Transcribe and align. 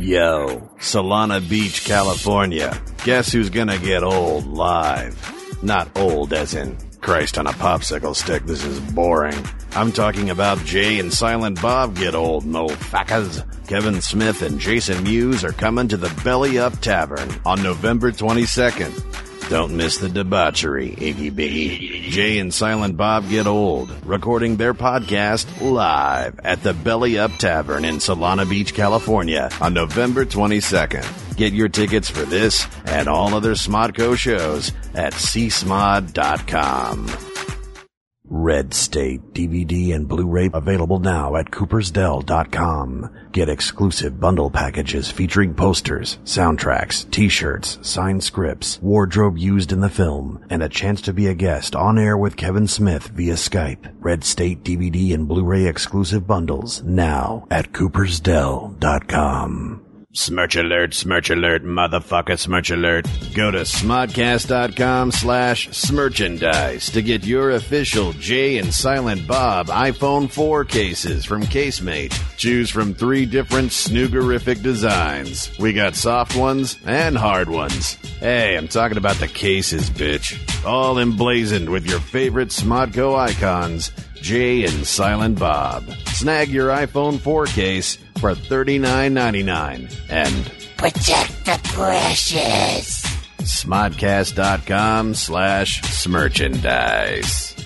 Yo, 0.00 0.70
Solana 0.78 1.46
Beach, 1.46 1.84
California. 1.84 2.80
Guess 3.04 3.32
who's 3.32 3.50
gonna 3.50 3.76
get 3.76 4.02
old 4.02 4.46
live? 4.46 5.14
Not 5.62 5.94
old 5.94 6.32
as 6.32 6.54
in 6.54 6.78
Christ 7.02 7.36
on 7.36 7.46
a 7.46 7.52
popsicle 7.52 8.16
stick, 8.16 8.46
this 8.46 8.64
is 8.64 8.80
boring. 8.80 9.36
I'm 9.72 9.92
talking 9.92 10.30
about 10.30 10.64
Jay 10.64 10.98
and 11.00 11.12
Silent 11.12 11.60
Bob 11.60 11.96
get 11.96 12.14
old, 12.14 12.46
no 12.46 12.68
facas. 12.68 13.44
Kevin 13.66 14.00
Smith 14.00 14.40
and 14.40 14.58
Jason 14.58 15.04
Mewes 15.04 15.44
are 15.44 15.52
coming 15.52 15.88
to 15.88 15.98
the 15.98 16.22
Belly 16.24 16.58
Up 16.58 16.80
Tavern 16.80 17.28
on 17.44 17.62
November 17.62 18.10
22nd. 18.10 19.29
Don't 19.50 19.76
miss 19.76 19.98
the 19.98 20.08
debauchery, 20.08 20.92
Iggy 20.92 21.32
Biggy. 21.32 22.10
Jay 22.10 22.38
and 22.38 22.54
Silent 22.54 22.96
Bob 22.96 23.28
Get 23.28 23.48
Old, 23.48 23.92
recording 24.06 24.54
their 24.54 24.74
podcast 24.74 25.60
live 25.60 26.38
at 26.44 26.62
the 26.62 26.72
Belly 26.72 27.18
Up 27.18 27.32
Tavern 27.32 27.84
in 27.84 27.96
Solana 27.96 28.48
Beach, 28.48 28.72
California 28.74 29.50
on 29.60 29.74
November 29.74 30.24
22nd. 30.24 31.36
Get 31.36 31.52
your 31.52 31.68
tickets 31.68 32.08
for 32.08 32.22
this 32.22 32.64
and 32.84 33.08
all 33.08 33.34
other 33.34 33.54
Smodco 33.54 34.16
shows 34.16 34.70
at 34.94 35.14
csmod.com. 35.14 36.10
Red 38.30 38.72
State 38.72 39.34
DVD 39.34 39.92
and 39.92 40.06
Blu-ray 40.06 40.50
available 40.54 41.00
now 41.00 41.34
at 41.34 41.50
coopersdell.com. 41.50 43.10
Get 43.32 43.48
exclusive 43.48 44.20
bundle 44.20 44.50
packages 44.50 45.10
featuring 45.10 45.54
posters, 45.54 46.18
soundtracks, 46.24 47.10
t-shirts, 47.10 47.80
signed 47.82 48.22
scripts, 48.22 48.78
wardrobe 48.80 49.36
used 49.36 49.72
in 49.72 49.80
the 49.80 49.88
film, 49.88 50.44
and 50.48 50.62
a 50.62 50.68
chance 50.68 51.00
to 51.02 51.12
be 51.12 51.26
a 51.26 51.34
guest 51.34 51.74
on 51.74 51.98
air 51.98 52.16
with 52.16 52.36
Kevin 52.36 52.68
Smith 52.68 53.08
via 53.08 53.34
Skype. 53.34 53.92
Red 53.98 54.22
State 54.22 54.62
DVD 54.62 55.12
and 55.12 55.26
Blu-ray 55.26 55.66
exclusive 55.66 56.28
bundles 56.28 56.84
now 56.84 57.48
at 57.50 57.72
coopersdell.com. 57.72 59.89
Smirch 60.12 60.56
alert, 60.56 60.92
smirch 60.92 61.30
alert, 61.30 61.62
motherfucker, 61.62 62.36
smirch 62.36 62.70
alert. 62.72 63.06
Go 63.32 63.52
to 63.52 63.58
smodcast.com 63.60 65.12
slash 65.12 65.68
smirchandise 65.68 66.92
to 66.94 67.00
get 67.00 67.24
your 67.24 67.52
official 67.52 68.12
Jay 68.14 68.58
and 68.58 68.74
Silent 68.74 69.28
Bob 69.28 69.68
iPhone 69.68 70.28
4 70.28 70.64
cases 70.64 71.24
from 71.24 71.42
Casemate. 71.42 72.12
Choose 72.36 72.70
from 72.70 72.92
three 72.92 73.24
different 73.24 73.70
snoogerific 73.70 74.64
designs. 74.64 75.56
We 75.60 75.72
got 75.72 75.94
soft 75.94 76.34
ones 76.34 76.76
and 76.84 77.16
hard 77.16 77.48
ones. 77.48 77.94
Hey, 78.18 78.56
I'm 78.56 78.66
talking 78.66 78.98
about 78.98 79.16
the 79.16 79.28
cases, 79.28 79.90
bitch. 79.90 80.36
All 80.66 80.98
emblazoned 80.98 81.70
with 81.70 81.86
your 81.88 82.00
favorite 82.00 82.48
Smodco 82.48 83.16
icons, 83.16 83.92
Jay 84.14 84.64
and 84.64 84.84
Silent 84.84 85.38
Bob. 85.38 85.84
Snag 86.08 86.48
your 86.48 86.70
iPhone 86.70 87.20
4 87.20 87.46
case 87.46 87.96
for 88.20 88.34
$39.99 88.34 89.92
and 90.10 90.52
Protect 90.76 91.44
the 91.44 91.60
precious. 91.74 93.02
smodcast.com 93.42 95.14
slash 95.14 95.82
smerchandise. 95.82 97.56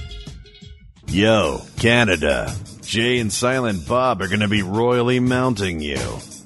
Yo, 1.09 1.61
Canada. 1.79 2.55
Jay 2.83 3.19
and 3.19 3.33
Silent 3.33 3.87
Bob 3.89 4.21
are 4.23 4.29
going 4.29 4.41
to 4.41 4.49
be 4.49 4.63
royally 4.63 5.21
mounting 5.21 5.81
you. 5.81 5.99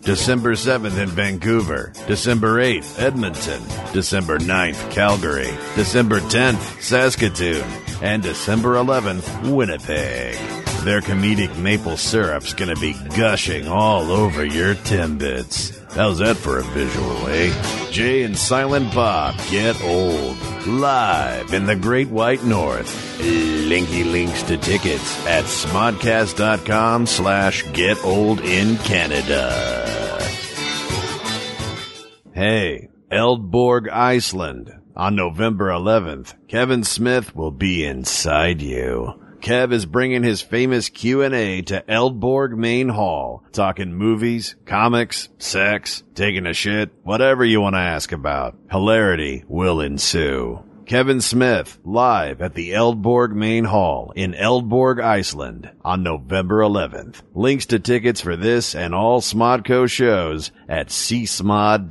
December 0.03 0.53
7th 0.53 0.97
in 0.99 1.09
Vancouver, 1.09 1.93
December 2.07 2.57
8th, 2.63 2.99
Edmonton, 2.99 3.63
December 3.93 4.39
9th, 4.39 4.91
Calgary, 4.91 5.51
December 5.75 6.21
10th, 6.21 6.81
Saskatoon, 6.83 7.67
and 8.03 8.23
December 8.23 8.75
11th, 8.75 9.51
Winnipeg. 9.55 10.68
Their 10.85 11.01
comedic 11.01 11.57
maple 11.59 11.97
syrup's 11.97 12.55
gonna 12.55 12.77
be 12.77 12.95
gushing 13.17 13.67
all 13.67 14.11
over 14.11 14.45
your 14.45 14.75
Timbits. 14.75 15.75
How's 15.93 16.19
that 16.19 16.37
for 16.37 16.59
a 16.59 16.63
visual, 16.63 17.27
eh? 17.29 17.53
Jay 17.91 18.23
and 18.23 18.37
Silent 18.37 18.95
Bob 18.95 19.35
get 19.51 19.81
old. 19.83 20.37
Live 20.67 21.53
in 21.53 21.67
the 21.67 21.77
Great 21.77 22.09
White 22.09 22.45
North. 22.45 23.19
Linky 23.21 24.11
links 24.11 24.43
to 24.45 24.57
tickets 24.57 25.27
at 25.27 25.45
smodcast.com 25.45 27.07
slash 27.07 27.65
get 27.73 28.03
old 28.05 28.41
in 28.41 28.77
Canada. 28.79 30.19
Hey, 32.33 32.89
Eldborg, 33.11 33.91
Iceland. 33.91 34.73
On 34.95 35.15
November 35.17 35.69
11th, 35.69 36.35
Kevin 36.49 36.83
Smith 36.85 37.35
will 37.35 37.51
be 37.53 37.85
inside 37.85 38.63
you. 38.63 39.15
Kev 39.41 39.73
is 39.73 39.87
bringing 39.87 40.23
his 40.23 40.43
famous 40.43 40.89
Q&A 40.89 41.63
to 41.63 41.85
Eldborg 41.89 42.57
Main 42.57 42.89
Hall, 42.89 43.45
talking 43.53 43.95
movies, 43.95 44.57
comics, 44.67 45.29
sex, 45.39 46.03
taking 46.15 46.47
a 46.47 46.53
shit, 46.53 46.91
whatever 47.03 47.45
you 47.45 47.61
want 47.61 47.75
to 47.75 47.81
ask 47.81 48.13
about. 48.13 48.57
Hilarity 48.71 49.45
will 49.49 49.81
ensue. 49.81 50.63
Kevin 50.89 51.21
Smith 51.21 51.79
live 51.85 52.41
at 52.41 52.55
the 52.55 52.71
Eldborg 52.71 53.33
Main 53.33 53.65
Hall 53.65 54.11
in 54.17 54.33
Eldborg, 54.33 55.03
Iceland 55.05 55.71
on 55.85 56.03
November 56.03 56.61
11th. 56.61 57.21
Links 57.35 57.67
to 57.67 57.79
tickets 57.79 58.23
for 58.23 58.37
this 58.37 58.75
and 58.75 58.95
all 58.95 59.21
Smodco 59.21 59.87
shows 59.89 60.51
at 60.67 60.89
csmod.com. 60.89 61.85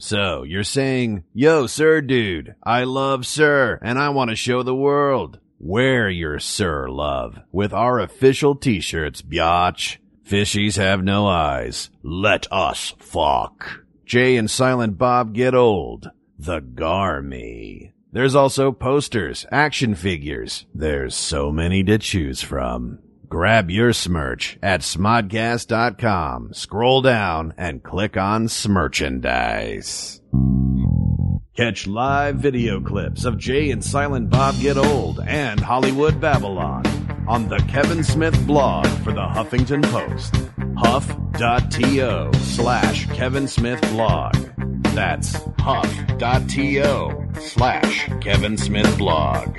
So 0.00 0.44
you're 0.44 0.64
saying, 0.64 1.24
yo, 1.34 1.66
sir 1.66 2.00
dude, 2.00 2.54
I 2.62 2.84
love 2.84 3.26
sir 3.26 3.78
and 3.82 3.98
I 3.98 4.08
want 4.10 4.30
to 4.30 4.36
show 4.36 4.62
the 4.62 4.74
world. 4.74 5.38
Wear 5.60 6.08
your 6.08 6.38
sir 6.38 6.88
love 6.88 7.40
with 7.50 7.72
our 7.72 7.98
official 7.98 8.54
t-shirts, 8.54 9.22
biatch. 9.22 9.96
Fishies 10.24 10.76
have 10.76 11.02
no 11.02 11.26
eyes. 11.26 11.90
Let 12.02 12.46
us 12.52 12.94
fuck. 12.98 13.84
Jay 14.04 14.36
and 14.36 14.48
Silent 14.50 14.98
Bob 14.98 15.34
get 15.34 15.54
old. 15.54 16.10
The 16.38 16.60
Garmy. 16.60 17.92
There's 18.12 18.36
also 18.36 18.70
posters, 18.70 19.46
action 19.50 19.94
figures. 19.94 20.66
There's 20.74 21.16
so 21.16 21.50
many 21.50 21.82
to 21.84 21.98
choose 21.98 22.40
from. 22.40 23.00
Grab 23.28 23.68
your 23.68 23.92
smirch 23.92 24.58
at 24.62 24.80
smodcast.com. 24.80 26.54
Scroll 26.54 27.02
down 27.02 27.52
and 27.58 27.82
click 27.82 28.16
on 28.16 28.46
Smerchandise. 28.46 30.20
Catch 31.58 31.88
live 31.88 32.36
video 32.36 32.80
clips 32.80 33.24
of 33.24 33.36
Jay 33.36 33.72
and 33.72 33.84
Silent 33.84 34.30
Bob 34.30 34.54
Get 34.60 34.76
Old 34.76 35.18
and 35.18 35.58
Hollywood 35.58 36.20
Babylon 36.20 36.86
on 37.26 37.48
the 37.48 37.58
Kevin 37.66 38.04
Smith 38.04 38.46
blog 38.46 38.86
for 39.02 39.12
the 39.12 39.26
Huffington 39.26 39.82
Post. 39.90 40.36
Huff.to 40.76 42.30
slash 42.38 43.06
Kevin 43.06 43.48
Smith 43.48 43.80
blog. 43.90 44.36
That's 44.94 45.36
huff.to 45.58 47.28
slash 47.40 48.08
Kevin 48.20 48.56
Smith 48.56 48.96
blog. 48.96 49.58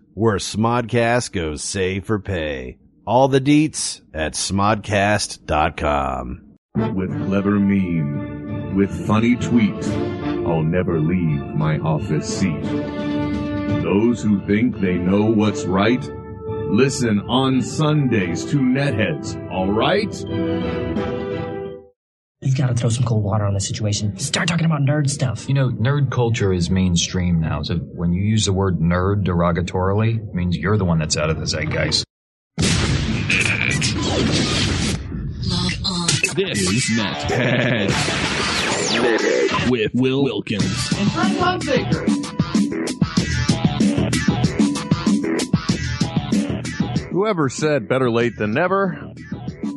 where 0.21 0.37
Smodcast 0.37 1.31
goes 1.31 1.63
save 1.63 2.05
for 2.05 2.19
pay. 2.19 2.77
All 3.07 3.27
the 3.27 3.41
deets 3.41 4.01
at 4.13 4.33
smodcast.com. 4.33 5.39
with 6.93 7.25
clever 7.25 7.59
meme, 7.59 8.75
with 8.75 9.07
funny 9.07 9.35
tweet. 9.35 9.83
I'll 10.45 10.61
never 10.61 10.99
leave 10.99 11.43
my 11.55 11.79
office 11.79 12.27
seat. 12.37 12.61
Those 13.81 14.21
who 14.21 14.45
think 14.45 14.79
they 14.79 14.99
know 14.99 15.25
what's 15.25 15.63
right, 15.63 16.07
listen 16.69 17.21
on 17.21 17.63
Sundays 17.63 18.45
to 18.45 18.57
Netheads, 18.57 19.35
alright? 19.49 21.20
He's 22.41 22.55
got 22.55 22.67
to 22.69 22.73
throw 22.73 22.89
some 22.89 23.05
cold 23.05 23.23
water 23.23 23.45
on 23.45 23.53
the 23.53 23.59
situation. 23.59 24.17
Start 24.17 24.47
talking 24.47 24.65
about 24.65 24.81
nerd 24.81 25.07
stuff. 25.11 25.47
You 25.47 25.53
know, 25.53 25.69
nerd 25.69 26.09
culture 26.09 26.51
is 26.51 26.71
mainstream 26.71 27.39
now, 27.39 27.61
so 27.61 27.75
when 27.75 28.13
you 28.13 28.23
use 28.23 28.45
the 28.45 28.53
word 28.53 28.79
nerd 28.79 29.23
derogatorily, 29.23 30.27
it 30.27 30.33
means 30.33 30.57
you're 30.57 30.77
the 30.77 30.85
one 30.85 30.97
that's 30.97 31.17
out 31.17 31.29
of 31.29 31.37
the 31.37 31.45
zeitgeist. 31.45 32.03
This 36.33 36.61
is 36.61 36.97
not 36.97 37.29
bad. 37.29 37.91
With 39.69 39.91
Will 39.93 40.23
Wilkins. 40.23 40.91
And 40.97 41.11
Trent 41.11 41.37
Hunsaker. 41.37 42.07
Whoever 47.11 47.49
said 47.49 47.87
better 47.87 48.09
late 48.09 48.35
than 48.37 48.53
never 48.53 49.13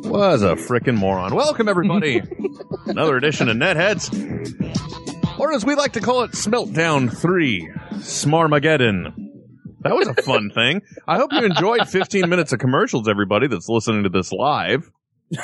was 0.05 0.41
a 0.41 0.55
frickin' 0.55 0.95
moron. 0.95 1.35
Welcome, 1.35 1.67
everybody. 1.67 2.21
Another 2.85 3.17
edition 3.17 3.49
of 3.49 3.57
Netheads. 3.57 4.09
Or 5.39 5.51
as 5.51 5.65
we 5.65 5.75
like 5.75 5.93
to 5.93 6.01
call 6.01 6.23
it, 6.23 6.31
Smeltdown 6.31 7.15
3, 7.15 7.69
Smarmageddon. 7.95 9.13
That 9.81 9.95
was 9.95 10.07
a 10.07 10.13
fun 10.21 10.51
thing. 10.55 10.81
I 11.07 11.17
hope 11.17 11.31
you 11.33 11.43
enjoyed 11.43 11.89
15 11.89 12.29
minutes 12.29 12.53
of 12.53 12.59
commercials, 12.59 13.07
everybody 13.07 13.47
that's 13.47 13.67
listening 13.67 14.03
to 14.03 14.09
this 14.09 14.31
live. 14.31 14.89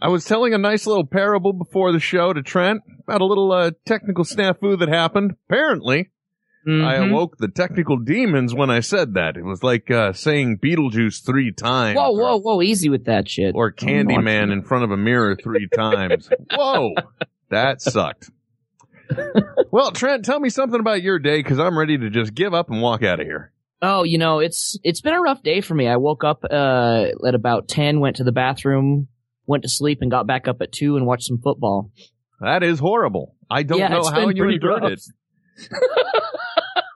I 0.00 0.08
was 0.08 0.24
telling 0.24 0.54
a 0.54 0.58
nice 0.58 0.86
little 0.86 1.06
parable 1.06 1.52
before 1.52 1.90
the 1.92 1.98
show 1.98 2.32
to 2.32 2.42
Trent 2.42 2.82
about 3.02 3.20
a 3.20 3.26
little 3.26 3.50
uh, 3.50 3.72
technical 3.84 4.24
snafu 4.24 4.78
that 4.78 4.88
happened. 4.88 5.34
Apparently, 5.48 6.10
I 6.68 6.96
Mhm. 6.98 7.10
awoke 7.10 7.38
the 7.38 7.48
technical 7.48 7.96
demons 7.96 8.54
when 8.54 8.68
I 8.70 8.80
said 8.80 9.14
that. 9.14 9.36
It 9.36 9.44
was 9.44 9.62
like 9.62 9.90
uh, 9.90 10.12
saying 10.12 10.58
Beetlejuice 10.58 11.24
three 11.24 11.50
times. 11.52 11.96
Whoa, 11.96 12.10
whoa, 12.10 12.38
whoa! 12.38 12.60
Easy 12.62 12.88
with 12.90 13.06
that 13.06 13.28
shit. 13.28 13.54
Or 13.54 13.72
Candyman 13.72 14.52
in 14.52 14.62
front 14.62 14.84
of 14.84 14.90
a 14.90 14.96
mirror 14.96 15.34
three 15.34 15.68
times. 15.74 16.28
Whoa, 16.54 16.94
that 17.50 17.80
sucked. 17.80 18.30
well, 19.70 19.90
Trent, 19.92 20.24
tell 20.24 20.38
me 20.40 20.50
something 20.50 20.80
about 20.80 21.02
your 21.02 21.18
day 21.18 21.38
because 21.38 21.58
I'm 21.58 21.78
ready 21.78 21.96
to 21.98 22.10
just 22.10 22.34
give 22.34 22.52
up 22.54 22.70
and 22.70 22.82
walk 22.82 23.02
out 23.02 23.20
of 23.20 23.26
here. 23.26 23.52
Oh, 23.80 24.02
you 24.02 24.18
know, 24.18 24.40
it's 24.40 24.78
it's 24.82 25.00
been 25.00 25.14
a 25.14 25.20
rough 25.20 25.42
day 25.42 25.60
for 25.60 25.74
me. 25.74 25.86
I 25.88 25.96
woke 25.96 26.24
up 26.24 26.44
uh, 26.50 27.06
at 27.26 27.34
about 27.34 27.68
ten, 27.68 28.00
went 28.00 28.16
to 28.16 28.24
the 28.24 28.32
bathroom, 28.32 29.08
went 29.46 29.62
to 29.62 29.68
sleep, 29.68 29.98
and 30.02 30.10
got 30.10 30.26
back 30.26 30.48
up 30.48 30.60
at 30.60 30.72
two 30.72 30.96
and 30.96 31.06
watched 31.06 31.24
some 31.28 31.38
football. 31.38 31.90
That 32.40 32.62
is 32.62 32.78
horrible. 32.78 33.34
I 33.50 33.62
don't 33.62 33.78
Yeah, 33.78 33.88
know 33.88 34.04
how 34.04 34.28
you 34.28 34.44
endured 34.44 34.82
rough. 34.82 34.92
it. 34.92 35.00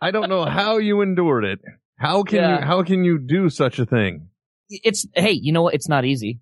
I 0.00 0.10
don't 0.10 0.28
know 0.28 0.44
how 0.44 0.78
you 0.78 1.00
endured 1.00 1.44
it. 1.44 1.60
How 1.96 2.22
can 2.22 2.36
Yeah. 2.38 2.58
you 2.60 2.64
how 2.66 2.82
can 2.82 3.04
you 3.04 3.18
do 3.18 3.48
such 3.50 3.78
a 3.78 3.86
thing? 3.86 4.28
It's 4.68 5.06
hey, 5.14 5.32
you 5.32 5.52
know 5.52 5.62
what? 5.62 5.74
It's 5.74 5.88
not 5.88 6.04
easy. 6.04 6.40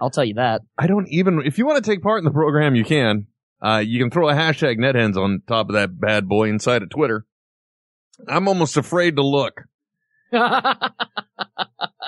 I'll 0.00 0.10
tell 0.10 0.24
you 0.24 0.34
that. 0.34 0.62
I 0.78 0.86
don't 0.86 1.08
even 1.08 1.40
if 1.44 1.56
you 1.58 1.66
want 1.66 1.82
to 1.82 1.90
take 1.90 2.02
part 2.02 2.18
in 2.18 2.24
the 2.24 2.30
program, 2.30 2.74
you 2.74 2.84
can. 2.84 3.26
Uh, 3.60 3.82
you 3.84 3.98
can 3.98 4.10
throw 4.10 4.28
a 4.28 4.34
hashtag 4.34 4.78
netheads 4.78 5.16
on 5.16 5.42
top 5.48 5.68
of 5.68 5.74
that 5.74 5.98
bad 5.98 6.28
boy 6.28 6.48
inside 6.48 6.82
of 6.82 6.90
Twitter. 6.90 7.24
I'm 8.28 8.46
almost 8.48 8.76
afraid 8.76 9.16
to 9.16 9.22
look. 9.26 9.62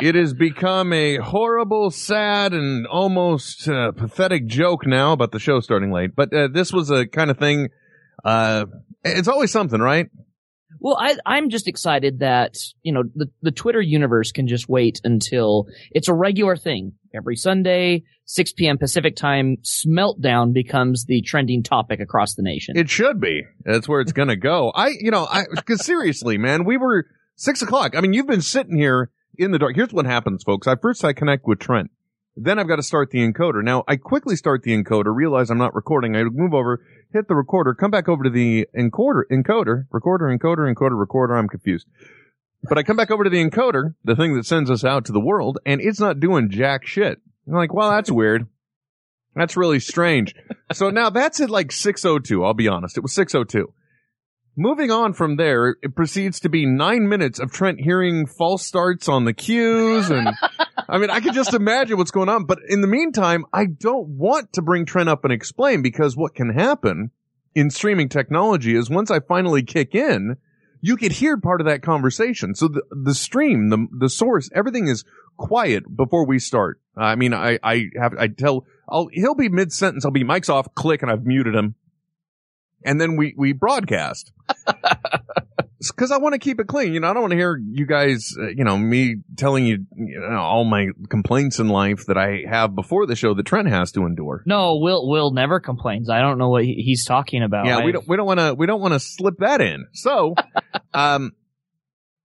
It 0.02 0.14
has 0.14 0.32
become 0.32 0.94
a 0.94 1.16
horrible, 1.18 1.90
sad, 1.90 2.54
and 2.54 2.86
almost 2.86 3.68
uh, 3.68 3.92
pathetic 3.92 4.46
joke 4.46 4.86
now 4.86 5.12
about 5.12 5.30
the 5.30 5.38
show 5.38 5.60
starting 5.60 5.92
late. 5.92 6.16
But 6.16 6.32
uh, 6.32 6.48
this 6.50 6.72
was 6.72 6.90
a 6.90 7.06
kind 7.06 7.30
of 7.30 7.36
thing. 7.38 7.68
Uh, 8.24 8.64
it's 9.04 9.28
always 9.28 9.50
something, 9.50 9.80
right? 9.80 10.08
Well, 10.78 10.96
I, 10.98 11.16
I'm 11.26 11.50
just 11.50 11.66
excited 11.68 12.20
that, 12.20 12.56
you 12.82 12.92
know, 12.92 13.02
the, 13.14 13.28
the 13.42 13.50
Twitter 13.50 13.80
universe 13.80 14.32
can 14.32 14.46
just 14.46 14.68
wait 14.68 15.00
until 15.04 15.66
it's 15.90 16.08
a 16.08 16.14
regular 16.14 16.56
thing. 16.56 16.92
Every 17.14 17.34
Sunday, 17.34 18.04
6 18.26 18.52
p.m. 18.52 18.78
Pacific 18.78 19.16
time, 19.16 19.56
Smeltdown 19.64 20.52
becomes 20.52 21.06
the 21.06 21.22
trending 21.22 21.64
topic 21.64 21.98
across 22.00 22.34
the 22.34 22.42
nation. 22.42 22.78
It 22.78 22.88
should 22.88 23.20
be. 23.20 23.42
That's 23.64 23.88
where 23.88 24.00
it's 24.00 24.12
gonna 24.12 24.36
go. 24.36 24.70
I, 24.72 24.92
you 25.00 25.10
know, 25.10 25.26
I, 25.28 25.44
cause 25.66 25.84
seriously, 25.84 26.38
man, 26.38 26.64
we 26.64 26.76
were 26.76 27.06
six 27.34 27.62
o'clock. 27.62 27.96
I 27.96 28.00
mean, 28.00 28.12
you've 28.12 28.28
been 28.28 28.42
sitting 28.42 28.76
here 28.76 29.10
in 29.36 29.50
the 29.50 29.58
dark. 29.58 29.74
Here's 29.74 29.92
what 29.92 30.06
happens, 30.06 30.44
folks. 30.44 30.68
I 30.68 30.76
first 30.76 31.04
I 31.04 31.12
connect 31.12 31.46
with 31.46 31.58
Trent. 31.58 31.90
Then 32.36 32.58
I've 32.58 32.68
got 32.68 32.76
to 32.76 32.82
start 32.82 33.10
the 33.10 33.18
encoder. 33.18 33.62
Now 33.62 33.84
I 33.88 33.96
quickly 33.96 34.36
start 34.36 34.62
the 34.62 34.76
encoder, 34.76 35.14
realize 35.14 35.50
I'm 35.50 35.58
not 35.58 35.74
recording. 35.74 36.16
I 36.16 36.24
move 36.24 36.54
over, 36.54 36.84
hit 37.12 37.28
the 37.28 37.34
recorder, 37.34 37.74
come 37.74 37.90
back 37.90 38.08
over 38.08 38.24
to 38.24 38.30
the 38.30 38.66
encoder, 38.76 39.22
encoder, 39.30 39.86
recorder, 39.90 40.26
encoder, 40.26 40.72
encoder, 40.72 40.98
recorder. 40.98 41.36
I'm 41.36 41.48
confused. 41.48 41.86
But 42.62 42.78
I 42.78 42.82
come 42.82 42.96
back 42.96 43.10
over 43.10 43.24
to 43.24 43.30
the 43.30 43.44
encoder, 43.44 43.94
the 44.04 44.16
thing 44.16 44.34
that 44.36 44.46
sends 44.46 44.70
us 44.70 44.84
out 44.84 45.06
to 45.06 45.12
the 45.12 45.20
world, 45.20 45.58
and 45.64 45.80
it's 45.80 46.00
not 46.00 46.20
doing 46.20 46.50
jack 46.50 46.86
shit. 46.86 47.20
I'm 47.46 47.54
like, 47.54 47.72
well, 47.72 47.90
that's 47.90 48.10
weird. 48.10 48.46
That's 49.34 49.56
really 49.56 49.80
strange. 49.80 50.34
so 50.72 50.90
now 50.90 51.10
that's 51.10 51.40
at 51.40 51.50
like 51.50 51.72
602. 51.72 52.44
I'll 52.44 52.54
be 52.54 52.68
honest. 52.68 52.96
It 52.96 53.02
was 53.02 53.14
602. 53.14 53.72
Moving 54.60 54.90
on 54.90 55.14
from 55.14 55.36
there, 55.36 55.76
it 55.82 55.96
proceeds 55.96 56.40
to 56.40 56.50
be 56.50 56.66
nine 56.66 57.08
minutes 57.08 57.38
of 57.38 57.50
Trent 57.50 57.80
hearing 57.80 58.26
false 58.26 58.66
starts 58.66 59.08
on 59.08 59.24
the 59.24 59.32
cues. 59.32 60.10
And 60.10 60.28
I 60.86 60.98
mean, 60.98 61.08
I 61.08 61.20
could 61.20 61.32
just 61.32 61.54
imagine 61.54 61.96
what's 61.96 62.10
going 62.10 62.28
on. 62.28 62.44
But 62.44 62.58
in 62.68 62.82
the 62.82 62.86
meantime, 62.86 63.46
I 63.54 63.64
don't 63.64 64.06
want 64.06 64.52
to 64.52 64.60
bring 64.60 64.84
Trent 64.84 65.08
up 65.08 65.24
and 65.24 65.32
explain 65.32 65.80
because 65.80 66.14
what 66.14 66.34
can 66.34 66.52
happen 66.52 67.10
in 67.54 67.70
streaming 67.70 68.10
technology 68.10 68.76
is 68.76 68.90
once 68.90 69.10
I 69.10 69.20
finally 69.20 69.62
kick 69.62 69.94
in, 69.94 70.36
you 70.82 70.98
could 70.98 71.12
hear 71.12 71.38
part 71.38 71.62
of 71.62 71.66
that 71.66 71.80
conversation. 71.80 72.54
So 72.54 72.68
the, 72.68 72.82
the 72.90 73.14
stream, 73.14 73.70
the, 73.70 73.86
the 73.98 74.10
source, 74.10 74.50
everything 74.54 74.88
is 74.88 75.04
quiet 75.38 75.84
before 75.96 76.26
we 76.26 76.38
start. 76.38 76.82
I 76.94 77.14
mean, 77.14 77.32
I, 77.32 77.58
I 77.62 77.86
have, 77.98 78.12
I 78.18 78.28
tell, 78.28 78.66
I'll, 78.86 79.08
he'll 79.10 79.34
be 79.34 79.48
mid 79.48 79.72
sentence. 79.72 80.04
I'll 80.04 80.10
be 80.10 80.22
mic's 80.22 80.50
off, 80.50 80.74
click, 80.74 81.00
and 81.00 81.10
I've 81.10 81.24
muted 81.24 81.54
him. 81.54 81.76
And 82.84 83.00
then 83.00 83.16
we, 83.16 83.34
we 83.36 83.52
broadcast. 83.52 84.32
Cause 85.96 86.10
I 86.12 86.18
want 86.18 86.34
to 86.34 86.38
keep 86.38 86.60
it 86.60 86.66
clean. 86.66 86.92
You 86.92 87.00
know, 87.00 87.08
I 87.08 87.14
don't 87.14 87.22
want 87.22 87.30
to 87.30 87.38
hear 87.38 87.56
you 87.56 87.86
guys, 87.86 88.34
uh, 88.38 88.48
you 88.48 88.64
know, 88.64 88.76
me 88.76 89.16
telling 89.38 89.64
you, 89.64 89.86
you 89.96 90.20
know, 90.20 90.36
all 90.36 90.64
my 90.64 90.88
complaints 91.08 91.58
in 91.58 91.68
life 91.68 92.04
that 92.06 92.18
I 92.18 92.42
have 92.46 92.74
before 92.74 93.06
the 93.06 93.16
show 93.16 93.32
that 93.32 93.46
Trent 93.46 93.66
has 93.68 93.90
to 93.92 94.04
endure. 94.04 94.42
no, 94.44 94.76
Will, 94.76 95.08
Will 95.08 95.30
never 95.32 95.58
complains. 95.58 96.10
I 96.10 96.20
don't 96.20 96.36
know 96.36 96.50
what 96.50 96.64
he- 96.64 96.82
he's 96.84 97.06
talking 97.06 97.42
about. 97.42 97.64
Yeah, 97.64 97.78
we 97.78 97.84
I've- 97.84 97.92
don't 97.92 98.08
we 98.08 98.16
don't 98.18 98.26
want 98.26 98.40
to 98.40 98.52
we 98.54 98.66
don't 98.66 98.82
want 98.82 98.92
to 98.92 99.00
slip 99.00 99.38
that 99.38 99.62
in. 99.62 99.86
So, 99.94 100.34
um, 100.94 101.32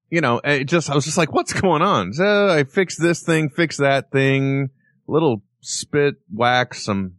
you 0.10 0.20
know, 0.20 0.42
it 0.44 0.66
just 0.66 0.90
I 0.90 0.96
was 0.96 1.06
just 1.06 1.18
like, 1.18 1.32
what's 1.32 1.54
going 1.54 1.82
on? 1.82 2.12
So 2.12 2.50
I 2.50 2.66
fixed 2.66 3.02
this 3.02 3.24
thing, 3.24 3.50
fix 3.50 3.78
that 3.78 4.12
thing, 4.12 4.70
little 5.08 5.44
spit, 5.62 6.16
wax, 6.30 6.84
some 6.84 7.14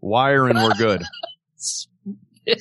wire, 0.00 0.46
and 0.46 0.56
we're 0.56 0.74
good. 0.74 1.02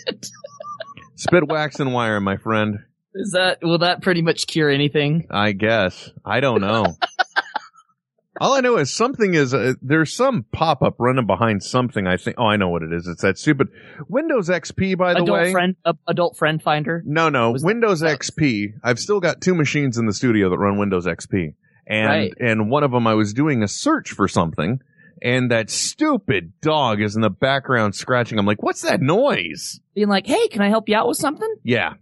spit, 1.16 1.48
wax, 1.48 1.80
and 1.80 1.94
wire, 1.94 2.20
my 2.20 2.38
friend. 2.38 2.80
Is 3.16 3.32
that, 3.32 3.60
will 3.62 3.80
that 3.80 4.02
pretty 4.02 4.22
much 4.22 4.48
cure 4.48 4.70
anything? 4.70 5.28
I 5.32 5.52
guess 5.54 6.10
I 6.26 6.40
don't 6.40 6.62
know. 6.62 6.86
All 8.42 8.54
I 8.54 8.62
know 8.62 8.78
is 8.78 8.94
something 8.96 9.34
is 9.34 9.54
uh, 9.54 9.74
there's 9.82 10.16
some 10.16 10.46
pop 10.54 10.82
up 10.82 10.96
running 10.98 11.26
behind 11.28 11.62
something. 11.62 12.08
I 12.08 12.16
think. 12.16 12.38
Oh, 12.40 12.46
I 12.46 12.56
know 12.56 12.70
what 12.70 12.84
it 12.84 12.94
is. 12.94 13.06
It's 13.06 13.22
that 13.22 13.38
stupid 13.38 13.68
Windows 14.08 14.48
XP. 14.48 14.98
By 14.98 15.14
the 15.14 15.24
adult 15.24 15.42
way, 15.42 15.52
friend, 15.52 15.76
uh, 15.84 15.94
adult 16.08 16.38
friend 16.38 16.62
finder. 16.62 17.04
No, 17.06 17.28
no. 17.28 17.52
Was- 17.52 17.66
Windows 17.66 18.02
XP. 18.02 18.76
I've 18.82 18.98
still 19.00 19.20
got 19.20 19.42
two 19.42 19.56
machines 19.56 19.98
in 19.98 20.06
the 20.06 20.14
studio 20.14 20.50
that 20.52 20.58
run 20.58 20.78
Windows 20.78 21.06
XP. 21.06 21.56
And, 21.86 22.08
Right. 22.08 22.34
and 22.40 22.70
one 22.70 22.84
of 22.84 22.92
them 22.92 23.08
I 23.08 23.16
was 23.16 23.34
doing 23.34 23.62
a 23.62 23.68
search 23.68 24.12
for 24.12 24.28
something 24.30 24.80
and 25.22 25.52
that 25.52 25.70
stupid 25.70 26.54
dog 26.62 27.02
is 27.02 27.16
in 27.16 27.22
the 27.22 27.30
background 27.30 27.96
scratching. 27.96 28.38
I'm 28.40 28.46
like, 28.46 28.62
what's 28.64 28.82
that 28.82 29.02
noise? 29.02 29.80
Being 29.96 30.08
like, 30.10 30.26
hey, 30.28 30.48
can 30.48 30.62
I 30.62 30.70
help 30.70 30.90
you 30.90 30.96
out 30.96 31.08
with 31.08 31.18
something? 31.18 31.54
Yeah. 31.64 31.94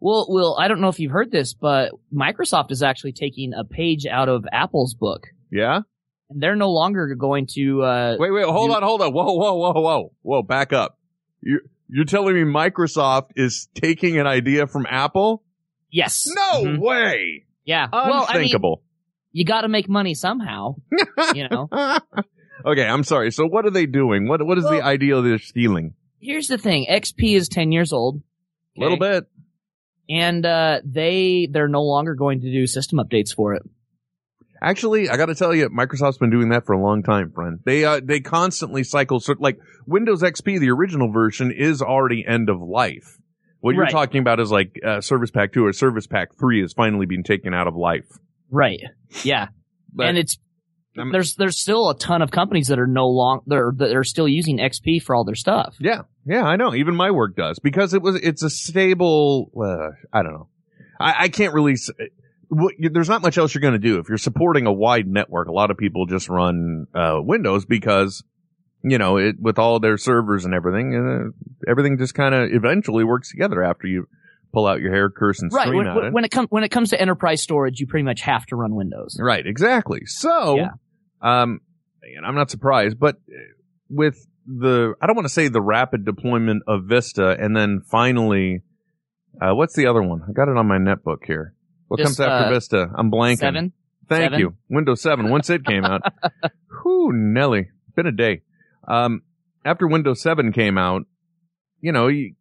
Well, 0.00 0.26
Will, 0.28 0.56
I 0.58 0.68
don't 0.68 0.80
know 0.80 0.88
if 0.88 0.98
you've 0.98 1.12
heard 1.12 1.30
this, 1.30 1.52
but 1.52 1.92
Microsoft 2.14 2.70
is 2.70 2.82
actually 2.82 3.12
taking 3.12 3.52
a 3.52 3.64
page 3.64 4.06
out 4.06 4.28
of 4.28 4.46
Apple's 4.50 4.94
book. 4.94 5.26
Yeah. 5.50 5.80
And 6.30 6.42
they're 6.42 6.56
no 6.56 6.70
longer 6.70 7.14
going 7.16 7.46
to, 7.54 7.82
uh, 7.82 8.16
Wait, 8.18 8.30
wait, 8.32 8.46
hold 8.46 8.70
you- 8.70 8.76
on, 8.76 8.82
hold 8.82 9.02
on. 9.02 9.12
Whoa, 9.12 9.32
whoa, 9.34 9.54
whoa, 9.56 9.72
whoa, 9.80 10.12
whoa, 10.22 10.42
back 10.42 10.72
up. 10.72 10.98
You, 11.42 11.60
you're 11.88 12.04
telling 12.06 12.34
me 12.34 12.42
Microsoft 12.42 13.30
is 13.36 13.68
taking 13.74 14.18
an 14.18 14.26
idea 14.26 14.66
from 14.66 14.86
Apple? 14.88 15.42
yes. 15.90 16.28
No 16.34 16.62
Mhm. 16.64 16.78
way. 16.78 17.44
Yeah. 17.64 17.88
Well, 17.92 18.24
I 18.28 18.38
mean, 18.38 18.48
You 19.32 19.44
gotta 19.44 19.68
make 19.68 19.88
money 19.88 20.14
somehow, 20.14 20.76
you 21.34 21.48
know? 21.48 21.68
okay, 22.66 22.84
I'm 22.86 23.04
sorry. 23.04 23.30
So 23.30 23.46
what 23.46 23.64
are 23.66 23.70
they 23.70 23.86
doing? 23.86 24.28
What, 24.28 24.44
what 24.44 24.58
is 24.58 24.64
the 24.64 24.70
Well- 24.78 24.82
idea 24.82 25.20
they're 25.22 25.38
stealing? 25.38 25.94
Here's 26.20 26.48
the 26.48 26.58
thing. 26.58 26.86
XP 26.90 27.34
is 27.34 27.48
10 27.48 27.72
years 27.72 27.92
old. 27.94 28.22
A 28.76 28.80
little 28.80 28.98
bit. 28.98 29.24
And, 30.10 30.44
uh, 30.44 30.80
they, 30.84 31.48
they're 31.50 31.68
no 31.68 31.82
longer 31.82 32.14
going 32.14 32.40
to 32.42 32.52
do 32.52 32.66
system 32.66 32.98
updates 32.98 33.34
for 33.34 33.54
it. 33.54 33.62
Actually, 34.62 35.08
I 35.08 35.16
got 35.16 35.26
to 35.26 35.34
tell 35.34 35.54
you, 35.54 35.70
Microsoft's 35.70 36.18
been 36.18 36.28
doing 36.30 36.50
that 36.50 36.66
for 36.66 36.72
a 36.74 36.78
long 36.82 37.02
time, 37.02 37.32
friend. 37.32 37.60
They 37.64 37.82
uh, 37.84 38.00
they 38.04 38.20
constantly 38.20 38.84
cycle. 38.84 39.18
So, 39.18 39.34
like 39.38 39.58
Windows 39.86 40.22
XP, 40.22 40.60
the 40.60 40.68
original 40.70 41.10
version 41.10 41.50
is 41.50 41.80
already 41.80 42.26
end 42.26 42.50
of 42.50 42.60
life. 42.60 43.16
What 43.60 43.74
you're 43.74 43.86
talking 43.86 44.20
about 44.20 44.38
is 44.38 44.50
like 44.50 44.78
uh, 44.86 45.00
Service 45.00 45.30
Pack 45.30 45.54
Two 45.54 45.64
or 45.64 45.72
Service 45.72 46.06
Pack 46.06 46.36
Three 46.38 46.62
is 46.62 46.74
finally 46.74 47.06
being 47.06 47.24
taken 47.24 47.54
out 47.54 47.68
of 47.68 47.74
life. 47.74 48.04
Right. 48.50 48.80
Yeah. 49.24 49.48
But 49.92 50.06
and 50.08 50.18
it's, 50.18 50.38
I'm- 50.98 51.12
there's, 51.12 51.34
there's 51.36 51.60
still 51.60 51.88
a 51.90 51.96
ton 51.98 52.20
of 52.22 52.30
companies 52.30 52.68
that 52.68 52.78
are 52.78 52.86
no 52.86 53.06
long, 53.08 53.40
they're, 53.46 53.72
that 53.76 53.94
are 53.96 54.04
still 54.04 54.28
using 54.28 54.58
XP 54.58 55.02
for 55.02 55.14
all 55.14 55.24
their 55.24 55.34
stuff. 55.34 55.76
yeah, 55.80 56.02
yeah, 56.26 56.42
I 56.42 56.56
know. 56.56 56.74
Even 56.74 56.94
my 56.96 57.10
work 57.10 57.36
does 57.36 57.58
because 57.60 57.94
it 57.94 58.02
was 58.02 58.16
it's 58.16 58.42
a 58.42 58.50
stable. 58.50 59.50
Uh, 59.56 59.90
I 60.12 60.22
don't 60.22 60.32
know. 60.34 60.48
I, 61.00 61.24
I 61.24 61.28
can't 61.28 61.54
really. 61.54 61.72
s- 61.74 61.90
What, 62.48 62.74
you- 62.78 62.90
there's 62.90 63.08
not 63.08 63.22
much 63.22 63.38
else 63.38 63.54
you're 63.54 63.60
going 63.62 63.72
to 63.74 63.78
do 63.78 63.98
if 63.98 64.08
you're 64.08 64.18
supporting 64.18 64.66
a 64.66 64.72
wide 64.72 65.06
network. 65.06 65.48
A 65.48 65.52
lot 65.52 65.70
of 65.70 65.76
people 65.78 66.06
just 66.06 66.28
run 66.28 66.86
uh, 66.94 67.18
Windows 67.22 67.64
because 67.64 68.22
you 68.82 68.98
know 68.98 69.16
it 69.16 69.36
with 69.40 69.58
all 69.58 69.78
their 69.80 69.96
servers 69.96 70.44
and 70.44 70.52
everything. 70.54 70.94
Uh, 70.94 71.70
everything 71.70 71.96
just 71.98 72.14
kind 72.14 72.34
of 72.34 72.50
eventually 72.52 73.04
works 73.04 73.30
together 73.30 73.62
after 73.62 73.86
you 73.86 74.06
pull 74.52 74.66
out 74.66 74.80
your 74.80 74.92
hair, 74.92 75.10
curse, 75.10 75.40
and 75.42 75.52
Right. 75.52 75.64
scream 75.66 75.78
When, 75.78 75.86
at 75.86 75.96
when- 75.96 76.04
it. 76.06 76.12
when 76.12 76.24
it 76.24 76.30
comes 76.30 76.48
when 76.50 76.64
it 76.64 76.70
comes 76.70 76.90
to 76.90 77.00
enterprise 77.00 77.42
storage, 77.42 77.80
you 77.80 77.86
pretty 77.86 78.04
much 78.04 78.20
have 78.22 78.46
to 78.46 78.56
run 78.56 78.74
Windows. 78.74 79.16
Right, 79.20 79.46
exactly. 79.46 80.02
So, 80.06 80.56
Yeah. 80.56 80.70
um, 81.22 81.60
and 82.02 82.26
I'm 82.26 82.34
not 82.34 82.50
surprised, 82.50 82.98
but 82.98 83.16
uh, 83.28 83.36
with 83.88 84.26
the, 84.46 84.94
I 85.00 85.06
don't 85.06 85.14
want 85.16 85.26
to 85.26 85.32
say 85.32 85.48
the 85.48 85.60
rapid 85.62 86.04
deployment 86.04 86.62
of 86.66 86.84
Vista, 86.84 87.36
and 87.38 87.54
then 87.56 87.80
finally, 87.88 88.62
uh, 89.40 89.54
what's 89.54 89.74
the 89.76 89.86
other 89.86 90.02
one? 90.02 90.22
I 90.28 90.32
got 90.32 90.48
it 90.48 90.56
on 90.56 90.66
my 90.66 90.78
netbook 90.78 91.24
here. 91.26 91.54
What 91.88 91.98
Just, 91.98 92.18
comes 92.18 92.20
after 92.20 92.46
uh, 92.46 92.50
Vista? 92.50 92.86
I'm 92.96 93.10
blanking. 93.10 93.38
Seven. 93.38 93.72
Thank 94.08 94.24
Seven? 94.24 94.40
you. 94.40 94.54
Windows 94.68 95.02
7, 95.02 95.28
once 95.30 95.50
it 95.50 95.64
came 95.64 95.84
out. 95.84 96.02
Whew, 96.82 97.12
Nelly. 97.12 97.68
Been 97.94 98.06
a 98.06 98.12
day. 98.12 98.42
Um, 98.88 99.22
after 99.64 99.86
Windows 99.86 100.20
7 100.20 100.52
came 100.52 100.76
out, 100.78 101.02
you 101.80 101.92
know, 101.92 102.08
you, 102.08 102.34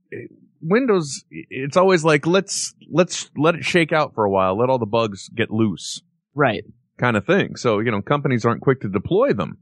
Windows, 0.61 1.23
it's 1.31 1.77
always 1.77 2.03
like, 2.03 2.25
let's, 2.27 2.73
let's 2.91 3.29
let 3.37 3.55
it 3.55 3.63
shake 3.63 3.91
out 3.91 4.13
for 4.15 4.25
a 4.25 4.29
while. 4.29 4.57
Let 4.57 4.69
all 4.69 4.79
the 4.79 4.85
bugs 4.85 5.29
get 5.29 5.49
loose 5.51 6.01
Right. 6.35 6.63
kind 6.97 7.15
of 7.17 7.25
thing. 7.25 7.55
So, 7.55 7.79
you 7.79 7.91
know, 7.91 8.01
companies 8.01 8.45
aren't 8.45 8.61
quick 8.61 8.81
to 8.81 8.89
deploy 8.89 9.33
them. 9.33 9.57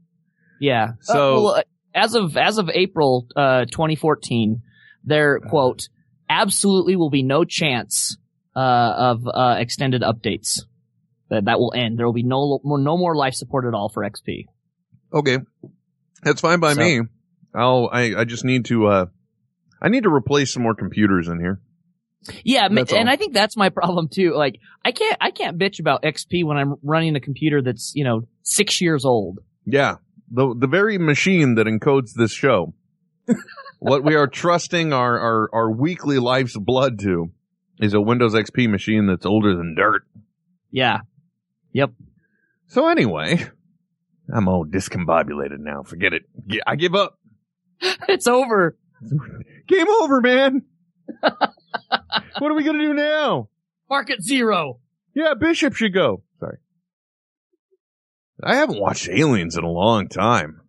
Yeah. 0.60 0.92
So- 1.02 1.14
Uh, 1.38 1.42
well, 1.42 1.54
uh, 1.54 1.62
as 1.94 2.14
of 2.14 2.36
as 2.36 2.58
of 2.58 2.68
April 2.72 3.26
uh, 3.34 3.64
2014, 3.64 4.62
there 5.04 5.40
quote 5.40 5.88
absolutely 6.28 6.96
will 6.96 7.10
be 7.10 7.22
no 7.22 7.44
chance 7.44 8.16
uh, 8.54 8.60
of 8.60 9.26
uh, 9.26 9.56
extended 9.58 10.02
updates. 10.02 10.60
That 11.30 11.46
that 11.46 11.58
will 11.58 11.72
end. 11.74 11.98
There 11.98 12.06
will 12.06 12.12
be 12.12 12.22
no 12.22 12.60
more 12.62 12.78
no 12.78 12.96
more 12.96 13.16
life 13.16 13.34
support 13.34 13.64
at 13.66 13.74
all 13.74 13.88
for 13.88 14.02
XP. 14.04 14.46
Okay. 15.12 15.38
That's 16.22 16.40
fine 16.40 16.60
by 16.60 16.74
So- 16.74 16.80
me. 16.80 17.00
I'll, 17.54 17.88
I, 17.90 18.14
I 18.14 18.24
just 18.24 18.44
need 18.44 18.66
to, 18.66 18.86
uh, 18.86 19.06
I 19.80 19.88
need 19.88 20.04
to 20.04 20.12
replace 20.12 20.52
some 20.52 20.62
more 20.62 20.74
computers 20.74 21.28
in 21.28 21.38
here. 21.40 21.60
Yeah, 22.44 22.68
That's 22.68 22.92
and 22.92 23.08
all. 23.08 23.12
I 23.12 23.16
think 23.16 23.32
that's 23.32 23.56
my 23.56 23.68
problem 23.80 24.08
too. 24.08 24.34
Like 24.34 24.60
I 24.84 24.92
can't 24.92 25.16
I 25.20 25.30
can't 25.30 25.58
bitch 25.58 25.80
about 25.80 26.02
XP 26.02 26.44
when 26.44 26.56
I'm 26.56 26.74
running 26.82 27.16
a 27.16 27.20
computer 27.20 27.62
that's 27.62 27.92
you 27.94 28.04
know 28.04 28.22
six 28.42 28.80
years 28.80 29.04
old. 29.04 29.38
Yeah. 29.64 29.96
The, 30.30 30.54
the 30.56 30.66
very 30.66 30.98
machine 30.98 31.54
that 31.54 31.66
encodes 31.66 32.12
this 32.14 32.32
show, 32.32 32.74
what 33.78 34.04
we 34.04 34.14
are 34.14 34.26
trusting 34.26 34.92
our, 34.92 35.18
our, 35.18 35.50
our 35.52 35.70
weekly 35.70 36.18
life's 36.18 36.56
blood 36.56 36.98
to 37.00 37.30
is 37.78 37.94
a 37.94 38.00
Windows 38.00 38.34
XP 38.34 38.68
machine 38.68 39.06
that's 39.06 39.24
older 39.24 39.56
than 39.56 39.74
dirt. 39.74 40.02
Yeah. 40.70 41.00
Yep. 41.72 41.92
So 42.66 42.88
anyway, 42.88 43.46
I'm 44.34 44.48
all 44.48 44.66
discombobulated 44.66 45.60
now. 45.60 45.82
Forget 45.82 46.12
it. 46.12 46.22
I 46.66 46.76
give 46.76 46.94
up. 46.94 47.18
it's 47.80 48.26
over. 48.26 48.76
Game 49.68 49.88
over, 49.88 50.20
man. 50.20 50.62
what 51.20 52.50
are 52.50 52.54
we 52.54 52.64
going 52.64 52.78
to 52.78 52.84
do 52.86 52.94
now? 52.94 53.48
Market 53.88 54.22
zero. 54.22 54.80
Yeah, 55.14 55.34
Bishop 55.34 55.74
should 55.74 55.94
go. 55.94 56.22
Sorry. 56.40 56.58
I 58.42 58.56
haven't 58.56 58.80
watched 58.80 59.08
Aliens 59.08 59.56
in 59.56 59.64
a 59.64 59.70
long 59.70 60.08
time. 60.08 60.60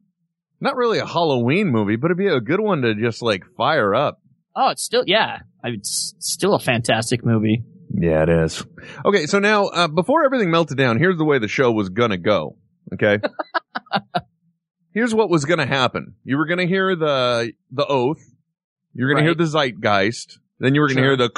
Not 0.61 0.75
really 0.75 0.99
a 0.99 1.05
Halloween 1.05 1.69
movie, 1.69 1.95
but 1.95 2.07
it'd 2.07 2.17
be 2.17 2.27
a 2.27 2.41
good 2.41 2.59
one 2.59 2.81
to 2.81 2.95
just 2.95 3.21
like 3.21 3.43
fire 3.55 3.95
up. 3.95 4.21
Oh, 4.55 4.69
it's 4.69 4.83
still 4.83 5.03
yeah. 5.05 5.39
I 5.63 5.69
mean, 5.69 5.79
It's 5.79 6.15
still 6.19 6.53
a 6.53 6.59
fantastic 6.59 7.23
movie. 7.23 7.63
Yeah, 7.93 8.23
it 8.23 8.29
is. 8.29 8.63
Okay, 9.05 9.25
so 9.25 9.39
now 9.39 9.65
uh, 9.67 9.87
before 9.87 10.25
everything 10.25 10.51
melted 10.51 10.77
down, 10.77 10.99
here's 10.99 11.17
the 11.17 11.25
way 11.25 11.39
the 11.39 11.47
show 11.47 11.71
was 11.71 11.89
gonna 11.89 12.17
go. 12.17 12.57
Okay. 12.93 13.19
here's 14.93 15.13
what 15.13 15.29
was 15.29 15.45
gonna 15.45 15.65
happen. 15.65 16.15
You 16.23 16.37
were 16.37 16.45
gonna 16.45 16.65
hear 16.67 16.95
the 16.95 17.53
the 17.71 17.85
oath. 17.85 18.21
You're 18.93 19.09
gonna 19.11 19.23
hear 19.23 19.35
the 19.35 19.45
zeitgeist. 19.45 20.39
Then 20.59 20.75
you 20.75 20.81
were 20.81 20.87
gonna 20.87 20.99
Sure. 21.01 21.09
hear 21.11 21.17
the 21.17 21.29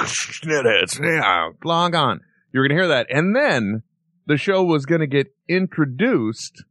long 1.64 1.94
on. 1.94 2.20
You 2.52 2.60
were 2.60 2.68
gonna 2.68 2.78
hear 2.80 2.88
that, 2.88 3.06
and 3.10 3.34
then 3.36 3.82
the 4.26 4.36
show 4.36 4.62
was 4.64 4.86
gonna 4.86 5.06
get 5.06 5.28
introduced. 5.48 6.64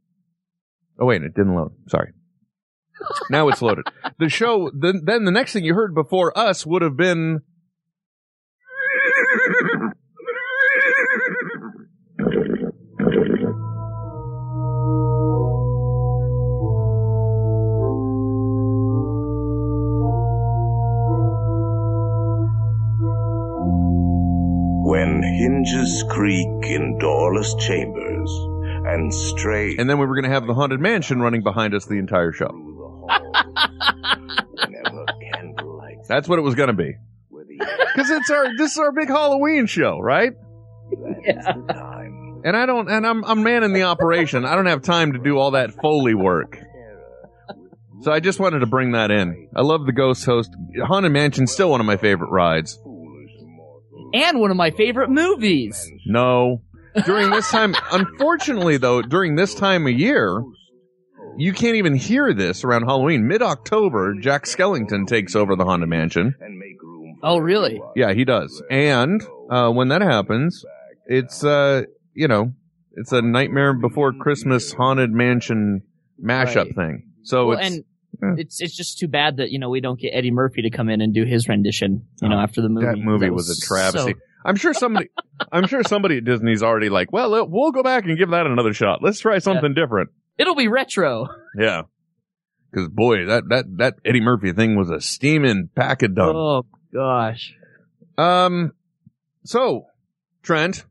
Oh 0.98 1.06
wait, 1.06 1.22
it 1.22 1.34
didn't 1.34 1.54
load. 1.54 1.72
Sorry. 1.88 2.12
now 3.30 3.48
it's 3.48 3.62
loaded. 3.62 3.84
The 4.18 4.28
show. 4.28 4.70
Then 4.78 5.02
then 5.04 5.24
the 5.24 5.30
next 5.32 5.52
thing 5.52 5.64
you 5.64 5.74
heard 5.74 5.94
before 5.94 6.36
us 6.38 6.64
would 6.66 6.82
have 6.82 6.96
been 6.96 7.40
When 25.22 25.34
hinges 25.34 26.04
creak 26.08 26.48
in 26.64 26.98
doorless 26.98 27.54
chambers 27.54 28.28
and 28.88 29.14
stray 29.14 29.76
and 29.78 29.88
then 29.88 30.00
we 30.00 30.06
were 30.06 30.16
going 30.16 30.24
to 30.24 30.30
have 30.30 30.48
the 30.48 30.54
haunted 30.54 30.80
mansion 30.80 31.20
running 31.20 31.44
behind 31.44 31.74
us 31.74 31.86
the 31.86 31.98
entire 31.98 32.32
show. 32.32 32.48
through 32.48 32.74
the 32.74 32.88
hall, 32.88 33.08
whenever 34.66 35.06
candlelight 35.32 35.98
That's 36.08 36.28
what 36.28 36.40
it 36.40 36.42
was 36.42 36.56
going 36.56 36.70
to 36.70 36.72
be. 36.72 36.96
Because 37.30 38.10
it's 38.10 38.30
our 38.30 38.56
this 38.56 38.72
is 38.72 38.78
our 38.78 38.90
big 38.90 39.06
Halloween 39.06 39.66
show, 39.66 40.00
right? 40.00 40.32
that's 41.24 41.46
the 41.46 41.72
time. 41.72 42.42
And 42.44 42.56
I 42.56 42.66
don't, 42.66 42.90
and 42.90 43.06
I'm 43.06 43.24
I'm 43.24 43.44
manning 43.44 43.74
the 43.74 43.84
operation. 43.84 44.44
I 44.44 44.56
don't 44.56 44.66
have 44.66 44.82
time 44.82 45.12
to 45.12 45.20
do 45.20 45.38
all 45.38 45.52
that 45.52 45.70
foley 45.80 46.14
work. 46.14 46.58
So 48.00 48.10
I 48.10 48.18
just 48.18 48.40
wanted 48.40 48.58
to 48.58 48.66
bring 48.66 48.92
that 48.92 49.12
in. 49.12 49.48
I 49.54 49.60
love 49.60 49.86
the 49.86 49.92
Ghost 49.92 50.24
Host. 50.24 50.50
Haunted 50.82 51.12
Mansion's 51.12 51.52
still 51.52 51.70
one 51.70 51.78
of 51.78 51.86
my 51.86 51.96
favorite 51.96 52.30
rides. 52.30 52.80
And 54.14 54.40
one 54.40 54.50
of 54.50 54.56
my 54.56 54.70
favorite 54.70 55.10
movies. 55.10 55.90
No. 56.06 56.62
During 57.06 57.30
this 57.30 57.50
time, 57.50 57.74
unfortunately 57.92 58.76
though, 58.76 59.02
during 59.02 59.36
this 59.36 59.54
time 59.54 59.86
of 59.86 59.92
year, 59.92 60.42
you 61.36 61.52
can't 61.52 61.76
even 61.76 61.94
hear 61.96 62.34
this 62.34 62.62
around 62.64 62.82
Halloween. 62.82 63.26
Mid-October, 63.26 64.14
Jack 64.20 64.44
Skellington 64.44 65.06
takes 65.06 65.34
over 65.34 65.56
the 65.56 65.64
Haunted 65.64 65.88
Mansion. 65.88 66.34
And 66.40 66.58
make 66.58 66.80
room 66.82 67.18
Oh, 67.22 67.38
really? 67.38 67.80
Yeah, 67.96 68.12
he 68.12 68.24
does. 68.24 68.62
And 68.70 69.22
uh, 69.50 69.70
when 69.70 69.88
that 69.88 70.02
happens, 70.02 70.62
it's 71.06 71.42
uh, 71.44 71.82
you 72.14 72.28
know, 72.28 72.52
it's 72.92 73.12
a 73.12 73.22
Nightmare 73.22 73.72
Before 73.72 74.12
Christmas 74.12 74.72
Haunted 74.72 75.10
Mansion 75.10 75.82
mashup 76.22 76.56
Right. 76.66 76.74
thing. 76.74 77.02
So 77.22 77.46
Well, 77.46 77.58
it's 77.58 77.66
and 77.76 77.84
yeah. 78.22 78.34
it's 78.38 78.60
it's 78.60 78.76
just 78.76 78.98
too 78.98 79.08
bad 79.08 79.36
that 79.38 79.50
you 79.50 79.58
know 79.58 79.68
we 79.70 79.80
don't 79.80 79.98
get 80.00 80.10
Eddie 80.10 80.30
Murphy 80.30 80.62
to 80.62 80.70
come 80.70 80.88
in 80.88 81.00
and 81.00 81.12
do 81.12 81.24
his 81.24 81.48
rendition. 81.48 82.06
You 82.20 82.28
know, 82.28 82.36
Oh, 82.36 82.40
after 82.40 82.62
the 82.62 82.68
movie. 82.68 82.86
that 82.86 82.96
movie 82.98 83.26
That 83.26 83.32
was, 83.34 83.50
a 83.50 83.66
travesty. 83.66 84.12
so- 84.12 84.18
I'm 84.44 84.56
sure 84.56 84.74
somebody, 84.74 85.08
I'm 85.52 85.66
sure 85.68 85.82
somebody 85.84 86.16
at 86.18 86.24
Disney's 86.24 86.62
already 86.64 86.88
like, 86.88 87.12
well, 87.12 87.46
we'll 87.48 87.70
go 87.70 87.82
back 87.84 88.04
and 88.06 88.18
give 88.18 88.30
that 88.30 88.44
another 88.46 88.72
shot. 88.72 89.00
Let's 89.00 89.20
try 89.20 89.38
something 89.38 89.72
different. 89.74 90.10
it'll 90.36 90.56
be 90.56 90.66
retro. 90.68 91.28
Yeah. 91.56 91.82
Because 92.70 92.88
boy, 92.88 93.26
that 93.26 93.44
that 93.50 93.64
that 93.76 93.94
Eddie 94.04 94.20
Murphy 94.22 94.52
thing 94.52 94.76
was 94.76 94.90
a 94.90 95.00
steaming 95.00 95.68
pack 95.76 96.02
of 96.02 96.14
dumb. 96.16 96.34
Oh 96.34 96.62
gosh. 96.92 97.54
Um, 98.18 98.72
so 99.44 99.86
Trent, 100.42 100.84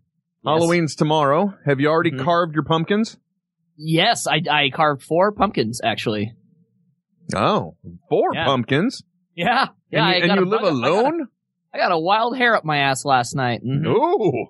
Halloween's 0.46 0.96
tomorrow. 0.96 1.54
Have 1.66 1.80
you 1.80 1.88
already 1.90 2.12
Mhm. 2.12 2.24
carved 2.24 2.54
your 2.56 2.64
pumpkins? 2.64 3.18
Yes, 3.78 4.28
I 4.28 4.42
I 4.50 4.70
carved 4.70 5.04
four 5.04 5.32
pumpkins 5.32 5.82
actually. 5.84 6.34
Oh, 7.36 7.76
four 8.10 8.30
Yeah. 8.34 8.46
pumpkins. 8.46 9.04
Yeah, 9.36 9.68
yeah. 9.90 10.06
and 10.06 10.08
you, 10.08 10.14
I 10.14 10.14
and 10.16 10.28
got 10.28 10.38
you 10.38 10.44
a 10.44 10.46
live 10.46 10.60
I 10.60 10.64
got 10.64 10.68
a- 10.72 10.76
alone? 10.76 11.28
I 11.74 11.78
got 11.78 11.92
a 11.92 11.98
wild 12.00 12.36
hair 12.38 12.56
up 12.56 12.66
my 12.66 12.78
ass 12.80 13.06
last 13.06 13.34
night. 13.36 13.62
Mhm. 13.66 13.86
Ooh. 13.88 14.48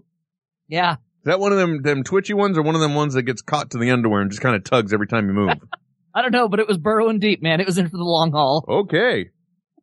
Yeah. 0.68 0.94
Is 0.94 1.26
that 1.26 1.40
one 1.40 1.52
of 1.52 1.58
them 1.60 1.82
them 1.84 2.04
twitchy 2.04 2.34
ones 2.34 2.58
or 2.58 2.64
one 2.64 2.74
of 2.76 2.82
them 2.82 2.96
ones 2.96 3.14
that 3.14 3.24
gets 3.24 3.42
caught 3.44 3.72
to 3.72 3.78
the 3.78 3.92
underwear 3.92 4.22
and 4.22 4.32
just 4.32 4.42
kind 4.42 4.56
of 4.56 4.64
tugs 4.64 4.92
every 4.94 5.06
time 5.08 5.28
you 5.28 5.34
move? 5.34 5.50
I 6.16 6.22
don't 6.24 6.32
know, 6.32 6.50
but 6.50 6.60
it 6.60 6.68
was 6.68 6.78
burrowing 6.78 7.20
deep, 7.20 7.42
man. 7.44 7.60
It 7.62 7.68
was 7.68 7.78
in 7.78 7.90
for 7.90 7.98
the 7.98 8.04
long 8.04 8.32
haul. 8.32 8.66
okay. 8.68 9.30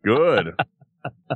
Good. 0.05 0.55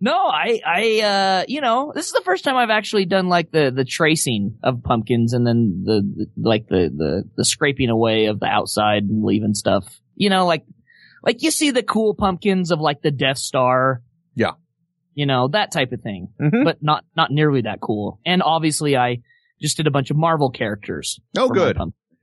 No, 0.00 0.12
I, 0.14 0.60
I, 0.66 1.00
uh, 1.00 1.44
you 1.48 1.62
know, 1.62 1.92
this 1.94 2.06
is 2.06 2.12
the 2.12 2.20
first 2.24 2.44
time 2.44 2.56
I've 2.56 2.68
actually 2.68 3.06
done 3.06 3.28
like 3.28 3.50
the, 3.52 3.72
the 3.74 3.84
tracing 3.86 4.58
of 4.62 4.82
pumpkins 4.82 5.32
and 5.32 5.46
then 5.46 5.82
the, 5.86 6.02
the 6.02 6.26
like 6.48 6.66
the, 6.68 6.90
the, 6.94 7.24
the 7.36 7.44
scraping 7.44 7.88
away 7.88 8.26
of 8.26 8.38
the 8.38 8.46
outside 8.46 9.04
and 9.04 9.24
leaving 9.24 9.54
stuff. 9.54 9.86
You 10.16 10.30
know, 10.30 10.46
like, 10.46 10.64
like 11.22 11.42
you 11.42 11.50
see 11.50 11.70
the 11.70 11.82
cool 11.82 12.14
pumpkins 12.14 12.70
of 12.70 12.80
like 12.80 13.02
the 13.02 13.10
Death 13.10 13.38
Star. 13.38 14.02
Yeah. 14.34 14.52
You 15.14 15.26
know, 15.26 15.48
that 15.48 15.70
type 15.72 15.92
of 15.92 16.00
thing, 16.02 16.28
Mhm. 16.40 16.64
but 16.64 16.82
not, 16.82 17.04
not 17.16 17.30
nearly 17.30 17.62
that 17.62 17.80
cool. 17.80 18.18
And 18.26 18.42
obviously 18.42 18.96
I 18.96 19.18
just 19.60 19.76
did 19.76 19.86
a 19.86 19.90
bunch 19.90 20.10
of 20.10 20.16
Marvel 20.16 20.50
characters. 20.50 21.20
Oh, 21.38 21.48
good. 21.48 21.78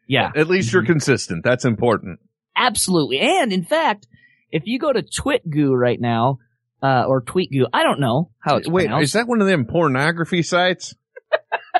Yeah. 0.07 0.31
At 0.35 0.47
least 0.47 0.73
you're 0.73 0.85
consistent. 0.85 1.43
That's 1.43 1.63
important. 1.65 2.19
Absolutely. 2.55 3.19
And 3.19 3.53
in 3.53 3.63
fact, 3.63 4.07
if 4.51 4.63
you 4.65 4.77
go 4.77 4.91
to 4.91 5.01
TwitGoo 5.01 5.71
right 5.71 5.99
now, 5.99 6.39
uh, 6.83 7.05
or 7.07 7.21
TweetGoo, 7.23 7.67
I 7.71 7.83
don't 7.83 7.99
know 8.01 8.31
how 8.39 8.57
it's 8.57 8.67
Wait, 8.69 8.83
pronounced. 8.87 9.03
is 9.05 9.13
that 9.13 9.27
one 9.27 9.39
of 9.39 9.47
them 9.47 9.65
pornography 9.65 10.41
sites? 10.43 10.93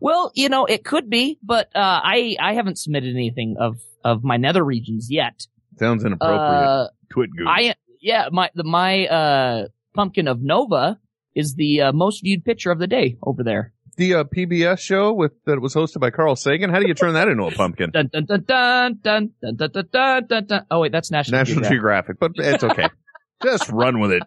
Well, 0.00 0.32
you 0.34 0.48
know, 0.48 0.64
it 0.66 0.84
could 0.84 1.08
be, 1.10 1.38
but 1.42 1.66
uh, 1.74 2.00
I 2.02 2.36
I 2.40 2.54
haven't 2.54 2.78
submitted 2.78 3.14
anything 3.14 3.56
of 3.58 3.76
of 4.04 4.24
my 4.24 4.36
nether 4.36 4.64
regions 4.64 5.08
yet. 5.10 5.46
Sounds 5.78 6.04
inappropriate. 6.04 6.40
Uh, 6.40 6.88
Twit. 7.10 7.30
I 7.46 7.74
yeah, 8.00 8.28
my 8.30 8.50
the 8.54 8.64
my 8.64 9.06
uh 9.06 9.68
pumpkin 9.94 10.28
of 10.28 10.42
Nova 10.42 10.98
is 11.34 11.54
the 11.54 11.82
uh, 11.82 11.92
most 11.92 12.22
viewed 12.22 12.44
picture 12.44 12.70
of 12.70 12.78
the 12.78 12.86
day 12.86 13.16
over 13.22 13.42
there. 13.42 13.72
The 13.96 14.14
uh, 14.14 14.24
PBS 14.24 14.78
show 14.80 15.12
with 15.12 15.32
that 15.44 15.60
was 15.60 15.74
hosted 15.74 16.00
by 16.00 16.10
Carl 16.10 16.34
Sagan. 16.34 16.70
How 16.70 16.80
do 16.80 16.88
you 16.88 16.94
turn 16.94 17.12
that 17.14 17.28
into 17.28 17.44
a 17.44 17.50
pumpkin? 17.50 17.90
Dun 17.90 18.08
dun 18.10 18.24
dun 18.24 18.44
dun 18.46 18.98
dun 19.02 19.30
dun 19.42 19.56
dun 19.56 19.70
dun 19.70 19.86
dun 19.92 20.26
dun. 20.26 20.46
dun. 20.46 20.66
Oh 20.70 20.80
wait, 20.80 20.92
that's 20.92 21.10
National, 21.10 21.40
National 21.40 21.68
Geographic. 21.68 22.18
Geographic, 22.18 22.18
but 22.18 22.32
it's 22.36 22.64
okay. 22.64 22.88
Just 23.42 23.68
run 23.70 24.00
with 24.00 24.12
it. 24.12 24.22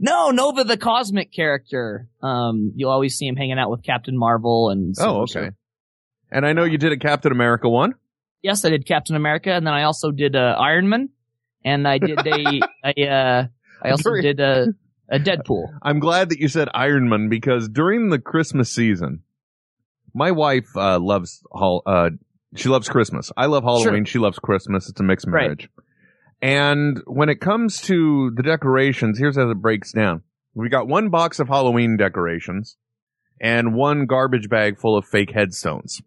No, 0.00 0.30
Nova 0.30 0.64
the 0.64 0.76
cosmic 0.76 1.32
character. 1.32 2.08
Um, 2.22 2.72
you'll 2.74 2.90
always 2.90 3.16
see 3.16 3.26
him 3.26 3.36
hanging 3.36 3.58
out 3.58 3.70
with 3.70 3.82
Captain 3.82 4.16
Marvel 4.16 4.70
and. 4.70 4.94
Oh, 4.98 5.22
okay. 5.22 5.50
And 6.30 6.44
I 6.44 6.52
know 6.52 6.64
you 6.64 6.78
did 6.78 6.92
a 6.92 6.96
Captain 6.96 7.30
America 7.32 7.68
one. 7.68 7.94
Yes, 8.42 8.64
I 8.64 8.70
did 8.70 8.86
Captain 8.86 9.16
America, 9.16 9.50
and 9.52 9.66
then 9.66 9.74
I 9.74 9.84
also 9.84 10.10
did 10.10 10.36
uh, 10.36 10.56
Iron 10.58 10.88
Man, 10.88 11.08
and 11.64 11.86
I 11.86 11.98
did 11.98 12.18
a, 12.26 12.60
a 12.84 13.08
uh, 13.08 13.46
I 13.82 13.90
also 13.90 14.10
During- 14.10 14.22
did 14.22 14.40
a, 14.40 14.66
a 15.08 15.18
Deadpool. 15.18 15.66
I'm 15.82 16.00
glad 16.00 16.30
that 16.30 16.38
you 16.38 16.48
said 16.48 16.68
Iron 16.74 17.08
Man 17.08 17.28
because 17.28 17.68
during 17.68 18.10
the 18.10 18.18
Christmas 18.18 18.70
season, 18.72 19.22
my 20.14 20.30
wife 20.32 20.68
uh, 20.76 20.98
loves 20.98 21.42
uh, 21.54 22.10
she 22.54 22.68
loves 22.68 22.88
Christmas. 22.88 23.30
I 23.36 23.46
love 23.46 23.64
Halloween. 23.64 24.04
She 24.04 24.18
loves 24.18 24.38
Christmas. 24.38 24.88
It's 24.88 25.00
a 25.00 25.02
mixed 25.04 25.26
Right. 25.28 25.68
And 26.42 27.00
when 27.06 27.28
it 27.28 27.40
comes 27.40 27.80
to 27.82 28.30
the 28.34 28.42
decorations, 28.42 29.18
here's 29.18 29.36
how 29.36 29.50
it 29.50 29.54
breaks 29.60 29.92
down. 29.92 30.22
We 30.54 30.68
got 30.68 30.86
one 30.88 31.08
box 31.10 31.38
of 31.40 31.48
Halloween 31.48 31.96
decorations 31.96 32.76
and 33.40 33.74
one 33.74 34.06
garbage 34.06 34.48
bag 34.48 34.78
full 34.78 34.96
of 34.96 35.04
fake 35.06 35.32
headstones 35.32 36.00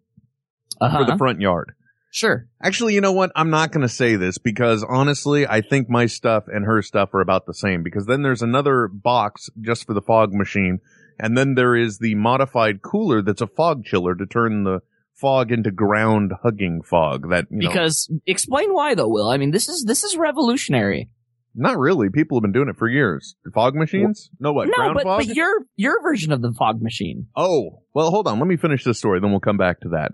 Uh-huh. 0.80 0.98
for 0.98 1.04
the 1.10 1.16
front 1.18 1.40
yard. 1.40 1.72
Sure. 2.12 2.48
Actually, 2.60 2.94
you 2.94 3.00
know 3.00 3.12
what? 3.12 3.30
I'm 3.36 3.50
not 3.50 3.70
going 3.70 3.82
to 3.86 3.88
say 3.88 4.16
this 4.16 4.38
because 4.38 4.84
honestly, 4.88 5.46
I 5.46 5.60
think 5.60 5.88
my 5.88 6.06
stuff 6.06 6.44
and 6.48 6.64
her 6.64 6.82
stuff 6.82 7.14
are 7.14 7.20
about 7.20 7.46
the 7.46 7.54
same 7.54 7.84
because 7.84 8.06
then 8.06 8.22
there's 8.22 8.42
another 8.42 8.88
box 8.88 9.48
just 9.60 9.86
for 9.86 9.94
the 9.94 10.02
fog 10.02 10.32
machine. 10.32 10.80
And 11.20 11.36
then 11.38 11.54
there 11.54 11.76
is 11.76 11.98
the 11.98 12.16
modified 12.16 12.82
cooler 12.82 13.22
that's 13.22 13.42
a 13.42 13.46
fog 13.46 13.84
chiller 13.84 14.16
to 14.16 14.26
turn 14.26 14.64
the 14.64 14.80
fog 15.20 15.52
into 15.52 15.70
ground 15.70 16.32
hugging 16.42 16.82
fog 16.82 17.28
that, 17.30 17.46
you 17.50 17.58
know, 17.62 17.68
Because 17.68 18.10
explain 18.26 18.72
why 18.72 18.94
though, 18.94 19.08
Will. 19.08 19.28
I 19.28 19.36
mean, 19.36 19.50
this 19.50 19.68
is 19.68 19.84
this 19.84 20.02
is 20.04 20.16
revolutionary. 20.16 21.10
not 21.54 21.78
really. 21.78 22.08
People 22.10 22.38
have 22.38 22.42
been 22.42 22.52
doing 22.52 22.68
it 22.68 22.76
for 22.76 22.88
years. 22.88 23.34
Fog 23.52 23.74
machines? 23.74 24.30
No, 24.40 24.52
what? 24.52 24.68
no, 24.68 24.74
ground 24.74 24.94
but, 24.94 25.04
but 25.04 25.26
your 25.26 25.50
your 25.76 26.00
version 26.02 26.32
of 26.32 26.40
the 26.42 26.52
fog 26.52 26.80
machine. 26.80 27.26
Oh, 27.36 27.82
well, 27.94 28.10
hold 28.10 28.26
on. 28.28 28.38
Let 28.38 28.48
me 28.48 28.56
finish 28.56 28.84
this 28.84 28.98
story, 28.98 29.20
then 29.20 29.30
we'll 29.30 29.40
come 29.40 29.56
back 29.58 29.80
to 29.80 29.88
that. 29.90 30.12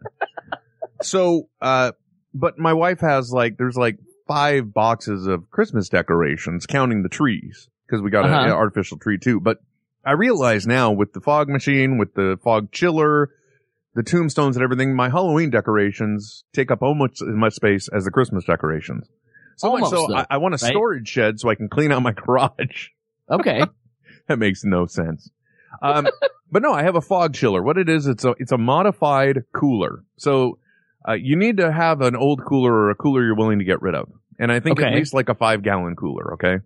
so, 1.03 1.49
uh, 1.61 1.93
but 2.35 2.59
my 2.59 2.73
wife 2.73 3.01
has 3.01 3.31
like, 3.33 3.57
there's 3.59 3.77
like 3.77 3.99
five 4.27 4.73
boxes 4.73 5.27
of 5.27 5.51
Christmas 5.51 5.89
decorations, 5.89 6.67
counting 6.67 7.03
the 7.03 7.09
trees, 7.09 7.69
because 7.87 8.03
we 8.03 8.11
got 8.11 8.25
Uh-huh. 8.25 8.47
an 8.47 8.51
artificial 8.51 8.99
tree 8.99 9.19
too. 9.19 9.41
But 9.41 9.59
I 10.05 10.13
realize 10.13 10.67
now 10.67 10.93
with 10.93 11.13
the 11.13 11.21
fog 11.21 11.49
machine, 11.49 11.99
with 11.99 12.15
the 12.15 12.39
fog 12.43 12.73
chiller, 12.73 13.31
the 13.97 14.03
tombstones 14.05 14.57
and 14.57 14.63
everything, 14.63 14.95
my 14.95 15.09
Halloween 15.09 15.51
decorations 15.51 16.45
take 16.53 16.71
up 16.71 16.83
almost 16.83 17.21
as 17.23 17.35
much 17.35 17.55
space 17.55 17.89
as 17.89 18.05
the 18.05 18.11
Christmas 18.13 18.45
decorations. 18.45 19.09
So 19.57 19.73
much 19.77 19.91
so, 19.91 20.07
though, 20.09 20.15
I, 20.17 20.27
I 20.31 20.37
want 20.37 20.55
a 20.55 20.63
right? 20.63 20.71
storage 20.71 21.09
shed 21.09 21.41
so 21.41 21.49
I 21.49 21.55
can 21.57 21.69
clean 21.69 21.91
out 21.91 22.03
my 22.03 22.13
garage. 22.17 22.89
Okay. 23.31 23.63
that 24.29 24.39
makes 24.39 24.63
no 24.65 24.87
sense. 24.87 25.31
Um, 25.83 26.07
but 26.53 26.63
no, 26.63 26.73
I 26.73 26.83
have 26.85 26.95
a 26.95 27.01
fog 27.01 27.35
chiller. 27.35 27.63
What 27.63 27.79
it 27.79 27.89
is, 27.89 28.07
it's 28.07 28.25
a 28.25 28.35
it's 28.39 28.53
a 28.53 28.59
modified 28.59 29.45
cooler. 29.53 30.05
So 30.19 30.59
uh, 31.09 31.15
you 31.15 31.37
need 31.37 31.57
to 31.57 31.73
have 31.73 32.03
an 32.03 32.15
old 32.17 32.45
cooler 32.45 32.73
or 32.73 32.91
a 32.91 32.95
cooler 32.95 33.25
you're 33.25 33.35
willing 33.35 33.59
to 33.61 33.65
get 33.65 33.81
rid 33.83 33.95
of, 33.95 34.09
and 34.39 34.53
I 34.53 34.61
think 34.61 34.79
at 34.79 34.87
Okay. 34.89 34.95
least 34.97 35.15
like 35.15 35.29
a 35.29 35.35
five 35.35 35.63
gallon 35.63 35.97
cooler. 35.97 36.35
Okay, 36.35 36.57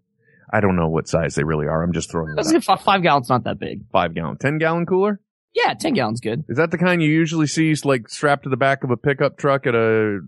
I 0.53 0.61
don't 0.61 0.77
know 0.77 0.89
what 0.89 1.07
size 1.09 1.35
they 1.37 1.45
really 1.45 1.67
are. 1.67 1.83
I'm 1.83 1.93
just 1.93 2.11
throwing 2.11 2.35
That's 2.35 2.53
out. 2.69 2.83
five 2.83 3.03
gallons 3.03 3.29
not 3.29 3.45
that 3.45 3.59
big. 3.61 3.85
five 3.93 4.15
gallon, 4.15 4.37
ten 4.39 4.59
gallon 4.59 4.85
cooler. 4.87 5.21
Yeah, 5.55 5.75
ten 5.75 5.95
gallons 5.95 6.21
good. 6.21 6.45
Is 6.49 6.57
that 6.59 6.71
the 6.71 6.79
kind 6.79 7.03
you 7.03 7.11
usually 7.11 7.47
see 7.47 7.75
like 7.85 8.09
strapped 8.09 8.45
to 8.45 8.49
the 8.51 8.57
back 8.57 8.85
of 8.85 8.91
a 8.91 8.97
pickup 8.97 9.37
truck 9.37 9.67
at 9.67 9.75
a 9.75 10.21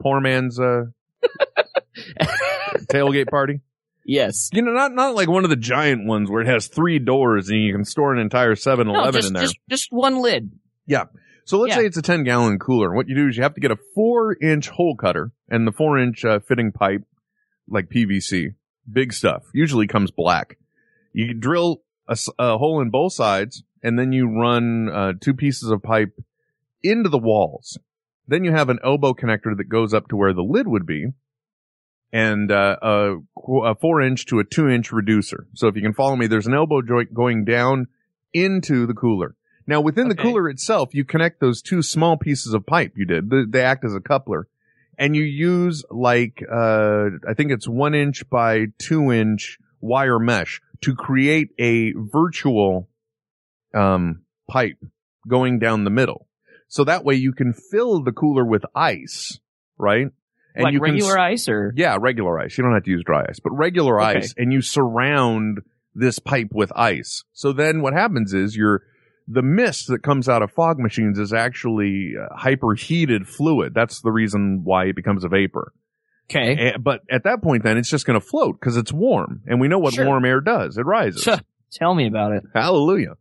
poor 0.00 0.20
man's 0.20 0.58
uh, 0.58 0.84
tailgate 2.90 3.28
party? 3.28 3.60
Yes. 4.04 4.48
You 4.52 4.62
know, 4.62 4.72
not 4.72 4.92
not 4.92 5.14
like 5.14 5.28
one 5.28 5.44
of 5.44 5.50
the 5.50 5.56
giant 5.56 6.06
ones 6.06 6.30
where 6.30 6.40
it 6.42 6.46
has 6.48 6.66
three 6.68 6.98
doors 6.98 7.48
and 7.48 7.60
you 7.62 7.72
can 7.72 7.84
store 7.84 8.12
an 8.12 8.18
entire 8.18 8.54
7-Eleven 8.54 8.92
No, 8.92 9.12
just 9.12 9.28
in 9.28 9.34
there. 9.34 9.42
just 9.42 9.56
just 9.68 9.92
one 9.92 10.20
lid. 10.22 10.50
Yeah. 10.86 11.04
So 11.44 11.58
let's 11.58 11.70
Yeah. 11.70 11.80
say 11.80 11.86
it's 11.86 11.96
a 11.96 12.02
10 12.02 12.24
gallon 12.24 12.58
cooler. 12.58 12.94
What 12.94 13.08
you 13.08 13.14
do 13.14 13.28
is 13.28 13.36
you 13.36 13.42
have 13.42 13.54
to 13.54 13.60
get 13.60 13.70
a 13.70 13.78
four 13.94 14.34
inch 14.40 14.68
hole 14.68 14.96
cutter 14.96 15.32
and 15.48 15.66
the 15.66 15.72
four 15.72 15.98
inch 15.98 16.24
uh, 16.24 16.40
fitting 16.40 16.72
pipe, 16.72 17.02
like 17.68 17.88
PVC. 17.88 18.54
Big 18.90 19.12
stuff. 19.12 19.42
Usually 19.52 19.86
comes 19.86 20.10
black. 20.10 20.56
You 21.12 21.34
drill 21.34 21.82
a 22.08 22.58
hole 22.58 22.80
in 22.80 22.90
both 22.90 23.12
sides 23.12 23.62
and 23.82 23.98
then 23.98 24.12
you 24.12 24.28
run 24.28 24.88
uh, 24.88 25.12
two 25.20 25.34
pieces 25.34 25.70
of 25.70 25.82
pipe 25.82 26.18
into 26.82 27.08
the 27.08 27.18
walls. 27.18 27.78
Then 28.26 28.44
you 28.44 28.52
have 28.52 28.68
an 28.68 28.78
elbow 28.84 29.12
connector 29.12 29.56
that 29.56 29.68
goes 29.68 29.92
up 29.92 30.08
to 30.08 30.16
where 30.16 30.32
the 30.32 30.42
lid 30.42 30.68
would 30.68 30.86
be 30.86 31.08
and 32.12 32.50
uh, 32.50 32.76
a, 32.82 33.16
a 33.64 33.74
four 33.74 34.00
inch 34.00 34.26
to 34.26 34.38
a 34.38 34.44
two 34.44 34.68
inch 34.68 34.92
reducer. 34.92 35.46
So 35.54 35.68
if 35.68 35.76
you 35.76 35.82
can 35.82 35.94
follow 35.94 36.16
me, 36.16 36.26
there's 36.26 36.46
an 36.46 36.54
elbow 36.54 36.82
joint 36.82 37.14
going 37.14 37.44
down 37.44 37.86
into 38.32 38.86
the 38.86 38.94
cooler. 38.94 39.34
Now 39.66 39.80
within 39.80 40.08
the 40.08 40.16
cooler 40.16 40.48
itself, 40.48 40.94
you 40.94 41.04
connect 41.04 41.40
those 41.40 41.62
two 41.62 41.82
small 41.82 42.16
pieces 42.16 42.54
of 42.54 42.66
pipe 42.66 42.92
you 42.96 43.04
did. 43.04 43.30
They, 43.30 43.44
they 43.48 43.62
act 43.62 43.84
as 43.84 43.94
a 43.94 44.00
coupler 44.00 44.48
and 44.98 45.16
you 45.16 45.22
use 45.22 45.82
like, 45.90 46.44
uh, 46.52 47.06
I 47.26 47.34
think 47.34 47.52
it's 47.52 47.66
one 47.66 47.94
inch 47.94 48.28
by 48.28 48.66
two 48.78 49.10
inch 49.10 49.58
wire 49.80 50.18
mesh 50.18 50.60
to 50.82 50.94
create 50.94 51.50
a 51.58 51.92
virtual, 51.92 52.89
um, 53.74 54.22
pipe 54.48 54.76
going 55.28 55.58
down 55.58 55.84
the 55.84 55.90
middle. 55.90 56.26
So 56.68 56.84
that 56.84 57.04
way 57.04 57.14
you 57.16 57.32
can 57.32 57.52
fill 57.52 58.02
the 58.02 58.12
cooler 58.12 58.44
with 58.44 58.64
ice, 58.74 59.38
right? 59.76 60.06
And 60.54 60.64
like 60.64 60.74
you 60.74 60.80
regular 60.80 61.18
s- 61.18 61.32
ice 61.32 61.48
or 61.48 61.72
yeah, 61.76 61.96
regular 62.00 62.38
ice. 62.38 62.56
You 62.58 62.64
don't 62.64 62.74
have 62.74 62.84
to 62.84 62.90
use 62.90 63.02
dry 63.04 63.24
ice, 63.28 63.40
but 63.40 63.50
regular 63.52 64.00
Okay. 64.00 64.18
ice, 64.18 64.34
and 64.36 64.52
you 64.52 64.62
surround 64.62 65.60
this 65.94 66.18
pipe 66.18 66.48
with 66.52 66.72
ice. 66.76 67.24
So 67.32 67.52
then 67.52 67.82
what 67.82 67.92
happens 67.92 68.32
is 68.34 68.56
your 68.56 68.82
the 69.28 69.42
mist 69.42 69.86
that 69.88 70.02
comes 70.02 70.28
out 70.28 70.42
of 70.42 70.50
fog 70.50 70.78
machines 70.80 71.18
is 71.18 71.32
actually 71.32 72.14
uh, 72.20 72.34
hyperheated 72.36 73.28
fluid. 73.28 73.74
That's 73.74 74.00
the 74.00 74.10
reason 74.10 74.62
why 74.64 74.86
it 74.86 74.96
becomes 74.96 75.22
a 75.24 75.28
vapor. 75.28 75.72
okay. 76.28 76.54
Eh, 76.72 76.76
but 76.78 77.02
at 77.10 77.24
that 77.24 77.40
point, 77.42 77.62
then 77.62 77.76
it's 77.78 77.90
just 77.90 78.06
going 78.06 78.18
to 78.18 78.24
float 78.26 78.58
because 78.58 78.76
it's 78.76 78.92
warm, 78.92 79.42
and 79.46 79.60
we 79.60 79.68
know 79.68 79.78
what 79.78 79.94
Sure. 79.94 80.06
warm 80.06 80.24
air 80.24 80.40
does. 80.40 80.78
It 80.78 80.86
rises. 80.86 81.28
Tell 81.72 81.94
me 81.94 82.08
about 82.08 82.32
it. 82.32 82.44
Hallelujah. 82.54 83.14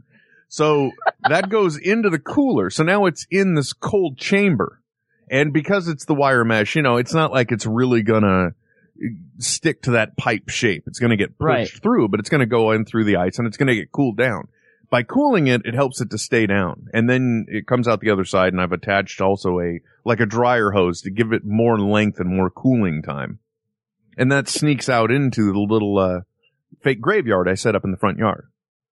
So 0.50 0.92
that 1.30 1.50
goes 1.50 1.78
into 1.78 2.10
the 2.10 2.20
cooler. 2.20 2.70
So 2.70 2.84
now 2.84 3.06
it's 3.06 3.26
in 3.32 3.54
this 3.56 3.72
cold 3.72 4.18
chamber. 4.18 4.82
And 5.30 5.54
because 5.54 5.88
it's 5.88 6.06
the 6.06 6.16
wire 6.16 6.44
mesh, 6.44 6.76
you 6.76 6.82
know, 6.82 6.98
it's 6.98 7.14
not 7.14 7.32
like 7.32 7.52
it's 7.52 7.66
really 7.68 8.02
gonna 8.02 8.56
stick 9.38 9.84
to 9.84 9.92
that 9.92 10.18
pipe 10.18 10.50
shape. 10.50 10.84
It's 10.88 11.00
gonna 11.00 11.16
get 11.18 11.38
pushed 11.38 11.74
Right. 11.76 11.82
through, 11.82 12.10
but 12.10 12.20
it's 12.20 12.30
gonna 12.30 12.48
go 12.48 12.72
in 12.72 12.84
through 12.86 13.04
the 13.06 13.18
ice 13.18 13.38
and 13.38 13.48
it's 13.48 13.58
gonna 13.58 13.76
get 13.76 13.92
cooled 13.92 14.18
down. 14.18 14.48
By 14.90 15.04
cooling 15.04 15.46
it, 15.46 15.62
it 15.66 15.76
helps 15.76 16.02
it 16.02 16.10
to 16.10 16.18
stay 16.18 16.48
down. 16.48 16.88
And 16.96 17.08
then 17.08 17.46
it 17.48 17.68
comes 17.68 17.88
out 17.88 18.02
the 18.02 18.10
other 18.10 18.26
side 18.26 18.54
and 18.54 18.60
I've 18.62 18.72
attached 18.72 19.22
also 19.22 19.60
a, 19.60 19.82
like 20.04 20.20
a 20.20 20.26
dryer 20.26 20.72
hose 20.72 21.02
to 21.02 21.12
give 21.12 21.32
it 21.32 21.46
more 21.46 21.80
length 21.80 22.20
and 22.20 22.36
more 22.36 22.50
cooling 22.50 23.04
time. 23.04 23.38
And 24.18 24.32
that 24.32 24.50
sneaks 24.50 24.90
out 24.90 25.12
into 25.12 25.54
the 25.54 25.60
little, 25.60 26.00
uh, 26.00 26.22
fake 26.82 27.02
graveyard 27.02 27.48
I 27.48 27.54
set 27.54 27.76
up 27.76 27.86
in 27.86 27.92
the 27.92 27.98
front 27.98 28.18
yard. 28.18 28.48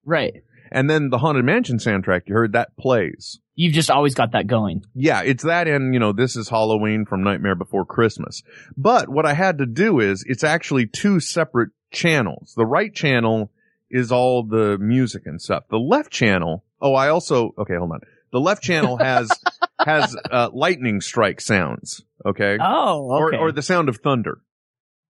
Right. 0.06 0.44
And 0.72 0.90
then 0.90 1.10
the 1.10 1.18
Haunted 1.18 1.46
Mansion 1.46 1.78
soundtrack 1.78 2.24
you 2.28 2.34
heard 2.34 2.54
that 2.54 2.76
plays. 2.78 3.40
You've 3.56 3.74
just 3.74 3.90
always 3.90 4.14
got 4.14 4.34
that 4.34 4.48
going. 4.48 4.84
Yeah, 4.94 5.24
it's 5.24 5.44
that 5.44 5.68
and, 5.68 5.94
you 5.94 6.00
know, 6.00 6.12
this 6.14 6.36
is 6.36 6.50
Halloween 6.50 7.06
from 7.06 7.24
Nightmare 7.24 7.56
Before 7.56 7.86
Christmas. 7.86 8.44
But 8.76 9.10
what 9.10 9.26
I 9.26 9.34
had 9.34 9.58
to 9.58 9.66
do 9.66 10.00
is 10.00 10.24
it's 10.28 10.44
actually 10.44 10.86
two 10.86 11.20
separate 11.20 11.72
channels. 11.92 12.54
The 12.56 12.66
right 12.66 12.94
channel 12.94 13.52
is 13.90 14.12
all 14.12 14.44
the 14.44 14.78
music 14.78 15.24
and 15.26 15.42
stuff. 15.42 15.64
The 15.70 15.80
left 15.80 16.12
channel, 16.12 16.66
oh, 16.82 16.94
I 16.94 17.10
also, 17.10 17.56
okay, 17.58 17.76
hold 17.76 17.94
on. 17.94 18.02
The 18.32 18.40
left 18.40 18.62
channel 18.62 18.98
has, 18.98 19.32
has, 19.80 20.16
uh, 20.32 20.50
lightning 20.54 21.02
strike 21.02 21.42
sounds. 21.42 22.04
Okay. 22.26 22.58
Oh, 22.62 23.28
okay. 23.28 23.38
Or, 23.38 23.48
or 23.48 23.52
the 23.52 23.62
sound 23.62 23.90
of 23.90 23.98
thunder. 23.98 24.42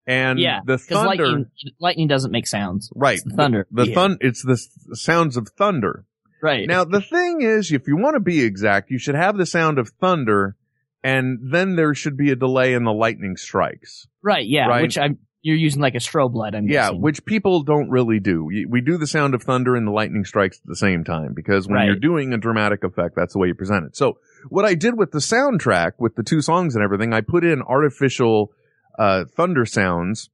And 0.07 0.37
yeah, 0.39 0.59
the 0.65 0.77
because 0.77 0.87
thunder, 0.87 1.25
lightning, 1.25 1.45
lightning 1.79 2.07
doesn't 2.07 2.31
make 2.31 2.45
sounds. 2.47 2.91
right. 2.95 3.15
It's 3.15 3.23
the 3.23 3.31
thunder. 3.35 3.67
The, 3.71 3.87
Yeah. 3.87 3.93
thun, 3.95 4.17
it's 4.21 4.43
the 4.43 4.53
s- 4.53 4.69
sounds 4.93 5.35
of 5.37 5.47
thunder. 5.49 6.05
Right. 6.43 6.67
Now, 6.67 6.83
the 6.83 7.01
thing 7.01 7.41
is, 7.41 7.71
if 7.71 7.87
you 7.87 7.97
want 7.97 8.13
to 8.15 8.19
be 8.19 8.41
exact, 8.43 8.91
you 8.91 8.99
should 8.99 9.15
have 9.15 9.35
the 9.37 9.47
sound 9.47 9.79
of 9.79 9.89
thunder 9.89 10.55
and 11.03 11.39
then 11.51 11.75
there 11.75 11.93
should 11.95 12.17
be 12.17 12.29
a 12.31 12.35
delay 12.35 12.73
in 12.73 12.83
the 12.83 12.91
lightning 12.93 13.35
strikes. 13.37 14.07
right. 14.23 14.45
Yeah. 14.45 14.67
right. 14.67 14.81
Which 14.83 14.97
I'm. 14.97 15.17
You're 15.41 15.55
using 15.57 15.79
like 15.79 15.93
a 15.93 15.99
strobe 15.99 16.33
light. 16.33 16.55
I'm 16.55 16.67
Yeah, 16.67 16.87
guessing. 16.87 17.01
which 17.01 17.23
people 17.23 17.61
don't 17.61 17.91
really 17.91 18.19
do. 18.19 18.45
We, 18.45 18.65
we 18.65 18.81
do 18.81 18.97
the 18.97 19.05
sound 19.05 19.35
of 19.35 19.43
thunder 19.43 19.75
and 19.75 19.85
the 19.85 19.91
lightning 19.91 20.25
strikes 20.25 20.57
at 20.57 20.65
the 20.65 20.75
same 20.75 21.03
time 21.03 21.33
because 21.35 21.67
when 21.67 21.75
Right. 21.75 21.85
you're 21.85 21.95
doing 21.97 22.33
a 22.33 22.37
dramatic 22.39 22.83
effect, 22.83 23.15
that's 23.15 23.33
the 23.33 23.37
way 23.39 23.49
you 23.49 23.53
present 23.53 23.85
it. 23.85 23.95
So 23.95 24.17
what 24.49 24.65
I 24.65 24.73
did 24.73 24.97
with 24.97 25.11
the 25.11 25.19
soundtrack, 25.19 25.91
with 25.99 26.15
the 26.15 26.23
two 26.23 26.41
songs 26.41 26.73
and 26.75 26.83
everything, 26.83 27.13
I 27.13 27.21
put 27.21 27.43
in 27.43 27.61
artificial, 27.61 28.53
uh, 28.97 29.25
thunder 29.35 29.65
sounds 29.65 30.29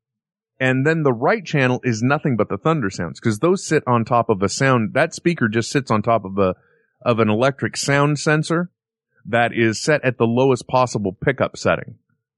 And 0.60 0.86
then 0.86 1.04
the 1.04 1.14
right 1.14 1.44
channel 1.44 1.80
is 1.84 2.02
nothing 2.04 2.38
but 2.38 2.50
the 2.50 2.58
thunder 2.58 2.90
sounds 2.90 3.20
because 3.20 3.40
those 3.40 3.66
sit 3.66 3.84
on 3.88 4.06
top 4.06 4.30
of 4.30 4.42
a 4.44 4.50
sound. 4.50 4.94
That 4.94 5.14
speaker 5.14 5.48
just 5.48 5.72
sits 5.72 5.90
on 5.90 6.02
top 6.04 6.24
of 6.26 6.38
a, 6.38 6.54
of 7.04 7.20
an 7.20 7.30
electric 7.30 7.76
sound 7.78 8.20
sensor 8.20 8.70
that 9.26 9.52
is 9.54 9.82
set 9.82 10.04
at 10.04 10.18
the 10.18 10.26
lowest 10.26 10.68
possible 10.68 11.14
pickup 11.14 11.58
setting. 11.58 11.96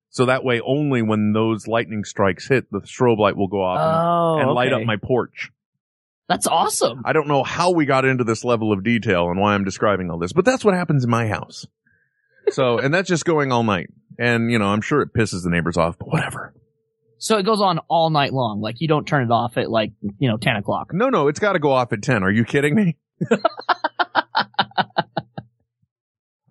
So 0.10 0.26
that 0.28 0.44
way 0.44 0.62
only 0.62 1.02
when 1.02 1.34
those 1.34 1.68
lightning 1.68 2.04
strikes 2.06 2.48
hit, 2.48 2.72
the 2.72 2.80
strobe 2.82 3.18
light 3.18 3.36
will 3.36 3.48
go 3.48 3.62
off 3.64 3.80
and- 3.80 4.08
Oh, 4.08 4.42
and 4.48 4.56
light 4.56 4.72
up 4.74 4.84
my 4.86 4.98
porch. 4.98 5.52
That's 6.30 6.48
awesome. 6.48 7.02
I 7.04 7.12
don't 7.12 7.28
know 7.28 7.44
how 7.44 7.72
we 7.72 7.86
got 7.86 8.06
into 8.06 8.24
this 8.24 8.46
level 8.46 8.72
of 8.72 8.84
detail 8.84 9.30
and 9.30 9.40
why 9.40 9.54
I'm 9.54 9.66
describing 9.66 10.10
all 10.10 10.18
this, 10.20 10.32
but 10.34 10.46
that's 10.46 10.64
what 10.64 10.74
happens 10.76 11.04
in 11.04 11.10
my 11.10 11.28
house. 11.28 11.66
So, 12.52 12.78
and 12.80 12.94
that's 12.94 13.10
just 13.10 13.26
going 13.26 13.52
all 13.52 13.64
night. 13.64 13.90
And, 14.20 14.52
you 14.52 14.60
know, 14.60 14.68
I'm 14.68 14.82
sure 14.82 15.02
it 15.02 15.14
pisses 15.14 15.44
the 15.44 15.50
neighbors 15.50 15.78
off, 15.78 15.98
but 15.98 16.08
whatever. 16.10 16.54
So 17.18 17.38
it 17.38 17.44
goes 17.44 17.62
on 17.62 17.80
all 17.88 18.10
night 18.10 18.34
long. 18.34 18.60
Like 18.60 18.82
you 18.82 18.88
don't 18.88 19.08
turn 19.08 19.24
it 19.24 19.32
off 19.32 19.58
at 19.58 19.72
like, 19.72 19.94
you 20.20 20.30
know, 20.30 20.38
10 20.38 20.58
o'clock. 20.58 20.94
No, 20.94 21.10
no, 21.10 21.30
it's 21.30 21.40
got 21.40 21.54
to 21.54 21.60
go 21.60 21.72
off 21.72 21.94
at 21.94 22.02
10. 22.02 22.22
Are 22.22 22.30
you 22.30 22.44
kidding 22.44 22.76
me? 22.76 22.98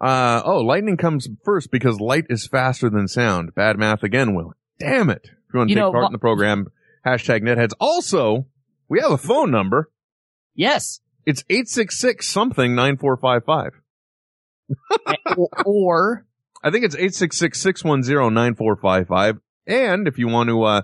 uh, 0.00 0.42
oh, 0.44 0.60
lightning 0.64 0.96
comes 0.96 1.28
first 1.44 1.70
because 1.70 2.00
light 2.00 2.24
is 2.30 2.46
faster 2.46 2.88
than 2.88 3.06
sound. 3.06 3.54
Bad 3.54 3.78
math 3.78 4.02
again, 4.02 4.34
Will. 4.34 4.54
Damn 4.78 5.10
it. 5.10 5.20
If 5.24 5.54
you 5.54 5.58
want 5.58 5.68
to 5.68 5.72
You 5.72 5.76
take 5.76 5.82
know, 5.82 5.92
part 5.92 6.06
in 6.06 6.12
the 6.12 6.18
program, 6.18 6.68
hashtag 7.06 7.42
netheads. 7.42 7.72
Also, 7.78 8.46
we 8.88 8.98
have 9.00 9.12
a 9.12 9.18
phone 9.18 9.50
number. 9.50 9.90
Yes. 10.54 11.00
It's 11.26 11.44
866 11.50 12.26
something 12.26 12.74
9455. 12.74 13.81
or, 15.64 16.26
I 16.62 16.70
think 16.70 16.84
it's 16.84 16.96
866-610-9455. 16.96 19.40
And 19.66 20.06
if 20.08 20.18
you 20.18 20.28
want 20.28 20.48
to, 20.48 20.62
uh, 20.64 20.82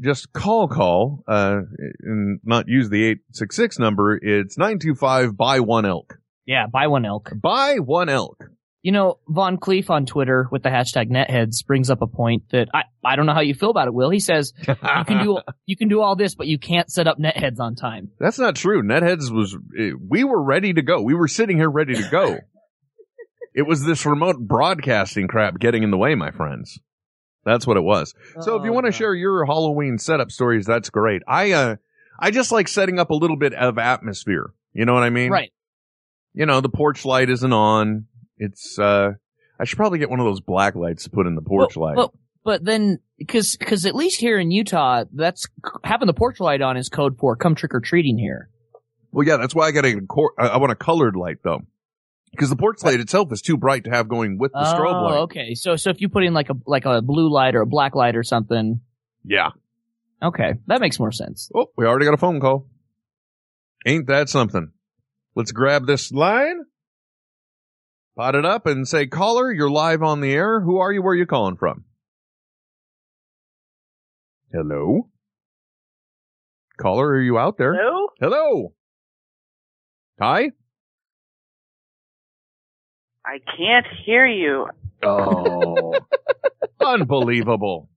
just 0.00 0.32
call 0.32 0.68
call, 0.68 1.22
uh, 1.28 1.60
and 2.00 2.40
not 2.44 2.66
use 2.68 2.88
the 2.90 3.04
866 3.04 3.78
number, 3.78 4.18
it's 4.20 4.58
925 4.58 5.36
buy 5.36 5.60
one 5.60 5.86
elk. 5.86 6.18
yeah, 6.44 6.66
buy 6.66 6.88
one 6.88 7.04
elk. 7.04 7.30
Buy 7.40 7.76
one 7.76 8.08
elk. 8.08 8.48
You 8.82 8.90
know, 8.90 9.18
Von 9.28 9.58
Cleef 9.58 9.90
on 9.90 10.06
Twitter 10.06 10.48
with 10.50 10.64
the 10.64 10.68
hashtag 10.68 11.08
netheads 11.08 11.64
brings 11.64 11.88
up 11.88 12.02
a 12.02 12.08
point 12.08 12.48
that 12.50 12.68
I, 12.74 12.82
I 13.04 13.14
don't 13.14 13.26
know 13.26 13.32
how 13.32 13.42
you 13.42 13.54
feel 13.54 13.70
about 13.70 13.86
it, 13.86 13.94
Will. 13.94 14.10
He 14.10 14.18
says 14.18 14.52
you 14.66 14.74
can 15.06 15.22
do 15.22 15.38
you 15.66 15.76
can 15.76 15.86
do 15.86 16.00
all 16.00 16.16
this, 16.16 16.34
but 16.34 16.48
you 16.48 16.58
can't 16.58 16.90
set 16.90 17.06
up 17.06 17.16
netheads 17.16 17.60
on 17.60 17.76
time. 17.76 18.10
That's 18.18 18.40
not 18.40 18.56
true. 18.56 18.82
Netheads 18.82 19.30
was, 19.30 19.56
eh, 19.78 19.92
we 20.04 20.24
were 20.24 20.42
ready 20.42 20.72
to 20.72 20.82
go. 20.82 21.00
We 21.00 21.14
were 21.14 21.28
sitting 21.28 21.58
here 21.58 21.70
ready 21.70 21.94
to 21.94 22.08
go. 22.10 22.38
It 23.54 23.62
was 23.62 23.84
this 23.84 24.04
remote 24.06 24.38
broadcasting 24.38 25.28
crap 25.28 25.58
getting 25.58 25.82
in 25.82 25.90
the 25.90 25.98
way, 25.98 26.14
my 26.14 26.30
friends. 26.30 26.78
That's 27.44 27.66
what 27.66 27.76
it 27.76 27.82
was. 27.82 28.14
So 28.40 28.56
if 28.56 28.64
you 28.64 28.70
Oh, 28.70 28.74
want 28.74 28.86
to 28.86 28.92
share 28.92 29.14
your 29.14 29.44
Halloween 29.44 29.98
setup 29.98 30.30
stories, 30.30 30.64
that's 30.64 30.90
great. 30.90 31.22
I, 31.26 31.52
uh, 31.52 31.76
I 32.18 32.30
just 32.30 32.52
like 32.52 32.68
setting 32.68 32.98
up 33.00 33.10
a 33.10 33.14
little 33.14 33.36
bit 33.36 33.52
of 33.52 33.78
atmosphere. 33.78 34.52
You 34.72 34.84
know 34.84 34.94
what 34.94 35.02
I 35.02 35.10
mean? 35.10 35.30
right. 35.30 35.52
You 36.34 36.46
know, 36.46 36.60
the 36.60 36.68
porch 36.68 37.04
light 37.04 37.28
isn't 37.28 37.52
on. 37.52 38.06
It's, 38.38 38.78
uh, 38.78 39.10
I 39.60 39.64
should 39.64 39.76
probably 39.76 39.98
get 39.98 40.08
one 40.08 40.20
of 40.20 40.24
those 40.26 40.40
black 40.40 40.74
lights 40.74 41.04
to 41.04 41.10
put 41.10 41.26
in 41.26 41.34
the 41.34 41.42
porch 41.42 41.76
Well, 41.76 41.86
light. 41.86 41.96
But, 41.96 42.10
but 42.44 42.64
then, 42.64 43.00
because 43.18 43.56
because 43.56 43.84
at 43.86 43.94
least 43.94 44.18
here 44.20 44.38
in 44.38 44.50
Utah, 44.50 45.04
that's 45.12 45.46
having 45.84 46.06
the 46.06 46.14
porch 46.14 46.40
light 46.40 46.62
on 46.62 46.76
is 46.76 46.88
code 46.88 47.18
for 47.18 47.36
come 47.36 47.54
trick 47.54 47.74
or 47.74 47.80
treating 47.80 48.18
here. 48.18 48.48
Well, 49.12 49.26
yeah, 49.26 49.36
that's 49.36 49.54
why 49.54 49.66
I 49.66 49.70
got 49.72 49.84
a 49.84 50.00
I 50.38 50.56
want 50.56 50.72
a 50.72 50.74
colored 50.76 51.14
light 51.16 51.36
though, 51.44 51.60
because 52.32 52.50
the 52.50 52.56
porch 52.56 52.82
light 52.82 52.98
itself 52.98 53.30
is 53.32 53.40
too 53.42 53.56
bright 53.56 53.84
to 53.84 53.90
have 53.90 54.08
going 54.08 54.38
with 54.38 54.52
the 54.52 54.64
strobe 54.64 54.94
oh, 54.94 55.04
light. 55.04 55.18
okay. 55.24 55.54
So 55.54 55.76
so 55.76 55.90
if 55.90 56.00
you 56.00 56.08
put 56.08 56.24
in 56.24 56.34
like 56.34 56.50
a 56.50 56.54
like 56.66 56.84
a 56.84 57.00
blue 57.02 57.30
light 57.30 57.54
or 57.54 57.60
a 57.60 57.66
black 57.66 57.94
light 57.94 58.16
or 58.16 58.22
something, 58.22 58.80
Yeah. 59.24 59.50
okay, 60.22 60.54
that 60.66 60.80
makes 60.80 60.98
more 60.98 61.12
sense. 61.12 61.50
Oh, 61.54 61.66
we 61.76 61.86
already 61.86 62.06
got 62.06 62.14
a 62.14 62.18
phone 62.18 62.40
call. 62.40 62.66
Ain't 63.86 64.06
that 64.08 64.28
something? 64.28 64.72
Let's 65.34 65.52
grab 65.52 65.86
this 65.86 66.10
line, 66.12 66.60
pot 68.16 68.34
it 68.34 68.44
up, 68.44 68.66
and 68.66 68.86
say, 68.88 69.06
"Caller, 69.06 69.52
you're 69.52 69.70
live 69.70 70.02
on 70.02 70.20
the 70.20 70.32
air. 70.32 70.60
Who 70.60 70.78
are 70.78 70.92
you? 70.92 71.02
Where 71.02 71.12
are 71.12 71.16
you 71.16 71.26
calling 71.26 71.56
from?" 71.56 71.84
Hello, 74.52 75.08
caller, 76.78 77.06
are 77.08 77.20
you 77.22 77.38
out 77.38 77.56
there? 77.56 77.74
Hello? 77.74 78.08
Hello. 78.20 78.72
Hi. 80.20 80.50
I 83.24 83.38
can't 83.56 83.86
hear 84.04 84.26
you. 84.26 84.66
Oh, 85.02 85.94
unbelievable! 86.80 87.88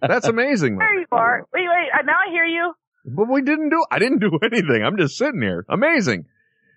That's 0.00 0.26
amazing. 0.26 0.78
There 0.78 1.00
you 1.00 1.06
are. 1.12 1.46
Wait, 1.52 1.62
wait. 1.68 1.88
uh, 1.98 2.02
Now 2.04 2.16
I 2.26 2.30
hear 2.30 2.44
you. 2.44 2.72
But 3.04 3.28
we 3.28 3.42
didn't 3.42 3.70
do, 3.70 3.84
I 3.90 3.98
didn't 3.98 4.18
do 4.20 4.38
anything. 4.42 4.82
I'm 4.84 4.96
just 4.96 5.16
sitting 5.16 5.40
here. 5.42 5.64
Amazing. 5.68 6.26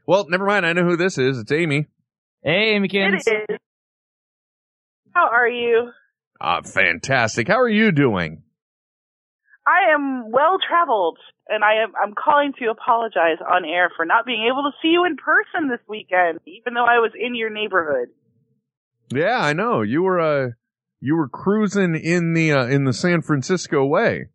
Well, 0.08 0.28
never 0.30 0.46
mind. 0.46 0.66
I 0.66 0.74
know 0.74 0.84
who 0.84 0.98
this 0.98 1.18
is. 1.18 1.38
It's 1.40 1.52
Amy. 1.52 1.88
Hey, 2.44 2.76
It 2.76 2.82
McKins. 2.82 3.20
is. 3.20 3.58
How 5.14 5.28
are 5.32 5.48
you? 5.48 5.90
Ah, 6.42 6.62
fantastic. 6.62 7.48
How 7.48 7.60
are 7.60 7.70
you 7.70 7.92
doing? 7.92 8.44
I 9.68 9.94
am 9.94 10.32
well 10.32 10.58
traveled, 10.68 11.18
and 11.48 11.64
I 11.64 11.84
am 11.84 11.94
I'm 12.02 12.14
calling 12.14 12.54
to 12.60 12.70
apologize 12.70 13.42
on 13.42 13.66
air 13.66 13.92
for 13.96 14.06
not 14.06 14.26
being 14.26 14.48
able 14.52 14.64
to 14.64 14.78
see 14.82 14.90
you 14.90 15.06
in 15.06 15.18
person 15.18 15.70
this 15.70 15.80
weekend, 15.88 16.40
even 16.46 16.76
though 16.76 16.86
I 16.86 17.00
was 17.00 17.12
in 17.20 17.36
your 17.36 17.50
neighborhood. 17.50 18.10
Yeah, 19.12 19.40
I 19.40 19.54
know. 19.54 19.82
You 19.82 20.04
were, 20.04 20.20
uh, 20.20 20.50
you 21.00 21.16
were 21.16 21.30
cruising 21.30 21.96
in 21.96 22.34
the, 22.34 22.52
uh, 22.52 22.66
in 22.66 22.86
the 22.86 22.94
San 22.94 23.22
Francisco 23.22 23.86
way. 23.86 24.28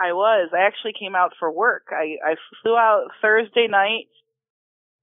I 0.00 0.12
was. 0.12 0.50
I 0.54 0.66
actually 0.66 0.94
came 0.98 1.14
out 1.14 1.32
for 1.38 1.52
work. 1.52 1.88
I, 1.90 2.16
I 2.24 2.34
flew 2.62 2.76
out 2.76 3.08
Thursday 3.20 3.66
night 3.68 4.08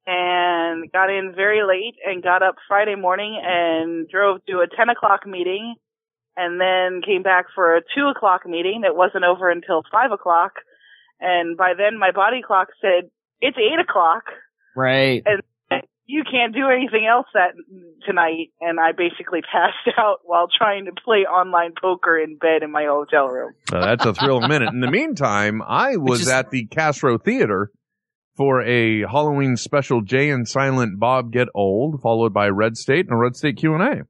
and 0.07 0.91
got 0.91 1.09
in 1.09 1.33
very 1.35 1.61
late 1.67 1.95
and 2.03 2.23
got 2.23 2.41
up 2.41 2.55
Friday 2.67 2.95
morning 2.95 3.39
and 3.43 4.07
drove 4.09 4.43
to 4.45 4.59
a 4.59 4.67
10 4.75 4.89
o'clock 4.89 5.27
meeting 5.27 5.75
and 6.37 6.61
then 6.61 7.01
came 7.03 7.23
back 7.23 7.47
for 7.53 7.75
a 7.75 7.81
2 7.81 8.07
o'clock 8.15 8.45
meeting 8.45 8.81
that 8.83 8.95
wasn't 8.95 9.25
over 9.25 9.49
until 9.49 9.81
5 9.91 10.11
o'clock. 10.11 10.53
And 11.19 11.57
by 11.57 11.73
then 11.75 11.97
my 11.99 12.11
body 12.11 12.41
clock 12.45 12.67
said, 12.79 13.09
it's 13.41 13.57
8 13.57 13.79
o'clock. 13.81 14.23
Right. 14.75 15.23
And 15.25 15.41
you 16.05 16.23
can't 16.23 16.53
do 16.53 16.69
anything 16.69 17.05
else 17.05 17.25
that 17.33 17.51
tonight. 18.05 18.51
And 18.61 18.79
I 18.79 18.91
basically 18.91 19.41
passed 19.51 19.97
out 19.97 20.19
while 20.23 20.47
trying 20.55 20.85
to 20.85 20.91
play 21.03 21.25
online 21.25 21.73
poker 21.79 22.17
in 22.17 22.37
bed 22.37 22.61
in 22.63 22.71
my 22.71 22.85
hotel 22.85 23.27
room. 23.27 23.53
Uh, 23.73 23.81
that's 23.81 24.05
a 24.05 24.13
thrill 24.13 24.39
minute. 24.41 24.69
In 24.71 24.79
the 24.79 24.91
meantime, 24.91 25.61
I 25.61 25.97
was 25.97 26.21
is- 26.21 26.29
at 26.29 26.51
the 26.51 26.65
Castro 26.67 27.17
Theater 27.17 27.71
for 28.35 28.61
a 28.61 29.01
Halloween 29.01 29.57
special 29.57 30.01
Jay 30.01 30.29
and 30.29 30.47
Silent 30.47 30.99
Bob 30.99 31.31
Get 31.31 31.47
Old, 31.55 32.01
followed 32.01 32.33
by 32.33 32.47
Red 32.49 32.77
State 32.77 33.07
and 33.07 33.13
a 33.13 33.17
Red 33.17 33.35
State 33.35 33.57
Q&A. 33.57 34.03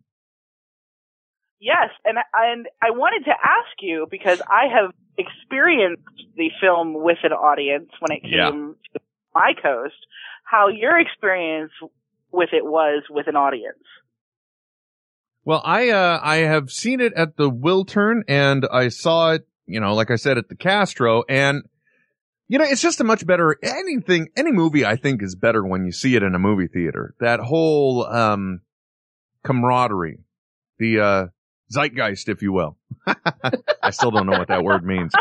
Yes, 1.60 1.90
and 2.06 2.18
and 2.34 2.68
I 2.82 2.92
wanted 2.92 3.26
to 3.26 3.32
ask 3.32 3.82
you 3.82 4.08
because 4.12 4.40
I 4.48 4.66
have 4.74 4.92
experienced 5.18 6.04
the 6.36 6.52
film 6.62 6.94
with 6.94 7.18
an 7.24 7.32
audience 7.34 7.90
when 8.00 8.12
it 8.12 8.22
Yeah. 8.24 8.52
came 8.52 8.76
to 8.94 9.00
my 9.34 9.54
coast. 9.62 9.96
How 10.44 10.68
your 10.68 11.00
experience 11.00 11.72
with 12.32 12.50
it 12.54 12.64
was 12.64 13.04
with 13.10 13.28
an 13.28 13.36
audience? 13.36 13.84
Well, 15.46 15.62
I 15.64 15.90
uh 15.90 16.20
I 16.22 16.38
have 16.38 16.70
seen 16.72 17.00
it 17.00 17.14
at 17.14 17.38
the 17.38 17.50
Wiltern 17.50 18.22
and 18.28 18.68
I 18.72 18.90
saw 18.90 19.32
it, 19.32 19.48
you 19.66 19.80
know, 19.80 19.96
like 19.96 20.12
I 20.12 20.16
said 20.18 20.38
at 20.38 20.50
the 20.50 20.56
Castro 20.56 21.24
and 21.28 21.64
you 22.50 22.58
know, 22.60 22.66
it's 22.66 22.82
just 22.82 23.02
a 23.02 23.04
much 23.04 23.26
better 23.26 23.58
anything 23.64 24.28
any 24.36 24.52
movie 24.52 24.86
I 24.86 24.96
think 24.96 25.24
is 25.24 25.36
better 25.36 25.66
when 25.66 25.86
you 25.86 25.92
see 25.92 26.16
it 26.16 26.24
in 26.24 26.36
a 26.36 26.40
movie 26.40 26.68
theater. 26.68 27.16
That 27.20 27.40
whole 27.40 28.06
um 28.06 28.62
camaraderie, 29.44 30.20
the 30.78 31.00
uh 31.00 31.28
zeitgeist 31.72 32.30
if 32.30 32.42
you 32.42 32.54
will. 32.54 32.78
I 33.82 33.92
still 33.92 34.12
don't 34.12 34.26
know 34.26 34.38
what 34.38 34.50
that 34.50 34.64
word 34.64 34.86
means. 34.86 35.14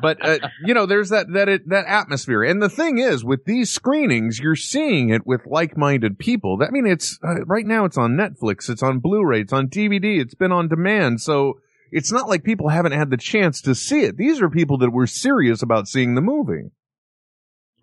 But 0.00 0.24
uh, 0.24 0.38
you 0.64 0.74
know, 0.74 0.86
there's 0.86 1.10
that 1.10 1.32
that 1.32 1.48
it, 1.48 1.68
that 1.68 1.86
atmosphere. 1.86 2.42
And 2.42 2.62
the 2.62 2.68
thing 2.68 2.98
is 2.98 3.24
with 3.24 3.44
these 3.44 3.70
screenings, 3.70 4.38
you're 4.38 4.56
seeing 4.56 5.08
it 5.08 5.26
with 5.26 5.46
like-minded 5.46 6.18
people. 6.18 6.58
I 6.60 6.70
mean, 6.70 6.86
it's 6.86 7.18
uh, 7.22 7.44
right 7.46 7.66
now 7.66 7.84
it's 7.84 7.96
on 7.96 8.12
Netflix, 8.12 8.68
it's 8.68 8.82
on 8.82 8.98
Blu-ray, 8.98 9.40
it's 9.40 9.52
on 9.52 9.68
DVD, 9.68 10.20
it's 10.20 10.34
been 10.34 10.52
on 10.52 10.68
demand. 10.68 11.20
So 11.20 11.60
it's 11.90 12.12
not 12.12 12.28
like 12.28 12.44
people 12.44 12.68
haven't 12.68 12.92
had 12.92 13.10
the 13.10 13.16
chance 13.16 13.60
to 13.62 13.74
see 13.74 14.00
it. 14.00 14.16
These 14.16 14.42
are 14.42 14.50
people 14.50 14.78
that 14.78 14.90
were 14.90 15.06
serious 15.06 15.62
about 15.62 15.88
seeing 15.88 16.14
the 16.14 16.20
movie. 16.20 16.70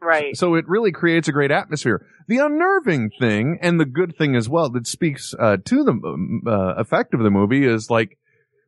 Right. 0.01 0.35
So 0.35 0.55
it 0.55 0.67
really 0.67 0.91
creates 0.91 1.27
a 1.27 1.31
great 1.31 1.51
atmosphere. 1.51 2.05
The 2.27 2.37
unnerving 2.37 3.11
thing 3.19 3.59
and 3.61 3.79
the 3.79 3.85
good 3.85 4.15
thing 4.17 4.35
as 4.35 4.49
well 4.49 4.69
that 4.71 4.87
speaks 4.87 5.35
uh, 5.37 5.57
to 5.63 5.83
the 5.83 6.49
uh, 6.49 6.81
effect 6.81 7.13
of 7.13 7.21
the 7.21 7.29
movie 7.29 7.65
is 7.65 7.89
like 7.89 8.17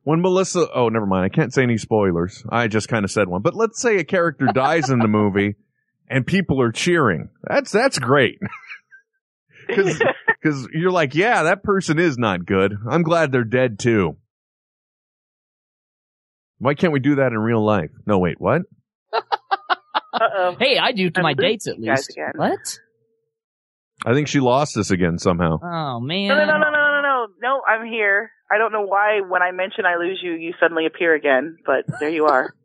when 0.04 0.20
Melissa. 0.20 0.68
Oh, 0.72 0.88
never 0.88 1.06
mind. 1.06 1.24
I 1.24 1.34
can't 1.34 1.52
say 1.52 1.62
any 1.62 1.76
spoilers. 1.76 2.44
I 2.48 2.68
just 2.68 2.88
kind 2.88 3.04
of 3.04 3.10
said 3.10 3.28
one. 3.28 3.42
But 3.42 3.56
let's 3.56 3.80
say 3.80 3.96
a 3.98 4.04
character 4.04 4.46
dies 4.54 4.90
in 4.90 5.00
the 5.00 5.08
movie 5.08 5.56
and 6.08 6.24
people 6.26 6.60
are 6.60 6.72
cheering. 6.72 7.30
That's 7.42 7.72
that's 7.72 7.98
great. 7.98 8.38
Because 9.66 10.68
you're 10.74 10.90
like, 10.90 11.14
yeah, 11.14 11.44
that 11.44 11.62
person 11.62 11.98
is 11.98 12.18
not 12.18 12.44
good. 12.44 12.74
I'm 12.86 13.02
glad 13.02 13.32
they're 13.32 13.44
dead 13.44 13.78
too. 13.78 14.18
Why 16.58 16.74
can't 16.74 16.92
we 16.92 17.00
do 17.00 17.14
that 17.14 17.32
in 17.32 17.38
real 17.38 17.64
life? 17.64 17.90
No, 18.06 18.18
wait, 18.18 18.38
what? 18.38 18.62
Uh-oh. 20.14 20.56
Hey, 20.58 20.78
I 20.78 20.92
do 20.92 21.10
to 21.10 21.20
I'm 21.20 21.22
my 21.22 21.34
dates 21.34 21.66
at 21.66 21.78
least. 21.78 22.10
again. 22.10 22.32
What? 22.36 22.78
I 24.06 24.12
think 24.14 24.28
she 24.28 24.40
lost 24.40 24.76
us 24.76 24.90
again 24.90 25.18
somehow. 25.18 25.58
Oh 25.62 26.00
man. 26.00 26.28
No, 26.28 26.36
no, 26.36 26.44
no, 26.46 26.58
no, 26.58 26.70
no, 26.70 26.70
no, 26.70 27.00
no. 27.02 27.26
No, 27.40 27.60
I'm 27.66 27.86
here. 27.86 28.30
I 28.50 28.58
don't 28.58 28.72
know 28.72 28.84
why 28.84 29.20
when 29.26 29.42
I 29.42 29.50
mention 29.52 29.84
I 29.86 29.96
lose 29.96 30.20
you, 30.22 30.32
you 30.32 30.52
suddenly 30.60 30.86
appear 30.86 31.14
again, 31.14 31.56
but 31.64 31.84
there 32.00 32.10
you 32.10 32.26
are. 32.26 32.54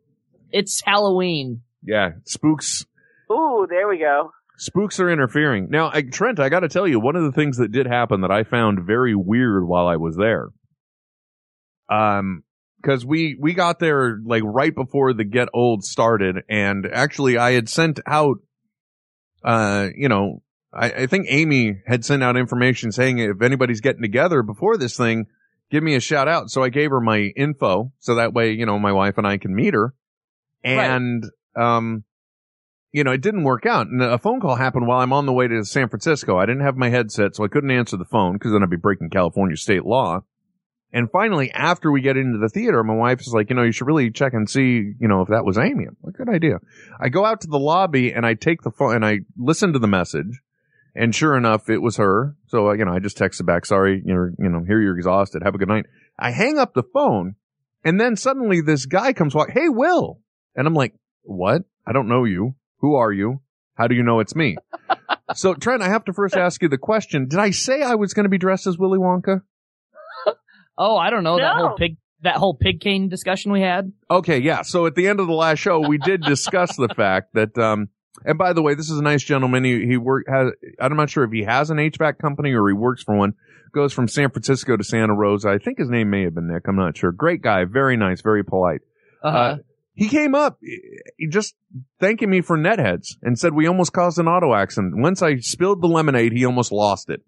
It's 0.52 0.82
Halloween. 0.84 1.62
Yeah, 1.84 2.10
spooks. 2.24 2.84
Ooh, 3.30 3.68
there 3.70 3.86
we 3.86 3.98
go. 3.98 4.32
Spooks 4.58 4.98
are 4.98 5.08
interfering. 5.08 5.68
Now, 5.70 5.90
I, 5.94 6.02
Trent, 6.02 6.40
I 6.40 6.48
got 6.48 6.60
to 6.60 6.68
tell 6.68 6.88
you, 6.88 6.98
one 6.98 7.14
of 7.14 7.22
the 7.22 7.30
things 7.30 7.58
that 7.58 7.70
did 7.70 7.86
happen 7.86 8.22
that 8.22 8.32
I 8.32 8.42
found 8.42 8.80
very 8.84 9.14
weird 9.14 9.64
while 9.64 9.86
I 9.86 9.94
was 9.96 10.16
there, 10.16 10.48
um, 11.88 12.42
because 12.80 13.04
we 13.04 13.36
we 13.38 13.54
got 13.54 13.78
there 13.78 14.18
like 14.24 14.42
right 14.44 14.74
before 14.74 15.12
the 15.12 15.24
Get 15.24 15.48
Old 15.52 15.84
started, 15.84 16.44
and 16.48 16.86
actually, 16.86 17.38
I 17.38 17.52
had 17.52 17.68
sent 17.68 18.00
out, 18.06 18.38
uh, 19.44 19.88
you 19.94 20.08
know, 20.08 20.42
I, 20.72 20.90
I 20.90 21.06
think 21.06 21.26
Amy 21.28 21.82
had 21.86 22.04
sent 22.04 22.22
out 22.22 22.36
information 22.36 22.92
saying 22.92 23.18
if 23.18 23.42
anybody's 23.42 23.80
getting 23.80 24.02
together 24.02 24.42
before 24.42 24.76
this 24.76 24.96
thing, 24.96 25.26
give 25.70 25.82
me 25.82 25.94
a 25.94 26.00
shout 26.00 26.28
out. 26.28 26.50
So 26.50 26.62
I 26.62 26.68
gave 26.68 26.90
her 26.90 27.00
my 27.00 27.18
info, 27.18 27.92
so 27.98 28.16
that 28.16 28.32
way, 28.32 28.52
you 28.52 28.66
know, 28.66 28.78
my 28.78 28.92
wife 28.92 29.18
and 29.18 29.26
I 29.26 29.38
can 29.38 29.54
meet 29.54 29.74
her, 29.74 29.94
and 30.64 31.24
um 31.56 32.04
you 32.92 33.04
know, 33.04 33.12
it 33.12 33.20
didn't 33.20 33.44
work 33.44 33.66
out. 33.66 33.86
And 33.86 34.02
a 34.02 34.18
phone 34.18 34.40
call 34.40 34.56
happened 34.56 34.86
while 34.86 35.00
I'm 35.00 35.12
on 35.12 35.26
the 35.26 35.32
way 35.32 35.46
to 35.46 35.64
San 35.64 35.88
Francisco. 35.88 36.38
I 36.38 36.46
didn't 36.46 36.64
have 36.64 36.76
my 36.76 36.90
headset, 36.90 37.36
so 37.36 37.44
I 37.44 37.48
couldn't 37.48 37.70
answer 37.70 37.96
the 37.96 38.04
phone 38.04 38.32
because 38.32 38.52
then 38.52 38.62
I'd 38.62 38.70
be 38.70 38.76
breaking 38.76 39.10
California 39.10 39.56
state 39.56 39.84
law. 39.84 40.24
And 40.92 41.10
finally, 41.10 41.52
after 41.52 41.92
we 41.92 42.00
get 42.00 42.16
into 42.16 42.38
the 42.38 42.48
theater, 42.48 42.82
my 42.82 42.94
wife 42.94 43.20
is 43.20 43.32
like, 43.32 43.48
you 43.50 43.56
know, 43.56 43.62
you 43.62 43.72
should 43.72 43.86
really 43.86 44.10
check 44.10 44.32
and 44.32 44.50
see, 44.50 44.92
you 44.98 45.08
know, 45.08 45.22
if 45.22 45.28
that 45.28 45.44
was 45.44 45.56
Amy. 45.56 45.84
I'm 45.86 45.96
like, 46.02 46.16
good 46.16 46.28
idea. 46.28 46.58
I 47.00 47.08
go 47.08 47.24
out 47.24 47.42
to 47.42 47.46
the 47.46 47.58
lobby 47.58 48.12
and 48.12 48.26
I 48.26 48.34
take 48.34 48.62
the 48.62 48.72
phone 48.72 48.96
and 48.96 49.04
I 49.04 49.20
listen 49.38 49.72
to 49.74 49.78
the 49.78 49.86
message. 49.86 50.40
And 50.96 51.14
sure 51.14 51.36
enough, 51.36 51.70
it 51.70 51.78
was 51.78 51.98
her. 51.98 52.34
So, 52.48 52.70
uh, 52.70 52.72
you 52.72 52.84
know, 52.84 52.92
I 52.92 52.98
just 52.98 53.16
texted 53.16 53.46
back, 53.46 53.66
sorry, 53.66 54.02
you're, 54.04 54.32
you 54.38 54.48
know, 54.48 54.64
here 54.66 54.80
you're 54.80 54.96
exhausted. 54.96 55.42
Have 55.44 55.54
a 55.54 55.58
good 55.58 55.68
night. 55.68 55.86
I 56.18 56.32
hang 56.32 56.58
up 56.58 56.74
the 56.74 56.82
phone 56.82 57.36
and 57.84 58.00
then 58.00 58.16
suddenly 58.16 58.60
this 58.60 58.86
guy 58.86 59.12
comes 59.12 59.34
walk, 59.34 59.50
Hey, 59.50 59.68
Will. 59.68 60.20
And 60.54 60.66
I'm 60.66 60.74
like, 60.74 60.94
what? 61.22 61.62
I 61.86 61.92
don't 61.92 62.08
know 62.08 62.24
you. 62.24 62.54
Who 62.78 62.96
are 62.96 63.12
you? 63.12 63.40
How 63.74 63.86
do 63.86 63.94
you 63.94 64.02
know 64.02 64.20
it's 64.20 64.34
me? 64.34 64.56
so 65.34 65.54
Trent, 65.54 65.82
I 65.82 65.88
have 65.88 66.04
to 66.06 66.12
first 66.12 66.36
ask 66.36 66.60
you 66.62 66.68
the 66.68 66.78
question. 66.78 67.28
Did 67.28 67.38
I 67.38 67.50
say 67.50 67.82
I 67.82 67.94
was 67.94 68.12
going 68.12 68.24
to 68.24 68.30
be 68.30 68.38
dressed 68.38 68.66
as 68.66 68.76
Willy 68.76 68.98
Wonka? 68.98 69.42
Oh, 70.80 70.96
I 70.96 71.10
don't 71.10 71.22
know 71.22 71.36
that 71.36 71.56
whole 71.56 71.74
pig 71.76 71.98
that 72.22 72.36
whole 72.36 72.54
pig 72.54 72.80
cane 72.80 73.08
discussion 73.08 73.52
we 73.52 73.60
had. 73.60 73.92
Okay, 74.10 74.38
yeah. 74.38 74.62
So 74.62 74.86
at 74.86 74.94
the 74.94 75.06
end 75.08 75.20
of 75.20 75.26
the 75.26 75.34
last 75.34 75.58
show, 75.58 75.86
we 75.86 75.98
did 75.98 76.22
discuss 76.22 76.74
the 76.76 76.88
fact 76.88 77.34
that, 77.34 77.56
um, 77.58 77.88
and 78.24 78.38
by 78.38 78.52
the 78.52 78.62
way, 78.62 78.74
this 78.74 78.90
is 78.90 78.98
a 78.98 79.02
nice 79.02 79.22
gentleman. 79.22 79.64
He, 79.64 79.86
he 79.86 79.96
work 79.96 80.24
has, 80.28 80.52
I'm 80.80 80.96
not 80.96 81.10
sure 81.10 81.24
if 81.24 81.32
he 81.32 81.44
has 81.44 81.70
an 81.70 81.76
HVAC 81.76 82.18
company 82.18 82.52
or 82.52 82.66
he 82.68 82.74
works 82.74 83.02
for 83.02 83.16
one. 83.16 83.34
Goes 83.72 83.92
from 83.92 84.08
San 84.08 84.30
Francisco 84.30 84.76
to 84.76 84.82
Santa 84.82 85.14
Rosa. 85.14 85.48
I 85.48 85.58
think 85.58 85.78
his 85.78 85.88
name 85.88 86.10
may 86.10 86.24
have 86.24 86.34
been 86.34 86.48
Nick. 86.48 86.66
I'm 86.66 86.76
not 86.76 86.96
sure. 86.96 87.12
Great 87.12 87.40
guy. 87.40 87.64
Very 87.64 87.96
nice. 87.96 88.20
Very 88.20 88.44
polite. 88.44 88.80
Uh-huh. 89.22 89.38
Uh, 89.38 89.56
he 89.94 90.08
came 90.08 90.34
up, 90.34 90.58
he 90.62 91.28
just 91.28 91.54
thanking 92.00 92.30
me 92.30 92.40
for 92.40 92.56
netheads 92.56 93.16
and 93.22 93.38
said 93.38 93.52
we 93.52 93.66
almost 93.68 93.92
caused 93.92 94.18
an 94.18 94.28
auto 94.28 94.54
accident. 94.54 94.94
Once 94.96 95.20
I 95.20 95.36
spilled 95.36 95.82
the 95.82 95.88
lemonade, 95.88 96.32
he 96.32 96.46
almost 96.46 96.72
lost 96.72 97.10
it. 97.10 97.20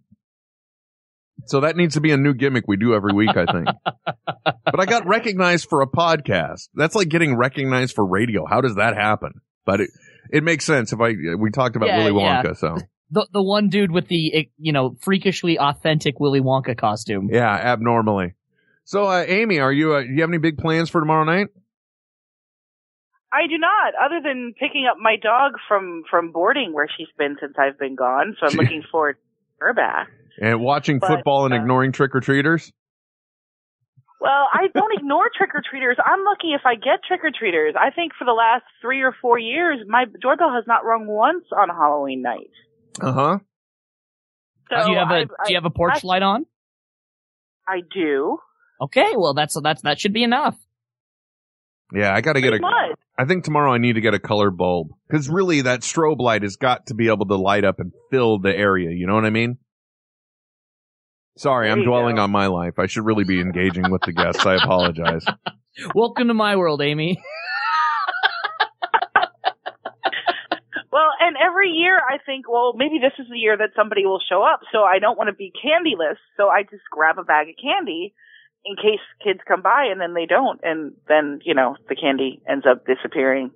So 1.47 1.61
that 1.61 1.77
needs 1.77 1.95
to 1.95 2.01
be 2.01 2.13
a 2.13 2.17
new 2.17 2.35
gimmick 2.35 2.65
we 2.69 2.77
do 2.77 2.95
every 2.95 3.13
week, 3.13 3.37
I 3.37 3.47
think. 3.47 3.69
but 4.45 4.81
I 4.81 4.85
got 4.87 5.07
recognized 5.07 5.69
for 5.69 5.83
a 5.83 5.87
podcast. 5.87 6.69
That's 6.75 6.95
like 6.95 7.09
getting 7.09 7.37
recognized 7.37 7.95
for 7.95 8.07
radio. 8.07 8.47
How 8.47 8.61
does 8.61 8.77
that 8.77 8.95
happen? 8.95 9.41
But 9.65 9.81
it, 9.81 9.91
it 10.31 10.45
makes 10.45 10.65
sense 10.65 10.93
if 10.93 11.01
I, 11.01 11.15
we 11.39 11.51
talked 11.51 11.77
about 11.77 11.89
Yeah, 11.89 12.05
Willy 12.05 12.23
yeah. 12.23 12.43
Wonka, 12.43 12.57
so. 12.57 12.79
the 13.11 13.27
the 13.33 13.43
one 13.43 13.69
dude 13.69 13.91
with 13.91 14.09
the 14.09 14.35
eh, 14.35 14.43
you 14.59 14.73
know 14.73 14.97
freakishly 15.01 15.59
authentic 15.59 16.21
Willy 16.21 16.41
Wonka 16.41 16.77
costume. 16.77 17.29
Yeah, 17.33 17.51
abnormally. 17.51 18.35
So, 18.85 19.07
uh, 19.07 19.25
Amy, 19.27 19.61
are 19.61 19.73
you, 19.73 19.95
uh, 19.95 20.03
do 20.03 20.09
you 20.09 20.21
have 20.23 20.31
any 20.31 20.39
big 20.39 20.59
plans 20.59 20.91
for 20.91 21.01
tomorrow 21.01 21.25
night? 21.25 21.49
I 23.33 23.47
do 23.49 23.57
not, 23.57 23.95
other 24.05 24.21
than 24.23 24.53
picking 24.59 24.87
up 24.91 24.99
my 25.01 25.17
dog 25.17 25.53
from 25.67 26.03
from 26.11 26.33
boarding 26.33 26.75
where 26.75 26.87
she's 26.95 27.09
been 27.17 27.37
since 27.41 27.55
I've 27.59 27.79
been 27.79 27.95
gone. 27.95 28.37
So 28.39 28.47
I'm 28.47 28.57
looking 28.57 28.83
forward 28.91 29.15
to 29.15 29.65
her 29.65 29.73
back. 29.73 30.09
And 30.41 30.61
watching 30.61 30.99
But, 30.99 31.09
football 31.09 31.45
and 31.45 31.55
uh, 31.55 31.59
ignoring 31.59 31.93
trick 31.93 32.15
or 32.15 32.21
treaters? 32.21 32.73
Well, 34.21 34.49
I 34.53 34.69
don't 34.73 34.93
ignore 34.97 35.29
trick 35.37 35.51
or 35.53 35.63
treaters. 35.69 35.97
I'm 36.05 36.25
lucky 36.25 36.53
if 36.53 36.61
I 36.65 36.77
get 36.77 37.03
trick 37.07 37.25
or 37.25 37.33
treaters. 37.37 37.75
I 37.77 37.91
think 37.91 38.13
for 38.17 38.25
the 38.25 38.33
last 38.33 38.63
three 38.81 39.03
or 39.03 39.15
four 39.21 39.37
years, 39.37 39.81
my 39.89 40.05
doorbell 40.21 40.53
has 40.55 40.65
not 40.67 40.85
rung 40.85 41.09
once 41.09 41.45
on 41.57 41.69
Halloween 41.69 42.23
night. 42.23 42.51
Uh 43.01 43.13
huh. 43.13 43.39
So 44.71 44.87
do 44.87 44.93
you 44.93 44.99
have 44.99 45.11
a 45.11 45.15
I, 45.15 45.25
do 45.25 45.53
you 45.53 45.57
have 45.57 45.65
a 45.65 45.71
porch 45.71 46.05
I, 46.05 46.07
light 46.07 46.23
on? 46.23 46.47
I 47.67 47.81
do. 47.93 48.39
Okay, 48.81 49.13
well 49.17 49.35
that's 49.35 49.57
that's 49.61 49.83
that 49.83 49.99
should 49.99 50.13
be 50.13 50.23
enough. 50.23 50.57
Yeah, 51.93 52.15
I 52.15 52.21
got 52.21 52.35
to 52.35 52.41
get 52.41 52.55
a. 52.55 52.61
Much. 52.61 52.97
I 53.19 53.25
think 53.25 53.45
tomorrow 53.45 53.73
I 53.73 53.79
need 53.79 53.95
to 53.95 54.01
get 54.01 54.15
a 54.15 54.19
color 54.19 54.51
bulb 54.51 54.93
because 55.09 55.29
really 55.29 55.63
that 55.63 55.81
strobe 55.81 56.21
light 56.21 56.43
has 56.43 56.57
got 56.57 56.87
to 56.87 56.95
be 56.95 57.09
able 57.09 57.27
to 57.27 57.37
light 57.37 57.65
up 57.65 57.81
and 57.81 57.93
fill 58.11 58.39
the 58.39 58.57
area. 58.57 58.91
You 58.93 59.07
know 59.07 59.15
what 59.15 59.25
I 59.25 59.31
mean? 59.31 59.59
Sorry, 61.37 61.69
There 61.69 61.77
I'm 61.77 61.85
dwelling 61.85 62.17
go. 62.17 62.23
on 62.23 62.31
my 62.31 62.47
life. 62.47 62.79
I 62.79 62.87
should 62.87 63.05
really 63.05 63.25
be 63.25 63.41
engaging 63.41 63.91
with 63.91 64.03
the 64.03 64.13
guests. 64.13 64.45
I 64.45 64.55
apologize. 64.57 65.25
Welcome 65.95 66.29
to 66.29 66.35
my 66.35 66.57
world, 66.57 66.83
Amy. 66.83 67.23
Well, 70.93 71.09
and 71.21 71.37
every 71.43 71.71
year 71.71 71.97
I 71.97 72.19
think, 72.25 72.47
well, 72.47 72.75
maybe 72.77 72.99
this 73.01 73.15
is 73.19 73.27
the 73.31 73.39
year 73.39 73.57
that 73.57 73.71
somebody 73.75 74.05
will 74.05 74.21
show 74.29 74.43
up, 74.43 74.61
so 74.71 74.81
I 74.83 74.99
don't 74.99 75.17
want 75.17 75.29
to 75.29 75.35
be 75.35 75.51
candyless, 75.51 76.17
so 76.37 76.49
I 76.49 76.65
just 76.65 76.83
grab 76.91 77.17
a 77.19 77.25
bag 77.25 77.49
of 77.49 77.55
candy 77.57 78.13
in 78.67 78.77
case 78.77 79.01
kids 79.25 79.41
come 79.49 79.63
by 79.63 79.87
and 79.91 79.99
then 79.99 80.13
they 80.13 80.27
don't, 80.27 80.61
and 80.63 80.93
then, 81.09 81.41
you 81.45 81.55
know, 81.55 81.77
the 81.89 81.97
candy 81.97 82.43
ends 82.47 82.67
up 82.71 82.85
disappearing. 82.85 83.53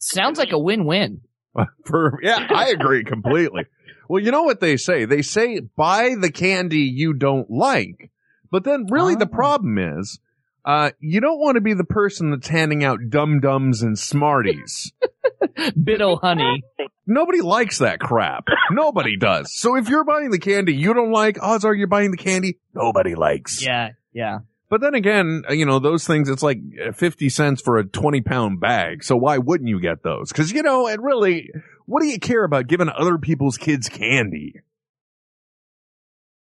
Sounds 0.00 0.36
like 0.36 0.50
a 0.50 0.58
win-win. 0.58 1.20
For 1.86 2.18
yeah, 2.22 2.48
I 2.52 2.70
agree 2.70 3.04
completely. 3.04 3.64
Well, 4.08 4.22
you 4.22 4.30
know 4.30 4.42
what 4.44 4.60
they 4.60 4.76
say? 4.76 5.04
They 5.04 5.22
say 5.22 5.60
buy 5.60 6.14
the 6.18 6.32
candy 6.32 6.78
you 6.80 7.12
don't 7.12 7.50
like. 7.50 8.10
But 8.50 8.64
then 8.64 8.86
really 8.90 9.14
the 9.14 9.28
Oh. 9.30 9.34
problem 9.34 9.78
is 9.78 10.18
uh 10.64 10.90
you 11.00 11.20
don't 11.20 11.38
want 11.38 11.54
to 11.56 11.60
be 11.60 11.74
the 11.74 11.84
person 11.84 12.30
that's 12.30 12.48
handing 12.48 12.82
out 12.84 12.98
dum 13.10 13.40
dums 13.40 13.82
and 13.82 13.98
smarties. 13.98 14.92
Bit-O-Honey. 15.82 16.62
Nobody 17.06 17.40
likes 17.40 17.78
that 17.78 18.00
crap. 18.00 18.44
Nobody 18.70 19.16
does. 19.16 19.54
So 19.54 19.76
if 19.76 19.88
you're 19.88 20.04
buying 20.04 20.30
the 20.30 20.38
candy 20.38 20.74
you 20.74 20.94
don't 20.94 21.12
like, 21.12 21.42
odds 21.42 21.64
are 21.64 21.74
you're 21.74 21.86
buying 21.86 22.10
the 22.10 22.16
candy 22.16 22.58
nobody 22.74 23.14
likes. 23.14 23.64
Yeah, 23.64 23.90
yeah. 24.12 24.38
But 24.70 24.82
then 24.82 24.94
again, 24.94 25.44
uh, 25.48 25.54
you 25.54 25.64
know, 25.64 25.78
those 25.78 26.06
things, 26.06 26.28
it's 26.28 26.42
like 26.42 26.58
uh, 26.86 26.92
50 26.92 27.30
cents 27.30 27.62
for 27.62 27.78
a 27.78 27.84
20 27.84 28.20
pound 28.20 28.60
bag. 28.60 29.02
So 29.02 29.16
why 29.16 29.38
wouldn't 29.38 29.68
you 29.70 29.80
get 29.80 30.02
those? 30.02 30.30
Cause 30.30 30.52
you 30.52 30.62
know, 30.62 30.86
and 30.86 31.02
really, 31.02 31.50
what 31.88 32.02
do 32.02 32.06
you 32.08 32.18
care 32.20 32.44
about 32.44 32.66
giving 32.66 32.88
other 32.90 33.16
people's 33.16 33.56
kids 33.56 33.88
candy? 33.88 34.60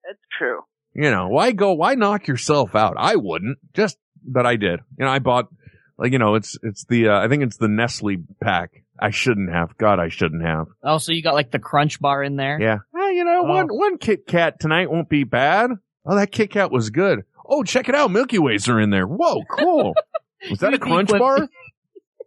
That's 0.05 0.19
true. 0.39 0.61
You 0.95 1.11
know, 1.11 1.29
why 1.29 1.53
go, 1.53 1.73
why 1.73 1.95
knock 1.95 2.29
yourself 2.29 2.75
out? 2.77 2.95
I 2.99 3.17
wouldn't. 3.17 3.59
Just 3.75 3.99
that 4.33 4.47
I 4.47 4.57
did. 4.57 4.81
You 4.99 5.05
know, 5.07 5.11
I 5.11 5.19
bought, 5.19 5.49
like, 5.99 6.13
you 6.13 6.19
know, 6.19 6.35
it's, 6.37 6.57
it's 6.63 6.85
the, 6.85 7.09
uh, 7.09 7.19
I 7.19 7.29
think 7.29 7.43
it's 7.43 7.57
the 7.57 7.69
Nestle 7.69 8.19
pack. 8.43 8.85
I 9.01 9.11
shouldn't 9.11 9.51
have. 9.53 9.77
God, 9.79 9.99
I 9.99 10.09
shouldn't 10.11 10.45
have. 10.47 10.67
Oh, 10.85 10.99
so 10.99 11.13
you 11.13 11.23
got 11.23 11.35
like 11.35 11.51
the 11.51 11.59
crunch 11.59 11.99
bar 11.99 12.23
in 12.23 12.37
there? 12.37 12.59
Yeah. 12.61 12.77
Eh, 12.97 13.11
you 13.11 13.25
know, 13.25 13.41
Oh. 13.45 13.49
one, 13.49 13.67
one 13.69 13.99
Kit 13.99 14.27
Kat 14.27 14.61
tonight 14.61 14.91
won't 14.91 15.09
be 15.09 15.25
bad. 15.25 15.71
Oh, 16.07 16.15
that 16.15 16.31
Kit 16.31 16.51
Kat 16.51 16.71
was 16.71 16.91
good. 16.91 17.21
Oh, 17.45 17.65
check 17.65 17.89
it 17.89 17.95
out. 17.97 18.11
Milky 18.13 18.39
Ways 18.39 18.69
are 18.69 18.79
in 18.79 18.91
there. 18.91 19.07
Whoa, 19.07 19.43
cool. 19.51 19.95
Was 20.51 20.59
that 20.61 20.75
a 20.75 20.79
crunch 20.79 21.11
bar? 21.11 21.49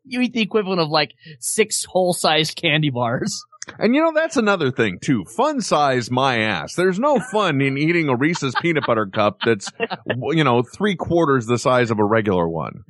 You 0.06 0.22
eat 0.22 0.34
the 0.34 0.42
equivalent 0.42 0.82
of 0.82 0.90
like 0.90 1.14
six 1.40 1.84
whole-sized 1.86 2.56
candy 2.56 2.90
bars. 2.90 3.44
And 3.80 3.96
you 3.96 4.02
know, 4.02 4.12
that's 4.14 4.38
another 4.38 4.72
thing 4.72 5.00
too. 5.00 5.26
Fun 5.26 5.60
size 5.62 6.12
my 6.12 6.38
ass. 6.40 6.76
There's 6.76 7.00
no 7.00 7.20
fun 7.20 7.62
in 7.62 7.78
eating 7.78 8.10
a 8.10 8.16
Reese's 8.16 8.54
peanut 8.62 8.86
butter 8.86 9.08
cup 9.08 9.40
that's, 9.44 9.72
you 10.30 10.44
know, 10.44 10.62
three 10.62 10.96
quarters 10.96 11.48
the 11.48 11.58
size 11.58 11.90
of 11.90 11.98
a 12.00 12.04
regular 12.06 12.48
one. 12.48 12.84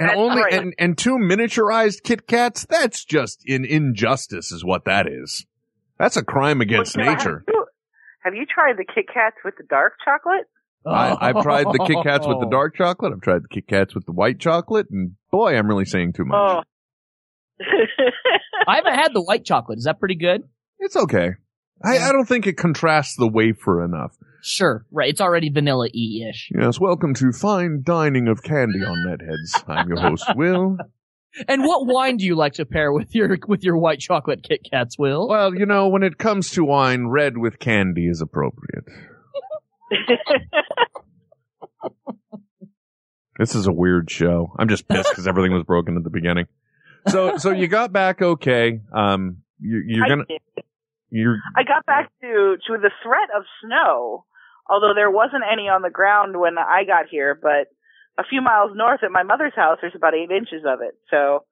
And 0.00 0.08
That's 0.08 0.18
only, 0.18 0.42
right. 0.42 0.54
and, 0.54 0.74
and 0.78 0.96
two 0.98 1.18
miniaturized 1.18 2.02
Kit 2.02 2.26
Kats, 2.26 2.64
that's 2.64 3.04
just 3.04 3.44
an 3.46 3.64
injustice 3.66 4.50
is 4.50 4.64
what 4.64 4.86
that 4.86 5.06
is. 5.06 5.44
That's 5.98 6.16
a 6.16 6.24
crime 6.24 6.62
against 6.62 6.96
Well, 6.96 7.06
nature. 7.06 7.44
Have 7.46 7.54
you, 7.54 7.66
have 8.24 8.34
you 8.34 8.46
tried 8.46 8.76
the 8.78 8.84
Kit 8.92 9.06
Kats 9.12 9.36
with 9.44 9.54
the 9.58 9.64
dark 9.68 9.92
chocolate? 10.04 10.46
I, 10.86 11.16
I've 11.20 11.42
tried 11.42 11.66
the 11.66 11.84
Kit 11.86 11.98
Kats 12.02 12.26
with 12.26 12.40
the 12.40 12.46
dark 12.50 12.74
chocolate. 12.74 13.12
I've 13.12 13.20
tried 13.20 13.42
the 13.42 13.48
Kit 13.48 13.66
Kats 13.68 13.94
with 13.94 14.06
the 14.06 14.12
white 14.12 14.40
chocolate 14.40 14.86
and 14.90 15.16
boy, 15.30 15.56
I'm 15.56 15.68
really 15.68 15.84
saying 15.84 16.14
too 16.14 16.24
much. 16.24 16.38
Oh. 16.38 16.62
I 18.66 18.76
haven't 18.76 18.94
had 18.94 19.12
the 19.14 19.22
white 19.22 19.44
chocolate. 19.44 19.78
Is 19.78 19.84
that 19.84 19.98
pretty 19.98 20.16
good? 20.16 20.42
It's 20.78 20.96
okay. 20.96 21.30
I, 21.82 21.98
I 21.98 22.12
don't 22.12 22.26
think 22.26 22.46
it 22.46 22.58
contrasts 22.58 23.16
the 23.16 23.28
wafer 23.28 23.82
enough. 23.84 24.16
Sure, 24.42 24.86
right. 24.90 25.10
It's 25.10 25.20
already 25.20 25.50
vanilla 25.50 25.88
e 25.92 26.26
ish. 26.28 26.50
Yes, 26.54 26.80
welcome 26.80 27.14
to 27.14 27.32
Fine 27.32 27.82
Dining 27.84 28.28
of 28.28 28.42
Candy 28.42 28.82
on 28.84 29.04
Netheads. 29.06 29.64
I'm 29.68 29.88
your 29.88 30.00
host, 30.00 30.24
Will. 30.36 30.76
And 31.46 31.62
what 31.62 31.86
wine 31.86 32.16
do 32.16 32.26
you 32.26 32.34
like 32.34 32.54
to 32.54 32.64
pair 32.64 32.92
with 32.92 33.14
your 33.14 33.38
with 33.46 33.62
your 33.62 33.76
white 33.76 34.00
chocolate 34.00 34.42
Kit 34.42 34.66
Kats, 34.70 34.98
Will? 34.98 35.28
Well, 35.28 35.54
you 35.54 35.66
know, 35.66 35.88
when 35.88 36.02
it 36.02 36.18
comes 36.18 36.50
to 36.50 36.64
wine, 36.64 37.08
red 37.08 37.38
with 37.38 37.58
candy 37.58 38.08
is 38.08 38.20
appropriate. 38.20 38.84
This 43.40 43.54
is 43.54 43.66
a 43.66 43.72
weird 43.72 44.10
show. 44.10 44.52
I'm 44.58 44.68
just 44.68 44.86
pissed 44.86 45.08
because 45.10 45.26
everything 45.26 45.52
was 45.52 45.64
broken 45.64 45.96
at 45.96 46.04
the 46.04 46.10
beginning. 46.10 46.46
So, 47.08 47.38
so 47.38 47.50
you 47.50 47.68
got 47.68 47.90
back 47.90 48.20
okay. 48.20 48.82
Um, 48.92 49.38
you, 49.58 49.82
you're 49.86 50.04
I 50.04 50.08
gonna, 50.10 50.24
you're, 51.08 51.38
I 51.56 51.62
got 51.62 51.86
back 51.86 52.12
to 52.20 52.56
to 52.66 52.76
the 52.76 52.90
threat 53.02 53.30
of 53.34 53.44
snow, 53.64 54.26
although 54.68 54.92
there 54.94 55.10
wasn't 55.10 55.42
any 55.50 55.68
on 55.68 55.80
the 55.80 55.88
ground 55.88 56.38
when 56.38 56.58
I 56.58 56.84
got 56.84 57.06
here. 57.10 57.34
But 57.34 57.72
a 58.22 58.28
few 58.28 58.42
miles 58.42 58.72
north 58.74 59.00
at 59.02 59.10
my 59.10 59.22
mother's 59.22 59.54
house, 59.56 59.78
there's 59.80 59.96
about 59.96 60.14
eight 60.14 60.30
inches 60.30 60.66
of 60.66 60.80
it. 60.82 60.98
So, 61.10 61.46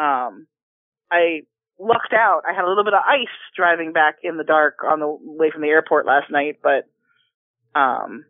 um, 0.00 0.46
I 1.12 1.42
lucked 1.78 2.14
out. 2.14 2.44
I 2.48 2.54
had 2.54 2.64
a 2.64 2.68
little 2.68 2.84
bit 2.84 2.94
of 2.94 3.02
ice 3.06 3.28
driving 3.54 3.92
back 3.92 4.16
in 4.22 4.38
the 4.38 4.44
dark 4.44 4.78
on 4.82 5.00
the 5.00 5.18
way 5.20 5.50
from 5.52 5.60
the 5.60 5.68
airport 5.68 6.06
last 6.06 6.30
night, 6.30 6.60
but 6.62 6.88
um, 7.78 8.24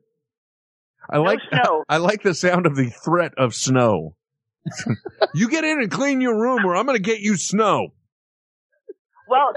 I 1.11 1.19
like, 1.19 1.41
snow. 1.51 1.85
I 1.89 1.99
like 1.99 2.23
the 2.23 2.35
sound 2.35 2.67
of 2.67 2.77
the 2.77 2.91
threat 2.91 3.33
of 3.37 3.55
snow. 3.55 4.17
you 5.35 5.49
get 5.49 5.65
in 5.65 5.81
and 5.81 5.91
clean 5.91 6.21
your 6.21 6.41
room 6.41 6.65
or 6.65 6.77
I'm 6.77 6.87
going 6.87 6.97
to 6.97 7.03
get 7.03 7.21
you 7.21 7.37
snow. 7.37 7.89
Well, 9.29 9.55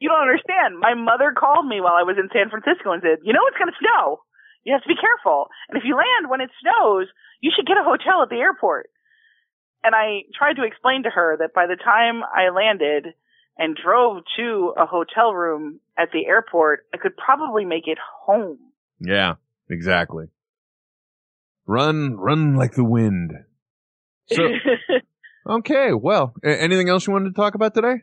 you 0.00 0.08
don't 0.08 0.20
understand. 0.20 0.78
My 0.78 0.94
mother 0.94 1.32
called 1.36 1.66
me 1.66 1.80
while 1.80 1.96
I 1.96 2.04
was 2.04 2.16
in 2.18 2.28
San 2.32 2.50
Francisco 2.50 2.92
and 2.92 3.02
said, 3.02 3.24
"You 3.24 3.32
know 3.32 3.44
it's 3.48 3.56
going 3.56 3.72
to 3.72 3.80
snow. 3.80 4.20
You 4.64 4.72
have 4.72 4.82
to 4.82 4.88
be 4.88 4.96
careful. 4.96 5.48
And 5.68 5.78
if 5.78 5.84
you 5.84 5.96
land 5.96 6.28
when 6.28 6.40
it 6.40 6.50
snows, 6.60 7.06
you 7.40 7.50
should 7.54 7.66
get 7.66 7.80
a 7.80 7.84
hotel 7.84 8.22
at 8.22 8.28
the 8.28 8.40
airport." 8.40 8.90
And 9.82 9.94
I 9.94 10.28
tried 10.36 10.56
to 10.56 10.64
explain 10.64 11.04
to 11.04 11.10
her 11.10 11.36
that 11.38 11.54
by 11.54 11.66
the 11.66 11.76
time 11.76 12.22
I 12.24 12.50
landed 12.50 13.14
and 13.56 13.76
drove 13.76 14.24
to 14.36 14.74
a 14.76 14.84
hotel 14.84 15.32
room 15.32 15.80
at 15.96 16.10
the 16.12 16.26
airport, 16.26 16.84
I 16.92 16.98
could 16.98 17.16
probably 17.16 17.64
make 17.64 17.86
it 17.86 17.98
home. 18.24 18.58
Yeah, 19.00 19.34
exactly. 19.70 20.26
Run, 21.66 22.16
run 22.16 22.54
like 22.56 22.72
the 22.72 22.84
wind. 22.84 23.32
So, 24.28 24.42
okay, 25.50 25.90
well, 25.92 26.34
a- 26.44 26.62
anything 26.62 26.88
else 26.88 27.06
you 27.06 27.12
wanted 27.12 27.30
to 27.30 27.34
talk 27.34 27.54
about 27.54 27.74
today? 27.74 28.02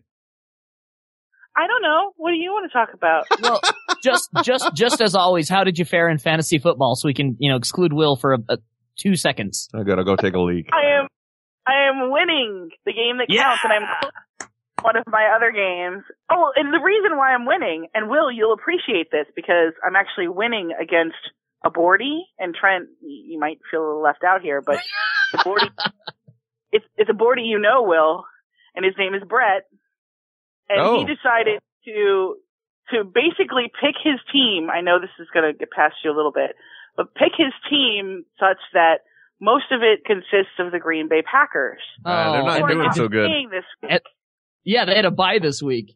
I 1.56 1.67
don't 1.67 1.82
know. 1.82 2.12
What 2.17 2.32
do 2.32 2.38
you 2.38 2.52
want 2.52 2.69
to 2.71 2.73
talk 2.78 2.93
about? 2.93 3.26
Well, 3.41 3.60
just 4.04 4.30
just 4.43 4.73
just 4.73 5.02
as 5.02 5.15
always, 5.15 5.47
how 5.49 5.63
did 5.63 5.78
you 5.78 5.86
fare 5.86 6.10
in 6.10 6.17
fantasy 6.17 6.58
football? 6.58 6.95
So 6.95 7.08
we 7.08 7.13
can 7.13 7.38
you 7.39 7.49
know 7.49 7.56
exclude 7.58 7.93
Will 7.93 8.15
for 8.15 8.34
a, 8.34 8.38
a 8.49 8.58
two 8.97 9.15
seconds. 9.15 9.69
I 9.73 9.84
gotta 9.84 10.04
go 10.04 10.15
take 10.15 10.34
a 10.34 10.39
leak. 10.39 10.67
I 10.73 10.99
am 10.99 11.08
I 11.65 11.89
am 11.89 12.12
winning 12.12 12.69
the 12.86 12.91
game 12.93 13.17
that 13.19 13.28
counts, 13.34 13.62
and 13.63 13.71
I'm 13.71 14.49
one 14.82 14.97
of 14.97 15.04
my 15.08 15.34
other 15.36 15.52
games. 15.52 16.04
Oh, 16.30 16.52
and 16.56 16.73
the 16.73 16.80
reason 16.84 17.17
why 17.17 17.34
I'm 17.34 17.45
winning, 17.45 17.88
and 17.93 18.10
Will, 18.10 18.32
you'll 18.32 18.54
appreciate 18.54 19.12
this 19.12 19.28
because 19.36 19.73
I'm 19.86 19.95
actually 19.95 20.28
winning 20.28 20.71
against 20.82 21.15
a 21.63 21.69
Bordy 21.71 22.19
and 22.39 22.54
Trent. 22.54 22.88
You 23.02 23.39
might 23.39 23.60
feel 23.71 23.82
a 23.82 23.86
little 23.88 24.02
left 24.04 24.23
out 24.23 24.41
here, 24.41 24.62
but 24.62 24.80
the 25.32 25.38
Bordy, 25.39 25.69
it's 26.71 26.86
it's 26.97 27.10
a 27.10 27.13
Bordy 27.13 27.45
you 27.45 27.60
know, 27.60 27.84
Will, 27.84 28.26
and 28.76 28.84
his 28.86 28.95
name 28.97 29.13
is 29.13 29.23
Brett, 29.28 29.63
and 30.69 30.80
Oh. 30.82 30.99
he 30.99 31.06
decided 31.06 31.60
to 31.86 32.36
to 32.91 33.04
basically 33.06 33.71
pick 33.82 33.95
his 34.04 34.19
team. 34.32 34.69
I 34.69 34.82
know 34.82 34.99
this 34.99 35.10
is 35.19 35.28
going 35.34 35.52
to 35.52 35.58
get 35.58 35.71
past 35.71 35.95
you 36.04 36.12
a 36.12 36.15
little 36.15 36.34
bit, 36.34 36.52
but 36.97 37.15
pick 37.15 37.32
his 37.38 37.54
team 37.69 38.26
such 38.39 38.60
that 38.73 38.99
most 39.39 39.71
of 39.71 39.82
it 39.82 40.06
consists 40.06 40.60
of 40.60 40.71
the 40.71 40.80
Green 40.80 41.08
Bay 41.10 41.21
Packers. 41.21 41.80
Uh, 42.06 42.32
they're 42.34 42.43
not 42.43 42.60
and- 42.60 42.67
doing 42.67 42.86
and- 42.86 42.95
so 42.95 43.08
good. 43.08 43.28
Playing 43.28 43.49
This 43.49 43.63
and- 43.89 44.02
yeah, 44.65 44.86
they 44.86 44.95
had 44.95 45.06
a 45.06 45.12
bye 45.12 45.39
this 45.41 45.62
week. 45.63 45.95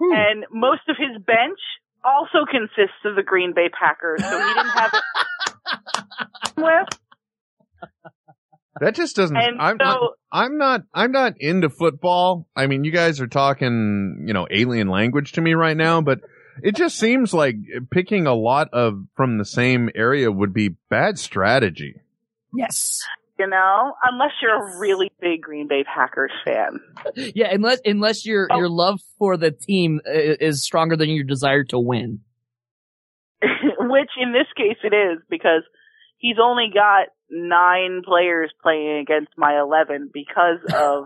and 0.00 0.44
most 0.50 0.82
of 0.88 0.96
his 0.98 1.22
bench 1.22 1.58
also 2.06 2.44
consists 2.50 2.96
of 3.04 3.16
the 3.16 3.22
Green 3.22 3.52
Bay 3.54 3.68
Packers, 3.68 4.22
so 4.22 4.38
he 4.38 4.54
didn't 4.54 4.68
have 4.70 4.92
it 4.94 6.52
with. 6.56 6.88
That 8.80 8.94
just 8.94 9.16
doesn't. 9.16 9.36
And 9.36 9.60
I'm, 9.60 9.78
so- 9.80 10.14
I'm 10.30 10.58
not. 10.58 10.82
I'm 10.92 11.10
not 11.12 11.34
into 11.40 11.70
football. 11.70 12.46
I 12.54 12.66
mean, 12.66 12.84
you 12.84 12.90
guys 12.92 13.20
are 13.20 13.26
talking, 13.26 14.24
you 14.26 14.34
know, 14.34 14.46
alien 14.50 14.88
language 14.88 15.32
to 15.32 15.40
me 15.40 15.54
right 15.54 15.76
now, 15.76 16.02
but 16.02 16.20
it 16.62 16.76
just 16.76 16.98
seems 16.98 17.32
like 17.32 17.56
picking 17.90 18.26
a 18.26 18.34
lot 18.34 18.68
of 18.72 19.06
from 19.16 19.38
the 19.38 19.44
same 19.46 19.88
area 19.94 20.30
would 20.30 20.52
be 20.52 20.76
bad 20.90 21.18
strategy. 21.18 22.00
Yes. 22.54 23.02
You 23.38 23.46
know, 23.46 23.92
unless 24.02 24.30
you're 24.40 24.54
a 24.54 24.78
really 24.78 25.10
big 25.20 25.42
Green 25.42 25.68
Bay 25.68 25.84
Packers 25.84 26.32
fan. 26.44 26.80
Yeah, 27.34 27.48
unless 27.52 27.80
unless 27.84 28.24
your 28.26 28.48
Oh. 28.50 28.56
your 28.58 28.68
love 28.68 29.00
for 29.18 29.36
the 29.36 29.50
team 29.50 30.00
uh, 30.06 30.10
is 30.40 30.62
stronger 30.64 30.96
than 30.96 31.10
your 31.10 31.24
desire 31.24 31.64
to 31.64 31.78
win. 31.78 32.20
Which 33.42 34.10
in 34.20 34.32
this 34.32 34.46
case 34.56 34.78
it 34.82 34.94
is 34.94 35.18
because 35.28 35.62
he's 36.18 36.36
only 36.42 36.68
got 36.72 37.08
nine 37.30 38.02
players 38.04 38.50
playing 38.62 38.98
against 38.98 39.32
my 39.36 39.58
11 39.60 40.10
because 40.12 40.58
of 40.74 41.04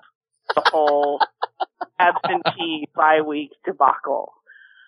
the 0.54 0.62
whole 0.66 1.20
absentee 1.98 2.88
bye 2.94 3.20
week 3.26 3.50
debacle. 3.64 4.32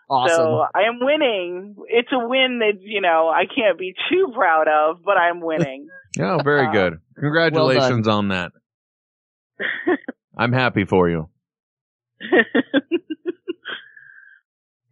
Awesome. 0.08 0.36
So 0.36 0.64
I 0.74 0.82
am 0.88 0.98
winning. 1.00 1.76
It's 1.88 2.10
a 2.12 2.18
win 2.18 2.60
that, 2.60 2.80
you 2.82 3.00
know, 3.00 3.28
I 3.34 3.44
can't 3.46 3.78
be 3.78 3.94
too 4.10 4.30
proud 4.34 4.66
of, 4.68 5.02
but 5.04 5.16
I'm 5.16 5.40
winning. 5.40 5.88
Yeah, 6.16 6.42
very 6.42 6.66
Uh, 6.66 6.72
good. 6.72 7.00
Congratulations 7.18 8.06
on 8.08 8.28
that. 8.28 8.52
I'm 10.36 10.52
happy 10.52 10.84
for 10.84 11.08
you. 11.08 11.28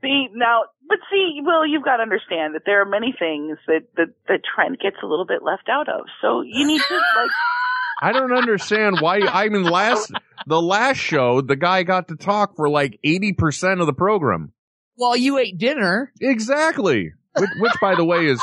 see, 0.02 0.28
now, 0.34 0.62
but 0.88 0.98
see, 1.10 1.40
Will, 1.42 1.66
you've 1.66 1.84
got 1.84 1.96
to 1.98 2.02
understand 2.02 2.54
that 2.54 2.62
there 2.66 2.80
are 2.82 2.86
many 2.86 3.14
things 3.18 3.58
that, 3.66 3.82
that, 3.96 4.08
that 4.28 4.40
Trent 4.54 4.80
gets 4.80 4.96
a 5.02 5.06
little 5.06 5.26
bit 5.26 5.42
left 5.42 5.68
out 5.68 5.88
of. 5.88 6.06
So 6.20 6.42
you 6.42 6.66
need 6.66 6.80
to, 6.80 6.94
like, 6.94 7.30
I 8.02 8.12
don't 8.12 8.32
understand 8.32 8.98
why. 9.00 9.20
I 9.20 9.48
mean, 9.50 9.62
last 9.64 10.10
the 10.46 10.60
last 10.60 10.96
show, 10.96 11.42
the 11.42 11.56
guy 11.56 11.82
got 11.82 12.08
to 12.08 12.16
talk 12.16 12.56
for 12.56 12.66
like 12.70 12.98
eighty 13.04 13.34
percent 13.34 13.80
of 13.80 13.86
the 13.86 13.92
program. 13.92 14.52
While 14.96 15.16
you 15.16 15.36
ate 15.38 15.58
dinner, 15.58 16.10
Exactly. 16.20 17.12
Which, 17.36 17.50
which, 17.58 17.72
by 17.80 17.94
the 17.94 18.04
way, 18.04 18.26
is 18.26 18.42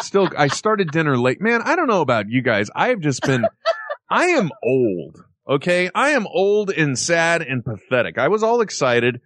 still. 0.00 0.28
I 0.36 0.48
started 0.48 0.90
dinner 0.90 1.16
late. 1.16 1.40
Man, 1.40 1.62
I 1.62 1.76
don't 1.76 1.88
know 1.88 2.00
about 2.00 2.28
you 2.28 2.42
guys. 2.42 2.70
I 2.74 2.88
have 2.88 3.00
just 3.00 3.22
been. 3.22 3.44
I 4.10 4.26
am 4.26 4.50
old. 4.62 5.24
Okay, 5.48 5.90
I 5.94 6.10
am 6.10 6.26
old 6.26 6.70
and 6.70 6.98
sad 6.98 7.42
and 7.42 7.64
pathetic. 7.64 8.18
I 8.18 8.28
was 8.28 8.42
all 8.42 8.60
excited. 8.60 9.20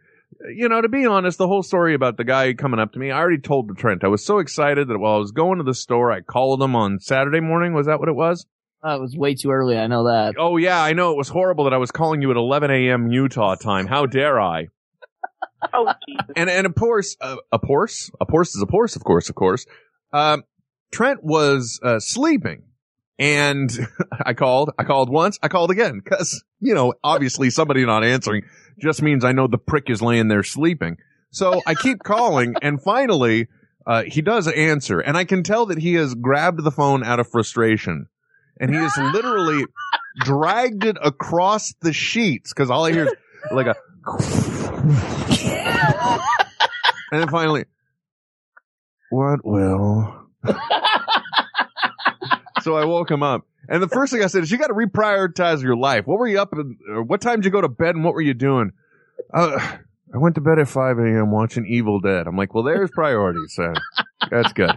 You 0.54 0.68
know, 0.68 0.80
to 0.80 0.88
be 0.88 1.06
honest, 1.06 1.38
the 1.38 1.48
whole 1.48 1.62
story 1.62 1.94
about 1.94 2.16
the 2.16 2.24
guy 2.24 2.52
coming 2.54 2.80
up 2.80 2.92
to 2.92 2.98
me, 2.98 3.10
I 3.10 3.18
already 3.18 3.40
told 3.40 3.68
to 3.68 3.74
Trent. 3.74 4.04
I 4.04 4.08
was 4.08 4.24
so 4.24 4.38
excited 4.38 4.88
that 4.88 4.98
while 4.98 5.16
I 5.16 5.18
was 5.18 5.32
going 5.32 5.58
to 5.58 5.64
the 5.64 5.74
store, 5.74 6.12
I 6.12 6.20
called 6.20 6.62
him 6.62 6.76
on 6.76 6.98
Saturday 7.00 7.40
morning. 7.40 7.74
Was 7.74 7.86
that 7.86 7.98
what 8.00 8.08
it 8.08 8.16
was? 8.16 8.46
oh, 8.86 8.94
it 8.94 9.00
was 9.00 9.16
way 9.16 9.34
too 9.34 9.50
early. 9.50 9.76
I 9.76 9.86
know 9.86 10.04
that. 10.04 10.34
Oh 10.38 10.56
yeah, 10.56 10.82
I 10.82 10.92
know 10.92 11.12
it 11.12 11.16
was 11.16 11.28
horrible 11.28 11.64
that 11.64 11.72
I 11.72 11.78
was 11.78 11.90
calling 11.90 12.22
you 12.22 12.30
at 12.30 12.36
11 12.36 12.70
a.m. 12.70 13.10
Utah 13.10 13.54
time. 13.56 13.86
How 13.86 14.06
dare 14.06 14.40
I? 14.40 14.68
oh, 15.72 15.92
Jesus. 16.08 16.26
And 16.36 16.48
and 16.48 16.66
of 16.66 16.74
course, 16.74 17.16
uh, 17.20 17.36
a 17.52 17.58
horse, 17.58 18.10
a 18.20 18.30
horse 18.30 18.54
is 18.54 18.62
a 18.62 18.70
horse, 18.70 18.96
of 18.96 19.04
course, 19.04 19.28
of 19.28 19.34
course. 19.34 19.66
Um, 20.12 20.44
Trent 20.96 21.22
was 21.22 21.78
uh, 21.82 22.00
sleeping, 22.00 22.62
and 23.18 23.70
I 24.24 24.32
called. 24.32 24.70
I 24.78 24.84
called 24.84 25.10
once. 25.10 25.38
I 25.42 25.48
called 25.48 25.70
again 25.70 26.00
because 26.02 26.42
you 26.58 26.74
know, 26.74 26.94
obviously, 27.04 27.50
somebody 27.50 27.84
not 27.84 28.02
answering 28.02 28.44
just 28.80 29.02
means 29.02 29.22
I 29.22 29.32
know 29.32 29.46
the 29.46 29.58
prick 29.58 29.90
is 29.90 30.00
laying 30.00 30.28
there 30.28 30.42
sleeping. 30.42 30.96
So 31.30 31.60
I 31.66 31.74
keep 31.74 32.02
calling, 32.02 32.54
and 32.62 32.82
finally, 32.82 33.48
uh, 33.86 34.04
he 34.06 34.22
does 34.22 34.48
answer, 34.48 35.00
and 35.00 35.18
I 35.18 35.24
can 35.24 35.42
tell 35.42 35.66
that 35.66 35.76
he 35.76 35.92
has 35.94 36.14
grabbed 36.14 36.64
the 36.64 36.70
phone 36.70 37.04
out 37.04 37.20
of 37.20 37.28
frustration, 37.28 38.06
and 38.58 38.70
he 38.70 38.80
has 38.80 38.96
literally 38.96 39.66
dragged 40.20 40.86
it 40.86 40.96
across 41.04 41.74
the 41.82 41.92
sheets 41.92 42.54
because 42.54 42.70
all 42.70 42.86
I 42.86 42.92
hear 42.92 43.04
is 43.04 43.12
like 43.52 43.66
a. 43.66 43.76
And 47.12 47.20
then 47.20 47.28
finally, 47.28 47.66
what 49.10 49.44
will? 49.44 50.25
so 52.62 52.76
I 52.76 52.84
woke 52.84 53.10
him 53.10 53.22
up. 53.22 53.46
And 53.68 53.82
the 53.82 53.88
first 53.88 54.12
thing 54.12 54.22
I 54.22 54.28
said 54.28 54.44
is, 54.44 54.50
you 54.50 54.58
got 54.58 54.68
to 54.68 54.74
reprioritize 54.74 55.62
your 55.62 55.76
life. 55.76 56.06
What 56.06 56.18
were 56.18 56.28
you 56.28 56.40
up? 56.40 56.52
In, 56.52 56.78
or 56.88 57.02
what 57.02 57.20
time 57.20 57.36
did 57.36 57.44
you 57.46 57.50
go 57.50 57.60
to 57.60 57.68
bed 57.68 57.94
and 57.96 58.04
what 58.04 58.14
were 58.14 58.20
you 58.22 58.34
doing? 58.34 58.72
Uh, 59.34 59.58
I 60.14 60.18
went 60.18 60.36
to 60.36 60.40
bed 60.40 60.58
at 60.58 60.68
5 60.68 60.98
a.m. 60.98 61.32
watching 61.32 61.66
Evil 61.66 62.00
Dead. 62.00 62.26
I'm 62.28 62.36
like, 62.36 62.54
well, 62.54 62.62
there's 62.62 62.90
priorities. 62.92 63.54
So 63.54 63.72
that's 64.30 64.52
good. 64.52 64.70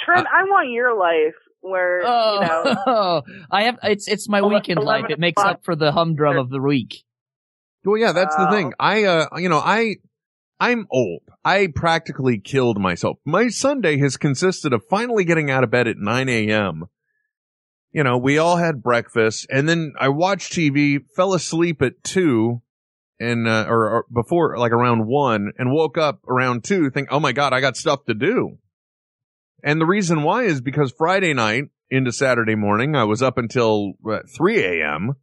Trent, 0.00 0.26
I 0.26 0.44
want 0.44 0.70
your 0.70 0.96
life 0.98 1.34
where, 1.60 2.00
Oh, 2.04 2.40
you 2.40 2.74
know, 2.86 3.22
I 3.50 3.64
have 3.64 3.78
it's 3.82 4.08
it's 4.08 4.28
my 4.28 4.38
Ele- 4.38 4.48
weekend 4.48 4.82
life. 4.82 5.04
It 5.10 5.18
makes 5.18 5.42
up 5.42 5.64
for 5.64 5.76
the 5.76 5.92
humdrum 5.92 6.38
of 6.38 6.48
the 6.48 6.60
week. 6.60 7.04
Well, 7.84 7.98
yeah, 7.98 8.12
that's 8.12 8.34
the 8.36 8.50
thing. 8.50 8.72
I, 8.78 9.04
uh, 9.04 9.26
you 9.36 9.48
know, 9.48 9.58
I, 9.58 9.96
I'm 10.58 10.86
old. 10.90 11.22
I 11.44 11.68
practically 11.74 12.38
killed 12.38 12.78
myself. 12.78 13.18
My 13.24 13.48
Sunday 13.48 13.98
has 13.98 14.16
consisted 14.16 14.72
of 14.72 14.82
finally 14.90 15.24
getting 15.24 15.50
out 15.50 15.64
of 15.64 15.70
bed 15.70 15.88
at 15.88 15.96
9 15.96 16.28
a.m. 16.28 16.84
You 17.92 18.04
know, 18.04 18.18
we 18.18 18.38
all 18.38 18.56
had 18.56 18.82
breakfast 18.82 19.46
and 19.50 19.68
then 19.68 19.94
I 19.98 20.08
watched 20.08 20.52
TV, 20.52 21.00
fell 21.16 21.32
asleep 21.32 21.82
at 21.82 22.04
two 22.04 22.60
and, 23.18 23.48
uh, 23.48 23.66
or, 23.68 23.90
or 23.90 24.06
before, 24.12 24.58
like 24.58 24.72
around 24.72 25.06
one 25.06 25.52
and 25.58 25.72
woke 25.72 25.98
up 25.98 26.20
around 26.28 26.64
two, 26.64 26.90
think, 26.90 27.08
oh 27.10 27.20
my 27.20 27.32
God, 27.32 27.52
I 27.52 27.60
got 27.60 27.76
stuff 27.76 28.04
to 28.04 28.14
do. 28.14 28.58
And 29.62 29.80
the 29.80 29.86
reason 29.86 30.22
why 30.22 30.44
is 30.44 30.60
because 30.60 30.92
Friday 30.92 31.34
night 31.34 31.64
into 31.90 32.12
Saturday 32.12 32.54
morning, 32.54 32.94
I 32.94 33.04
was 33.04 33.22
up 33.22 33.38
until 33.38 33.94
uh, 34.08 34.20
3 34.36 34.62
a.m. 34.62 35.14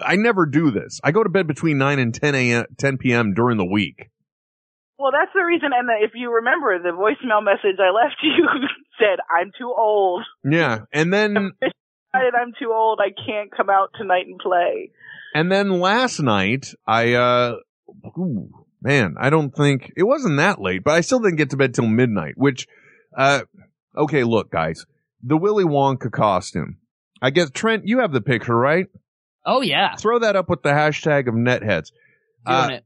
I 0.00 0.16
never 0.16 0.46
do 0.46 0.70
this. 0.70 1.00
I 1.04 1.12
go 1.12 1.22
to 1.22 1.28
bed 1.28 1.46
between 1.46 1.76
9 1.78 1.98
and 1.98 2.14
10 2.14 2.34
a.m., 2.34 2.66
10 2.78 2.98
p.m. 2.98 3.34
during 3.34 3.58
the 3.58 3.64
week. 3.64 4.10
Well, 4.98 5.10
that's 5.12 5.32
the 5.34 5.42
reason. 5.44 5.70
And 5.76 5.88
if 6.02 6.12
you 6.14 6.32
remember, 6.34 6.78
the 6.78 6.90
voicemail 6.90 7.42
message 7.44 7.78
I 7.80 7.90
left 7.90 8.16
you 8.22 8.46
said, 8.98 9.18
"I'm 9.30 9.50
too 9.58 9.72
old." 9.76 10.22
Yeah. 10.48 10.80
And 10.92 11.12
then, 11.12 11.36
I'm 12.14 12.52
too 12.60 12.72
old. 12.72 13.00
I 13.02 13.10
can't 13.26 13.50
come 13.54 13.68
out 13.70 13.90
tonight 13.98 14.26
and 14.26 14.38
play. 14.38 14.90
and 15.34 15.50
then 15.50 15.80
last 15.80 16.20
night, 16.20 16.68
I, 16.86 17.14
uh, 17.14 17.56
ooh, 18.16 18.50
man, 18.80 19.16
I 19.18 19.30
don't 19.30 19.50
think 19.54 19.92
it 19.96 20.04
wasn't 20.04 20.36
that 20.36 20.60
late, 20.60 20.84
but 20.84 20.92
I 20.94 21.00
still 21.00 21.18
didn't 21.18 21.36
get 21.38 21.50
to 21.50 21.56
bed 21.56 21.74
till 21.74 21.86
midnight, 21.88 22.34
which, 22.36 22.68
uh, 23.16 23.40
okay, 23.96 24.22
look, 24.22 24.52
guys, 24.52 24.86
the 25.24 25.36
Willy 25.36 25.64
Wonka 25.64 26.12
costume. 26.12 26.76
I 27.20 27.30
guess, 27.30 27.50
Trent, 27.50 27.82
you 27.86 27.98
have 28.00 28.12
the 28.12 28.20
picture, 28.20 28.56
right? 28.56 28.86
Oh 29.46 29.60
yeah, 29.60 29.96
Throw 29.96 30.20
that 30.20 30.36
up 30.36 30.48
with 30.48 30.62
the 30.62 30.68
hashtag 30.70 31.26
of 31.26 31.34
netheads. 31.34 31.90
doing 32.46 32.58
Uh, 32.58 32.68
it. 32.74 32.84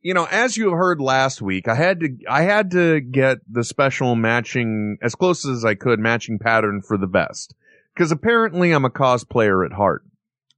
You 0.00 0.14
know, 0.14 0.26
as 0.30 0.56
you 0.56 0.70
heard 0.70 1.00
last 1.00 1.42
week, 1.42 1.68
I 1.68 1.74
had 1.74 2.00
to, 2.00 2.16
I 2.28 2.42
had 2.42 2.70
to 2.72 3.00
get 3.00 3.38
the 3.50 3.64
special 3.64 4.14
matching, 4.14 4.98
as 5.02 5.14
close 5.14 5.46
as 5.46 5.64
I 5.64 5.74
could, 5.74 5.98
matching 5.98 6.38
pattern 6.38 6.82
for 6.82 6.96
the 6.96 7.06
vest. 7.06 7.54
Cause 7.96 8.12
apparently 8.12 8.70
I'm 8.70 8.84
a 8.84 8.90
cosplayer 8.90 9.66
at 9.66 9.72
heart. 9.72 10.04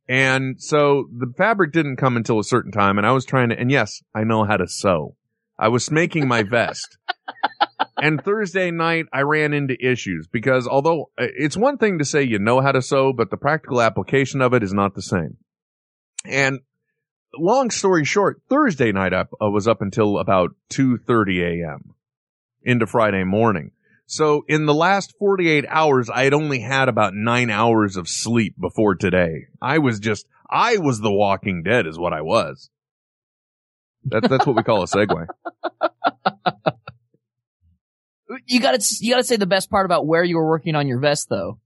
And 0.07 0.61
so 0.61 1.09
the 1.17 1.33
fabric 1.39 1.73
didn't 1.73 1.97
come 1.97 2.17
until 2.17 2.39
a 2.39 2.45
certain 2.45 2.73
time 2.73 2.99
and 2.99 3.07
I 3.07 3.13
was 3.13 3.25
trying 3.25 3.49
to, 3.49 3.59
and 3.59 3.71
yes, 3.71 4.03
I 4.15 4.25
know 4.25 4.45
how 4.45 4.57
to 4.57 4.69
sew. 4.69 5.17
I 5.59 5.69
was 5.69 5.91
making 5.91 6.29
my 6.29 6.43
vest. 6.43 6.99
and 7.97 8.23
Thursday 8.23 8.71
night 8.71 9.07
I 9.13 9.23
ran 9.23 9.55
into 9.55 9.77
issues 9.81 10.27
because 10.27 10.67
although 10.67 11.11
uh, 11.19 11.27
it's 11.37 11.57
one 11.57 11.79
thing 11.79 11.99
to 11.99 12.05
say 12.05 12.23
you 12.23 12.39
know 12.39 12.61
how 12.61 12.73
to 12.73 12.83
sew, 12.83 13.13
but 13.13 13.31
the 13.31 13.37
practical 13.37 13.81
application 13.81 14.43
of 14.43 14.53
it 14.53 14.63
is 14.63 14.75
not 14.75 14.95
the 14.95 15.03
same. 15.03 15.37
And 16.25 16.61
long 17.37 17.71
story 17.71 18.05
short, 18.05 18.41
Thursday 18.49 18.93
night 18.93 19.13
up 19.13 19.31
uh, 19.43 19.51
was 19.51 19.69
up 19.69 19.83
until 19.83 20.19
about 20.19 20.51
2:30 20.71 21.63
a.m. 21.63 21.95
into 22.63 22.87
Friday 22.87 23.25
morning. 23.25 23.73
So 24.07 24.45
in 24.49 24.67
the 24.67 24.75
last 24.75 25.15
48 25.21 25.67
hours, 25.69 26.11
I 26.11 26.25
had 26.25 26.35
only 26.35 26.59
had 26.59 26.89
about 26.89 27.15
nine 27.15 27.49
hours 27.49 27.97
of 27.97 28.09
sleep 28.09 28.57
before 28.61 28.97
today. 28.97 29.47
I 29.63 29.79
was 29.79 30.01
just, 30.01 30.27
I 30.51 30.79
was 30.79 31.01
the 31.01 31.13
Walking 31.13 31.63
Dead, 31.63 31.87
is 31.87 31.97
what 31.97 32.13
I 32.13 32.23
was. 32.23 32.71
That's 34.05 34.29
that's 34.29 34.47
what 34.47 34.57
we 34.57 34.63
call 34.63 34.83
a 34.83 34.87
segue. 34.87 35.27
You 38.47 38.61
gotta 38.61 38.79
you 39.01 39.13
gotta 39.13 39.25
say 39.25 39.37
the 39.37 39.47
best 39.47 39.71
part 39.71 39.87
about 39.87 40.07
where 40.07 40.23
you 40.23 40.37
were 40.37 40.49
working 40.49 40.77
on 40.77 40.87
your 40.87 41.01
vest 41.01 41.29
though. 41.29 41.59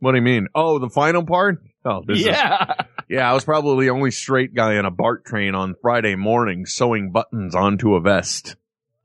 What 0.00 0.12
do 0.12 0.18
you 0.18 0.22
mean? 0.22 0.48
Oh, 0.54 0.78
the 0.78 0.90
final 0.90 1.24
part? 1.24 1.62
Oh, 1.84 2.02
this 2.04 2.18
is 2.18 2.26
yeah. 2.26 2.83
Yeah, 3.08 3.30
I 3.30 3.34
was 3.34 3.44
probably 3.44 3.86
the 3.86 3.92
only 3.92 4.10
straight 4.10 4.54
guy 4.54 4.74
in 4.74 4.84
a 4.84 4.90
BART 4.90 5.24
train 5.24 5.54
on 5.54 5.74
Friday 5.80 6.14
morning 6.14 6.64
sewing 6.66 7.12
buttons 7.12 7.54
onto 7.54 7.94
a 7.94 8.00
vest. 8.00 8.56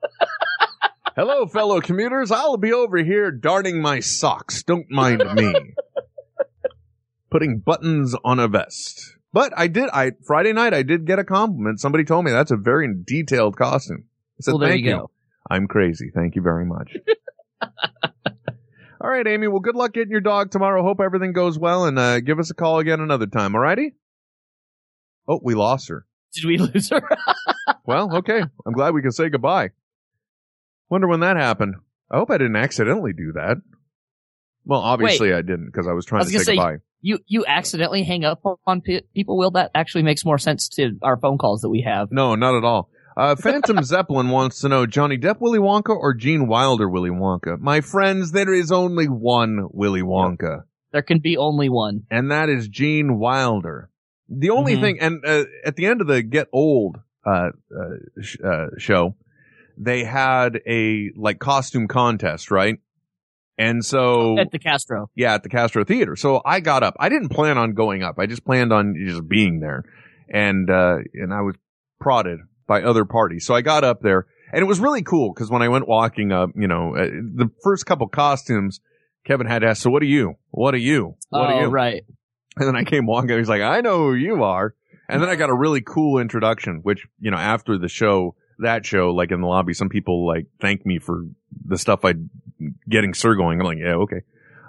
Hello, 1.16 1.47
fellow 1.47 1.82
commuters. 1.82 2.32
I'll 2.32 2.58
be 2.58 2.72
over 2.72 2.97
here 2.97 3.30
darning 3.30 3.82
my 3.82 4.00
socks. 4.00 4.64
Don't 4.64 4.89
mind 4.89 5.22
me. 5.34 5.54
Putting 7.30 7.60
buttons 7.60 8.16
on 8.24 8.39
a 8.39 8.47
vest. 8.47 9.16
But 9.34 9.52
I 9.56 9.68
did, 9.68 9.89
I, 9.91 10.14
Friday 10.26 10.54
night, 10.54 10.74
I 10.74 10.84
did 10.84 11.06
get 11.06 11.20
a 11.20 11.26
compliment. 11.26 11.80
Somebody 11.80 12.06
told 12.06 12.26
me 12.26 12.32
that's 12.32 12.52
a 12.52 12.58
very 12.58 12.88
detailed 13.04 13.58
costume. 13.58 14.06
I 14.39 14.41
said, 14.41 14.52
Well, 14.54 14.60
there 14.60 14.70
thank 14.70 14.86
you 14.86 14.91
go. 14.91 15.12
I'm 15.50 15.68
crazy. 15.68 16.10
Thank 16.14 16.36
you 16.36 16.41
very 16.41 16.66
much. 16.66 16.95
all 19.02 19.10
right, 19.10 19.26
Amy. 19.28 19.47
Well, 19.47 19.60
good 19.60 19.76
luck 19.76 19.93
getting 19.93 20.12
your 20.12 20.22
dog 20.22 20.52
tomorrow. 20.52 20.84
Hope 20.84 21.00
everything 21.02 21.34
goes 21.34 21.58
well 21.58 21.86
and, 21.86 21.97
uh, 21.97 22.20
give 22.20 22.39
us 22.39 22.50
a 22.52 22.54
call 22.54 22.80
again 22.80 23.00
another 23.00 23.28
time. 23.28 23.56
All 23.56 23.62
righty? 23.62 23.95
Oh, 25.28 25.39
we 25.43 25.56
lost 25.56 25.89
her. 25.89 26.06
Did 26.34 26.45
we 26.45 26.58
lose 26.60 26.89
her? 26.89 27.02
Well, 27.86 28.18
okay. 28.18 28.41
I'm 28.66 28.74
glad 28.74 28.93
we 28.93 29.02
can 29.02 29.12
say 29.12 29.30
goodbye. 29.30 29.70
Wonder 30.89 31.08
when 31.08 31.20
that 31.22 31.38
happened. 31.38 31.76
I 32.12 32.18
hope 32.18 32.32
I 32.32 32.38
didn't 32.38 32.56
accidentally 32.56 33.14
do 33.14 33.34
that. 33.34 33.58
Well, 34.66 34.82
obviously 34.82 35.34
I 35.34 35.41
didn't 35.41 35.68
because 35.68 35.88
I 35.88 35.93
was 35.93 36.06
I 36.08 36.10
trying 36.10 36.20
was 36.26 36.32
to 36.32 36.39
say 36.39 36.43
say 36.43 36.56
goodbye. 36.56 36.78
you 37.02 37.20
you 37.28 37.45
accidentally 37.47 38.04
hang 38.04 38.26
up 38.26 38.41
on 38.68 38.82
pe- 38.82 39.02
people. 39.16 39.38
Will 39.38 39.52
that 39.52 39.72
actually 39.74 40.04
makes 40.04 40.26
more 40.26 40.38
sense 40.38 40.68
to 40.70 40.91
our 41.02 41.18
phone 41.18 41.38
calls 41.38 41.62
that 41.62 41.70
we 41.70 41.82
have? 41.82 42.12
No, 42.12 42.36
not 42.36 42.56
at 42.56 42.64
all. 42.64 42.89
Uh, 43.20 43.36
Phantom 43.36 43.84
Zeppelin 43.84 44.30
wants 44.30 44.61
to 44.61 44.70
know 44.70 44.86
Johnny 44.86 45.17
Depp 45.17 45.41
Willy 45.41 45.59
Wonka 45.59 45.89
or 45.95 46.13
Gene 46.13 46.47
Wilder 46.47 46.88
Willy 46.88 47.09
Wonka. 47.09 47.59
My 47.59 47.82
friends, 47.82 48.32
there 48.32 48.53
is 48.53 48.72
only 48.72 49.07
one 49.07 49.67
Willy 49.72 50.01
Wonka, 50.01 50.63
There 50.93 51.01
can 51.01 51.20
be 51.20 51.36
only 51.38 51.67
one. 51.70 52.03
and 52.09 52.32
that 52.32 52.47
is 52.49 52.67
Gene 52.70 53.20
Wilder. 53.20 53.89
The 54.30 54.51
only 54.51 54.76
Mhm. 54.78 54.82
thing, 54.82 54.99
and 55.01 55.26
uh, 55.26 55.43
at 55.65 55.76
the 55.76 55.86
end 55.88 56.01
of 56.01 56.07
the 56.07 56.22
Get 56.24 56.47
Old 56.53 56.97
uh, 57.26 57.49
uh, 57.78 58.22
sh- 58.22 58.38
uh, 58.43 58.67
show, 58.78 59.15
they 59.78 60.03
had 60.05 60.61
a 60.67 61.11
like 61.17 61.39
costume 61.39 61.88
contest, 61.88 62.51
right? 62.51 62.78
And 63.57 63.84
so 63.84 64.38
At 64.39 64.51
the 64.51 64.59
Castro. 64.59 65.09
Yeah, 65.15 65.34
at 65.34 65.43
the 65.43 65.49
Castro 65.49 65.84
Theater. 65.84 66.15
So 66.15 66.41
I 66.45 66.61
got 66.61 66.84
up. 66.84 66.95
I 66.99 67.09
didn't 67.09 67.30
plan 67.30 67.57
on 67.57 67.74
going 67.74 68.01
up. 68.03 68.15
I 68.17 68.26
just 68.28 68.45
planned 68.45 68.72
on 68.72 68.95
just 68.97 69.28
being 69.28 69.59
there. 69.59 69.84
And, 70.34 70.70
uh, 70.70 70.99
and 71.13 71.34
I 71.34 71.41
was 71.41 71.55
prodded 71.99 72.39
by 72.70 72.84
other 72.84 73.03
parties. 73.03 73.47
So 73.47 73.55
I 73.55 73.61
got 73.61 73.84
up 73.84 74.01
there 74.01 74.28
and 74.53 74.61
it 74.61 74.65
was 74.65 74.80
really 74.80 75.01
cool 75.01 75.34
because 75.34 75.49
when 75.49 75.63
I 75.63 75.67
went 75.67 75.88
walking 75.88 76.32
up, 76.32 76.51
you 76.55 76.67
know, 76.67 76.95
uh, 76.95 77.05
the 77.05 77.49
first 77.63 77.88
couple 77.88 78.07
costumes, 78.07 78.80
Kevin 79.26 79.47
had 79.47 79.63
asked, 79.63 79.82
so 79.82 79.89
what 79.89 80.03
are 80.03 80.05
you? 80.05 80.36
What 80.51 80.76
are 80.76 80.78
you? 80.78 81.15
What 81.30 81.49
oh, 81.49 81.53
are 81.53 81.61
you? 81.63 81.67
right. 81.67 82.05
And 82.55 82.67
then 82.67 82.76
I 82.76 82.84
came 82.84 83.07
walking. 83.07 83.36
He's 83.38 83.49
like, 83.49 83.63
I 83.63 83.82
know 83.82 83.97
who 83.97 84.13
you 84.13 84.43
are. 84.43 84.76
And 85.09 85.22
then 85.22 85.30
I 85.30 85.36
got 85.36 85.49
a 85.49 85.55
really 85.55 85.82
cool 85.82 86.20
introduction, 86.20 86.82
which, 86.84 87.07
you 87.20 87.32
know, 87.32 87.38
after 87.38 87.80
the 87.80 87.89
show, 87.89 88.36
that 88.59 88.86
show, 88.86 89.09
like 89.09 89.32
in 89.32 89.41
the 89.41 89.47
lobby, 89.47 89.74
some 89.74 89.89
people 89.89 90.28
like 90.28 90.45
thank 90.61 90.86
me 90.86 90.99
for 90.99 91.26
the 91.65 91.78
stuff 91.78 92.05
I 92.05 92.13
getting 92.88 93.15
Sir 93.15 93.36
going. 93.36 93.59
I'm 93.59 93.65
like, 93.65 93.80
yeah, 93.80 93.95
okay. 93.95 94.22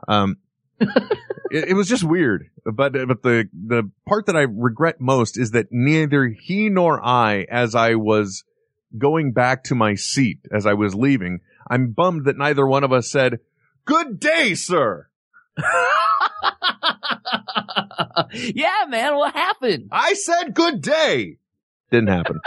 Um, 0.09 0.38
it, 1.51 1.68
it 1.68 1.74
was 1.74 1.89
just 1.89 2.05
weird, 2.05 2.51
but, 2.64 2.93
but 2.93 3.22
the, 3.22 3.49
the 3.53 3.91
part 4.09 4.26
that 4.26 4.37
I 4.37 4.43
regret 4.43 5.01
most 5.01 5.39
is 5.39 5.53
that 5.53 5.68
neither 5.70 6.28
he 6.28 6.68
nor 6.68 7.05
I, 7.05 7.47
as 7.51 7.74
I 7.74 7.95
was 7.95 8.45
going 8.97 9.33
back 9.33 9.64
to 9.64 9.74
my 9.74 9.95
seat, 9.95 10.39
as 10.53 10.66
I 10.66 10.74
was 10.74 10.95
leaving, 10.95 11.41
I'm 11.68 11.93
bummed 11.93 12.24
that 12.24 12.37
neither 12.37 12.66
one 12.66 12.85
of 12.85 12.93
us 12.93 13.11
said, 13.11 13.41
good 13.85 14.18
day, 14.18 14.55
sir. 14.55 15.09
yeah, 18.33 18.87
man. 18.89 19.16
What 19.16 19.35
happened? 19.35 19.89
I 19.93 20.14
said 20.14 20.55
good 20.55 20.81
day. 20.81 21.37
Didn't 21.91 22.09
happen. 22.09 22.41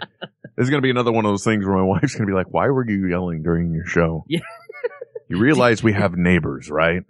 this 0.20 0.64
is 0.64 0.70
going 0.70 0.80
to 0.80 0.86
be 0.86 0.90
another 0.90 1.12
one 1.12 1.24
of 1.24 1.32
those 1.32 1.44
things 1.44 1.64
where 1.64 1.76
my 1.76 1.82
wife's 1.82 2.14
going 2.14 2.26
to 2.26 2.30
be 2.30 2.36
like, 2.36 2.52
why 2.52 2.68
were 2.68 2.88
you 2.88 3.08
yelling 3.08 3.42
during 3.42 3.72
your 3.72 3.86
show? 3.86 4.24
Yeah. 4.28 4.40
you 5.28 5.38
realize 5.38 5.82
we 5.82 5.92
have 5.92 6.16
neighbors, 6.16 6.70
right? 6.70 7.02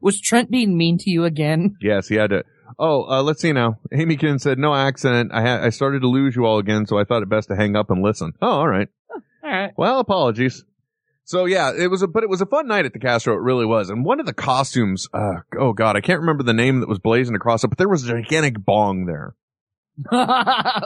Was 0.00 0.20
Trent 0.20 0.50
being 0.50 0.76
mean 0.76 0.98
to 0.98 1.10
you 1.10 1.24
again? 1.24 1.76
Yes, 1.82 2.08
he 2.08 2.16
had 2.16 2.30
to. 2.30 2.44
Oh, 2.78 3.04
uh, 3.08 3.22
let's 3.22 3.40
see 3.40 3.52
now. 3.52 3.78
Amy 3.92 4.16
Kin 4.16 4.38
said, 4.38 4.58
no 4.58 4.74
accident. 4.74 5.30
I 5.32 5.40
had, 5.40 5.60
I 5.62 5.70
started 5.70 6.00
to 6.00 6.08
lose 6.08 6.34
you 6.34 6.44
all 6.44 6.58
again, 6.58 6.86
so 6.86 6.98
I 6.98 7.04
thought 7.04 7.22
it 7.22 7.28
best 7.28 7.48
to 7.48 7.56
hang 7.56 7.76
up 7.76 7.90
and 7.90 8.02
listen. 8.02 8.32
Oh, 8.42 8.48
all 8.48 8.68
right. 8.68 8.88
All 9.10 9.50
right. 9.50 9.72
Well, 9.76 10.00
apologies. 10.00 10.64
So 11.24 11.44
yeah, 11.44 11.72
it 11.76 11.88
was 11.88 12.02
a, 12.02 12.06
but 12.06 12.22
it 12.22 12.28
was 12.28 12.40
a 12.40 12.46
fun 12.46 12.68
night 12.68 12.84
at 12.84 12.92
the 12.92 13.00
Castro. 13.00 13.34
It 13.34 13.40
really 13.40 13.66
was. 13.66 13.90
And 13.90 14.04
one 14.04 14.20
of 14.20 14.26
the 14.26 14.32
costumes, 14.32 15.08
uh, 15.12 15.40
oh 15.58 15.72
god, 15.72 15.96
I 15.96 16.00
can't 16.00 16.20
remember 16.20 16.44
the 16.44 16.52
name 16.52 16.80
that 16.80 16.88
was 16.88 17.00
blazing 17.00 17.34
across 17.34 17.64
it, 17.64 17.68
but 17.68 17.78
there 17.78 17.88
was 17.88 18.04
a 18.04 18.08
gigantic 18.08 18.64
bong 18.64 19.06
there. 19.06 19.34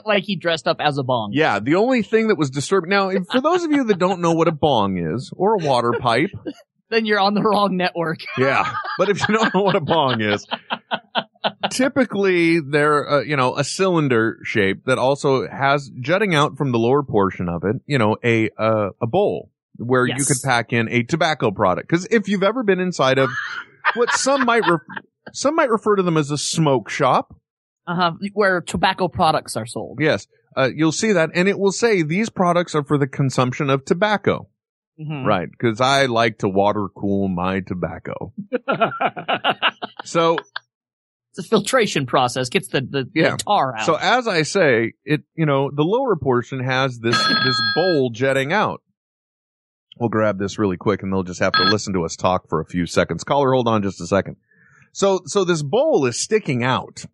like 0.07 0.25
he 0.25 0.37
dressed 0.37 0.67
up 0.67 0.79
as 0.81 0.97
a 0.97 1.03
bong. 1.03 1.33
Yeah, 1.35 1.59
the 1.59 1.75
only 1.75 2.03
thing 2.03 2.29
that 2.29 2.39
was 2.39 2.49
disturbing. 2.49 2.91
Now, 2.91 3.11
for 3.31 3.41
those 3.41 3.65
of 3.65 3.73
you 3.73 3.85
that 3.85 3.99
don't 3.99 4.21
know 4.21 4.33
what 4.33 4.49
a 4.49 4.53
bong 4.53 4.97
is, 4.97 5.33
or 5.37 5.55
a 5.55 5.59
water 5.59 5.93
pipe, 6.01 6.31
Then 6.91 7.07
you're 7.07 7.21
on 7.21 7.35
the 7.35 7.43
wrong 7.49 7.77
network. 7.77 8.19
yeah. 8.39 8.73
But 8.99 9.09
if 9.09 9.21
you 9.29 9.35
don't 9.35 9.55
know 9.55 9.63
what 9.63 9.77
a 9.77 9.81
bong 9.81 10.21
is, 10.21 10.47
typically 11.71 12.61
they're, 12.61 13.09
uh, 13.09 13.21
you 13.23 13.37
know, 13.37 13.57
a 13.57 13.65
cylinder 13.65 14.39
shape 14.45 14.85
that 14.87 14.99
also 14.99 15.49
has 15.49 15.91
jutting 16.01 16.35
out 16.35 16.57
from 16.57 16.73
the 16.73 16.79
lower 16.79 17.03
portion 17.03 17.49
of 17.49 17.65
it, 17.65 17.77
you 17.87 17.99
know, 17.99 18.17
a, 18.25 18.51
uh, 18.59 18.91
a 19.01 19.07
bowl 19.07 19.51
where 19.77 20.07
you 20.07 20.15
Yes. 20.19 20.29
could 20.29 20.37
pack 20.49 20.73
in 20.73 20.89
a 20.91 21.03
tobacco 21.03 21.51
product. 21.51 21.89
Cause 21.89 22.07
if 22.11 22.29
you've 22.29 22.43
ever 22.43 22.63
been 22.63 22.81
inside 22.81 23.19
of 23.19 23.31
what 23.95 24.11
some 24.13 24.45
might, 24.45 24.67
re- 24.69 24.79
some 25.33 25.55
might 25.57 25.71
refer 25.71 25.97
to 25.97 26.03
them 26.03 26.17
as 26.17 26.31
a 26.31 26.39
smoke 26.39 26.91
shop. 26.91 27.35
Uh 27.87 27.95
huh. 27.95 28.13
Where 28.35 28.61
tobacco 28.61 29.09
products 29.09 29.57
are 29.57 29.65
sold. 29.67 29.99
Yes. 30.01 30.27
uh, 30.57 30.69
you'll 30.75 30.93
see 30.93 31.13
that, 31.13 31.31
and 31.35 31.49
it 31.49 31.59
will 31.59 31.73
say 31.73 32.03
these 32.03 32.29
products 32.29 32.75
are 32.75 32.85
for 32.85 32.99
the 32.99 33.07
consumption 33.07 33.71
of 33.71 33.85
tobacco. 33.85 34.49
Mhm. 35.01 35.25
Right, 35.25 35.49
because 35.51 35.81
I 35.81 36.07
like 36.07 36.39
to 36.39 36.49
water 36.49 36.89
cool 36.95 37.29
my 37.29 37.61
tobacco. 37.61 38.33
So 40.05 40.37
It's 41.31 41.39
a 41.39 41.43
filtration 41.49 42.07
process. 42.07 42.49
Gets 42.49 42.69
the, 42.69 42.81
the, 42.81 43.05
the 43.05 43.11
Yeah. 43.15 43.37
tar 43.37 43.77
out. 43.77 43.87
So 43.87 43.95
as 43.95 44.27
I 44.27 44.43
say, 44.43 44.95
it 45.05 45.23
you 45.35 45.47
know 45.47 45.71
the 45.71 45.83
lower 45.85 46.17
portion 46.17 46.63
has 46.65 46.99
this 46.99 47.17
this 47.45 47.61
bowl 47.75 48.11
jetting 48.11 48.53
out. 48.53 48.83
We'll 49.99 50.09
grab 50.09 50.39
this 50.39 50.59
really 50.59 50.77
quick, 50.79 51.03
and 51.03 51.13
they'll 51.13 51.23
just 51.23 51.41
have 51.41 51.53
to 51.53 51.63
listen 51.65 51.93
to 51.95 52.05
us 52.05 52.17
talk 52.17 52.49
for 52.49 52.61
a 52.61 52.65
few 52.67 52.87
seconds. 52.87 53.23
Caller, 53.25 53.53
hold 53.53 53.69
on 53.69 53.83
just 53.83 54.01
a 54.01 54.07
second. 54.07 54.37
So 54.93 55.21
so 55.27 55.45
this 55.45 55.63
bowl 55.63 56.05
is 56.07 56.21
sticking 56.21 56.65
out, 56.65 57.05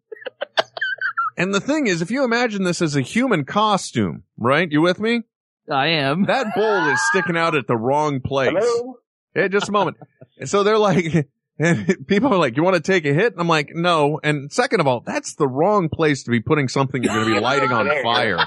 and 1.37 1.53
the 1.53 1.61
thing 1.61 1.87
is, 1.87 2.01
if 2.01 2.11
you 2.11 2.25
imagine 2.25 2.63
this 2.65 2.81
as 2.81 2.97
a 2.97 3.03
human 3.03 3.45
costume, 3.45 4.23
right? 4.39 4.71
You 4.71 4.81
with 4.81 4.99
me? 5.01 5.23
I 5.71 5.89
am. 5.89 6.25
That 6.27 6.55
bowl 6.55 6.89
is 6.91 7.01
sticking 7.11 7.37
out 7.37 7.55
at 7.55 7.67
the 7.67 7.77
wrong 7.77 8.21
place. 8.21 8.51
Hello? 8.53 8.99
Hey, 9.35 9.49
just 9.49 9.69
a 9.69 9.73
moment. 9.73 9.97
And 10.39 10.49
so 10.49 10.63
they're 10.63 10.79
like, 10.79 11.29
and 11.59 12.07
people 12.07 12.33
are 12.33 12.39
like, 12.39 12.57
you 12.57 12.63
want 12.63 12.77
to 12.77 12.83
take 12.83 13.05
a 13.05 13.13
hit? 13.13 13.33
And 13.33 13.41
I'm 13.41 13.49
like, 13.49 13.71
no. 13.75 14.21
And 14.23 14.53
second 14.53 14.81
of 14.81 14.87
all, 14.87 15.01
that's 15.01 15.35
the 15.35 15.49
wrong 15.49 15.89
place 15.89 16.23
to 16.25 16.31
be 16.31 16.41
putting 16.41 16.69
something 16.69 17.03
you're 17.03 17.13
going 17.13 17.29
to 17.29 17.35
be 17.35 17.41
lighting 17.43 17.73
on 17.73 17.89
fire. 18.03 18.39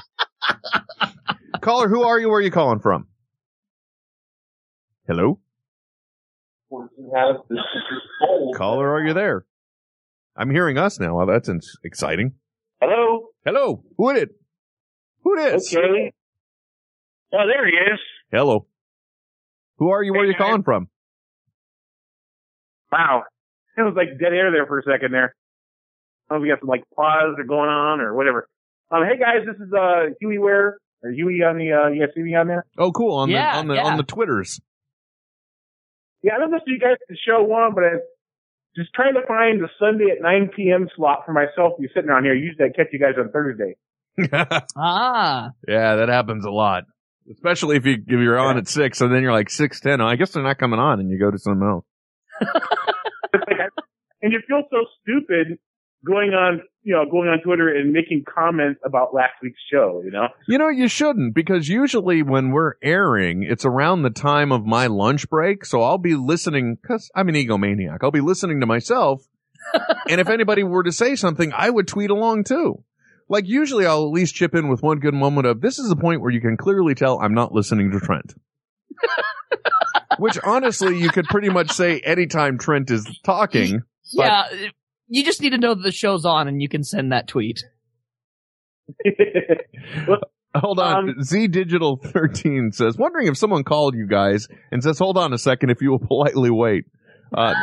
Caller, 1.62 1.90
who 1.90 2.04
are 2.04 2.20
you? 2.20 2.30
Where 2.30 2.38
are 2.40 2.42
you 2.42 2.52
calling 2.52 2.80
from? 2.80 3.08
Hello? 5.08 5.40
Caller, 8.56 8.90
are 8.94 9.06
you 9.06 9.14
there? 9.14 9.46
I'm 10.36 10.52
hearing 10.52 10.78
us 10.78 11.00
now. 11.00 11.18
Well, 11.18 11.26
that's 11.28 11.50
ins- 11.50 11.78
exciting. 11.84 12.34
Hello? 12.80 13.30
Hello? 13.44 13.84
Who 13.98 14.10
it? 14.12 14.30
Who 15.24 15.38
it 15.38 15.56
is? 15.56 15.76
Okay. 15.76 16.14
Oh, 17.34 17.46
there 17.48 17.66
he 17.68 17.74
is. 17.74 18.00
Hello. 18.32 18.66
Who 19.78 19.90
are 19.90 20.04
you? 20.04 20.14
Where 20.14 20.24
are 20.24 20.26
you 20.26 20.36
calling 20.36 20.64
from? 20.64 20.90
Wow. 22.92 23.24
It 23.78 23.82
was 23.82 23.94
like 23.96 24.20
dead 24.20 24.34
air 24.34 24.52
there 24.52 24.66
for 24.66 24.80
a 24.80 24.84
second 24.84 25.12
there. 25.12 25.36
I 26.30 26.34
don't 26.36 26.40
know 26.42 26.44
if 26.44 26.48
we 26.48 26.50
got 26.50 26.60
some 26.60 26.70
like 26.70 26.84
pause 26.96 27.36
or 27.38 27.44
going 27.44 27.70
on 27.70 28.02
or 28.02 28.14
whatever. 28.16 28.48
Um, 28.92 29.04
hey 29.04 29.18
guys, 29.18 29.46
this 29.46 29.56
is 29.56 29.72
uh 29.74 30.14
Huey 30.20 30.38
Ware 30.40 30.80
or 31.04 31.12
Huey 31.12 31.44
on 31.44 31.58
the 31.58 31.72
uh 31.72 31.88
you 31.90 32.02
guys 32.06 32.14
see 32.16 32.22
me 32.22 32.36
on 32.36 32.48
there? 32.48 32.66
Oh, 32.78 32.92
cool. 32.92 33.16
On 33.16 33.30
Yeah, 33.30 33.54
the 33.54 33.60
on 33.60 33.68
the 33.68 33.74
yeah. 33.76 33.86
on 33.86 33.98
the 33.98 34.04
Twitters. 34.04 34.60
Yeah, 36.24 36.34
I 36.36 36.40
don't 36.40 36.52
know 36.52 36.58
if 36.58 36.64
you 36.68 36.80
guys 36.80 36.98
to 37.08 37.16
show 37.26 37.44
one, 37.44 37.74
but 37.74 37.84
I'm 37.86 38.00
just 38.76 38.94
trying 38.94 39.14
to 39.14 39.26
find 39.26 39.62
the 39.62 39.70
Sunday 39.80 40.12
at 40.12 40.22
9 40.22 40.50
p.m. 40.56 40.90
slot 40.96 41.20
for 41.26 41.32
myself. 41.32 41.80
Be 41.80 41.88
sitting 41.94 42.10
around 42.10 42.26
here. 42.26 42.34
Usually 42.36 42.66
I 42.66 42.70
catch 42.76 42.88
you 42.92 43.00
guys 43.00 43.14
on 43.18 43.32
Thursday. 43.32 43.78
ah. 44.76 45.52
Yeah, 45.66 45.96
that 45.96 46.10
happens 46.10 46.44
a 46.46 46.52
lot. 46.52 46.84
Especially 47.32 47.78
if 47.78 47.86
you 47.86 47.94
if 47.94 48.08
you're 48.08 48.40
on 48.40 48.58
at 48.58 48.68
six 48.68 49.02
and 49.02 49.14
then 49.14 49.22
you're 49.22 49.32
like 49.32 49.50
six 49.50 49.80
ten. 49.80 50.02
Oh, 50.02 50.08
I 50.08 50.16
guess 50.16 50.32
they're 50.32 50.44
not 50.44 50.58
coming 50.58 50.80
on, 50.80 51.00
and 51.00 51.10
you 51.10 51.20
go 51.20 51.30
to 51.30 51.38
something 51.38 51.68
else. 51.68 51.86
and 54.22 54.34
you 54.34 54.42
feel 54.48 54.64
so 54.72 54.86
stupid 55.02 55.60
going 56.06 56.32
on, 56.32 56.62
you 56.84 56.94
know, 56.94 57.06
going 57.10 57.28
on 57.28 57.42
Twitter 57.42 57.70
and 57.70 57.92
making 57.92 58.24
comments 58.24 58.80
about 58.86 59.14
last 59.14 59.34
week's 59.42 59.60
show, 59.72 60.02
you 60.04 60.12
know? 60.12 60.28
You 60.48 60.58
know, 60.58 60.70
you 60.70 60.88
shouldn't 60.88 61.36
because 61.36 61.68
usually 61.68 62.24
when 62.24 62.52
we're 62.52 62.74
airing, 62.82 63.44
it's 63.44 63.66
around 63.66 64.04
the 64.04 64.10
time 64.10 64.52
of 64.52 64.66
my 64.66 64.88
lunch 64.88 65.30
break. 65.30 65.66
So 65.66 65.82
I'll 65.82 65.98
be 65.98 66.16
listening 66.16 66.78
because 66.82 67.10
I'm 67.16 67.30
an 67.30 67.36
egomaniac. 67.36 68.00
I'll 68.02 68.12
be 68.12 68.22
listening 68.22 68.62
to 68.62 68.66
myself. 68.66 69.24
and 70.10 70.22
if 70.22 70.30
anybody 70.30 70.64
were 70.64 70.84
to 70.84 70.92
say 70.92 71.16
something, 71.16 71.52
I 71.56 71.70
would 71.70 71.88
tweet 71.88 72.10
along 72.10 72.46
too. 72.46 72.84
Like 73.30 73.48
usually 73.48 73.86
I'll 73.86 74.04
at 74.06 74.12
least 74.12 74.36
chip 74.36 74.56
in 74.56 74.68
with 74.70 74.82
one 74.82 75.00
good 75.00 75.14
moment 75.14 75.48
of 75.48 75.62
this 75.62 75.78
is 75.80 75.88
the 75.88 75.96
point 75.96 76.22
where 76.22 76.32
you 76.32 76.42
can 76.42 76.58
clearly 76.58 76.96
tell 76.96 77.20
I'm 77.20 77.34
not 77.36 77.54
listening 77.54 77.92
to 77.92 78.00
Trent. 78.00 78.34
Which 80.18 80.38
honestly, 80.44 81.00
you 81.00 81.10
could 81.10 81.26
pretty 81.26 81.50
much 81.50 81.72
say 81.72 82.00
anytime 82.00 82.58
Trent 82.58 82.90
is 82.92 83.06
talking. 83.24 83.84
but- 84.16 84.26
yeah. 84.26 84.70
You 85.12 85.24
just 85.24 85.42
need 85.42 85.52
to 85.52 85.58
know 85.58 85.74
that 85.74 85.82
the 85.82 85.92
show's 85.92 86.24
on 86.24 86.48
and 86.48 86.62
you 86.62 86.70
can 86.70 86.84
send 86.84 87.12
that 87.12 87.28
tweet. 87.28 87.64
Hold 90.56 90.80
on. 90.80 91.22
Z 91.24 91.48
Digital 91.48 91.98
13 91.98 92.72
says, 92.72 92.98
wondering 92.98 93.28
if 93.28 93.38
someone 93.38 93.64
called 93.64 93.96
you 93.96 94.08
guys 94.08 94.48
and 94.72 94.84
says, 94.84 94.98
hold 94.98 95.18
on 95.18 95.32
a 95.34 95.38
second 95.38 95.70
if 95.70 95.82
you 95.82 95.92
will 95.92 96.00
politely 96.00 96.50
wait. 96.50 96.86
Uh, 97.36 97.54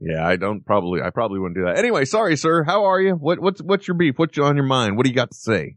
yeah, 0.00 0.26
I 0.26 0.36
don't 0.36 0.64
probably, 0.64 1.00
I 1.02 1.10
probably 1.10 1.38
wouldn't 1.40 1.56
do 1.56 1.64
that. 1.64 1.78
Anyway, 1.78 2.04
sorry, 2.04 2.36
sir. 2.36 2.64
How 2.64 2.84
are 2.84 3.00
you? 3.00 3.14
What, 3.14 3.40
what's, 3.40 3.60
what's 3.62 3.88
your 3.88 3.96
beef? 3.96 4.14
What's 4.18 4.38
on 4.38 4.56
your 4.56 4.64
mind? 4.66 4.96
What 4.96 5.04
do 5.04 5.10
you 5.10 5.16
got 5.16 5.30
to 5.30 5.36
say? 5.36 5.76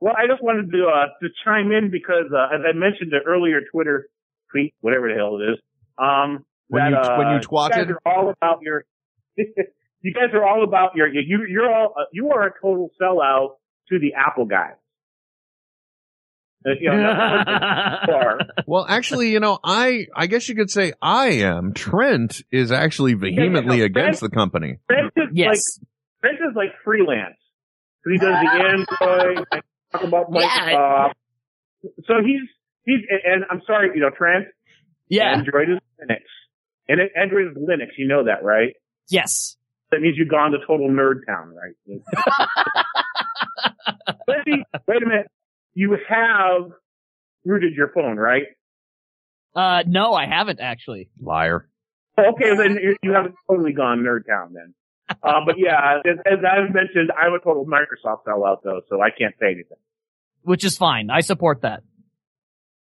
Well, 0.00 0.14
I 0.16 0.26
just 0.26 0.42
wanted 0.42 0.70
to, 0.72 0.86
uh, 0.86 1.06
to 1.22 1.28
chime 1.44 1.72
in 1.72 1.90
because, 1.90 2.26
uh, 2.32 2.54
as 2.54 2.60
I 2.68 2.72
mentioned 2.76 3.10
the 3.12 3.20
earlier 3.26 3.60
Twitter 3.72 4.08
tweet, 4.50 4.74
whatever 4.80 5.08
the 5.08 5.14
hell 5.14 5.38
it 5.40 5.52
is, 5.52 5.58
um, 5.98 6.44
When 6.68 6.82
that, 6.82 6.90
you- 6.90 6.96
uh, 6.96 7.16
when 7.16 7.28
you 7.32 7.38
twatted? 7.40 7.88
You 7.88 7.94
guys 7.94 7.96
are 8.04 8.12
all 8.12 8.30
about 8.30 8.62
your, 8.62 8.84
you 9.36 10.12
guys 10.12 10.34
are 10.34 10.46
all 10.46 10.64
about 10.64 10.94
your, 10.96 11.08
you, 11.08 11.46
you're 11.48 11.72
all, 11.74 11.94
uh, 11.98 12.04
you 12.12 12.30
are 12.30 12.46
a 12.46 12.52
total 12.60 12.90
sellout 13.00 13.56
to 13.88 13.98
the 13.98 14.14
Apple 14.14 14.44
guys. 14.44 14.74
Uh, 16.66 16.70
you 16.80 16.90
know, 16.90 16.96
that's 16.96 17.46
what 18.08 18.08
you 18.08 18.14
are. 18.14 18.38
Well, 18.66 18.86
actually, 18.88 19.30
you 19.30 19.38
know, 19.40 19.58
I, 19.62 20.06
I 20.14 20.26
guess 20.26 20.48
you 20.48 20.54
could 20.56 20.70
say 20.70 20.92
I 21.00 21.26
am. 21.42 21.72
Trent 21.74 22.42
is 22.50 22.72
actually 22.72 23.14
vehemently 23.14 23.78
no, 23.78 23.84
against 23.84 24.18
Trent- 24.20 24.32
the 24.32 24.36
company. 24.36 24.78
Trent 24.90 25.12
is 25.16 25.28
Yes. 25.32 25.48
like 25.48 25.60
Trent 26.34 26.38
is 26.50 26.56
like 26.56 26.70
freelance. 26.84 27.36
So 28.04 28.10
he 28.10 28.18
does 28.18 28.34
the 28.42 28.50
Android, 28.50 29.46
and 29.52 29.62
talk 29.92 30.02
about 30.04 30.30
Microsoft. 30.30 31.12
So 32.06 32.14
he's 32.24 32.40
he's 32.84 33.00
and 33.24 33.44
I'm 33.50 33.60
sorry, 33.66 33.90
you 33.94 34.00
know, 34.00 34.10
Trent. 34.16 34.46
Yeah. 35.08 35.32
Android 35.36 35.68
is 35.70 35.78
Linux, 36.00 36.22
and 36.88 37.00
it- 37.00 37.12
Android 37.20 37.48
is 37.52 37.56
Linux. 37.56 37.90
You 37.98 38.08
know 38.08 38.24
that, 38.24 38.42
right? 38.42 38.74
Yes. 39.08 39.56
That 39.92 40.00
means 40.00 40.16
you've 40.18 40.28
gone 40.30 40.50
to 40.50 40.58
total 40.66 40.88
nerd 40.90 41.24
town, 41.28 41.54
right? 41.54 41.76
wait, 44.26 44.64
wait 44.88 45.02
a 45.02 45.06
minute. 45.06 45.30
You 45.76 45.96
have 46.08 46.72
rooted 47.44 47.74
your 47.74 47.90
phone, 47.94 48.16
right? 48.16 48.44
Uh, 49.54 49.82
no, 49.86 50.14
I 50.14 50.26
haven't 50.26 50.58
actually. 50.58 51.10
Liar. 51.20 51.68
Okay, 52.18 52.56
then 52.56 52.78
you- 52.82 52.96
you 53.02 53.12
haven't 53.12 53.34
totally 53.48 53.72
gone 53.74 54.00
nerd 54.00 54.26
town 54.26 54.54
then. 54.54 54.74
Uh, 55.22 55.40
but 55.44 55.56
yeah, 55.58 55.98
as, 56.04 56.16
as 56.26 56.38
I've 56.44 56.74
mentioned, 56.74 57.12
I'm 57.16 57.34
a 57.34 57.38
total 57.38 57.66
Microsoft 57.66 58.24
sellout 58.26 58.62
though, 58.64 58.80
so 58.88 59.00
I 59.02 59.10
can't 59.10 59.34
say 59.38 59.48
anything. 59.52 59.76
Which 60.42 60.64
is 60.64 60.78
fine. 60.78 61.10
I 61.10 61.20
support 61.20 61.60
that. 61.62 61.82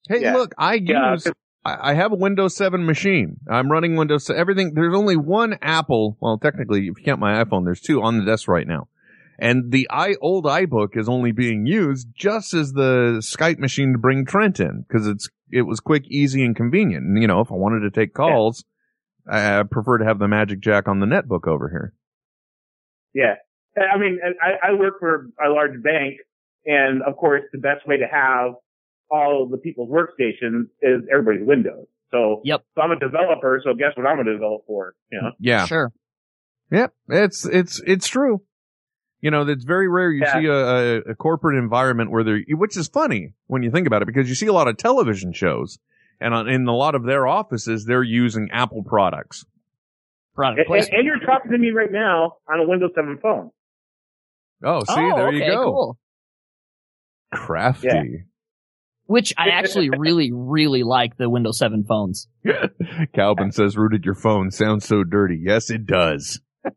Hey, 0.08 0.20
Yeah. 0.20 0.34
look, 0.34 0.52
I 0.58 0.74
use, 0.74 1.26
I 1.64 1.90
I 1.92 1.94
have 1.94 2.12
a 2.12 2.16
Windows 2.16 2.54
7 2.56 2.84
machine. 2.84 3.38
I'm 3.48 3.70
running 3.72 3.96
Windows, 3.96 4.28
everything. 4.28 4.74
There's 4.74 4.94
only 4.94 5.16
one 5.16 5.56
Apple. 5.62 6.16
Well, 6.20 6.36
technically, 6.38 6.88
if 6.88 6.98
you 6.98 7.04
count 7.04 7.20
my 7.20 7.42
iPhone, 7.42 7.64
there's 7.64 7.80
two 7.80 8.02
on 8.02 8.18
the 8.18 8.24
desk 8.24 8.48
right 8.48 8.66
now. 8.68 8.88
And 9.42 9.72
the 9.72 9.88
i 9.90 10.14
old 10.20 10.44
iBook 10.44 10.96
is 10.96 11.08
only 11.08 11.32
being 11.32 11.66
used 11.66 12.06
just 12.14 12.54
as 12.54 12.74
the 12.74 13.16
Skype 13.18 13.58
machine 13.58 13.90
to 13.90 13.98
bring 13.98 14.24
Trent 14.24 14.60
in 14.60 14.84
because 14.86 15.08
it's 15.08 15.28
it 15.50 15.62
was 15.62 15.80
quick, 15.80 16.04
easy, 16.06 16.44
and 16.44 16.54
convenient. 16.54 17.04
And 17.04 17.20
you 17.20 17.26
know, 17.26 17.40
if 17.40 17.50
I 17.50 17.56
wanted 17.56 17.80
to 17.80 17.90
take 17.90 18.14
calls, 18.14 18.64
I 19.28 19.64
prefer 19.68 19.98
to 19.98 20.04
have 20.04 20.20
the 20.20 20.28
Magic 20.28 20.60
Jack 20.60 20.86
on 20.86 21.00
the 21.00 21.06
netbook 21.06 21.48
over 21.48 21.68
here. 21.68 21.92
Yeah. 23.14 23.34
I 23.76 23.98
mean, 23.98 24.20
I, 24.40 24.68
I 24.68 24.74
work 24.74 25.00
for 25.00 25.30
a 25.44 25.48
large 25.48 25.82
bank, 25.82 26.18
and 26.64 27.02
of 27.02 27.16
course, 27.16 27.42
the 27.52 27.58
best 27.58 27.84
way 27.84 27.96
to 27.96 28.06
have 28.06 28.52
all 29.10 29.48
the 29.50 29.58
people's 29.58 29.90
workstations 29.90 30.66
is 30.80 31.02
everybody's 31.12 31.44
Windows. 31.44 31.86
So, 32.12 32.42
yep. 32.44 32.62
so 32.76 32.82
I'm 32.82 32.92
a 32.92 32.98
developer, 32.98 33.60
so 33.64 33.74
guess 33.74 33.90
what 33.96 34.06
I'm 34.06 34.16
going 34.16 34.26
to 34.26 34.34
develop 34.34 34.62
for? 34.68 34.94
You 35.10 35.20
know? 35.20 35.30
Yeah. 35.40 35.66
Sure. 35.66 35.90
Yep. 36.70 36.94
It's 37.08 37.44
it's 37.44 37.82
it's 37.84 38.06
true. 38.06 38.42
You 39.22 39.30
know, 39.30 39.48
it's 39.48 39.64
very 39.64 39.88
rare 39.88 40.10
you 40.10 40.22
Yeah. 40.22 40.40
see 40.40 40.46
a, 40.46 40.52
a, 40.52 40.96
a 41.12 41.14
corporate 41.14 41.56
environment 41.56 42.10
where 42.10 42.24
they're, 42.24 42.40
which 42.50 42.76
is 42.76 42.88
funny 42.88 43.32
when 43.46 43.62
you 43.62 43.70
think 43.70 43.86
about 43.86 44.02
it, 44.02 44.06
because 44.06 44.28
you 44.28 44.34
see 44.34 44.46
a 44.48 44.52
lot 44.52 44.68
of 44.68 44.76
television 44.76 45.32
shows, 45.32 45.78
and 46.20 46.34
on, 46.34 46.48
in 46.48 46.66
a 46.66 46.74
lot 46.74 46.94
of 46.96 47.04
their 47.04 47.26
offices, 47.26 47.84
they're 47.86 48.02
using 48.02 48.50
Apple 48.52 48.82
products. 48.82 49.46
Product 50.34 50.68
And, 50.68 50.76
and, 50.80 50.88
and 50.92 51.06
you're 51.06 51.20
talking 51.20 51.52
to 51.52 51.58
me 51.58 51.70
right 51.70 51.90
now 51.92 52.36
on 52.52 52.58
a 52.60 52.68
Windows 52.68 52.90
7 52.96 53.18
phone. 53.22 53.50
Oh, 54.64 54.80
see, 54.84 54.92
Oh, 54.96 55.14
there 55.16 55.28
okay, 55.28 55.36
you 55.36 55.44
go. 55.52 55.64
cool. 55.64 55.98
Crafty. 57.32 57.86
Yeah. 57.88 58.02
Which 59.06 59.34
I 59.36 59.48
actually 59.52 59.90
really, 59.90 60.32
really 60.32 60.82
like 60.82 61.16
the 61.16 61.28
Windows 61.30 61.58
7 61.58 61.84
phones. 61.84 62.28
Calvin 63.14 63.52
says, 63.52 63.76
rooted 63.76 64.04
your 64.04 64.14
phone. 64.14 64.50
Sounds 64.50 64.86
so 64.86 65.04
dirty. 65.04 65.40
Yes, 65.44 65.70
it 65.70 65.86
does. 65.86 66.40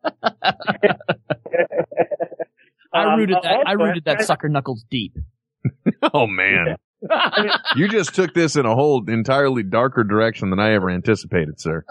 I 2.95 3.13
Um, 3.13 3.19
rooted 3.19 3.37
that. 3.43 3.63
I 3.67 3.73
rooted 3.73 4.05
that 4.05 4.21
sucker 4.23 4.49
knuckles 4.49 4.83
deep. 4.89 5.17
Oh, 6.13 6.27
man. 6.27 6.75
you 7.75 7.87
just 7.87 8.13
took 8.13 8.33
this 8.35 8.55
in 8.55 8.65
a 8.65 8.75
whole 8.75 9.03
entirely 9.09 9.63
darker 9.63 10.03
direction 10.03 10.49
than 10.51 10.59
I 10.59 10.73
ever 10.73 10.89
anticipated, 10.91 11.59
sir. 11.59 11.83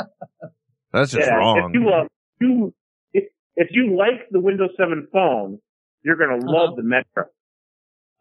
That's 0.92 1.10
just 1.10 1.26
Yeah, 1.26 1.34
wrong. 1.34 1.72
If 1.74 1.80
you, 1.80 1.88
uh, 1.88 2.04
you, 2.40 2.74
if, 3.12 3.24
if 3.56 3.68
you 3.72 3.96
like 3.96 4.28
the 4.30 4.38
Windows 4.40 4.70
7 4.76 5.08
phone, 5.12 5.58
you're 6.04 6.16
gonna 6.16 6.44
love 6.44 6.76
the 6.76 6.82
Metro. 6.84 7.24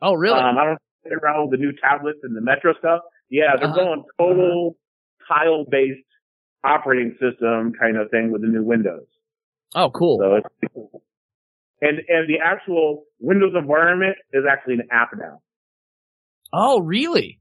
Oh, 0.02 0.14
really? 0.16 0.40
Um, 0.40 0.58
I 0.58 0.66
don't 0.66 0.80
sit 1.04 1.14
around 1.14 1.50
with 1.50 1.60
the 1.60 1.64
new 1.64 1.72
tablets 1.74 2.20
and 2.24 2.36
the 2.36 2.42
Metro 2.42 2.74
stuff. 2.80 3.02
Yeah, 3.30 3.56
they're 3.60 3.68
Uh-huh. 3.70 3.76
going 3.76 4.04
total 4.20 4.76
tile 5.28 5.66
based 5.70 6.00
operating 6.64 7.12
system 7.20 7.74
kind 7.80 7.98
of 7.98 8.10
thing 8.10 8.32
with 8.32 8.42
the 8.42 8.48
new 8.48 8.64
Windows. 8.64 9.06
oh, 9.76 9.90
cool. 9.92 10.18
So 10.20 10.36
it's 10.36 11.03
and 11.86 12.00
and 12.08 12.30
the 12.30 12.40
actual 12.44 13.04
Windows 13.20 13.54
environment 13.58 14.16
is 14.34 14.44
actually 14.50 14.76
an 14.76 14.88
app 14.92 15.10
now. 15.18 15.42
oh, 16.54 16.80
really? 16.80 17.40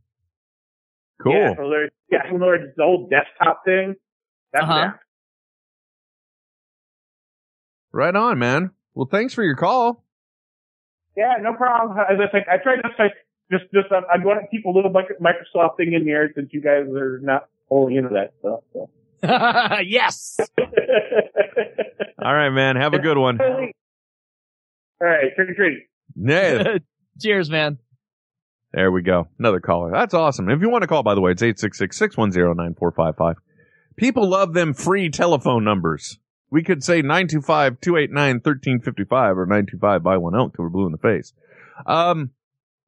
Cool. 1.22 1.34
Yeah, 1.34 1.54
so 1.56 1.68
there's 1.70 1.90
yeah, 2.10 2.22
so 2.30 2.38
there's 2.38 2.74
the 2.76 2.82
old 2.82 3.10
desktop 3.10 3.64
thing. 3.64 3.94
That's 4.52 4.64
Uh-huh. 4.64 4.78
an 4.78 4.88
app. 4.88 5.00
Right 7.92 8.14
on, 8.16 8.38
man. 8.38 8.70
Well, 8.94 9.08
thanks 9.10 9.34
for 9.34 9.42
your 9.44 9.54
call. 9.56 10.04
Yeah, 11.16 11.34
no 11.40 11.52
problem. 11.54 11.96
As 11.98 12.18
I 12.20 12.30
think, 12.30 12.48
I 12.48 12.56
tried 12.56 12.76
to 12.76 12.88
say 12.96 13.10
just 13.50 13.64
just 13.72 13.92
um, 13.92 14.04
I 14.12 14.16
want 14.24 14.40
to 14.40 14.46
keep 14.50 14.64
a 14.64 14.70
little 14.70 14.90
Microsoft 14.90 15.76
thing 15.76 15.92
in 15.92 16.02
here 16.02 16.32
since 16.34 16.48
you 16.52 16.60
guys 16.62 16.86
are 16.94 17.18
not 17.22 17.48
fully 17.68 17.96
into 17.96 18.08
that 18.10 18.32
stuff. 18.40 18.60
So. 18.72 18.88
yes. 19.86 20.40
All 22.18 22.34
right, 22.34 22.50
man. 22.50 22.76
Have 22.76 22.94
a 22.94 22.98
good 22.98 23.18
one. 23.18 23.38
All 25.02 25.08
right, 25.08 25.34
trick 25.34 25.48
or 25.50 25.54
treat. 25.54 25.78
Yeah. 26.16 26.78
Cheers, 27.20 27.50
man. 27.50 27.78
There 28.72 28.90
we 28.92 29.02
go. 29.02 29.28
Another 29.38 29.60
caller. 29.60 29.90
That's 29.92 30.14
awesome. 30.14 30.48
If 30.48 30.62
you 30.62 30.70
want 30.70 30.82
to 30.82 30.88
call, 30.88 31.02
by 31.02 31.14
the 31.14 31.20
way, 31.20 31.32
it's 31.32 31.42
866-610-9455. 31.42 33.34
People 33.96 34.26
love 34.28 34.54
them 34.54 34.72
free 34.72 35.10
telephone 35.10 35.64
numbers. 35.64 36.18
We 36.50 36.62
could 36.62 36.82
say 36.82 37.02
925-289-1355 37.02 39.36
or 39.36 39.46
925 39.46 40.02
buy 40.02 40.16
one 40.16 40.34
out 40.34 40.54
till 40.54 40.64
we're 40.64 40.70
blue 40.70 40.86
in 40.86 40.92
the 40.92 40.98
face. 40.98 41.32
Um, 41.86 42.30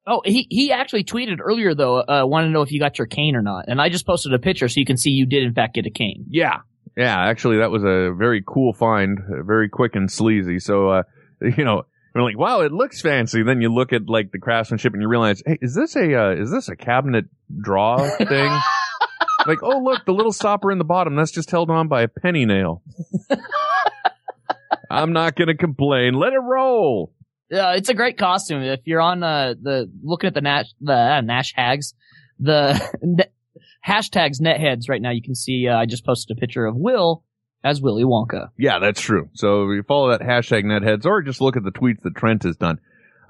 Oh, 0.07 0.21
he 0.23 0.45
he 0.51 0.71
actually 0.71 1.03
tweeted 1.03 1.39
earlier 1.41 1.73
though. 1.73 1.97
Uh, 1.97 2.25
wanted 2.27 2.45
to 2.47 2.51
know 2.53 2.61
if 2.61 2.71
you 2.71 2.79
got 2.79 2.99
your 2.99 3.07
cane 3.07 3.35
or 3.35 3.41
not, 3.41 3.65
and 3.67 3.81
I 3.81 3.89
just 3.89 4.05
posted 4.05 4.35
a 4.35 4.39
picture 4.39 4.67
so 4.67 4.79
you 4.79 4.85
can 4.85 4.97
see 4.97 5.09
you 5.09 5.25
did 5.25 5.41
in 5.41 5.55
fact 5.55 5.73
get 5.73 5.87
a 5.87 5.89
cane. 5.89 6.25
yeah. 6.29 6.57
Yeah, 6.95 7.17
actually 7.17 7.57
that 7.57 7.71
was 7.71 7.83
a 7.83 8.13
very 8.15 8.43
cool 8.45 8.71
find, 8.71 9.17
uh, 9.19 9.41
very 9.43 9.67
quick 9.67 9.95
and 9.95 10.09
sleazy. 10.09 10.59
So, 10.59 10.89
uh, 10.89 11.03
you 11.57 11.65
know, 11.65 11.83
we're 12.15 12.23
like, 12.23 12.37
wow, 12.37 12.61
it 12.61 12.71
looks 12.71 13.01
fancy. 13.01 13.43
Then 13.43 13.61
you 13.61 13.73
look 13.73 13.91
at 13.91 14.07
like 14.07 14.31
the 14.31 14.39
craftsmanship 14.39 14.93
and 14.93 15.01
you 15.01 15.09
realize, 15.09 15.43
hey, 15.45 15.57
is 15.61 15.75
this 15.75 15.95
a, 15.97 16.15
uh, 16.15 16.31
is 16.31 16.49
this 16.49 16.69
a 16.69 16.75
cabinet 16.75 17.25
draw 17.61 17.97
thing? 18.17 18.57
like, 19.45 19.61
oh 19.61 19.79
look, 19.79 20.05
the 20.05 20.13
little 20.13 20.31
stopper 20.31 20.71
in 20.71 20.77
the 20.77 20.85
bottom, 20.85 21.15
that's 21.15 21.31
just 21.31 21.51
held 21.51 21.69
on 21.69 21.89
by 21.89 22.03
a 22.03 22.07
penny 22.07 22.45
nail. 22.45 22.81
I'm 24.89 25.11
not 25.11 25.35
gonna 25.35 25.57
complain. 25.57 26.13
Let 26.13 26.31
it 26.31 26.39
roll. 26.39 27.11
Yeah, 27.49 27.73
it's 27.73 27.89
a 27.89 27.93
great 27.93 28.17
costume. 28.17 28.61
If 28.63 28.81
you're 28.85 29.01
on 29.01 29.21
uh, 29.21 29.55
the 29.61 29.91
looking 30.01 30.27
at 30.27 30.33
the 30.33 30.41
Nash 30.41 30.67
the 30.79 30.93
uh, 30.93 31.21
Nash 31.21 31.53
hags, 31.53 31.93
the 32.39 32.81
net, 33.01 33.33
hashtags 33.85 34.39
netheads 34.41 34.87
right 34.87 35.01
now, 35.01 35.11
you 35.11 35.21
can 35.21 35.35
see. 35.35 35.67
Uh, 35.67 35.77
I 35.77 35.85
just 35.85 36.05
posted 36.05 36.37
a 36.37 36.39
picture 36.39 36.65
of 36.65 36.75
Will 36.77 37.23
as 37.65 37.81
Willy 37.81 38.03
Wonka. 38.03 38.49
Yeah, 38.57 38.79
that's 38.79 39.01
true. 39.01 39.29
So 39.33 39.69
you 39.71 39.83
follow 39.83 40.11
that 40.11 40.21
hashtag 40.21 40.63
netheads 40.63 41.05
or 41.05 41.21
just 41.21 41.41
look 41.41 41.57
at 41.57 41.63
the 41.63 41.71
tweets 41.71 42.01
that 42.03 42.15
Trent 42.15 42.43
has 42.43 42.55
done. 42.55 42.79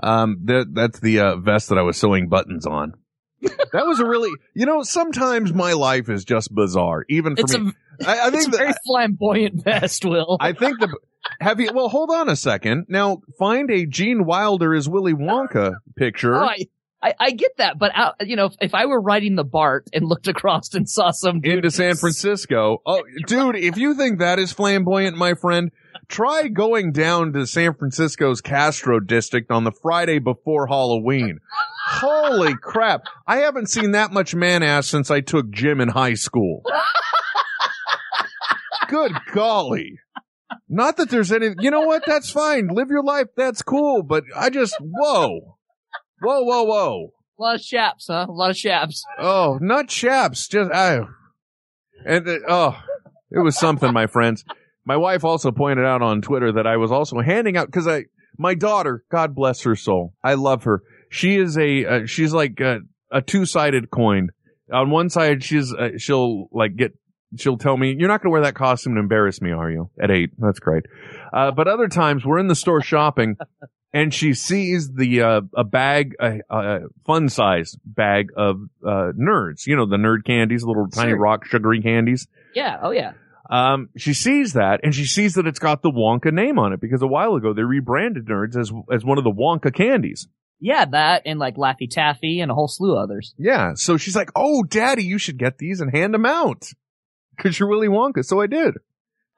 Um, 0.04 0.42
that, 0.44 0.74
that's 0.74 1.00
the, 1.00 1.22
uh, 1.22 1.36
vest 1.38 1.70
that 1.70 1.78
I 1.78 1.82
was 1.82 1.98
sewing 1.98 2.28
buttons 2.28 2.68
on. 2.68 2.94
that 3.42 3.86
was 3.86 4.00
a 4.00 4.06
really, 4.06 4.32
you 4.54 4.66
know, 4.66 4.84
sometimes 4.84 5.54
my 5.54 5.72
life 5.74 6.10
is 6.10 6.26
just 6.26 6.54
bizarre, 6.54 7.06
even 7.10 7.36
for 7.36 7.42
It's 7.42 7.58
me. 7.58 7.72
a 8.02 8.10
I, 8.10 8.18
I 8.18 8.28
it's 8.28 8.36
think 8.36 8.48
a 8.48 8.52
that, 8.52 8.58
very 8.58 8.74
flamboyant 8.86 9.64
vest, 9.64 10.04
Will. 10.04 10.38
I 10.42 10.52
think 10.52 10.80
the, 10.82 10.94
have 11.40 11.62
you, 11.62 11.72
well, 11.74 11.88
hold 11.88 12.12
on 12.12 12.28
a 12.28 12.36
second. 12.36 12.88
Now 12.90 13.22
find 13.40 13.72
a 13.72 13.86
Gene 13.86 14.26
Wilder 14.26 14.76
as 14.76 14.90
Willy 14.90 15.14
Wonka 15.14 15.76
picture. 15.96 16.36
Oh, 16.36 16.46
I, 16.46 16.68
I, 17.02 17.14
I 17.20 17.32
get 17.32 17.58
that, 17.58 17.78
but 17.78 17.92
you 18.22 18.36
know, 18.36 18.46
if, 18.46 18.54
if 18.62 18.74
I 18.74 18.86
were 18.86 19.00
riding 19.00 19.36
the 19.36 19.44
BART 19.44 19.88
and 19.94 20.08
looked 20.08 20.28
across 20.28 20.74
and 20.74 20.90
saw 20.90 21.12
some 21.12 21.42
dude 21.42 21.58
into 21.58 21.72
San 21.72 21.96
Francisco. 21.96 22.82
Oh, 22.86 23.04
dude, 23.28 23.58
if 23.58 23.78
you 23.78 23.96
think 23.96 24.20
that 24.20 24.40
is 24.40 24.52
flamboyant, 24.52 25.16
my 25.16 25.36
friend, 25.36 25.72
try 26.08 26.48
going 26.48 26.94
down 26.94 27.34
to 27.34 27.46
San 27.46 27.76
Francisco's 27.76 28.42
Castro 28.42 29.00
district 29.00 29.52
on 29.52 29.66
the 29.66 29.72
Friday 29.72 30.20
before 30.20 30.68
Halloween. 30.68 31.40
Holy 31.88 32.56
crap. 32.56 33.04
I 33.28 33.38
haven't 33.38 33.70
seen 33.70 33.92
that 33.92 34.12
much 34.12 34.34
man 34.34 34.64
ass 34.64 34.88
since 34.88 35.12
I 35.12 35.22
took 35.22 35.52
gym 35.52 35.82
in 35.82 35.90
high 35.90 36.16
school. 36.16 36.64
Good 38.88 39.14
golly. 39.34 40.00
Not 40.68 40.98
that 40.98 41.10
there's 41.10 41.32
any, 41.32 41.50
you 41.60 41.70
know 41.70 41.82
what? 41.82 42.04
That's 42.06 42.32
fine. 42.32 42.68
Live 42.68 42.90
your 42.90 43.04
life. 43.04 43.28
That's 43.36 43.62
cool. 43.62 44.02
But 44.02 44.24
I 44.36 44.50
just, 44.50 44.76
whoa. 44.80 45.55
Whoa, 46.22 46.44
whoa, 46.44 46.64
whoa. 46.64 47.14
A 47.38 47.42
lot 47.42 47.56
of 47.56 47.62
shaps, 47.62 48.08
huh? 48.08 48.26
A 48.30 48.32
lot 48.32 48.50
of 48.52 48.58
shaps. 48.58 49.04
Oh, 49.20 49.58
not 49.62 49.90
chaps. 49.90 50.48
Just 50.48 50.72
I, 50.72 51.02
and 52.06 52.28
uh, 52.28 52.40
oh, 52.48 52.82
it 53.32 53.40
was 53.40 53.58
something, 53.58 53.92
my 53.92 54.08
friends. 54.08 54.46
My 54.86 54.96
wife 54.98 55.26
also 55.26 55.52
pointed 55.52 55.86
out 55.86 56.02
on 56.02 56.22
Twitter 56.22 56.54
that 56.54 56.68
I 56.68 56.78
was 56.78 56.92
also 56.92 57.20
handing 57.20 57.58
out 57.58 57.66
because 57.68 57.88
I, 57.88 58.06
my 58.38 58.54
daughter, 58.54 59.04
God 59.12 59.36
bless 59.36 59.64
her 59.64 59.76
soul, 59.76 60.14
I 60.24 60.36
love 60.36 60.64
her. 60.64 60.82
She 61.10 61.36
is 61.36 61.58
a, 61.58 61.86
uh, 61.86 62.06
she's 62.06 62.34
like 62.34 62.60
a, 62.60 62.80
a 63.12 63.22
two-sided 63.22 63.90
coin. 63.90 64.30
On 64.72 64.90
one 64.90 65.10
side, 65.10 65.44
she's 65.44 65.74
uh, 65.74 65.98
she'll 65.98 66.48
like 66.52 66.76
get, 66.76 66.94
she'll 67.38 67.58
tell 67.58 67.78
me, 67.78 67.96
"You're 67.98 68.08
not 68.08 68.22
going 68.22 68.32
to 68.32 68.34
wear 68.34 68.42
that 68.42 68.56
costume 68.56 68.96
to 68.96 69.00
embarrass 69.00 69.42
me, 69.42 69.52
are 69.52 69.70
you?" 69.70 69.92
At 70.02 70.10
eight, 70.10 70.32
that's 70.40 70.60
great. 70.60 70.84
Uh, 71.32 71.52
but 71.52 71.68
other 71.68 71.88
times, 71.88 72.26
we're 72.26 72.40
in 72.40 72.48
the 72.48 72.56
store 72.56 72.82
shopping, 72.82 73.36
and 73.96 74.14
she 74.14 74.34
sees 74.36 74.92
the 74.94 75.22
uh, 75.22 75.42
a 75.56 75.64
bag, 75.64 76.16
a, 76.20 76.40
a 76.50 76.80
fun 77.06 77.30
size 77.30 77.76
bag 77.84 78.30
of 78.36 78.58
uh, 78.86 79.12
nerds. 79.18 79.66
You 79.66 79.76
know, 79.78 79.86
the 79.88 79.96
nerd 79.98 80.26
candies, 80.26 80.64
little 80.64 80.88
tiny 80.90 81.12
Sure. 81.12 81.20
rock 81.20 81.46
sugary 81.46 81.82
candies. 81.82 82.28
Yeah. 82.54 82.78
Oh 82.84 82.92
yeah. 82.92 83.14
Um, 83.50 83.90
she 83.96 84.14
sees 84.14 84.54
that, 84.54 84.82
and 84.84 84.94
she 84.94 85.06
sees 85.06 85.36
that 85.36 85.48
it's 85.48 85.60
got 85.60 85.82
the 85.82 85.92
Wonka 85.92 86.34
name 86.34 86.60
on 86.60 86.74
it 86.74 86.82
because 86.82 87.02
a 87.02 87.08
while 87.08 87.36
ago 87.36 87.54
they 87.54 87.62
rebranded 87.64 88.26
nerds 88.26 88.56
as 88.60 88.72
as 88.92 89.06
one 89.06 89.18
of 89.18 89.24
the 89.24 89.32
Wonka 89.32 89.74
candies. 89.74 90.28
Yeah, 90.60 90.86
that 90.86 91.22
and 91.26 91.40
like 91.40 91.56
Laffy 91.56 91.90
Taffy 91.90 92.40
and 92.42 92.50
a 92.52 92.56
whole 92.56 92.68
slew 92.68 92.94
of 92.98 93.04
others. 93.04 93.34
Yeah, 93.38 93.74
so 93.76 93.98
she's 93.98 94.16
like, 94.16 94.32
"Oh, 94.36 94.64
Daddy, 94.64 95.04
you 95.04 95.18
should 95.18 95.38
get 95.38 95.58
these 95.58 95.80
and 95.82 95.92
hand 95.96 96.14
them 96.14 96.26
out 96.26 96.70
because 97.38 97.60
you're 97.60 97.70
Willy 97.70 97.88
Wonka." 97.88 98.26
So 98.26 98.42
I 98.42 98.48
did. 98.48 98.74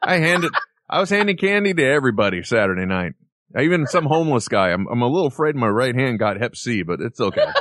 I 0.01 0.17
handed. 0.17 0.51
I 0.89 0.99
was 0.99 1.09
handing 1.09 1.35
candy 1.37 1.73
to 1.73 1.83
everybody 1.83 2.43
Saturday 2.43 2.85
night. 2.85 3.13
Even 3.59 3.87
some 3.87 4.05
homeless 4.05 4.47
guy. 4.47 4.69
I'm, 4.69 4.87
I'm 4.87 5.01
a 5.01 5.07
little 5.07 5.27
afraid 5.27 5.55
my 5.55 5.67
right 5.69 5.95
hand 5.95 6.19
got 6.19 6.39
Hep 6.39 6.55
C, 6.55 6.83
but 6.83 6.99
it's 7.01 7.19
okay. 7.19 7.45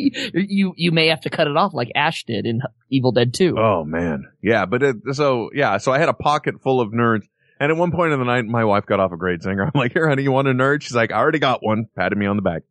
You 0.00 0.74
you 0.76 0.92
may 0.92 1.08
have 1.08 1.22
to 1.22 1.30
cut 1.30 1.48
it 1.48 1.56
off 1.56 1.74
like 1.74 1.90
Ash 1.96 2.22
did 2.22 2.46
in 2.46 2.60
Evil 2.88 3.10
Dead 3.10 3.34
2. 3.34 3.56
Oh 3.58 3.82
man, 3.84 4.26
yeah. 4.40 4.64
But 4.64 4.82
it, 4.84 4.96
so 5.12 5.50
yeah, 5.52 5.78
so 5.78 5.90
I 5.90 5.98
had 5.98 6.08
a 6.08 6.12
pocket 6.14 6.62
full 6.62 6.80
of 6.80 6.92
nerds, 6.92 7.24
and 7.58 7.72
at 7.72 7.76
one 7.76 7.90
point 7.90 8.12
in 8.12 8.20
the 8.20 8.24
night, 8.24 8.44
my 8.44 8.64
wife 8.64 8.86
got 8.86 9.00
off 9.00 9.10
a 9.10 9.16
great 9.16 9.42
singer. 9.42 9.64
I'm 9.64 9.72
like, 9.74 9.92
"Here, 9.92 10.08
honey, 10.08 10.22
you 10.22 10.30
want 10.30 10.46
a 10.46 10.52
nerd?" 10.52 10.82
She's 10.82 10.94
like, 10.94 11.10
"I 11.10 11.16
already 11.16 11.40
got 11.40 11.64
one." 11.64 11.86
Patted 11.96 12.16
me 12.16 12.26
on 12.26 12.36
the 12.36 12.42
back. 12.42 12.62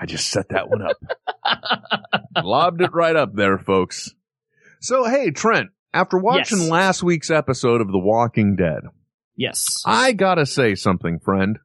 I 0.00 0.06
just 0.06 0.30
set 0.30 0.48
that 0.48 0.70
one 0.70 0.80
up, 0.80 0.96
lobbed 2.42 2.80
it 2.80 2.94
right 2.94 3.14
up 3.16 3.34
there, 3.34 3.58
folks. 3.58 4.14
So 4.80 5.04
hey, 5.04 5.32
Trent, 5.32 5.68
after 5.92 6.16
watching 6.16 6.60
Yes. 6.60 6.70
last 6.70 7.02
week's 7.02 7.30
episode 7.30 7.82
of 7.82 7.88
The 7.88 7.98
Walking 7.98 8.56
Dead, 8.56 8.84
Yes. 9.38 9.82
I 9.86 10.12
gotta 10.12 10.44
say 10.44 10.74
something, 10.74 11.20
friend. 11.20 11.58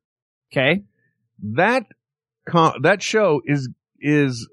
Okay. 0.53 0.83
That 1.41 1.87
con- 2.47 2.81
that 2.83 3.01
show 3.01 3.41
is 3.45 3.67
is 3.99 4.47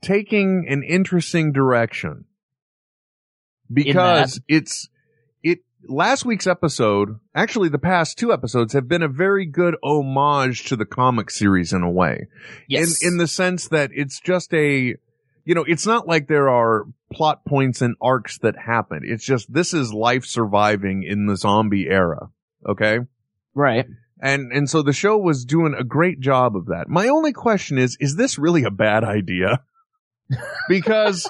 taking 0.00 0.66
an 0.68 0.82
interesting 0.84 1.52
direction 1.52 2.24
because 3.72 4.40
it's 4.48 4.88
it 5.42 5.58
last 5.88 6.24
week's 6.24 6.46
episode 6.46 7.18
actually 7.34 7.68
the 7.68 7.78
past 7.78 8.18
two 8.18 8.32
episodes 8.32 8.72
have 8.72 8.88
been 8.88 9.02
a 9.02 9.08
very 9.08 9.46
good 9.46 9.76
homage 9.82 10.64
to 10.64 10.76
the 10.76 10.84
comic 10.86 11.30
series 11.30 11.72
in 11.72 11.82
a 11.82 11.90
way 11.90 12.26
Yes. 12.68 13.02
in 13.02 13.12
in 13.12 13.16
the 13.18 13.26
sense 13.26 13.68
that 13.68 13.90
it's 13.92 14.20
just 14.20 14.52
a 14.54 14.94
you 15.44 15.54
know 15.54 15.64
it's 15.66 15.86
not 15.86 16.06
like 16.08 16.28
there 16.28 16.48
are 16.48 16.86
plot 17.12 17.44
points 17.44 17.80
and 17.82 17.96
arcs 18.00 18.38
that 18.38 18.56
happen 18.56 19.00
it's 19.04 19.24
just 19.24 19.52
this 19.52 19.74
is 19.74 19.92
life 19.92 20.24
surviving 20.24 21.02
in 21.02 21.26
the 21.26 21.36
zombie 21.36 21.88
era 21.88 22.30
okay 22.68 22.98
Right. 23.54 23.86
and 24.20 24.52
and 24.52 24.68
so 24.70 24.82
the 24.82 24.92
show 24.92 25.16
was 25.18 25.44
doing 25.44 25.74
a 25.78 25.84
great 25.84 26.20
job 26.20 26.56
of 26.56 26.66
that. 26.66 26.88
My 26.88 27.08
only 27.08 27.32
question 27.32 27.78
is 27.78 27.96
is 28.00 28.16
this 28.16 28.38
really 28.38 28.64
a 28.64 28.70
bad 28.70 29.04
idea? 29.04 29.62
because 30.68 31.28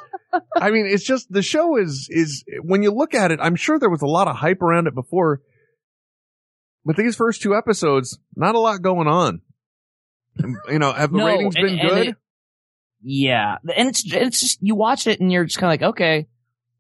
I 0.61 0.71
mean 0.71 0.87
it's 0.87 1.05
just 1.05 1.33
the 1.33 1.43
show 1.43 1.77
is 1.79 2.07
is 2.11 2.45
when 2.63 2.83
you 2.83 2.93
look 2.93 3.15
at 3.15 3.31
it 3.33 3.41
I'm 3.43 3.57
sure 3.57 3.79
there 3.79 3.89
was 3.91 4.03
a 4.03 4.07
lot 4.07 4.29
of 4.29 4.37
hype 4.37 4.61
around 4.63 4.87
it 4.87 4.95
before 4.95 5.41
but 6.85 6.97
these 6.97 7.17
first 7.17 7.41
two 7.43 7.55
episodes 7.55 8.19
not 8.37 8.55
a 8.55 8.59
lot 8.59 8.83
going 8.83 9.09
on. 9.09 9.41
You 10.69 10.79
know, 10.79 10.93
have 10.93 11.11
the 11.13 11.19
No, 11.19 11.27
ratings 11.27 11.57
and- 11.57 11.65
been 11.67 11.79
and 11.79 11.89
good? 11.89 12.07
it- 12.09 12.17
yeah. 13.03 13.57
And 13.77 13.89
it's 13.89 14.05
it's 14.13 14.41
just 14.41 14.59
you 14.63 14.75
watch 14.75 15.07
it 15.07 15.21
and 15.21 15.33
you're 15.33 15.45
just 15.45 15.59
kind 15.59 15.73
of 15.75 15.81
like, 15.81 15.91
okay, 15.95 16.29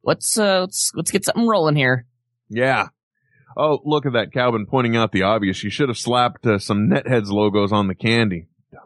let's 0.04 0.38
uh 0.38 0.60
let's 0.60 0.92
let's 0.94 1.10
get 1.10 1.24
something 1.24 1.46
rolling 1.46 1.76
here. 1.76 2.06
Yeah. 2.50 2.88
Oh, 3.56 3.80
look 3.84 4.06
at 4.06 4.12
that 4.12 4.32
Calvin 4.32 4.66
pointing 4.66 4.96
out 4.96 5.12
the 5.12 5.22
obvious. 5.22 5.62
You 5.64 5.70
should 5.70 5.88
have 5.88 5.98
slapped 5.98 6.46
uh, 6.46 6.58
some 6.58 6.88
Netheads 6.88 7.30
logos 7.30 7.72
on 7.72 7.88
the 7.88 7.94
candy. 7.94 8.46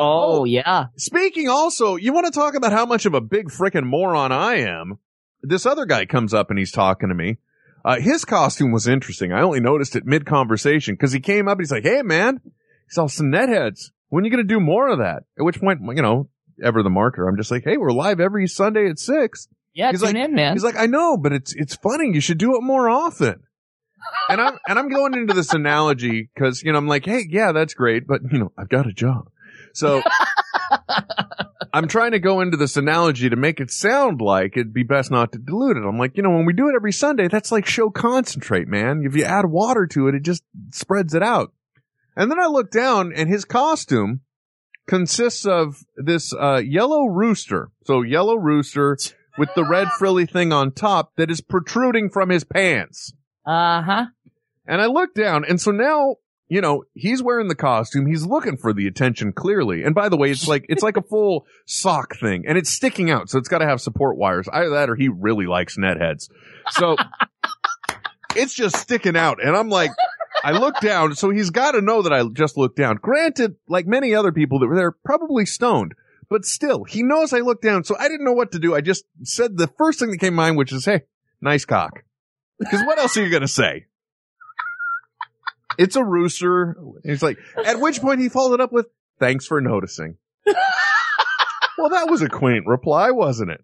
Oh, 0.00 0.44
yeah. 0.44 0.86
Speaking 0.96 1.48
also, 1.48 1.96
you 1.96 2.12
want 2.12 2.26
to 2.26 2.30
talk 2.32 2.54
about 2.54 2.70
how 2.72 2.86
much 2.86 3.04
of 3.04 3.14
a 3.14 3.20
big 3.20 3.48
frickin' 3.48 3.84
moron 3.84 4.30
I 4.30 4.58
am? 4.60 4.98
This 5.42 5.66
other 5.66 5.86
guy 5.86 6.06
comes 6.06 6.32
up 6.32 6.50
and 6.50 6.58
he's 6.58 6.70
talking 6.70 7.08
to 7.08 7.16
me. 7.16 7.38
Uh, 7.84 7.98
his 7.98 8.24
costume 8.24 8.70
was 8.70 8.86
interesting. 8.86 9.32
I 9.32 9.42
only 9.42 9.58
noticed 9.58 9.96
it 9.96 10.06
mid 10.06 10.24
conversation 10.24 10.94
because 10.94 11.12
he 11.12 11.18
came 11.18 11.48
up 11.48 11.58
and 11.58 11.62
he's 11.62 11.72
like, 11.72 11.82
Hey 11.84 12.02
man, 12.02 12.40
he 12.44 12.50
saw 12.90 13.06
some 13.08 13.32
netheads. 13.32 13.90
When 14.08 14.22
are 14.22 14.26
you 14.26 14.30
going 14.30 14.46
to 14.46 14.54
do 14.54 14.60
more 14.60 14.88
of 14.88 14.98
that? 14.98 15.24
At 15.36 15.44
which 15.44 15.60
point, 15.60 15.80
you 15.82 16.02
know, 16.02 16.28
ever 16.62 16.82
the 16.84 16.90
marker, 16.90 17.26
I'm 17.28 17.36
just 17.36 17.50
like, 17.50 17.64
Hey, 17.64 17.76
we're 17.76 17.90
live 17.92 18.20
every 18.20 18.46
Sunday 18.46 18.88
at 18.88 19.00
six. 19.00 19.48
Yeah, 19.74 19.90
He's 19.90 20.00
tune 20.00 20.14
like- 20.14 20.24
in, 20.28 20.34
man. 20.34 20.52
He's 20.52 20.62
like, 20.64 20.76
I 20.76 20.86
know, 20.86 21.16
but 21.16 21.32
it's, 21.32 21.54
it's 21.56 21.74
funny. 21.74 22.10
You 22.12 22.20
should 22.20 22.38
do 22.38 22.56
it 22.56 22.62
more 22.62 22.88
often. 22.88 23.40
And 24.28 24.40
I'm, 24.40 24.58
and 24.68 24.78
I'm 24.78 24.88
going 24.88 25.14
into 25.14 25.34
this 25.34 25.52
analogy 25.54 26.28
because, 26.34 26.62
you 26.62 26.72
know, 26.72 26.78
I'm 26.78 26.88
like, 26.88 27.04
Hey, 27.04 27.26
yeah, 27.28 27.52
that's 27.52 27.74
great, 27.74 28.06
but 28.06 28.20
you 28.30 28.38
know, 28.38 28.52
I've 28.56 28.68
got 28.68 28.86
a 28.86 28.92
job. 28.92 29.30
So 29.72 30.02
I'm 31.72 31.88
trying 31.88 32.12
to 32.12 32.18
go 32.18 32.40
into 32.40 32.56
this 32.56 32.76
analogy 32.76 33.28
to 33.28 33.36
make 33.36 33.60
it 33.60 33.70
sound 33.70 34.20
like 34.20 34.56
it'd 34.56 34.72
be 34.72 34.82
best 34.82 35.10
not 35.10 35.32
to 35.32 35.38
dilute 35.38 35.76
it. 35.76 35.84
I'm 35.86 35.98
like, 35.98 36.16
you 36.16 36.22
know, 36.22 36.30
when 36.30 36.46
we 36.46 36.52
do 36.52 36.68
it 36.68 36.74
every 36.74 36.92
Sunday, 36.92 37.28
that's 37.28 37.52
like 37.52 37.66
show 37.66 37.90
concentrate, 37.90 38.68
man. 38.68 39.02
If 39.04 39.14
you 39.14 39.24
add 39.24 39.46
water 39.46 39.86
to 39.88 40.08
it, 40.08 40.14
it 40.14 40.22
just 40.22 40.42
spreads 40.72 41.14
it 41.14 41.22
out. 41.22 41.52
And 42.16 42.30
then 42.30 42.40
I 42.40 42.46
look 42.46 42.70
down 42.70 43.12
and 43.14 43.28
his 43.28 43.44
costume 43.44 44.22
consists 44.88 45.46
of 45.46 45.84
this, 45.96 46.32
uh, 46.32 46.62
yellow 46.64 47.06
rooster. 47.06 47.70
So 47.84 48.02
yellow 48.02 48.34
rooster 48.36 48.96
with 49.36 49.50
the 49.54 49.64
red 49.64 49.88
frilly 49.98 50.26
thing 50.26 50.52
on 50.52 50.72
top 50.72 51.12
that 51.16 51.30
is 51.30 51.40
protruding 51.40 52.10
from 52.10 52.30
his 52.30 52.42
pants. 52.42 53.12
Uh 53.48 53.82
huh. 53.82 54.06
And 54.66 54.82
I 54.82 54.86
look 54.86 55.14
down, 55.14 55.46
and 55.46 55.58
so 55.58 55.70
now, 55.70 56.16
you 56.48 56.60
know, 56.60 56.84
he's 56.92 57.22
wearing 57.22 57.48
the 57.48 57.54
costume. 57.54 58.06
He's 58.06 58.26
looking 58.26 58.58
for 58.58 58.74
the 58.74 58.86
attention 58.86 59.32
clearly. 59.32 59.84
And 59.84 59.94
by 59.94 60.10
the 60.10 60.18
way, 60.18 60.30
it's 60.30 60.46
like, 60.46 60.66
it's 60.68 60.82
like 60.82 60.98
a 60.98 61.02
full 61.02 61.46
sock 61.66 62.16
thing 62.16 62.44
and 62.46 62.56
it's 62.56 62.70
sticking 62.70 63.10
out. 63.10 63.28
So 63.28 63.38
it's 63.38 63.48
got 63.48 63.58
to 63.58 63.66
have 63.66 63.80
support 63.80 64.16
wires. 64.16 64.48
Either 64.50 64.70
that 64.70 64.90
or 64.90 64.96
he 64.96 65.08
really 65.08 65.46
likes 65.46 65.76
netheads. 65.76 66.30
So 66.70 66.96
it's 68.36 68.54
just 68.54 68.76
sticking 68.76 69.16
out. 69.16 69.42
And 69.42 69.54
I'm 69.54 69.68
like, 69.68 69.90
I 70.42 70.52
look 70.52 70.80
down. 70.80 71.14
So 71.14 71.30
he's 71.30 71.50
got 71.50 71.72
to 71.72 71.82
know 71.82 72.00
that 72.02 72.12
I 72.12 72.26
just 72.32 72.56
looked 72.56 72.76
down. 72.76 72.96
Granted, 72.96 73.56
like 73.68 73.86
many 73.86 74.14
other 74.14 74.32
people 74.32 74.58
that 74.60 74.68
were 74.68 74.76
there, 74.76 74.92
probably 74.92 75.44
stoned. 75.44 75.94
But 76.30 76.44
still, 76.44 76.84
he 76.84 77.02
knows 77.02 77.32
I 77.32 77.40
looked 77.40 77.62
down. 77.62 77.84
So 77.84 77.96
I 77.98 78.08
didn't 78.08 78.24
know 78.24 78.32
what 78.32 78.52
to 78.52 78.58
do. 78.58 78.74
I 78.74 78.80
just 78.80 79.04
said 79.22 79.56
the 79.56 79.68
first 79.78 79.98
thing 79.98 80.10
that 80.10 80.18
came 80.18 80.32
to 80.32 80.36
mind, 80.36 80.56
which 80.56 80.72
is, 80.72 80.84
hey, 80.84 81.02
nice 81.40 81.64
cock. 81.64 82.04
Because 82.58 82.82
what 82.84 82.98
else 82.98 83.16
are 83.16 83.24
you 83.24 83.30
going 83.30 83.42
to 83.42 83.48
say? 83.48 83.86
It's 85.78 85.96
a 85.96 86.04
rooster. 86.04 86.76
He's 87.04 87.22
like, 87.22 87.38
at 87.64 87.80
which 87.80 88.00
point 88.00 88.20
he 88.20 88.28
followed 88.28 88.60
up 88.60 88.72
with, 88.72 88.86
thanks 89.20 89.46
for 89.46 89.60
noticing. 89.60 90.16
well, 90.46 91.90
that 91.90 92.10
was 92.10 92.22
a 92.22 92.28
quaint 92.28 92.66
reply, 92.66 93.12
wasn't 93.12 93.52
it? 93.52 93.60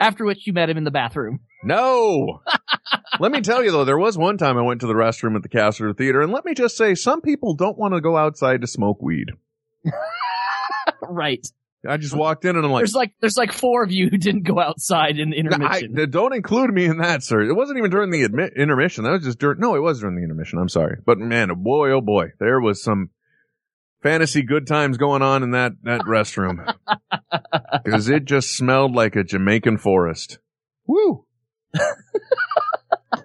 After 0.00 0.24
which 0.24 0.46
you 0.46 0.52
met 0.52 0.70
him 0.70 0.76
in 0.76 0.84
the 0.84 0.90
bathroom. 0.90 1.40
No. 1.64 2.42
let 3.18 3.32
me 3.32 3.40
tell 3.40 3.64
you 3.64 3.72
though, 3.72 3.84
there 3.84 3.98
was 3.98 4.16
one 4.16 4.38
time 4.38 4.56
I 4.58 4.62
went 4.62 4.80
to 4.82 4.86
the 4.86 4.94
restroom 4.94 5.36
at 5.36 5.42
the 5.42 5.48
Castro 5.48 5.92
Theater, 5.92 6.20
and 6.22 6.32
let 6.32 6.44
me 6.44 6.54
just 6.54 6.76
say, 6.76 6.94
some 6.94 7.20
people 7.20 7.54
don't 7.54 7.78
want 7.78 7.94
to 7.94 8.00
go 8.00 8.16
outside 8.16 8.60
to 8.60 8.66
smoke 8.66 9.02
weed. 9.02 9.32
right. 11.02 11.46
I 11.88 11.96
just 11.96 12.14
walked 12.14 12.44
in 12.44 12.56
and 12.56 12.64
I'm 12.64 12.70
like, 12.72 12.80
there's 12.80 12.94
like 12.94 13.12
there's 13.20 13.36
like 13.36 13.52
four 13.52 13.82
of 13.84 13.90
you 13.92 14.08
who 14.08 14.16
didn't 14.18 14.42
go 14.44 14.58
outside 14.60 15.18
in 15.18 15.30
the 15.30 15.42
No, 15.42 15.50
I- 15.66 15.78
intermission. 15.80 16.10
don't 16.10 16.34
include 16.34 16.72
me 16.72 16.84
in 16.86 16.98
that, 16.98 17.22
sir. 17.22 17.42
It 17.42 17.54
wasn't 17.54 17.78
even 17.78 17.90
during 17.90 18.10
the 18.10 18.22
admi- 18.28 18.54
intermission. 18.56 19.04
That 19.04 19.12
was 19.12 19.24
just 19.24 19.38
during. 19.38 19.60
No, 19.60 19.74
it 19.76 19.80
was 19.80 20.00
during 20.00 20.16
the 20.16 20.22
intermission. 20.22 20.58
I'm 20.58 20.68
sorry, 20.68 20.98
but 21.04 21.18
man, 21.18 21.50
oh 21.50 21.54
boy, 21.54 21.90
oh 21.90 22.00
boy, 22.00 22.32
there 22.40 22.60
was 22.60 22.82
some 22.82 23.10
fantasy 24.02 24.42
good 24.42 24.66
times 24.66 24.96
going 24.98 25.22
on 25.22 25.42
in 25.42 25.52
that 25.52 25.72
that 25.82 26.00
restroom 26.06 26.64
because 27.84 28.08
it 28.08 28.24
just 28.24 28.56
smelled 28.56 28.94
like 28.94 29.16
a 29.16 29.24
Jamaican 29.24 29.78
forest. 29.78 30.38
Woo! 30.86 31.24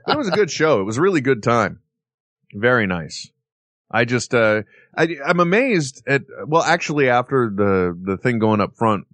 it 0.07 0.17
was 0.17 0.27
a 0.27 0.31
good 0.31 0.51
show. 0.51 0.81
It 0.81 0.85
was 0.85 0.97
a 0.97 1.01
really 1.01 1.21
good 1.21 1.43
time. 1.43 1.79
Very 2.53 2.87
nice. 2.87 3.29
I 3.91 4.05
just, 4.05 4.33
uh, 4.33 4.63
I, 4.95 5.17
I'm 5.25 5.39
amazed 5.39 6.03
at, 6.07 6.23
well, 6.45 6.63
actually 6.63 7.09
after 7.09 7.49
the, 7.53 7.97
the 8.01 8.17
thing 8.17 8.39
going 8.39 8.59
up 8.59 8.75
front, 8.75 9.05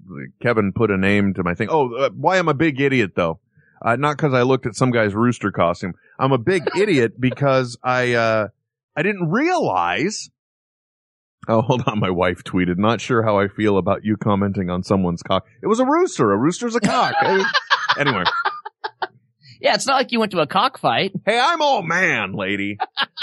Kevin 0.41 0.73
put 0.73 0.89
a 0.89 0.97
name 0.97 1.34
to 1.36 1.43
my 1.43 1.53
thing. 1.53 1.67
Oh, 1.69 1.93
uh, 1.93 2.09
why 2.09 2.38
I'm 2.38 2.47
a 2.47 2.53
big 2.53 2.82
idiot 2.82 3.11
though. 3.15 3.39
Uh, 3.80 3.95
not 3.95 4.17
cause 4.17 4.34
I 4.34 4.41
looked 4.41 4.65
at 4.65 4.75
some 4.75 4.89
guy's 4.89 5.13
rooster 5.13 5.51
costume. 5.51 5.93
I'm 6.17 6.32
a 6.32 6.39
big 6.39 6.63
idiot 6.78 7.19
because 7.19 7.78
I, 7.84 8.13
uh, 8.13 8.47
I 8.95 9.03
didn't 9.03 9.30
realize. 9.30 10.30
Oh, 11.47 11.61
hold 11.61 11.84
on. 11.86 11.99
My 11.99 12.09
wife 12.09 12.43
tweeted, 12.43 12.78
not 12.78 12.99
sure 12.99 13.23
how 13.23 13.38
I 13.39 13.47
feel 13.47 13.78
about 13.78 14.03
you 14.03 14.17
commenting 14.17 14.69
on 14.69 14.84
someone's 14.84 15.21
cock. 15.21 15.45
It 15.61 15.67
was 15.67 15.80
a 15.80 15.86
rooster. 15.86 16.32
A 16.32 16.38
rooster's 16.38 16.75
a 16.75 16.80
cock. 16.80 17.13
anyway. 17.97 18.23
Yeah, 19.60 19.74
it's 19.74 19.88
not 19.88 19.95
like 19.95 20.12
you 20.12 20.20
went 20.20 20.32
to 20.32 20.39
a 20.39 20.47
cockfight. 20.47 21.12
Hey, 21.26 21.39
I'm 21.41 21.62
all 21.62 21.82
man, 21.82 22.34
lady. 22.34 22.78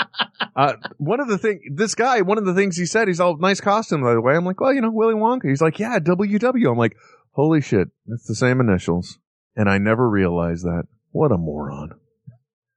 uh, 0.57 0.75
one 0.99 1.21
of 1.21 1.29
the 1.29 1.39
thing, 1.39 1.61
this 1.75 1.95
guy, 1.95 2.23
one 2.23 2.39
of 2.39 2.45
the 2.45 2.55
things 2.55 2.77
he 2.77 2.87
said, 2.87 3.09
he's 3.09 3.21
all 3.21 3.37
nice 3.37 3.61
costume, 3.61 4.03
by 4.03 4.15
the 4.15 4.21
way. 4.21 4.35
I'm 4.35 4.45
like, 4.45 4.61
well, 4.61 4.73
you 4.73 4.81
know, 4.81 4.91
Willy 4.91 5.15
Wonka. 5.15 5.49
He's 5.49 5.63
like, 5.63 5.79
yeah, 5.79 5.99
WW. 5.99 6.71
I'm 6.71 6.79
like, 6.79 6.97
holy 7.33 7.61
shit, 7.61 7.89
it's 8.09 8.27
the 8.27 8.35
same 8.35 8.61
initials. 8.61 9.19
And 9.57 9.69
I 9.69 9.79
never 9.79 10.09
realized 10.09 10.65
that. 10.65 10.85
What 11.13 11.33
a 11.33 11.39
moron. 11.39 11.95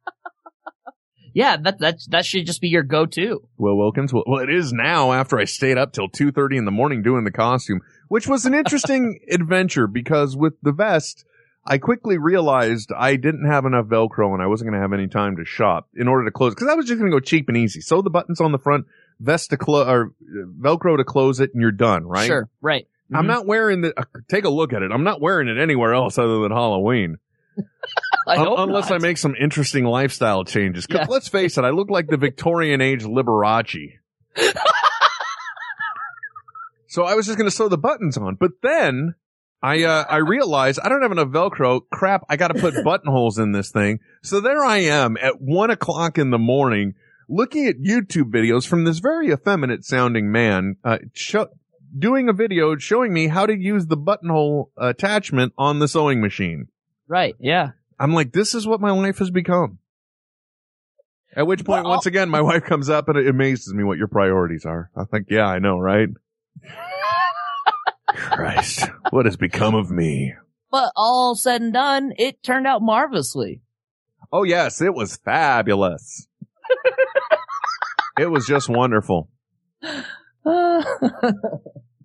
Yeah, 1.31 1.57
that 1.57 1.79
that 1.79 1.99
that 2.09 2.25
should 2.25 2.47
just 2.47 2.59
be 2.59 2.69
your 2.69 2.83
go-to. 2.83 3.47
Will 3.57 3.77
Wilkins. 3.77 4.11
Well, 4.11 4.23
well, 4.25 4.43
it 4.43 4.49
is 4.49 4.73
now 4.73 5.11
after 5.11 5.37
I 5.37 5.45
stayed 5.45 5.77
up 5.77 5.93
till 5.93 6.09
2.30 6.09 6.57
in 6.57 6.65
the 6.65 6.71
morning 6.71 7.03
doing 7.03 7.23
the 7.23 7.31
costume, 7.31 7.81
which 8.07 8.27
was 8.27 8.45
an 8.45 8.55
interesting 8.55 9.19
adventure 9.31 9.87
because 9.87 10.35
with 10.35 10.53
the 10.63 10.71
vest, 10.71 11.25
I 11.65 11.77
quickly 11.77 12.17
realized 12.17 12.91
I 12.97 13.15
didn't 13.15 13.45
have 13.45 13.65
enough 13.65 13.85
Velcro 13.85 14.33
and 14.33 14.41
I 14.41 14.47
wasn't 14.47 14.69
going 14.71 14.79
to 14.79 14.81
have 14.81 14.93
any 14.93 15.07
time 15.07 15.35
to 15.37 15.45
shop 15.45 15.87
in 15.95 16.07
order 16.07 16.25
to 16.25 16.31
close 16.31 16.55
because 16.55 16.67
I 16.69 16.73
was 16.73 16.85
just 16.85 16.99
going 16.99 17.11
to 17.11 17.15
go 17.15 17.19
cheap 17.19 17.47
and 17.47 17.57
easy. 17.57 17.81
Sew 17.81 18.01
the 18.01 18.09
buttons 18.09 18.41
on 18.41 18.51
the 18.51 18.57
front, 18.57 18.87
vest 19.19 19.51
to 19.51 19.57
close, 19.57 19.87
or 19.87 20.13
uh, 20.21 20.45
Velcro 20.59 20.97
to 20.97 21.03
close 21.03 21.39
it 21.39 21.51
and 21.53 21.61
you're 21.61 21.71
done, 21.71 22.05
right? 22.07 22.25
Sure, 22.25 22.49
right. 22.61 22.87
I'm 23.13 23.25
Mhm. 23.25 23.27
not 23.27 23.45
wearing 23.45 23.81
the, 23.81 23.99
uh, 23.99 24.03
take 24.29 24.45
a 24.45 24.49
look 24.49 24.71
at 24.73 24.81
it. 24.83 24.91
I'm 24.91 25.03
not 25.03 25.19
wearing 25.21 25.47
it 25.47 25.57
anywhere 25.59 25.93
else 25.93 26.17
other 26.17 26.39
than 26.41 26.51
Halloween. 26.51 27.17
I 28.27 28.37
hope 28.37 28.59
unless 28.59 28.89
not. 28.89 28.95
I 28.95 28.97
make 29.07 29.17
some 29.17 29.35
interesting 29.39 29.83
lifestyle 29.83 30.45
changes. 30.45 30.87
'Cause 30.87 31.01
Yeah. 31.01 31.07
let's 31.09 31.27
face 31.27 31.57
it, 31.57 31.63
I 31.65 31.71
look 31.71 31.89
like 31.89 32.07
the 32.07 32.17
Victorian 32.27 32.81
age 32.81 33.03
Liberace. 33.03 33.97
so 36.87 37.03
I 37.03 37.15
was 37.15 37.25
just 37.25 37.37
going 37.37 37.49
to 37.49 37.55
sew 37.55 37.67
the 37.67 37.77
buttons 37.77 38.17
on, 38.17 38.35
but 38.35 38.51
then 38.63 39.15
I 39.61 39.83
uh, 39.83 40.05
I 40.09 40.17
realized 40.17 40.79
I 40.83 40.89
don't 40.89 41.01
have 41.01 41.11
enough 41.11 41.29
Velcro. 41.29 41.81
Crap! 41.91 42.23
I 42.29 42.37
got 42.37 42.49
to 42.49 42.59
put 42.59 42.73
buttonholes 42.83 43.37
in 43.37 43.51
this 43.51 43.71
thing. 43.71 43.99
So 44.23 44.39
there 44.39 44.63
I 44.63 44.77
am 44.77 45.17
at 45.21 45.41
one 45.41 45.69
o'clock 45.69 46.17
in 46.17 46.31
the 46.31 46.37
morning, 46.37 46.93
looking 47.27 47.67
at 47.67 47.79
YouTube 47.79 48.31
videos 48.31 48.65
from 48.65 48.85
this 48.85 48.99
very 48.99 49.31
effeminate 49.31 49.83
sounding 49.83 50.31
man, 50.31 50.77
uh, 50.83 50.99
doing 51.97 52.29
a 52.29 52.33
video 52.33 52.77
showing 52.77 53.13
me 53.13 53.27
how 53.27 53.45
to 53.45 53.57
use 53.57 53.87
the 53.87 53.97
buttonhole 53.97 54.71
attachment 54.77 55.53
on 55.57 55.79
the 55.79 55.87
sewing 55.87 56.21
machine. 56.21 56.67
Right, 57.07 57.35
yeah. 57.39 57.71
I'm 57.99 58.13
like, 58.13 58.31
this 58.31 58.55
is 58.55 58.67
what 58.67 58.79
my 58.79 58.91
life 58.91 59.17
has 59.17 59.31
become. 59.31 59.79
At 61.35 61.47
which 61.47 61.65
point, 61.65 61.83
Well, 61.83 61.93
once 61.93 62.05
again, 62.05 62.29
my 62.29 62.41
wife 62.41 62.63
comes 62.63 62.89
up 62.89 63.09
and 63.09 63.17
it 63.17 63.27
amazes 63.27 63.73
me 63.73 63.83
what 63.83 63.97
your 63.97 64.07
priorities 64.07 64.65
are. 64.65 64.89
I'm 64.95 65.07
like, 65.11 65.25
yeah, 65.29 65.45
I 65.45 65.59
know, 65.59 65.77
right? 65.77 66.09
Christ, 68.15 68.87
what 69.11 69.25
has 69.25 69.37
become 69.37 69.75
of 69.75 69.89
me? 69.91 70.33
But 70.71 70.91
all 70.95 71.35
said 71.35 71.61
and 71.61 71.73
done, 71.73 72.13
it 72.17 72.41
turned 72.43 72.67
out 72.67 72.81
marvelously. 72.81 73.61
Oh 74.31 74.43
yes, 74.43 74.81
it 74.81 74.93
was 74.93 75.17
fabulous. 75.17 76.27
it 78.19 78.27
was 78.29 78.45
just 78.45 78.69
wonderful. 78.69 79.29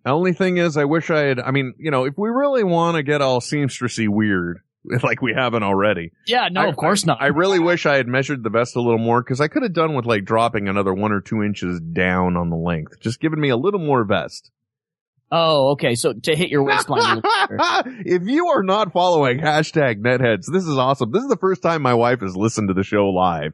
The 0.05 0.11
only 0.11 0.35
thing 0.35 0.59
is, 0.59 0.77
I 0.77 0.85
wish 0.85 1.09
I 1.09 1.21
had, 1.21 1.41
I 1.41 1.51
mean, 1.51 1.73
you 1.79 1.91
know, 1.91 2.05
if 2.05 2.13
we 2.19 2.29
really 2.29 2.63
want 2.63 2.97
to 2.99 3.03
get 3.03 3.23
all 3.23 3.41
seamstressy 3.41 4.07
weird, 4.07 4.59
like 5.03 5.23
we 5.23 5.33
haven't 5.33 5.63
already, 5.63 6.13
yeah, 6.27 6.49
no, 6.53 6.61
I- 6.61 6.67
of 6.67 6.77
course 6.77 7.07
not. 7.07 7.23
I 7.23 7.29
really 7.29 7.59
wish 7.59 7.87
I 7.87 7.97
had 7.97 8.07
measured 8.07 8.43
the 8.43 8.51
vest 8.51 8.77
a 8.77 8.83
little 8.83 8.99
more 8.99 9.23
because 9.23 9.41
I 9.41 9.49
could 9.49 9.63
have 9.63 9.73
done 9.73 9.95
with 9.95 10.05
like 10.05 10.27
dropping 10.27 10.69
another 10.69 10.93
one 10.93 11.11
or 11.11 11.23
two 11.23 11.43
inches 11.43 11.81
down 11.81 12.37
on 12.37 12.51
the 12.51 12.57
length, 12.57 13.01
just 13.01 13.19
giving 13.19 13.41
me 13.41 13.49
a 13.49 13.57
little 13.57 13.81
more 13.81 14.05
vest. 14.05 14.51
Oh, 15.31 15.73
okay. 15.73 15.95
So 15.95 16.13
to 16.13 16.37
hit 16.37 16.51
your 16.51 16.63
waistline. 16.63 17.23
if 18.05 18.23
you 18.25 18.49
are 18.49 18.63
not 18.63 18.93
following 18.93 19.39
hashtag 19.39 20.01
netheads, 20.01 20.47
this 20.53 20.65
is 20.65 20.77
awesome. 20.77 21.13
This 21.13 21.23
is 21.23 21.29
the 21.29 21.37
first 21.37 21.63
time 21.63 21.83
my 21.83 21.95
wife 21.95 22.21
has 22.21 22.37
listened 22.37 22.69
to 22.69 22.75
the 22.75 22.83
show 22.83 23.07
live. 23.07 23.53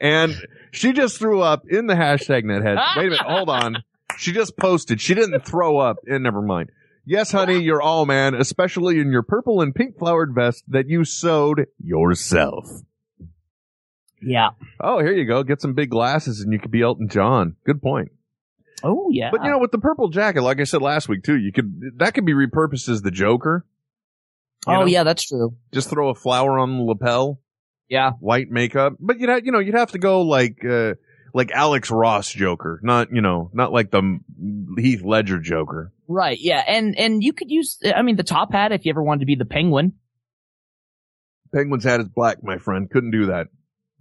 And 0.00 0.34
she 0.72 0.92
just 0.92 1.18
threw 1.18 1.40
up 1.40 1.62
in 1.68 1.86
the 1.86 1.94
hashtag 1.94 2.44
netheads. 2.44 2.96
Wait 2.96 3.06
a 3.06 3.10
minute, 3.10 3.20
hold 3.20 3.48
on. 3.48 3.82
She 4.18 4.32
just 4.32 4.56
posted. 4.56 5.00
She 5.00 5.14
didn't 5.14 5.44
throw 5.46 5.78
up. 5.78 5.96
And 6.06 6.22
never 6.22 6.42
mind. 6.42 6.70
Yes, 7.04 7.32
honey, 7.32 7.58
you're 7.60 7.82
all 7.82 8.06
man, 8.06 8.34
especially 8.34 9.00
in 9.00 9.10
your 9.10 9.24
purple 9.24 9.60
and 9.60 9.74
pink 9.74 9.98
flowered 9.98 10.34
vest 10.34 10.62
that 10.68 10.88
you 10.88 11.04
sewed 11.04 11.66
yourself. 11.82 12.70
Yeah. 14.20 14.50
Oh, 14.80 15.00
here 15.00 15.12
you 15.12 15.26
go. 15.26 15.42
Get 15.42 15.60
some 15.60 15.74
big 15.74 15.90
glasses 15.90 16.40
and 16.40 16.52
you 16.52 16.60
could 16.60 16.70
be 16.70 16.82
Elton 16.82 17.08
John. 17.08 17.56
Good 17.66 17.82
point. 17.82 18.12
Oh 18.84 19.08
yeah. 19.10 19.30
But 19.30 19.44
you 19.44 19.50
know, 19.50 19.58
with 19.58 19.70
the 19.72 19.78
purple 19.78 20.08
jacket, 20.08 20.42
like 20.42 20.60
I 20.60 20.64
said 20.64 20.82
last 20.82 21.08
week 21.08 21.22
too, 21.22 21.36
you 21.36 21.52
could 21.52 21.98
that 21.98 22.14
could 22.14 22.24
be 22.26 22.34
repurposed 22.34 22.88
as 22.88 23.02
the 23.02 23.10
Joker. 23.10 23.64
you 24.66 24.72
oh 24.74 24.80
know? 24.80 24.86
yeah, 24.86 25.04
that's 25.04 25.24
true. 25.24 25.56
Just 25.72 25.88
throw 25.90 26.08
a 26.10 26.14
flower 26.14 26.58
on 26.58 26.76
the 26.78 26.84
lapel, 26.84 27.40
Yeah. 27.88 28.12
white 28.20 28.48
makeup. 28.50 28.94
But 29.00 29.18
you 29.18 29.26
know, 29.26 29.36
you 29.36 29.52
know, 29.52 29.58
you'd 29.60 29.74
have 29.74 29.92
to 29.92 29.98
go 29.98 30.22
like 30.22 30.64
uh 30.64 30.94
like 31.34 31.50
Alex 31.50 31.90
Ross 31.90 32.30
Joker, 32.30 32.78
not 32.82 33.08
you 33.12 33.22
know, 33.22 33.50
not 33.54 33.72
like 33.72 33.90
the 33.90 34.18
Heath 34.78 35.02
Ledger 35.02 35.38
Joker. 35.38 35.92
Right. 36.08 36.38
Yeah. 36.40 36.62
And 36.66 36.98
and 36.98 37.22
you 37.22 37.32
could 37.32 37.50
use. 37.50 37.78
I 37.94 38.02
mean, 38.02 38.16
the 38.16 38.22
top 38.22 38.52
hat 38.52 38.72
if 38.72 38.84
you 38.84 38.90
ever 38.90 39.02
wanted 39.02 39.20
to 39.20 39.26
be 39.26 39.34
the 39.36 39.44
penguin. 39.46 39.94
Penguin's 41.54 41.84
hat 41.84 42.00
is 42.00 42.08
black, 42.08 42.42
my 42.42 42.58
friend. 42.58 42.90
Couldn't 42.90 43.10
do 43.12 43.26
that. 43.26 43.48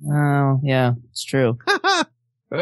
Oh 0.10 0.60
yeah, 0.64 0.94
it's 1.12 1.24
true. 1.24 1.58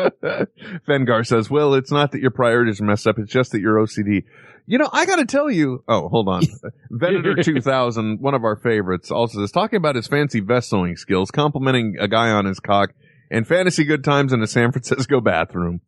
Fengar 0.87 1.25
says, 1.25 1.49
"Well, 1.49 1.73
it's 1.73 1.91
not 1.91 2.11
that 2.11 2.21
your 2.21 2.31
priorities 2.31 2.79
are 2.79 2.85
messed 2.85 3.07
up; 3.07 3.17
it's 3.17 3.31
just 3.31 3.51
that 3.51 3.59
you're 3.59 3.77
OCD." 3.77 4.23
You 4.67 4.77
know, 4.77 4.89
I 4.93 5.07
got 5.07 5.15
to 5.15 5.25
tell 5.25 5.49
you. 5.49 5.83
Oh, 5.87 6.09
hold 6.09 6.27
on. 6.27 6.43
Venator 6.91 7.35
two 7.41 7.59
thousand, 7.59 8.21
one 8.21 8.35
of 8.35 8.43
our 8.43 8.55
favorites, 8.55 9.09
also 9.09 9.41
is 9.41 9.51
talking 9.51 9.77
about 9.77 9.95
his 9.95 10.07
fancy 10.07 10.41
vest 10.41 10.69
sewing 10.69 10.95
skills, 10.95 11.31
complimenting 11.31 11.95
a 11.99 12.07
guy 12.07 12.29
on 12.29 12.45
his 12.45 12.59
cock, 12.59 12.91
and 13.31 13.47
fantasy 13.47 13.83
good 13.83 14.03
times 14.03 14.31
in 14.31 14.43
a 14.43 14.47
San 14.47 14.71
Francisco 14.71 15.21
bathroom. 15.21 15.81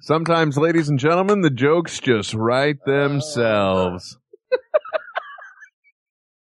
Sometimes, 0.00 0.58
ladies 0.58 0.90
and 0.90 0.98
gentlemen, 0.98 1.40
the 1.40 1.50
jokes 1.50 2.00
just 2.00 2.34
write 2.34 2.84
themselves. 2.84 4.18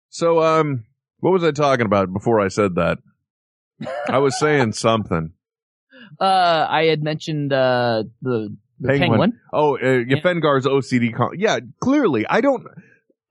so, 0.09 0.43
um, 0.43 0.87
what 1.21 1.33
was 1.33 1.45
I 1.45 1.53
talking 1.53 1.87
about 1.87 2.13
before 2.13 2.41
I 2.41 2.49
said 2.49 2.75
that? 2.77 2.99
I 4.09 4.19
was 4.19 4.39
saying 4.39 4.73
something. 4.73 5.33
Uh, 6.21 6.67
I 6.69 6.85
had 6.85 7.03
mentioned 7.03 7.53
uh 7.53 8.03
the, 8.23 8.57
the 8.81 8.89
penguin. 8.89 9.39
Oh, 9.53 9.77
uh, 9.77 10.03
yeah. 10.07 10.21
Fengar's 10.21 10.65
OCD. 10.65 11.15
Con- 11.15 11.39
yeah, 11.39 11.61
clearly, 11.81 12.27
I 12.29 12.41
don't. 12.41 12.67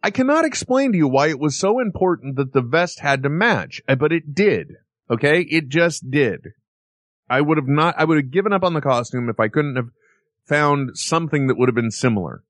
I 0.03 0.11
cannot 0.11 0.45
explain 0.45 0.91
to 0.91 0.97
you 0.97 1.07
why 1.07 1.27
it 1.27 1.39
was 1.39 1.57
so 1.57 1.79
important 1.79 2.35
that 2.37 2.53
the 2.53 2.61
vest 2.61 2.99
had 2.99 3.23
to 3.23 3.29
match, 3.29 3.81
uh, 3.87 3.95
but 3.95 4.13
it 4.13 4.33
did. 4.33 4.75
Okay, 5.09 5.41
it 5.41 5.69
just 5.69 6.09
did. 6.09 6.53
I 7.29 7.41
would 7.41 7.57
have 7.57 7.67
not. 7.67 7.95
I 7.97 8.05
would 8.05 8.17
have 8.17 8.31
given 8.31 8.53
up 8.53 8.63
on 8.63 8.73
the 8.73 8.81
costume 8.81 9.27
if 9.29 9.39
I 9.39 9.47
couldn't 9.47 9.75
have 9.75 9.89
found 10.45 10.91
something 10.97 11.47
that 11.47 11.57
would 11.57 11.67
have 11.67 11.75
been 11.75 11.91
similar. 11.91 12.43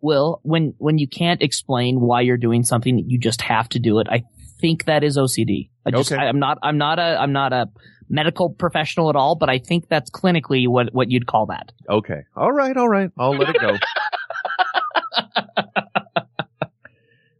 Well, 0.00 0.40
when 0.42 0.74
when 0.78 0.98
you 0.98 1.08
can't 1.08 1.42
explain 1.42 2.00
why 2.00 2.22
you're 2.22 2.36
doing 2.36 2.64
something, 2.64 2.96
that 2.96 3.08
you 3.10 3.18
just 3.18 3.42
have 3.42 3.68
to 3.70 3.78
do 3.78 3.98
it. 3.98 4.06
I 4.10 4.24
think 4.62 4.86
that 4.86 5.04
is 5.04 5.18
OCD. 5.18 5.68
I 5.84 5.90
just, 5.90 6.10
Okay. 6.10 6.22
I, 6.22 6.28
I'm 6.28 6.38
not, 6.38 6.56
I'm 6.62 6.78
not 6.78 6.98
a, 6.98 7.20
I'm 7.20 7.32
not 7.32 7.52
a 7.52 7.66
medical 8.08 8.48
professional 8.50 9.10
at 9.10 9.16
all, 9.16 9.36
but 9.36 9.50
I 9.50 9.58
think 9.58 9.88
that's 9.88 10.10
clinically 10.10 10.66
what 10.68 10.94
what 10.94 11.10
you'd 11.10 11.26
call 11.26 11.46
that. 11.46 11.72
Okay, 11.90 12.22
all 12.36 12.52
right, 12.52 12.76
all 12.76 12.88
right. 12.88 13.10
I'll 13.18 13.36
let 13.36 13.50
it 13.50 13.56
go. 13.60 13.76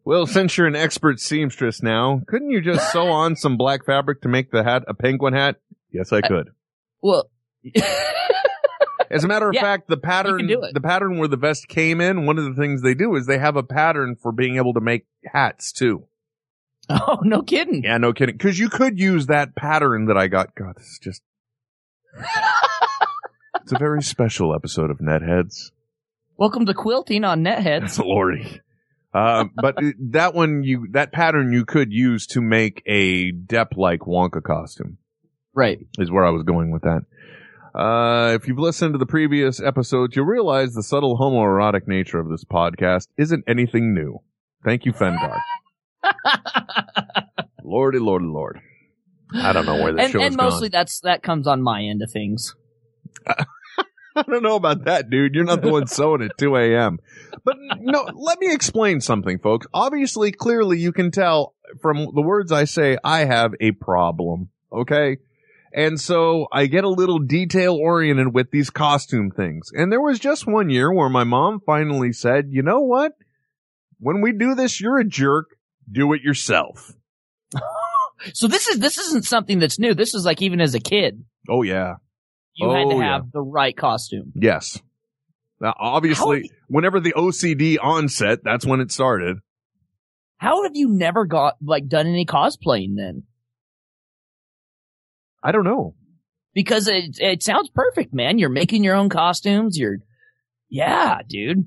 well, 0.05 0.27
since 0.27 0.57
you're 0.57 0.67
an 0.67 0.77
expert 0.77 1.21
seamstress 1.21 1.83
now, 1.83 2.21
couldn't 2.27 2.51
you 2.51 2.61
just 2.61 2.93
sew 2.93 3.07
on 3.09 3.37
some 3.37 3.57
black 3.57 3.85
fabric 3.87 4.23
to 4.23 4.29
make 4.29 4.51
the 4.51 4.65
hat 4.65 4.83
a 4.89 4.95
penguin 4.95 5.35
hat? 5.35 5.57
Yes, 5.93 6.13
I 6.13 6.19
uh, 6.19 6.29
could. 6.29 6.51
Well, 7.03 7.31
As 9.11 9.25
a 9.25 9.29
matter 9.29 9.47
of 9.47 9.55
Yeah, 9.55 9.61
fact, 9.61 9.89
the 9.89 9.99
pattern, 9.99 10.47
the 10.47 10.81
pattern 10.83 11.19
where 11.19 11.29
the 11.29 11.37
vest 11.37 11.69
came 11.69 12.01
in, 12.01 12.25
one 12.25 12.39
of 12.39 12.45
the 12.45 12.55
things 12.55 12.81
they 12.81 12.95
do 12.95 13.15
is 13.15 13.27
they 13.27 13.39
have 13.39 13.57
a 13.57 13.63
pattern 13.63 14.17
for 14.17 14.33
being 14.33 14.57
able 14.57 14.73
to 14.73 14.81
make 14.81 15.05
hats 15.27 15.71
too. 15.71 16.07
oh 16.89 17.19
no 17.23 17.43
kidding. 17.43 17.85
Yeah, 17.85 17.99
no 17.99 18.13
kidding. 18.13 18.39
Cause 18.39 18.59
you 18.59 18.69
could 18.69 18.99
use 18.99 19.27
that 19.27 19.55
pattern 19.55 20.07
that 20.07 20.17
I 20.17 20.29
got. 20.29 20.55
God, 20.55 20.77
this 20.77 20.87
is 20.87 20.99
just, 21.03 21.23
it's 23.63 23.73
a 23.73 23.79
very 23.79 24.03
special 24.03 24.55
episode 24.55 24.91
of 24.91 24.99
Netheads. 24.99 25.71
Welcome 26.37 26.67
to 26.67 26.75
quilting 26.75 27.25
on 27.25 27.45
Netheads. 27.45 27.99
Lordy. 28.05 28.61
Um, 29.15 29.53
but 29.55 29.77
that 30.11 30.35
one 30.35 30.65
you, 30.65 30.89
that 30.93 31.13
pattern 31.13 31.53
you 31.53 31.65
could 31.65 31.93
use 31.93 32.27
to 32.29 32.41
make 32.41 32.83
a 32.87 33.31
Depp-like 33.31 34.01
Wonka 34.01 34.43
costume. 34.43 34.99
Right. 35.55 35.81
is 35.99 36.11
where 36.11 36.25
I 36.25 36.31
was 36.31 36.45
going 36.45 36.71
with 36.71 36.83
that. 36.83 37.05
Uh, 37.79 38.35
if 38.35 38.49
you've 38.49 38.59
listened 38.59 38.95
to 38.95 38.99
the 38.99 39.07
previous 39.07 39.61
episodes, 39.61 40.17
you'll 40.17 40.27
realize 40.27 40.73
the 40.73 40.83
subtle 40.83 41.19
homoerotic 41.19 41.87
nature 41.87 42.19
of 42.19 42.29
this 42.29 42.45
podcast 42.45 43.09
isn't 43.17 43.45
anything 43.47 43.95
new. 43.95 44.21
Thank 44.65 44.85
you, 44.85 44.93
Fengar. 44.93 45.39
Lordy, 47.65 47.99
lordy, 47.99 48.27
lord. 48.27 48.61
I 49.35 49.53
don't 49.53 49.67
know 49.67 49.83
where 49.83 49.93
this 49.93 50.05
and, 50.05 50.13
show's 50.13 50.23
and 50.23 50.37
mostly 50.37 50.69
gone. 50.69 50.81
that's 50.81 51.01
that 51.01 51.23
comes 51.23 51.47
on 51.47 51.63
my 51.63 51.83
end 51.83 52.03
of 52.03 52.11
things. 52.11 52.55
I 53.27 54.23
don't 54.23 54.43
know 54.43 54.57
about 54.57 54.85
that, 54.85 55.09
dude. 55.09 55.35
You're 55.35 55.45
not 55.45 55.63
the 55.63 55.71
one 55.73 55.87
sewing 55.87 56.23
at 56.23 56.37
2 56.37 56.55
a.m. 56.57 56.99
But 57.45 57.57
no, 57.81 58.09
let 58.15 58.39
me 58.41 58.53
explain 58.53 59.01
something, 59.01 59.39
folks. 59.39 59.67
Obviously, 59.73 60.33
clearly, 60.33 60.79
you 60.79 60.93
can 60.93 61.11
tell 61.11 61.55
from 61.81 62.09
the 62.15 62.21
words 62.21 62.53
I 62.53 62.65
say, 62.65 62.99
I 63.03 63.25
have 63.25 63.55
a 63.61 63.73
problem. 63.73 64.51
Okay. 64.71 65.19
And 65.75 65.99
so 65.99 66.47
I 66.53 66.67
get 66.67 66.85
a 66.85 66.91
little 66.91 67.19
detail 67.19 67.77
oriented 67.77 68.35
with 68.35 68.51
these 68.51 68.69
costume 68.69 69.31
things. 69.31 69.71
And 69.73 69.91
there 69.91 70.03
was 70.03 70.19
just 70.19 70.47
one 70.47 70.69
year 70.69 70.93
where 70.93 71.09
my 71.09 71.25
mom 71.25 71.61
finally 71.65 72.13
said, 72.13 72.49
you 72.51 72.63
know 72.63 72.81
what? 72.81 73.13
When 73.99 74.21
we 74.21 74.33
do 74.33 74.55
this, 74.55 74.81
you're 74.81 74.99
a 74.99 75.05
jerk. 75.05 75.47
Do 75.93 76.13
it 76.15 76.23
yourself. 76.23 76.93
So 78.35 78.47
this 78.47 78.69
is 78.69 78.79
this 78.79 78.99
isn't 78.99 79.25
something 79.25 79.59
that's 79.59 79.81
new. 79.81 79.95
This 79.95 80.15
is 80.15 80.25
like 80.25 80.41
even 80.43 80.61
as 80.61 80.77
a 80.77 80.79
kid, 80.81 81.25
Oh, 81.49 81.63
yeah. 81.63 81.95
you 82.55 82.71
had 82.71 82.85
to 82.85 82.95
Oh, 82.95 83.01
yeah. 83.01 83.13
have 83.15 83.33
the 83.33 83.41
right 83.43 83.77
costume. 83.77 84.31
Yes. 84.37 84.81
Now, 85.61 85.75
obviously, 85.77 86.49
whenever 86.69 87.01
the 87.01 87.15
OCD 87.15 87.79
onset, 87.83 88.39
that's 88.45 88.65
when 88.65 88.79
it 88.81 88.93
started. 88.93 89.39
How 90.37 90.63
have 90.63 90.77
you 90.77 90.89
never 90.89 91.25
got 91.27 91.57
like 91.61 91.89
done 91.89 92.07
any 92.07 92.25
cosplaying 92.25 92.95
then? 92.97 93.25
I 95.43 95.51
don't 95.51 95.65
know. 95.65 95.97
Because 96.55 96.87
it 96.87 97.17
it 97.19 97.43
sounds 97.43 97.71
perfect, 97.75 98.15
man. 98.15 98.39
You're 98.39 98.51
making 98.51 98.85
your 98.85 98.95
own 98.95 99.09
costumes. 99.09 99.77
You're, 99.77 99.99
yeah, 100.69 101.19
dude. 101.29 101.67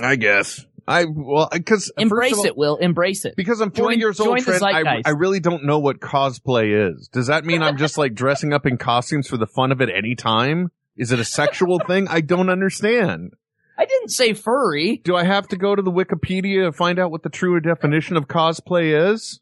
I 0.00 0.16
guess. 0.16 0.64
I 0.88 1.04
well 1.04 1.48
because 1.52 1.92
Embrace 1.98 2.44
it, 2.44 2.56
Will. 2.56 2.76
Embrace 2.76 3.26
it. 3.26 3.36
Because 3.36 3.60
I'm 3.60 3.70
40 3.70 3.94
Join- 3.94 4.00
years 4.00 4.20
old, 4.20 4.38
Trent, 4.38 4.62
I. 4.62 5.02
I 5.04 5.10
really 5.10 5.38
don't 5.38 5.64
know 5.64 5.78
what 5.78 6.00
cosplay 6.00 6.92
is. 6.92 7.08
Does 7.08 7.26
that 7.26 7.44
mean 7.44 7.62
I'm 7.62 7.76
just 7.76 7.98
like 7.98 8.14
dressing 8.14 8.54
up 8.54 8.64
in 8.64 8.78
costumes 8.78 9.28
for 9.28 9.36
the 9.36 9.46
fun 9.46 9.70
of 9.70 9.82
it 9.82 9.90
any 9.94 10.14
time? 10.14 10.70
Is 10.96 11.12
it 11.12 11.20
a 11.20 11.24
sexual 11.24 11.78
thing? 11.86 12.08
I 12.08 12.22
don't 12.22 12.48
understand. 12.48 13.34
I 13.76 13.84
didn't 13.84 14.08
say 14.08 14.32
furry. 14.32 14.96
Do 15.04 15.14
I 15.14 15.24
have 15.24 15.46
to 15.48 15.56
go 15.56 15.76
to 15.76 15.82
the 15.82 15.92
Wikipedia 15.92 16.64
to 16.64 16.72
find 16.72 16.98
out 16.98 17.10
what 17.10 17.22
the 17.22 17.28
true 17.28 17.60
definition 17.60 18.16
of 18.16 18.26
cosplay 18.26 19.12
is? 19.12 19.40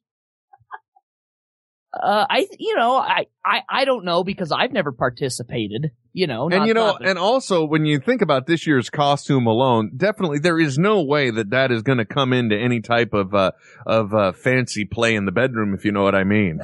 Uh, 1.94 2.26
I, 2.28 2.47
you 2.59 2.76
know, 2.76 2.97
I, 2.97 3.26
I, 3.42 3.62
I 3.70 3.84
don't 3.86 4.05
know 4.05 4.24
because 4.24 4.53
I've 4.53 4.72
never 4.72 4.92
participated. 4.92 5.92
You 6.16 6.26
know, 6.26 6.48
and 6.48 6.66
you 6.66 6.72
know, 6.72 6.96
and 6.98 7.18
also 7.18 7.66
when 7.66 7.84
you 7.84 8.00
think 8.00 8.22
about 8.22 8.46
this 8.46 8.66
year's 8.66 8.88
costume 8.88 9.46
alone, 9.46 9.90
definitely 9.94 10.38
there 10.38 10.58
is 10.58 10.78
no 10.78 11.02
way 11.02 11.30
that 11.30 11.50
that 11.50 11.70
is 11.70 11.82
going 11.82 11.98
to 11.98 12.06
come 12.06 12.32
into 12.32 12.56
any 12.56 12.80
type 12.80 13.12
of 13.12 13.34
uh, 13.34 13.50
of 13.84 14.14
uh, 14.14 14.32
fancy 14.32 14.86
play 14.86 15.14
in 15.14 15.26
the 15.26 15.30
bedroom, 15.30 15.74
if 15.74 15.84
you 15.84 15.92
know 15.92 16.02
what 16.02 16.14
I 16.14 16.24
mean. 16.24 16.60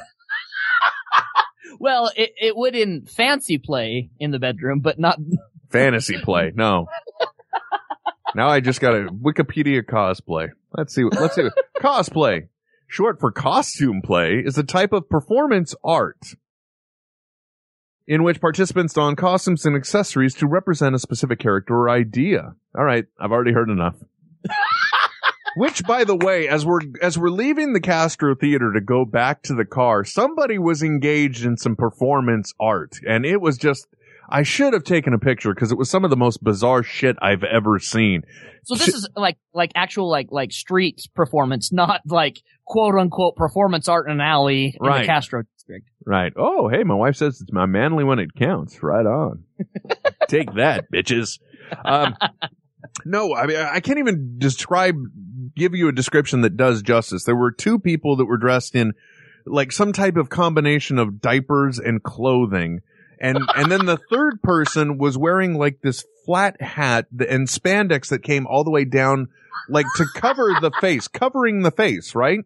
well, 1.79 2.11
it, 2.17 2.33
it 2.41 2.57
would 2.57 2.75
in 2.75 3.05
fancy 3.05 3.59
play 3.59 4.09
in 4.19 4.31
the 4.31 4.39
bedroom, 4.39 4.81
but 4.81 4.99
not. 4.99 5.19
Fantasy 5.69 6.17
play, 6.23 6.51
no. 6.55 6.87
now 8.35 8.49
I 8.49 8.61
just 8.61 8.81
got 8.81 8.95
a 8.95 9.09
Wikipedia 9.09 9.83
cosplay. 9.83 10.49
Let's 10.75 10.95
see. 10.95 11.05
Let's 11.05 11.35
see. 11.35 11.51
cosplay, 11.79 12.49
short 12.87 13.21
for 13.21 13.31
costume 13.31 14.01
play, 14.03 14.43
is 14.43 14.57
a 14.57 14.65
type 14.65 14.95
of 14.95 15.11
performance 15.11 15.75
art 15.85 16.37
in 18.13 18.23
which 18.23 18.43
participants 18.43 18.93
don 18.93 19.17
costumes 19.17 19.65
and 19.65 19.75
accessories 19.75 20.35
to 20.35 20.47
represent 20.47 20.95
a 20.95 20.99
specific 20.99 21.39
character 21.39 21.75
or 21.75 21.89
idea. 21.89 22.55
All 22.77 22.85
right, 22.85 23.07
I've 23.19 23.33
already 23.33 23.53
heard 23.55 23.71
enough. 23.71 23.95
Which, 25.57 25.83
by 25.85 26.05
the 26.05 26.17
way, 26.17 26.47
as 26.49 26.65
we're 26.65 26.81
as 27.03 27.19
we're 27.19 27.29
leaving 27.31 27.73
the 27.73 27.81
Castro 27.81 28.35
Theater 28.35 28.73
to 28.73 28.81
go 28.81 29.05
back 29.07 29.43
to 29.45 29.55
the 29.55 29.65
car, 29.67 30.05
somebody 30.05 30.59
was 30.59 30.83
engaged 30.83 31.45
in 31.45 31.57
some 31.57 31.77
performance 31.77 32.53
art, 32.61 32.99
and 33.07 33.25
it 33.25 33.41
was 33.41 33.57
just. 33.57 33.87
I 34.31 34.45
should 34.45 34.73
have 34.73 34.85
taken 34.85 35.13
a 35.13 35.19
picture 35.19 35.53
because 35.53 35.73
it 35.73 35.77
was 35.77 35.91
some 35.91 36.05
of 36.05 36.11
the 36.11 36.17
most 36.17 36.43
bizarre 36.43 36.83
shit 36.83 37.17
I've 37.21 37.45
ever 37.45 37.79
seen. 37.79 38.23
So 38.65 38.77
this 38.77 38.89
is 38.89 39.07
like, 39.15 39.37
like 39.53 39.73
actual, 39.75 40.09
like, 40.11 40.29
like 40.31 40.53
street 40.53 41.03
performance, 41.15 41.71
not 41.71 42.01
like 42.07 42.41
quote 42.65 42.95
unquote 42.95 43.37
performance 43.37 43.89
art 43.89 44.07
in 44.07 44.13
an 44.13 44.21
alley 44.23 44.75
in 44.81 44.87
Right. 44.87 45.01
the 45.03 45.07
Castro. 45.07 45.43
Right. 46.05 46.33
Oh, 46.37 46.69
hey, 46.69 46.83
my 46.85 46.95
wife 46.95 47.17
says 47.17 47.41
it's 47.41 47.53
my 47.53 47.67
manly 47.67 48.05
when 48.05 48.19
it 48.19 48.35
counts. 48.35 48.83
Right 48.83 49.07
on. 49.07 49.45
Take 50.29 50.55
that, 50.55 50.91
bitches. 50.91 51.39
Um, 51.85 52.17
No, 53.05 53.35
I 53.35 53.47
mean 53.47 53.57
I 53.57 53.81
can't 53.81 53.99
even 53.99 54.39
describe 54.39 54.97
give 55.57 55.75
you 55.75 55.89
a 55.89 55.93
description 55.93 56.43
that 56.43 56.57
does 56.57 56.83
justice. 56.83 57.25
There 57.25 57.37
were 57.37 57.53
two 57.53 57.79
people 57.79 58.17
that 58.17 58.25
were 58.27 58.37
dressed 58.37 58.75
in 58.75 58.93
like 59.47 59.73
some 59.73 59.93
type 59.93 60.17
of 60.17 60.29
combination 60.29 60.99
of 60.99 61.21
diapers 61.21 61.79
and 61.79 62.03
clothing. 62.03 62.81
And 63.21 63.39
and 63.55 63.71
then 63.71 63.87
the 63.87 63.99
third 64.11 64.43
person 64.43 64.99
was 64.99 65.17
wearing 65.17 65.55
like 65.55 65.81
this 65.81 66.05
flat 66.27 66.61
hat 66.61 67.07
and 67.11 67.49
spandex 67.49 68.09
that 68.09 68.23
came 68.23 68.47
all 68.47 68.65
the 68.65 68.71
way 68.71 68.85
down 68.85 69.29
like 69.69 69.87
to 69.97 70.07
cover 70.15 70.57
the 70.61 70.73
face, 70.81 71.09
covering 71.09 71.63
the 71.63 71.71
face, 71.71 72.15
right? 72.15 72.41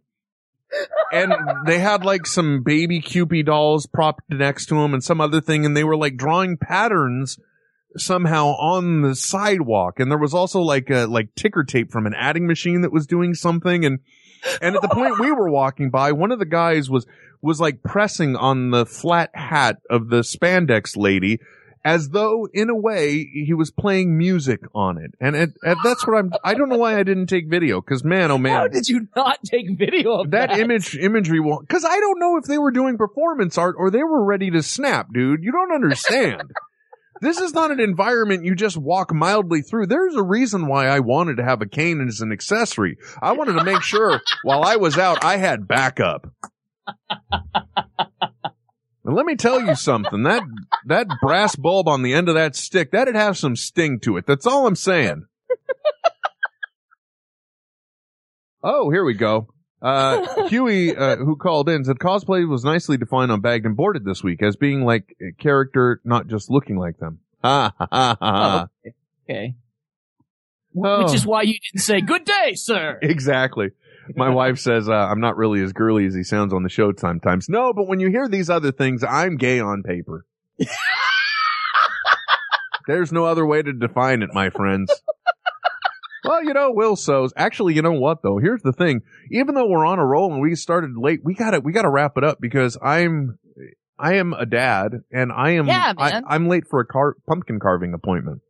And 1.13 1.33
they 1.67 1.79
had 1.79 2.05
like 2.05 2.27
some 2.27 2.63
baby 2.63 3.01
Cupid 3.01 3.47
dolls 3.47 3.87
propped 3.87 4.25
next 4.29 4.67
to 4.67 4.75
them 4.75 4.95
and 4.95 5.03
some 5.03 5.21
other 5.21 5.41
thing 5.41 5.65
and 5.65 5.77
they 5.77 5.85
were 5.85 5.97
like 5.97 6.17
drawing 6.17 6.57
patterns 6.57 7.39
somehow 7.97 8.49
on 8.49 9.03
the 9.03 9.15
sidewalk. 9.15 10.01
And 10.01 10.11
there 10.11 10.19
was 10.19 10.35
also 10.35 10.61
like 10.61 10.91
a 10.91 11.07
like 11.07 11.35
ticker 11.35 11.65
tape 11.65 11.91
from 11.91 12.07
an 12.07 12.15
adding 12.15 12.47
machine 12.47 12.83
that 12.83 12.93
was 12.93 13.07
doing 13.07 13.35
something. 13.35 13.85
And 13.85 14.01
and 14.61 14.77
at 14.77 14.83
the 14.83 14.89
point 14.89 15.19
we 15.19 15.33
were 15.33 15.51
walking 15.51 15.91
by 15.91 16.13
one 16.13 16.33
of 16.33 16.39
the 16.39 16.45
guys 16.45 16.91
was 16.91 17.07
was 17.43 17.61
like 17.61 17.83
pressing 17.83 18.37
on 18.37 18.71
the 18.71 18.87
flat 18.87 19.31
hat 19.35 19.79
of 19.89 20.09
the 20.09 20.21
spandex 20.21 20.97
lady 20.97 21.39
as 21.87 22.09
though 22.09 22.49
in 22.53 22.69
a 22.69 22.75
way 22.75 23.25
he 23.33 23.55
was 23.55 23.71
playing 23.71 24.19
music 24.19 24.61
on 24.75 24.99
it 24.99 25.13
and 25.21 25.37
it, 25.37 25.51
and 25.63 25.77
that's 25.85 26.05
what 26.05 26.19
I'm 26.19 26.33
I 26.43 26.55
don't 26.55 26.69
know 26.69 26.79
why 26.79 26.99
I 26.99 27.05
didn't 27.05 27.29
take 27.29 27.49
video 27.49 27.81
cuz 27.81 28.03
man 28.03 28.33
oh 28.33 28.39
man 28.39 28.57
How 28.57 28.67
did 28.67 28.89
you 28.89 29.07
not 29.15 29.39
take 29.45 29.79
video 29.79 30.21
of 30.21 30.33
that? 30.33 30.51
that 30.51 30.59
image 30.59 30.97
imagery 30.97 31.39
will 31.39 31.61
because 31.61 31.85
I 31.85 31.99
don't 32.01 32.19
know 32.19 32.37
if 32.37 32.45
they 32.45 32.59
were 32.59 32.73
doing 32.73 32.99
performance 32.99 33.57
art 33.57 33.77
or 33.79 33.91
they 33.91 34.03
were 34.03 34.25
ready 34.25 34.51
to 34.51 34.63
snap, 34.63 35.13
dude. 35.13 35.45
You 35.45 35.53
don't 35.53 35.73
understand. 35.73 36.51
this 37.21 37.39
is 37.39 37.55
not 37.55 37.71
an 37.71 37.81
environment 37.81 38.45
you 38.45 38.57
just 38.57 38.77
walk 38.77 39.15
mildly 39.15 39.63
through. 39.63 39.87
There's 39.87 40.17
a 40.17 40.23
reason 40.23 40.67
why 40.67 40.89
I 40.89 41.01
wanted 41.01 41.37
to 41.37 41.45
have 41.45 41.63
a 41.63 41.67
cane 41.67 42.05
as 42.07 42.21
an 42.21 42.33
accessory. 42.33 42.99
I 43.23 43.33
wanted 43.33 43.55
to 43.55 43.65
make 43.65 43.83
sure 43.83 44.21
while 44.43 44.65
I 44.65 44.77
was 44.77 44.99
out, 44.99 45.25
I 45.25 45.37
had 45.37 45.69
backup. 45.69 46.27
And 49.07 49.15
let 49.15 49.25
me 49.25 49.37
tell 49.37 49.61
you 49.61 49.77
something. 49.77 50.25
That 50.25 50.43
that 50.87 51.07
brass 51.23 51.55
bulb 51.55 51.89
on 51.89 52.03
the 52.03 52.13
end 52.13 52.29
of 52.29 52.35
that 52.35 52.57
stick, 52.57 52.91
that'd 52.91 53.15
have 53.15 53.39
some 53.39 53.55
sting 53.55 54.01
to 54.01 54.17
it. 54.17 54.27
That's 54.27 54.47
all 54.47 54.67
I'm 54.67 54.77
saying. 54.77 55.27
Oh, 58.69 58.91
here 58.91 59.05
we 59.05 59.15
go. 59.15 59.47
Uh, 59.81 60.49
Huey, 60.49 60.97
uh, 60.97 61.17
who 61.17 61.37
called 61.37 61.69
in, 61.69 61.85
said 61.85 61.99
cosplay 62.01 62.49
was 62.49 62.65
nicely 62.65 62.97
defined 62.97 63.31
on 63.31 63.41
Bagged 63.41 63.65
and 63.65 63.77
Boarded 63.77 64.05
this 64.05 64.25
week 64.25 64.43
as 64.43 64.57
being 64.57 64.85
like 64.85 65.15
a 65.23 65.31
character, 65.41 66.01
not 66.05 66.27
just 66.27 66.51
looking 66.51 66.77
like 66.77 66.99
them. 66.99 67.21
Ha 67.45 67.73
ha 67.79 67.89
ha 67.93 68.17
ha. 68.19 68.67
Oh, 68.85 68.91
okay. 69.31 69.55
Oh. 70.77 71.05
Which 71.05 71.15
is 71.15 71.25
why 71.25 71.43
you 71.43 71.55
didn't 71.61 71.83
say 71.83 72.01
good 72.01 72.25
day, 72.25 72.55
sir. 72.55 72.99
Exactly. 73.03 73.69
My 74.15 74.29
wife 74.31 74.59
says 74.59 74.89
uh, 74.89 74.93
I'm 74.93 75.21
not 75.21 75.37
really 75.37 75.63
as 75.63 75.73
girly 75.73 76.07
as 76.07 76.15
he 76.15 76.23
sounds 76.23 76.53
on 76.53 76.63
the 76.63 76.69
show 76.69 76.93
sometimes. 76.97 77.49
No, 77.49 77.73
but 77.73 77.89
when 77.89 77.99
you 78.01 78.09
hear 78.11 78.29
these 78.29 78.49
other 78.51 78.73
things, 78.73 79.03
I'm 79.03 79.37
gay 79.37 79.59
on 79.61 79.83
paper. 79.83 80.25
There's 82.87 83.11
no 83.11 83.25
other 83.25 83.45
way 83.45 83.63
to 83.63 83.73
define 83.73 84.23
it, 84.23 84.31
my 84.33 84.51
friends. 84.51 84.93
Well, 86.25 86.45
you 86.45 86.55
know, 86.55 86.73
Will 86.73 86.97
So's. 86.97 87.33
Actually, 87.37 87.75
you 87.75 87.83
know 87.83 87.93
what 87.93 88.23
though? 88.23 88.39
Here's 88.39 88.63
the 88.63 88.73
thing. 88.73 89.03
Even 89.31 89.55
though 89.55 89.67
we're 89.67 89.85
on 89.87 89.99
a 89.99 90.07
roll 90.07 90.33
and 90.33 90.41
we 90.43 90.55
started 90.57 90.97
late, 90.97 91.21
we 91.23 91.35
gotta, 91.35 91.61
we 91.61 91.73
gotta 91.73 91.91
wrap 91.91 92.17
it 92.17 92.25
up 92.25 92.41
because 92.41 92.77
I'm, 92.83 93.39
I 93.99 94.15
am 94.15 94.33
a 94.33 94.45
dad 94.47 95.03
and 95.13 95.33
I 95.33 95.53
am, 95.53 95.67
Yeah. 95.69 95.95
I, 95.97 96.35
am 96.35 96.49
late 96.49 96.67
for 96.69 96.81
a 96.81 96.87
car, 96.87 97.17
pumpkin 97.29 97.61
carving 97.61 97.95
appointment. 97.95 98.41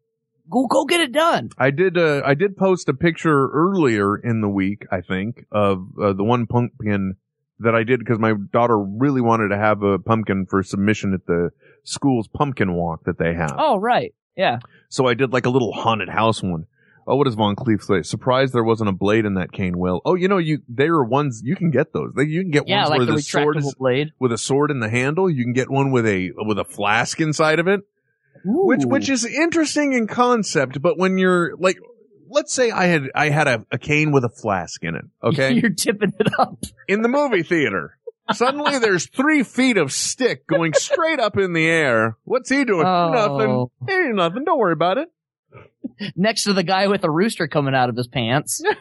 Go 0.50 0.66
go 0.66 0.84
get 0.84 1.00
it 1.00 1.12
done. 1.12 1.50
I 1.58 1.70
did, 1.70 1.98
uh, 1.98 2.22
I 2.24 2.34
did 2.34 2.56
post 2.56 2.88
a 2.88 2.94
picture 2.94 3.48
earlier 3.50 4.16
in 4.16 4.40
the 4.40 4.48
week, 4.48 4.86
I 4.92 5.00
think, 5.00 5.44
of 5.50 5.86
uh, 6.00 6.12
the 6.12 6.22
one 6.24 6.46
pumpkin 6.46 7.16
that 7.60 7.74
I 7.74 7.82
did 7.84 8.00
because 8.00 8.18
my 8.18 8.34
daughter 8.52 8.78
really 8.78 9.20
wanted 9.20 9.48
to 9.48 9.56
have 9.56 9.82
a 9.82 9.98
pumpkin 9.98 10.46
for 10.46 10.62
submission 10.62 11.14
at 11.14 11.26
the 11.26 11.50
school's 11.84 12.28
pumpkin 12.28 12.74
walk 12.74 13.04
that 13.04 13.18
they 13.18 13.34
have. 13.34 13.54
Oh 13.58 13.78
right. 13.78 14.14
Yeah. 14.36 14.58
So 14.88 15.06
I 15.06 15.14
did 15.14 15.32
like 15.32 15.46
a 15.46 15.50
little 15.50 15.72
haunted 15.72 16.08
house 16.10 16.42
one. 16.42 16.66
Oh, 17.08 17.14
what 17.16 17.24
does 17.24 17.34
Von 17.36 17.54
Cleef 17.54 17.82
say? 17.82 18.02
Surprised 18.02 18.52
there 18.52 18.64
wasn't 18.64 18.88
a 18.90 18.92
blade 18.92 19.24
in 19.26 19.34
that 19.34 19.52
cane 19.52 19.78
will. 19.78 20.02
Oh, 20.04 20.16
you 20.16 20.26
know, 20.28 20.38
you 20.38 20.58
there 20.68 20.92
are 20.94 21.04
ones 21.04 21.40
you 21.44 21.54
can 21.56 21.70
get 21.70 21.92
those. 21.92 22.12
You 22.16 22.42
can 22.42 22.50
get 22.50 22.68
Yeah, 22.68 22.78
ones 22.80 22.90
like 22.90 22.98
where 22.98 23.06
the 23.06 23.12
the 23.14 23.22
sword 23.22 23.56
blade. 23.78 24.12
with 24.18 24.32
a 24.32 24.38
sword 24.38 24.70
in 24.70 24.80
the 24.80 24.90
handle. 24.90 25.30
You 25.30 25.44
can 25.44 25.52
get 25.52 25.70
one 25.70 25.92
with 25.92 26.06
a 26.06 26.32
with 26.36 26.58
a 26.58 26.64
flask 26.64 27.20
inside 27.20 27.58
of 27.60 27.68
it, 27.68 27.80
Ooh. 28.46 28.66
which 28.66 29.08
is 29.08 29.24
interesting 29.24 29.92
in 29.92 30.06
concept. 30.06 30.80
But 30.82 30.98
when 30.98 31.18
you're 31.18 31.56
like, 31.56 31.78
let's 32.28 32.52
say 32.52 32.70
I 32.70 32.86
had 32.86 33.10
I 33.14 33.28
had 33.30 33.46
a, 33.48 33.66
a 33.70 33.78
cane 33.78 34.12
with 34.12 34.24
a 34.24 34.28
flask 34.28 34.82
in 34.82 34.94
it. 34.94 35.04
Okay, 35.22 35.52
You're 35.52 35.70
tipping 35.70 36.12
it 36.18 36.28
up. 36.38 36.58
in 36.88 37.02
the 37.02 37.08
movie 37.08 37.42
theater. 37.42 37.98
Suddenly 38.32 38.78
there's 38.80 39.06
three 39.08 39.44
feet 39.44 39.76
of 39.76 39.92
stick 39.92 40.46
going 40.48 40.72
straight 40.74 41.20
up 41.20 41.36
in 41.36 41.52
the 41.52 41.66
air. 41.66 42.16
What's 42.24 42.48
he 42.50 42.64
doing? 42.64 42.84
Oh. 42.84 43.70
Nothing. 43.86 43.94
Ain't 43.94 44.16
nothing. 44.16 44.44
Don't 44.44 44.58
worry 44.58 44.72
about 44.72 44.98
it. 44.98 45.08
Next 46.16 46.42
to 46.44 46.52
the 46.52 46.64
guy 46.64 46.88
with 46.88 47.04
a 47.04 47.10
rooster 47.10 47.46
coming 47.46 47.74
out 47.74 47.88
of 47.88 47.96
his 47.96 48.08
pants. 48.08 48.62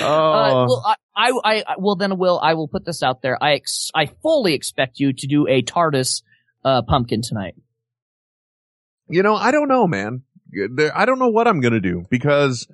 Oh. 0.00 0.06
Uh, 0.06 0.66
well, 0.66 0.96
I, 1.16 1.30
I, 1.44 1.64
I, 1.66 1.74
well 1.78 1.96
then, 1.96 2.18
Will, 2.18 2.38
I 2.42 2.54
will 2.54 2.68
put 2.68 2.84
this 2.84 3.02
out 3.02 3.22
there. 3.22 3.42
I, 3.42 3.54
ex- 3.54 3.90
I 3.94 4.06
fully 4.06 4.54
expect 4.54 4.98
you 4.98 5.12
to 5.12 5.26
do 5.26 5.46
a 5.48 5.62
TARDIS, 5.62 6.22
uh, 6.64 6.82
pumpkin 6.82 7.22
tonight. 7.22 7.54
You 9.08 9.22
know, 9.22 9.34
I 9.34 9.50
don't 9.50 9.68
know, 9.68 9.86
man. 9.86 10.22
I 10.94 11.04
don't 11.04 11.18
know 11.18 11.28
what 11.28 11.46
I'm 11.46 11.60
gonna 11.60 11.80
do 11.80 12.04
because 12.10 12.66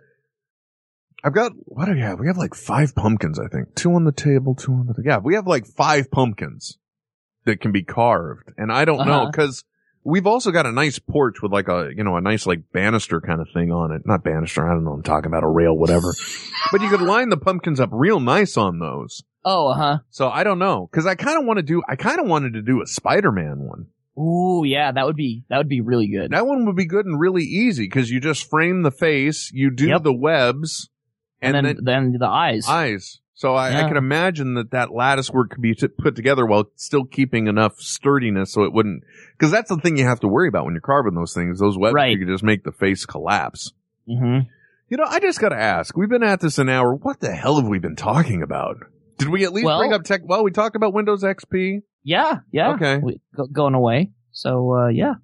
I've 1.22 1.34
got 1.34 1.52
what 1.64 1.86
do 1.86 1.92
we 1.94 2.00
have? 2.00 2.20
We 2.20 2.26
have 2.26 2.36
like 2.36 2.54
five 2.54 2.94
pumpkins, 2.94 3.38
I 3.38 3.48
think. 3.48 3.74
Two 3.74 3.94
on 3.94 4.04
the 4.04 4.12
table, 4.12 4.54
two 4.54 4.72
on 4.72 4.86
the 4.86 5.02
yeah. 5.04 5.18
We 5.18 5.34
have 5.34 5.46
like 5.46 5.66
five 5.66 6.10
pumpkins 6.10 6.78
that 7.46 7.60
can 7.60 7.72
be 7.72 7.82
carved, 7.82 8.50
and 8.56 8.70
I 8.72 8.84
don't 8.84 9.06
know 9.06 9.22
Uh-huh. 9.22 9.30
because 9.30 9.64
we've 10.04 10.26
also 10.26 10.50
got 10.50 10.66
a 10.66 10.72
nice 10.72 10.98
porch 10.98 11.42
with 11.42 11.50
like 11.52 11.68
a 11.68 11.90
you 11.96 12.04
know 12.04 12.16
a 12.16 12.20
nice 12.20 12.46
like 12.46 12.60
banister 12.72 13.20
kind 13.20 13.40
of 13.40 13.48
thing 13.54 13.72
on 13.72 13.90
it. 13.92 14.02
Not 14.04 14.22
banister, 14.22 14.66
I 14.68 14.74
don't 14.74 14.84
know. 14.84 14.92
I'm 14.92 15.02
talking 15.02 15.26
about 15.26 15.44
a 15.44 15.48
rail, 15.48 15.76
whatever. 15.76 16.12
but 16.70 16.80
you 16.80 16.88
could 16.90 17.02
line 17.02 17.28
the 17.30 17.36
pumpkins 17.36 17.80
up 17.80 17.88
real 17.92 18.20
nice 18.20 18.56
on 18.56 18.78
those. 18.78 19.22
Oh, 19.44 19.68
uh 19.68 19.74
huh. 19.74 19.98
So 20.10 20.28
I 20.28 20.44
don't 20.44 20.58
know 20.58 20.88
because 20.90 21.06
I 21.06 21.14
kind 21.16 21.38
of 21.38 21.44
want 21.46 21.58
to 21.58 21.62
do. 21.62 21.82
I 21.88 21.96
kind 21.96 22.20
of 22.20 22.26
wanted 22.26 22.52
to 22.54 22.62
do 22.62 22.82
a 22.82 22.86
Spider-Man 22.86 23.58
one. 23.60 23.86
Ooh, 24.18 24.62
yeah, 24.64 24.92
that 24.92 25.06
would 25.06 25.16
be, 25.16 25.44
that 25.48 25.58
would 25.58 25.68
be 25.68 25.80
really 25.80 26.06
good. 26.08 26.30
That 26.30 26.46
one 26.46 26.66
would 26.66 26.76
be 26.76 26.86
good 26.86 27.04
and 27.06 27.18
really 27.18 27.42
easy 27.42 27.84
because 27.84 28.10
you 28.10 28.20
just 28.20 28.48
frame 28.48 28.82
the 28.82 28.90
face, 28.92 29.50
you 29.52 29.70
do 29.70 29.88
Yep. 29.88 30.02
the 30.04 30.12
webs, 30.12 30.88
and, 31.42 31.56
and, 31.56 31.66
then, 31.66 31.76
then 31.82 32.16
the 32.18 32.26
eyes. 32.28 32.66
eyes. 32.68 33.20
So 33.36 33.54
I, 33.56 33.84
I 33.84 33.88
can 33.88 33.96
imagine 33.96 34.54
that 34.54 34.70
that 34.70 34.92
lattice 34.92 35.28
work 35.30 35.50
could 35.50 35.60
be 35.60 35.74
t- 35.74 35.88
put 35.88 36.14
together 36.14 36.46
while 36.46 36.70
still 36.76 37.04
keeping 37.04 37.48
enough 37.48 37.80
sturdiness 37.80 38.52
so 38.52 38.62
it 38.62 38.72
wouldn't. 38.72 39.02
Because 39.36 39.50
that's 39.50 39.68
the 39.68 39.76
thing 39.78 39.96
you 39.98 40.04
have 40.06 40.20
to 40.20 40.28
worry 40.28 40.46
about 40.46 40.64
when 40.64 40.74
you're 40.74 40.80
carving 40.80 41.14
those 41.16 41.34
things. 41.34 41.58
Those 41.58 41.76
webs, 41.76 41.94
Right. 41.94 42.12
you 42.12 42.18
could 42.24 42.32
just 42.32 42.44
make 42.44 42.62
the 42.62 42.70
face 42.72 43.04
collapse. 43.04 43.72
mm-hmm. 44.08 44.48
You 44.88 44.96
know, 44.98 45.04
I 45.08 45.18
just 45.18 45.40
got 45.40 45.48
to 45.48 45.56
ask. 45.60 45.96
We've 45.96 46.08
been 46.08 46.22
at 46.22 46.40
this 46.40 46.58
an 46.58 46.68
hour. 46.68 46.94
What 46.94 47.18
the 47.18 47.32
hell 47.34 47.56
have 47.56 47.66
we 47.66 47.80
been 47.80 47.96
talking 47.96 48.42
about? 48.42 48.76
Did 49.18 49.28
we 49.30 49.44
at 49.44 49.52
least 49.52 49.64
Well- 49.64 49.78
bring 49.80 49.92
up 49.92 50.04
tech? 50.04 50.20
Well, 50.24 50.44
we 50.44 50.52
talked 50.52 50.76
about 50.76 50.94
Windows 50.94 51.24
XP. 51.24 51.82
Yeah, 52.04 52.40
yeah. 52.52 52.74
Okay. 52.74 52.98
We, 53.02 53.20
go, 53.34 53.46
going 53.46 53.74
away. 53.74 54.12
So, 54.32 54.74
uh, 54.74 54.88
yeah. 54.88 55.14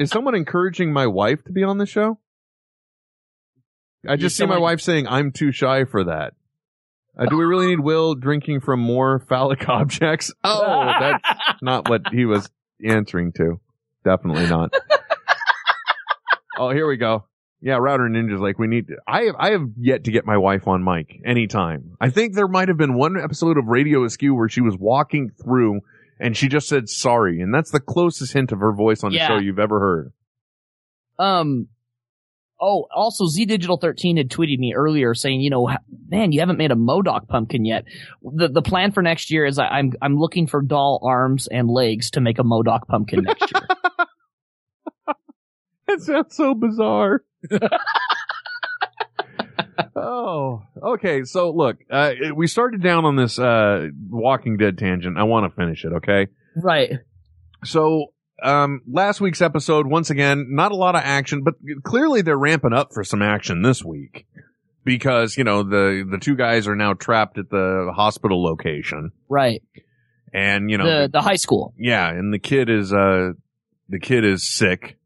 Is 0.00 0.10
someone 0.10 0.34
encouraging 0.34 0.92
my 0.92 1.06
wife 1.06 1.44
to 1.44 1.52
be 1.52 1.62
on 1.62 1.78
the 1.78 1.86
show? 1.86 2.18
I 4.08 4.16
just 4.16 4.36
see 4.36 4.46
my 4.46 4.58
wife 4.58 4.80
saying, 4.80 5.06
I'm 5.06 5.32
too 5.32 5.52
shy 5.52 5.84
for 5.84 6.04
that. 6.04 6.32
Uh, 7.18 7.26
do 7.26 7.36
we 7.36 7.44
really 7.44 7.66
need 7.66 7.80
Will 7.80 8.14
drinking 8.14 8.60
from 8.60 8.80
more 8.80 9.18
phallic 9.28 9.68
objects? 9.68 10.32
Oh, 10.44 10.92
that's 11.00 11.24
not 11.62 11.88
what 11.88 12.02
he 12.12 12.24
was 12.24 12.48
answering 12.84 13.32
to. 13.32 13.60
Definitely 14.04 14.46
not. 14.46 14.72
oh, 16.58 16.70
here 16.70 16.86
we 16.86 16.96
go. 16.96 17.26
Yeah, 17.60 17.78
Router 17.78 18.04
Ninja's 18.04 18.40
like, 18.40 18.58
we 18.58 18.68
need 18.68 18.86
to, 18.88 18.98
I 19.06 19.22
have, 19.22 19.34
I 19.36 19.50
have 19.50 19.68
yet 19.76 20.04
to 20.04 20.12
get 20.12 20.24
my 20.24 20.36
wife 20.36 20.68
on 20.68 20.84
mic 20.84 21.20
anytime. 21.24 21.96
I 22.00 22.10
think 22.10 22.34
there 22.34 22.46
might 22.46 22.68
have 22.68 22.76
been 22.76 22.94
one 22.94 23.18
episode 23.20 23.58
of 23.58 23.66
Radio 23.66 24.04
Askew 24.04 24.34
where 24.34 24.48
she 24.48 24.60
was 24.60 24.76
walking 24.78 25.30
through 25.42 25.80
and 26.20 26.36
she 26.36 26.48
just 26.48 26.68
said 26.68 26.88
sorry. 26.88 27.40
And 27.40 27.52
that's 27.52 27.70
the 27.70 27.80
closest 27.80 28.32
hint 28.32 28.52
of 28.52 28.60
her 28.60 28.72
voice 28.72 29.02
on 29.02 29.12
the 29.12 29.18
show 29.18 29.38
you've 29.38 29.58
ever 29.58 29.80
heard. 29.80 30.12
Um. 31.18 31.68
Oh, 32.60 32.86
also 32.92 33.26
Z 33.26 33.44
Digital 33.44 33.76
13 33.76 34.16
had 34.16 34.30
tweeted 34.30 34.58
me 34.58 34.74
earlier 34.74 35.14
saying, 35.14 35.40
you 35.40 35.50
know, 35.50 35.70
man, 36.08 36.32
you 36.32 36.40
haven't 36.40 36.58
made 36.58 36.72
a 36.72 36.76
MODOK 36.76 37.28
pumpkin 37.28 37.64
yet. 37.64 37.84
The 38.20 38.48
the 38.48 38.62
plan 38.62 38.90
for 38.90 39.00
next 39.00 39.30
year 39.30 39.46
is 39.46 39.60
I, 39.60 39.66
I'm 39.66 39.92
I'm 40.02 40.16
looking 40.16 40.48
for 40.48 40.60
doll 40.60 41.00
arms 41.04 41.46
and 41.46 41.70
legs 41.70 42.10
to 42.12 42.20
make 42.20 42.40
a 42.40 42.42
MODOK 42.42 42.88
pumpkin 42.88 43.22
next 43.22 43.52
year. 43.52 43.66
That 45.88 46.02
sounds 46.02 46.36
so 46.36 46.54
bizarre. 46.54 47.22
Oh, 49.96 50.62
okay. 50.82 51.24
So 51.24 51.50
look, 51.50 51.76
uh, 51.90 52.12
we 52.34 52.46
started 52.46 52.82
down 52.82 53.04
on 53.04 53.16
this, 53.16 53.38
uh, 53.38 53.88
Walking 54.10 54.56
Dead 54.56 54.78
tangent. 54.78 55.16
I 55.18 55.24
want 55.24 55.50
to 55.50 55.56
finish 55.56 55.84
it. 55.84 55.92
Okay. 55.94 56.28
right. 56.56 56.92
So 57.64 58.06
um, 58.42 58.82
last 58.90 59.20
week's 59.20 59.42
episode, 59.42 59.86
once 59.88 60.10
again, 60.10 60.46
not 60.50 60.70
a 60.70 60.76
lot 60.76 60.94
of 60.94 61.02
action, 61.04 61.42
but 61.42 61.54
clearly 61.82 62.22
they're 62.22 62.38
ramping 62.38 62.72
up 62.72 62.92
for 62.94 63.02
some 63.02 63.20
action 63.20 63.62
this 63.62 63.84
week 63.84 64.26
because, 64.84 65.36
you 65.36 65.42
know, 65.44 65.64
the, 65.64 66.06
the 66.08 66.18
two 66.18 66.36
guys 66.36 66.68
are 66.68 66.76
now 66.76 66.94
trapped 66.94 67.36
at 67.38 67.50
the 67.50 67.92
hospital 67.94 68.42
location 68.42 69.10
Right. 69.28 69.62
and, 70.32 70.70
you 70.70 70.78
know, 70.78 71.02
the 71.02 71.08
the 71.08 71.20
high 71.20 71.34
school. 71.36 71.74
yeah, 71.76 72.08
and 72.08 72.32
the 72.32 72.38
kid 72.38 72.70
is, 72.70 72.92
uh, 72.92 73.32
the 73.88 73.98
kid 73.98 74.24
is 74.24 74.46
sick. 74.48 74.96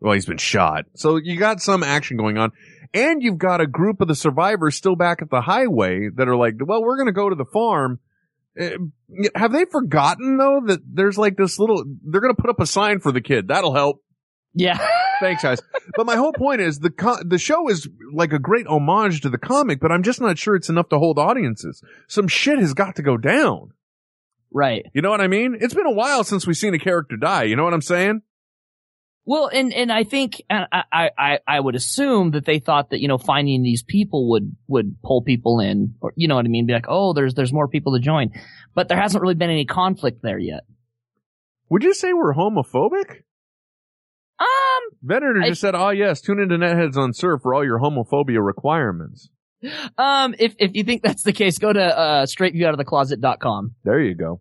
Well, 0.00 0.14
he's 0.14 0.26
been 0.26 0.38
shot. 0.38 0.86
So 0.94 1.16
you 1.16 1.38
got 1.38 1.60
some 1.60 1.82
action 1.82 2.16
going 2.16 2.38
on. 2.38 2.52
And 2.94 3.22
you've 3.22 3.38
got 3.38 3.60
a 3.60 3.66
group 3.66 4.00
of 4.00 4.08
the 4.08 4.14
survivors 4.14 4.76
still 4.76 4.96
back 4.96 5.20
at 5.20 5.30
the 5.30 5.42
highway 5.42 6.08
that 6.14 6.28
are 6.28 6.36
like, 6.36 6.54
well, 6.58 6.82
we're 6.82 6.96
going 6.96 7.06
to 7.06 7.12
go 7.12 7.28
to 7.28 7.34
the 7.34 7.44
farm. 7.44 8.00
Uh, 8.58 8.70
have 9.34 9.52
they 9.52 9.66
forgotten 9.66 10.36
though 10.36 10.62
that 10.66 10.80
there's 10.84 11.18
like 11.18 11.36
this 11.36 11.58
little, 11.58 11.84
they're 12.02 12.20
going 12.20 12.34
to 12.34 12.40
put 12.40 12.50
up 12.50 12.60
a 12.60 12.66
sign 12.66 13.00
for 13.00 13.12
the 13.12 13.20
kid. 13.20 13.48
That'll 13.48 13.74
help. 13.74 14.02
Yeah. 14.54 14.78
Thanks, 15.20 15.42
guys. 15.42 15.60
But 15.96 16.06
my 16.06 16.16
whole 16.16 16.32
point 16.32 16.60
is 16.60 16.78
the 16.78 16.90
co- 16.90 17.22
the 17.24 17.38
show 17.38 17.68
is 17.68 17.88
like 18.12 18.32
a 18.32 18.38
great 18.38 18.66
homage 18.66 19.20
to 19.22 19.28
the 19.28 19.38
comic, 19.38 19.80
but 19.80 19.90
I'm 19.90 20.02
just 20.02 20.20
not 20.20 20.38
sure 20.38 20.54
it's 20.54 20.68
enough 20.68 20.88
to 20.90 20.98
hold 20.98 21.18
audiences. 21.18 21.82
Some 22.06 22.28
shit 22.28 22.58
has 22.58 22.72
got 22.72 22.96
to 22.96 23.02
go 23.02 23.16
down. 23.16 23.72
Right. 24.52 24.86
You 24.94 25.02
know 25.02 25.10
what 25.10 25.20
I 25.20 25.26
mean? 25.26 25.56
It's 25.60 25.74
been 25.74 25.86
a 25.86 25.92
while 25.92 26.24
since 26.24 26.46
we've 26.46 26.56
seen 26.56 26.74
a 26.74 26.78
character 26.78 27.16
die. 27.16 27.44
You 27.44 27.56
know 27.56 27.64
what 27.64 27.74
I'm 27.74 27.82
saying? 27.82 28.22
Well, 29.28 29.50
and 29.52 29.74
and 29.74 29.92
I 29.92 30.04
think 30.04 30.42
I, 30.48 30.80
I 30.90 31.38
I 31.46 31.60
would 31.60 31.74
assume 31.74 32.30
that 32.30 32.46
they 32.46 32.60
thought 32.60 32.88
that 32.88 33.02
you 33.02 33.08
know 33.08 33.18
finding 33.18 33.62
these 33.62 33.82
people 33.82 34.30
would 34.30 34.56
would 34.68 35.02
pull 35.02 35.20
people 35.20 35.60
in, 35.60 35.96
or 36.00 36.14
you 36.16 36.28
know 36.28 36.36
what 36.36 36.46
I 36.46 36.48
mean? 36.48 36.64
Be 36.64 36.72
like, 36.72 36.86
oh, 36.88 37.12
there's 37.12 37.34
there's 37.34 37.52
more 37.52 37.68
people 37.68 37.92
to 37.92 38.00
join, 38.00 38.30
but 38.74 38.88
there 38.88 38.98
hasn't 38.98 39.20
really 39.20 39.34
been 39.34 39.50
any 39.50 39.66
conflict 39.66 40.22
there 40.22 40.38
yet. 40.38 40.62
Would 41.68 41.82
you 41.82 41.92
say 41.92 42.14
we're 42.14 42.32
homophobic? 42.32 43.24
Um, 44.40 44.82
Venator 45.02 45.42
just 45.44 45.60
said, 45.60 45.74
"Oh 45.74 45.90
yes, 45.90 46.22
tune 46.22 46.40
into 46.40 46.56
Netheads 46.56 46.96
on 46.96 47.12
Surf 47.12 47.42
for 47.42 47.52
all 47.52 47.66
your 47.66 47.80
homophobia 47.80 48.42
requirements." 48.42 49.28
um, 49.98 50.34
if 50.38 50.54
if 50.58 50.70
you 50.72 50.84
think 50.84 51.02
that's 51.02 51.22
the 51.22 51.34
case, 51.34 51.58
go 51.58 51.70
to 51.70 51.82
uh 51.82 52.24
straightviewoutofthecloset.com. 52.24 53.74
There 53.84 54.00
you 54.00 54.14
go. 54.14 54.40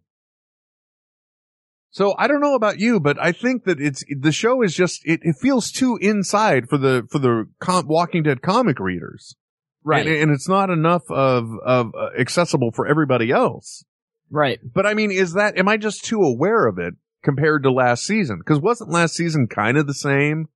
So 1.98 2.14
I 2.16 2.28
don't 2.28 2.42
know 2.42 2.54
about 2.54 2.78
you, 2.78 3.00
but 3.00 3.18
I 3.20 3.32
think 3.32 3.64
that 3.64 3.82
it's 3.82 4.04
the 4.08 4.32
show 4.32 4.62
is 4.62 4.76
just 4.76 5.02
it, 5.04 5.20
it 5.24 5.36
feels 5.42 5.72
too 5.72 5.98
inside 6.00 6.70
for 6.70 6.78
the 6.78 7.08
for 7.10 7.18
the 7.18 7.46
com- 7.60 7.88
Walking 7.88 8.22
Dead 8.22 8.44
comic 8.44 8.80
readers, 8.80 9.36
Right. 9.84 10.06
And, 10.06 10.16
and 10.16 10.32
it's 10.32 10.48
not 10.48 10.70
enough 10.70 11.10
of 11.10 11.50
of 11.66 11.96
uh, 11.96 12.10
accessible 12.20 12.72
for 12.72 12.86
everybody 12.86 13.32
else. 13.32 13.84
Right. 14.30 14.60
But 14.62 14.86
I 14.86 14.94
mean, 14.94 15.12
is 15.12 15.34
that 15.34 15.58
am 15.58 15.68
I 15.68 15.78
just 15.78 16.06
too 16.06 16.22
aware 16.22 16.68
of 16.68 16.78
it 16.78 16.94
compared 17.24 17.64
to 17.64 17.72
last 17.72 18.06
season? 18.06 18.38
Because 18.38 18.60
wasn't 18.60 18.92
last 18.92 19.16
season 19.16 19.48
kind 19.48 19.76
of 19.76 19.88
the 19.88 19.96
same? 19.96 20.50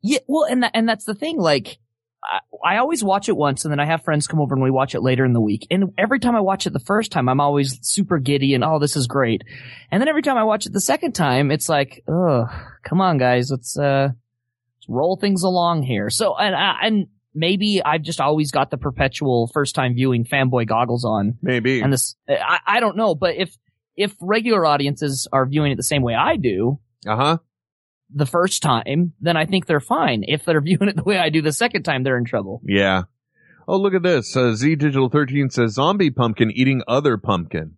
Yeah, 0.00 0.20
well, 0.28 0.44
and 0.44 0.62
that, 0.62 0.70
and 0.74 0.88
that's 0.88 1.06
the 1.06 1.14
thing. 1.14 1.38
Like, 1.38 1.78
I, 2.24 2.40
I 2.64 2.76
always 2.78 3.02
watch 3.02 3.28
it 3.28 3.36
once, 3.36 3.64
and 3.64 3.72
then 3.72 3.80
I 3.80 3.86
have 3.86 4.04
friends 4.04 4.26
come 4.26 4.40
over 4.40 4.54
and 4.54 4.62
we 4.62 4.70
watch 4.70 4.94
it 4.94 5.00
later 5.00 5.24
in 5.24 5.32
the 5.32 5.40
week. 5.40 5.66
And 5.70 5.92
every 5.98 6.20
time 6.20 6.36
I 6.36 6.40
watch 6.40 6.66
it 6.66 6.72
the 6.72 6.80
first 6.80 7.12
time, 7.12 7.28
I'm 7.28 7.40
always 7.40 7.78
super 7.86 8.18
giddy 8.18 8.54
and 8.54 8.62
oh, 8.64 8.78
this 8.78 8.96
is 8.96 9.06
great. 9.06 9.42
And 9.90 10.00
then 10.00 10.08
every 10.08 10.22
time 10.22 10.36
I 10.36 10.44
watch 10.44 10.66
it 10.66 10.72
the 10.72 10.80
second 10.80 11.12
time, 11.12 11.50
it's 11.50 11.68
like, 11.68 12.04
oh, 12.08 12.46
come 12.84 13.00
on, 13.00 13.18
guys, 13.18 13.50
let's 13.50 13.76
uh, 13.78 14.08
let's 14.10 14.88
roll 14.88 15.16
things 15.16 15.42
along 15.42 15.82
here. 15.82 16.10
So, 16.10 16.36
and 16.36 16.54
and 16.54 17.06
maybe 17.34 17.82
I've 17.82 18.02
just 18.02 18.20
always 18.20 18.50
got 18.50 18.70
the 18.70 18.78
perpetual 18.78 19.48
first 19.48 19.74
time 19.74 19.94
viewing 19.94 20.24
fanboy 20.24 20.66
goggles 20.66 21.04
on. 21.04 21.38
Maybe. 21.42 21.80
And 21.80 21.92
this, 21.92 22.14
I, 22.28 22.58
I 22.66 22.80
don't 22.80 22.96
know, 22.96 23.14
but 23.14 23.36
if 23.36 23.56
if 23.96 24.14
regular 24.20 24.64
audiences 24.64 25.28
are 25.32 25.46
viewing 25.46 25.72
it 25.72 25.76
the 25.76 25.82
same 25.82 26.02
way 26.02 26.14
I 26.14 26.36
do, 26.36 26.78
Uh 27.06 27.16
huh. 27.16 27.38
The 28.14 28.26
first 28.26 28.62
time, 28.62 29.12
then 29.20 29.36
I 29.36 29.46
think 29.46 29.66
they're 29.66 29.80
fine. 29.80 30.24
If 30.26 30.44
they're 30.44 30.60
viewing 30.62 30.88
it 30.88 30.96
the 30.96 31.02
way 31.04 31.18
I 31.18 31.28
do 31.30 31.42
the 31.42 31.52
second 31.52 31.82
time, 31.84 32.02
they're 32.02 32.16
in 32.18 32.24
trouble. 32.24 32.60
Yeah. 32.64 33.02
Oh, 33.68 33.76
look 33.78 33.94
at 33.94 34.02
this. 34.02 34.36
Uh, 34.36 34.54
Z 34.54 34.74
Digital 34.76 35.08
13 35.08 35.50
says 35.50 35.74
zombie 35.74 36.10
pumpkin 36.10 36.50
eating 36.50 36.82
other 36.88 37.16
pumpkin. 37.16 37.76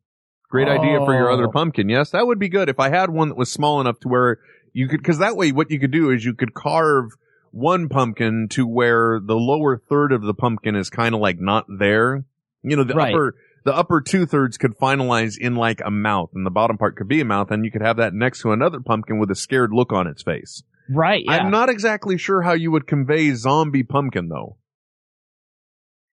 Great 0.51 0.69
idea 0.69 0.99
for 1.05 1.13
your 1.15 1.31
other 1.31 1.49
Oh. 1.49 1.53
pumpkin. 1.53 1.89
Yes, 1.89 2.11
that 2.11 2.27
would 2.27 2.39
be 2.39 2.49
good 2.49 2.69
if 2.69 2.79
I 2.79 2.89
had 2.89 3.11
one 3.11 3.29
that 3.29 3.37
was 3.37 3.51
small 3.51 3.81
enough 3.81 3.99
to 4.01 4.09
where 4.09 4.39
you 4.73 4.89
could, 4.89 5.03
cause 5.05 5.19
that 5.19 5.37
way 5.37 5.53
what 5.53 5.71
you 5.71 5.79
could 5.81 5.91
do 5.91 6.11
is 6.11 6.25
you 6.25 6.33
could 6.35 6.55
carve 6.55 7.11
one 7.51 7.89
pumpkin 7.89 8.49
to 8.51 8.67
where 8.67 9.21
the 9.23 9.35
lower 9.37 9.77
third 9.77 10.13
of 10.13 10.23
the 10.23 10.35
pumpkin 10.35 10.75
is 10.75 10.91
kind 10.91 11.15
of 11.15 11.21
like 11.21 11.39
not 11.41 11.67
there. 11.69 12.25
You 12.63 12.77
know, 12.77 12.85
the 12.85 12.95
Right. 12.95 13.13
upper, 13.15 13.35
the 13.65 13.75
upper 13.75 14.01
two 14.01 14.27
thirds 14.27 14.59
could 14.59 14.77
finalize 14.79 15.37
in 15.39 15.55
like 15.57 15.81
a 15.85 15.91
mouth 15.91 16.31
and 16.35 16.45
the 16.47 16.51
bottom 16.51 16.77
part 16.79 16.97
could 16.97 17.09
be 17.09 17.21
a 17.21 17.25
mouth 17.25 17.51
and 17.51 17.65
you 17.65 17.71
could 17.71 17.83
have 17.83 17.97
that 17.97 18.13
next 18.15 18.43
to 18.43 18.53
another 18.53 18.81
pumpkin 18.81 19.19
with 19.19 19.31
a 19.31 19.35
scared 19.35 19.71
look 19.73 19.93
on 19.93 20.07
its 20.07 20.23
face. 20.23 20.63
Right. 20.91 21.25
Yeah. 21.25 21.33
I'm 21.33 21.51
not 21.51 21.71
exactly 21.71 22.19
sure 22.19 22.43
how 22.43 22.53
you 22.53 22.71
would 22.71 22.87
convey 22.87 23.33
zombie 23.35 23.83
pumpkin 23.83 24.29
though. 24.29 24.59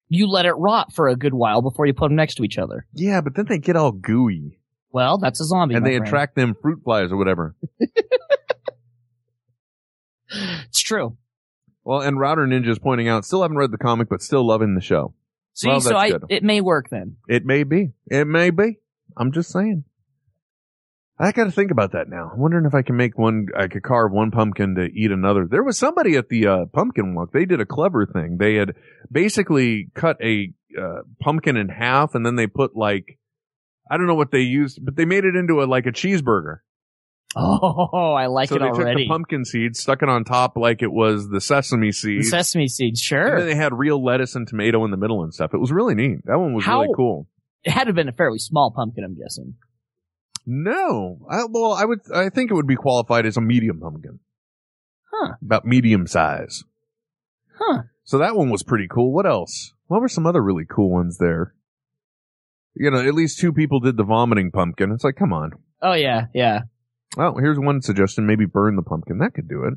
you 0.08 0.28
let 0.28 0.46
it 0.46 0.54
rot 0.54 0.94
for 0.94 1.08
a 1.10 1.16
good 1.16 1.34
while 1.34 1.62
before 1.62 1.86
you 1.86 1.94
put 1.94 2.08
them 2.10 2.16
next 2.16 2.36
to 2.36 2.44
each 2.44 2.58
other. 2.58 2.86
Yeah, 2.94 3.20
but 3.22 3.36
then 3.36 3.46
they 3.48 3.58
get 3.60 3.76
all 3.76 3.92
gooey. 3.92 4.60
Well, 4.94 5.18
that's 5.18 5.40
a 5.42 5.46
zombie. 5.46 5.76
and 5.76 5.86
they 5.86 5.92
friend. 5.98 6.08
attract 6.08 6.36
them 6.36 6.56
fruit 6.62 6.82
flies 6.84 7.12
or 7.12 7.18
whatever. 7.18 7.56
It's 10.70 10.80
true. 10.82 11.18
Well, 11.84 12.02
and 12.02 12.18
Router 12.20 12.44
Ninja's 12.46 12.80
pointing 12.80 13.10
out, 13.10 13.26
still 13.26 13.42
haven't 13.42 13.58
read 13.58 13.72
the 13.72 13.78
comic, 13.78 14.08
but 14.08 14.22
still 14.22 14.46
loving 14.48 14.76
the 14.76 14.82
show. 14.82 15.14
See, 15.54 15.68
Well, 15.68 15.82
so 15.82 15.96
I 15.96 16.12
it 16.30 16.44
may 16.44 16.62
work 16.62 16.90
then. 16.90 17.18
It 17.28 17.46
may 17.46 17.64
be. 17.64 17.92
It 18.10 18.26
may 18.26 18.50
be. 18.50 18.80
I'm 19.18 19.32
just 19.32 19.52
saying. 19.52 19.84
I 21.20 21.32
got 21.34 21.44
to 21.44 21.52
think 21.52 21.70
about 21.70 21.92
that 21.92 22.10
now. 22.10 22.32
I'm 22.34 22.40
wondering 22.40 22.66
if 22.66 22.74
I 22.74 22.82
can 22.82 22.96
make 22.96 23.16
one. 23.16 23.48
I 23.56 23.68
could 23.68 23.84
carve 23.84 24.12
one 24.12 24.32
pumpkin 24.32 24.74
to 24.76 24.86
eat 24.86 25.12
another. 25.12 25.46
There 25.46 25.64
was 25.64 25.78
somebody 25.78 26.16
at 26.16 26.30
the 26.30 26.48
uh, 26.48 26.66
pumpkin 26.66 27.14
walk. 27.14 27.32
They 27.32 27.46
did 27.46 27.62
a 27.62 27.66
clever 27.66 28.08
thing. 28.08 28.38
They 28.40 28.56
had 28.56 28.74
basically 29.12 29.90
cut 29.94 30.18
a 30.20 30.52
uh, 30.76 31.02
pumpkin 31.20 31.58
in 31.58 31.70
half, 31.70 32.16
and 32.16 32.26
then 32.26 32.38
they 32.38 32.48
put 32.48 32.76
like 32.76 33.20
I 33.90 33.98
don't 33.98 34.08
know 34.08 34.16
what 34.16 34.32
they 34.32 34.40
used, 34.40 34.80
but 34.84 34.96
they 34.96 35.06
made 35.06 35.26
it 35.26 35.36
into 35.36 35.62
a 35.62 35.66
like 35.66 35.86
a 35.86 35.92
cheeseburger. 35.92 36.60
Oh, 37.36 38.14
I 38.18 38.26
like 38.28 38.50
so 38.50 38.56
it 38.56 38.60
they 38.60 38.68
took 38.72 38.96
the 38.98 39.08
pumpkin 39.08 39.46
seeds, 39.46 39.80
stuck 39.80 40.02
it 40.04 40.10
on 40.10 40.24
top 40.26 40.58
like 40.58 40.82
it 40.82 40.92
was 40.92 41.30
the 41.30 41.40
sesame 41.42 41.88
The 41.88 41.92
seeds. 41.94 42.30
sesame 42.30 42.68
seeds, 42.68 43.00
And 43.00 43.06
sure. 43.06 43.38
then 43.40 43.48
they 43.48 43.56
had 43.56 43.74
real 43.74 44.04
lettuce 44.04 44.36
and 44.36 44.48
tomato 44.48 44.84
in 44.86 44.92
the 44.92 44.98
middle 44.98 45.24
and 45.24 45.34
stuff. 45.34 45.54
It 45.54 45.60
was 45.60 45.72
really 45.72 45.96
neat. 45.96 46.26
That 46.26 46.38
one 46.40 46.54
was 46.54 46.66
How- 46.66 46.82
really 46.82 46.94
cool. 46.96 47.28
It 47.64 47.72
had 47.72 47.84
to 47.84 47.88
have 47.90 47.96
been 47.96 48.10
a 48.10 48.14
fairly 48.14 48.40
small 48.40 48.74
pumpkin, 48.76 49.04
I'm 49.04 49.16
guessing. 49.18 49.54
No, 50.46 51.20
I, 51.30 51.46
well, 51.50 51.74
I 51.74 51.86
would, 51.86 52.00
I 52.14 52.30
think 52.30 52.50
it 52.50 52.56
would 52.56 52.68
be 52.68 52.76
qualified 52.76 53.26
as 53.28 53.38
a 53.38 53.42
medium 53.42 53.80
pumpkin. 53.80 54.20
Huh. 55.14 55.34
About 55.44 55.66
medium 55.66 56.08
size. 56.08 56.64
Huh. 57.60 57.84
So 58.04 58.18
that 58.18 58.36
one 58.36 58.50
was 58.50 58.64
pretty 58.64 58.88
cool. 58.90 59.14
What 59.14 59.28
else? 59.28 59.74
What 59.88 60.02
were 60.02 60.08
some 60.10 60.26
other 60.26 60.42
really 60.42 60.66
cool 60.68 60.90
ones 60.90 61.18
there? 61.20 61.54
You 62.76 62.90
know, 62.90 62.98
at 63.06 63.14
least 63.14 63.40
two 63.40 63.54
people 63.54 63.80
did 63.80 63.98
the 63.98 64.04
vomiting 64.04 64.50
pumpkin. 64.52 64.92
It's 64.92 65.04
like, 65.04 65.16
come 65.18 65.32
on. 65.34 65.52
Oh 65.84 65.94
yeah, 65.94 66.26
yeah. 66.34 66.62
Well, 67.18 67.36
here's 67.38 67.60
one 67.60 67.82
suggestion. 67.82 68.26
Maybe 68.26 68.46
burn 68.46 68.76
the 68.76 68.82
pumpkin. 68.82 69.18
That 69.20 69.34
could 69.34 69.48
do 69.48 69.64
it. 69.66 69.74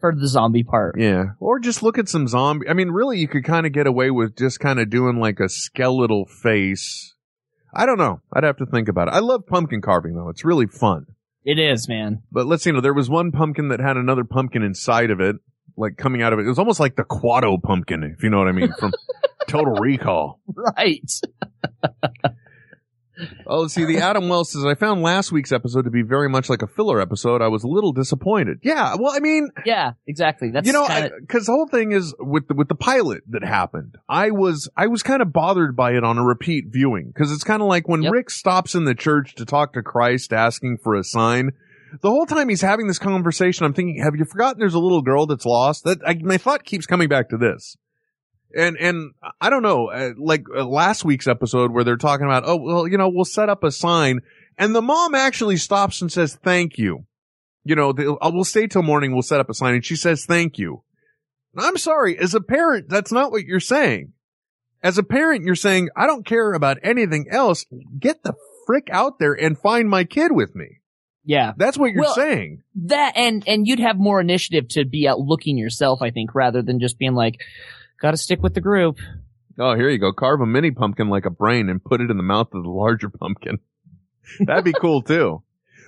For 0.00 0.14
the 0.14 0.28
zombie 0.28 0.62
part. 0.62 0.96
Yeah. 0.98 1.30
Or 1.40 1.58
just 1.58 1.82
look 1.82 1.98
at 1.98 2.08
some 2.08 2.28
zombie. 2.28 2.68
I 2.68 2.72
mean, 2.74 2.90
really, 2.90 3.18
you 3.18 3.26
could 3.26 3.44
kind 3.44 3.66
of 3.66 3.72
get 3.72 3.86
away 3.86 4.10
with 4.10 4.36
just 4.36 4.60
kind 4.60 4.78
of 4.78 4.90
doing 4.90 5.18
like 5.18 5.40
a 5.40 5.48
skeletal 5.48 6.24
face. 6.24 7.14
I 7.74 7.84
don't 7.84 7.98
know. 7.98 8.20
I'd 8.32 8.44
have 8.44 8.58
to 8.58 8.66
think 8.66 8.88
about 8.88 9.08
it. 9.08 9.14
I 9.14 9.18
love 9.18 9.46
pumpkin 9.46 9.80
carving 9.80 10.14
though. 10.14 10.28
It's 10.28 10.44
really 10.44 10.66
fun. 10.66 11.06
It 11.44 11.58
is, 11.58 11.88
man. 11.88 12.22
But 12.30 12.46
let's 12.46 12.62
see, 12.62 12.70
you 12.70 12.74
know, 12.74 12.80
there 12.80 12.94
was 12.94 13.08
one 13.08 13.32
pumpkin 13.32 13.68
that 13.68 13.80
had 13.80 13.96
another 13.96 14.24
pumpkin 14.24 14.62
inside 14.62 15.10
of 15.10 15.20
it, 15.20 15.36
like 15.76 15.96
coming 15.96 16.22
out 16.22 16.32
of 16.32 16.38
it. 16.38 16.44
It 16.44 16.48
was 16.48 16.58
almost 16.58 16.80
like 16.80 16.96
the 16.96 17.04
Kuato 17.04 17.60
pumpkin, 17.60 18.04
if 18.04 18.22
you 18.22 18.30
know 18.30 18.38
what 18.38 18.48
I 18.48 18.52
mean, 18.52 18.72
from 18.78 18.92
Total 19.48 19.72
Recall. 19.72 20.40
Right. 20.46 21.10
Oh, 23.46 23.66
see, 23.66 23.84
the 23.84 23.98
Adam 23.98 24.28
Wells 24.28 24.52
says, 24.52 24.64
I 24.64 24.74
found 24.74 25.02
last 25.02 25.32
week's 25.32 25.52
episode 25.52 25.82
to 25.82 25.90
be 25.90 26.02
very 26.02 26.28
much 26.28 26.48
like 26.48 26.62
a 26.62 26.66
filler 26.66 27.00
episode. 27.00 27.42
I 27.42 27.48
was 27.48 27.64
a 27.64 27.68
little 27.68 27.92
disappointed. 27.92 28.58
Yeah, 28.62 28.94
well, 28.98 29.12
I 29.14 29.20
mean, 29.20 29.48
Yeah, 29.64 29.92
exactly. 30.06 30.50
That's 30.50 30.66
you 30.66 30.72
know, 30.72 30.86
because 31.20 31.46
the 31.46 31.52
whole 31.52 31.68
thing 31.68 31.92
is 31.92 32.14
with 32.18 32.48
the, 32.48 32.54
with 32.54 32.68
the 32.68 32.74
pilot 32.74 33.22
that 33.28 33.42
happened. 33.42 33.96
I 34.08 34.30
was 34.30 34.68
I 34.76 34.86
was 34.86 35.02
kind 35.02 35.22
of 35.22 35.32
bothered 35.32 35.76
by 35.76 35.92
it 35.92 36.04
on 36.04 36.18
a 36.18 36.24
repeat 36.24 36.66
viewing 36.68 37.10
because 37.12 37.32
it's 37.32 37.44
kind 37.44 37.62
of 37.62 37.68
like 37.68 37.88
when 37.88 38.02
Yep. 38.02 38.12
Rick 38.12 38.30
stops 38.30 38.74
in 38.74 38.84
the 38.84 38.94
church 38.94 39.34
to 39.36 39.44
talk 39.44 39.72
to 39.74 39.82
Christ, 39.82 40.32
asking 40.32 40.78
for 40.82 40.94
a 40.94 41.02
sign. 41.04 41.50
The 42.02 42.10
whole 42.10 42.26
time 42.26 42.48
he's 42.50 42.60
having 42.60 42.86
this 42.86 42.98
conversation, 42.98 43.64
I'm 43.64 43.72
thinking, 43.72 44.02
have 44.04 44.14
you 44.14 44.24
forgotten 44.26 44.60
there's 44.60 44.74
a 44.74 44.78
little 44.78 45.00
girl 45.02 45.26
that's 45.26 45.46
lost? 45.46 45.84
That 45.84 45.98
I, 46.06 46.14
my 46.22 46.36
thought 46.36 46.64
keeps 46.64 46.84
coming 46.86 47.08
back 47.08 47.30
to 47.30 47.36
this. 47.38 47.76
And 48.56 48.76
and 48.78 49.12
I 49.40 49.50
don't 49.50 49.62
know, 49.62 49.88
uh, 49.90 50.12
like 50.16 50.44
uh, 50.54 50.64
last 50.64 51.04
week's 51.04 51.26
episode 51.26 51.70
where 51.70 51.84
they're 51.84 51.96
talking 51.96 52.24
about, 52.26 52.44
oh 52.46 52.56
well, 52.56 52.88
you 52.88 52.96
know, 52.96 53.08
we'll 53.08 53.24
set 53.26 53.48
up 53.50 53.62
a 53.62 53.70
sign, 53.70 54.20
and 54.56 54.74
the 54.74 54.80
mom 54.82 55.14
actually 55.14 55.58
stops 55.58 56.00
and 56.00 56.10
says 56.10 56.34
thank 56.42 56.78
you. 56.78 57.04
You 57.64 57.74
know, 57.76 57.92
the, 57.92 58.14
uh, 58.14 58.30
we'll 58.32 58.44
stay 58.44 58.66
till 58.66 58.82
morning. 58.82 59.12
We'll 59.12 59.20
set 59.22 59.40
up 59.40 59.50
a 59.50 59.54
sign, 59.54 59.74
and 59.74 59.84
she 59.84 59.96
says 59.96 60.24
thank 60.24 60.58
you. 60.58 60.82
I'm 61.56 61.76
sorry, 61.76 62.18
as 62.18 62.34
a 62.34 62.40
parent, 62.40 62.88
that's 62.88 63.12
not 63.12 63.32
what 63.32 63.44
you're 63.44 63.60
saying. 63.60 64.12
As 64.82 64.96
a 64.96 65.02
parent, 65.02 65.44
you're 65.44 65.54
saying 65.54 65.90
I 65.96 66.06
don't 66.06 66.24
care 66.24 66.52
about 66.54 66.78
anything 66.82 67.26
else. 67.30 67.66
Get 67.98 68.22
the 68.22 68.34
frick 68.66 68.88
out 68.90 69.18
there 69.18 69.32
and 69.34 69.58
find 69.58 69.90
my 69.90 70.04
kid 70.04 70.30
with 70.32 70.54
me. 70.54 70.78
Yeah. 71.24 71.52
That's 71.56 71.76
what 71.76 71.92
you're 71.92 72.02
Well- 72.04 72.14
saying. 72.14 72.62
That 72.86 73.12
and 73.16 73.42
and 73.46 73.66
you'd 73.66 73.80
have 73.80 73.98
more 73.98 74.20
initiative 74.20 74.68
to 74.70 74.86
be 74.86 75.06
out 75.06 75.18
looking 75.20 75.58
yourself, 75.58 76.00
I 76.00 76.10
think, 76.10 76.34
rather 76.34 76.62
than 76.62 76.80
just 76.80 76.96
being 76.98 77.14
like, 77.14 77.40
"Got 78.00 78.12
to 78.12 78.16
stick 78.16 78.42
with 78.42 78.54
the 78.54 78.60
group." 78.60 78.98
Oh, 79.58 79.74
here 79.74 79.88
you 79.88 79.98
go. 79.98 80.12
Carve 80.12 80.40
a 80.40 80.46
mini 80.46 80.70
pumpkin 80.70 81.08
like 81.08 81.26
a 81.26 81.30
brain 81.30 81.68
and 81.68 81.82
put 81.82 82.00
it 82.00 82.10
in 82.10 82.16
the 82.16 82.22
mouth 82.22 82.48
of 82.54 82.62
the 82.62 82.68
larger 82.70 83.08
pumpkin. 83.08 83.58
That'd 84.40 84.64
be 84.64 84.72
cool 84.72 85.02
too. 85.02 85.42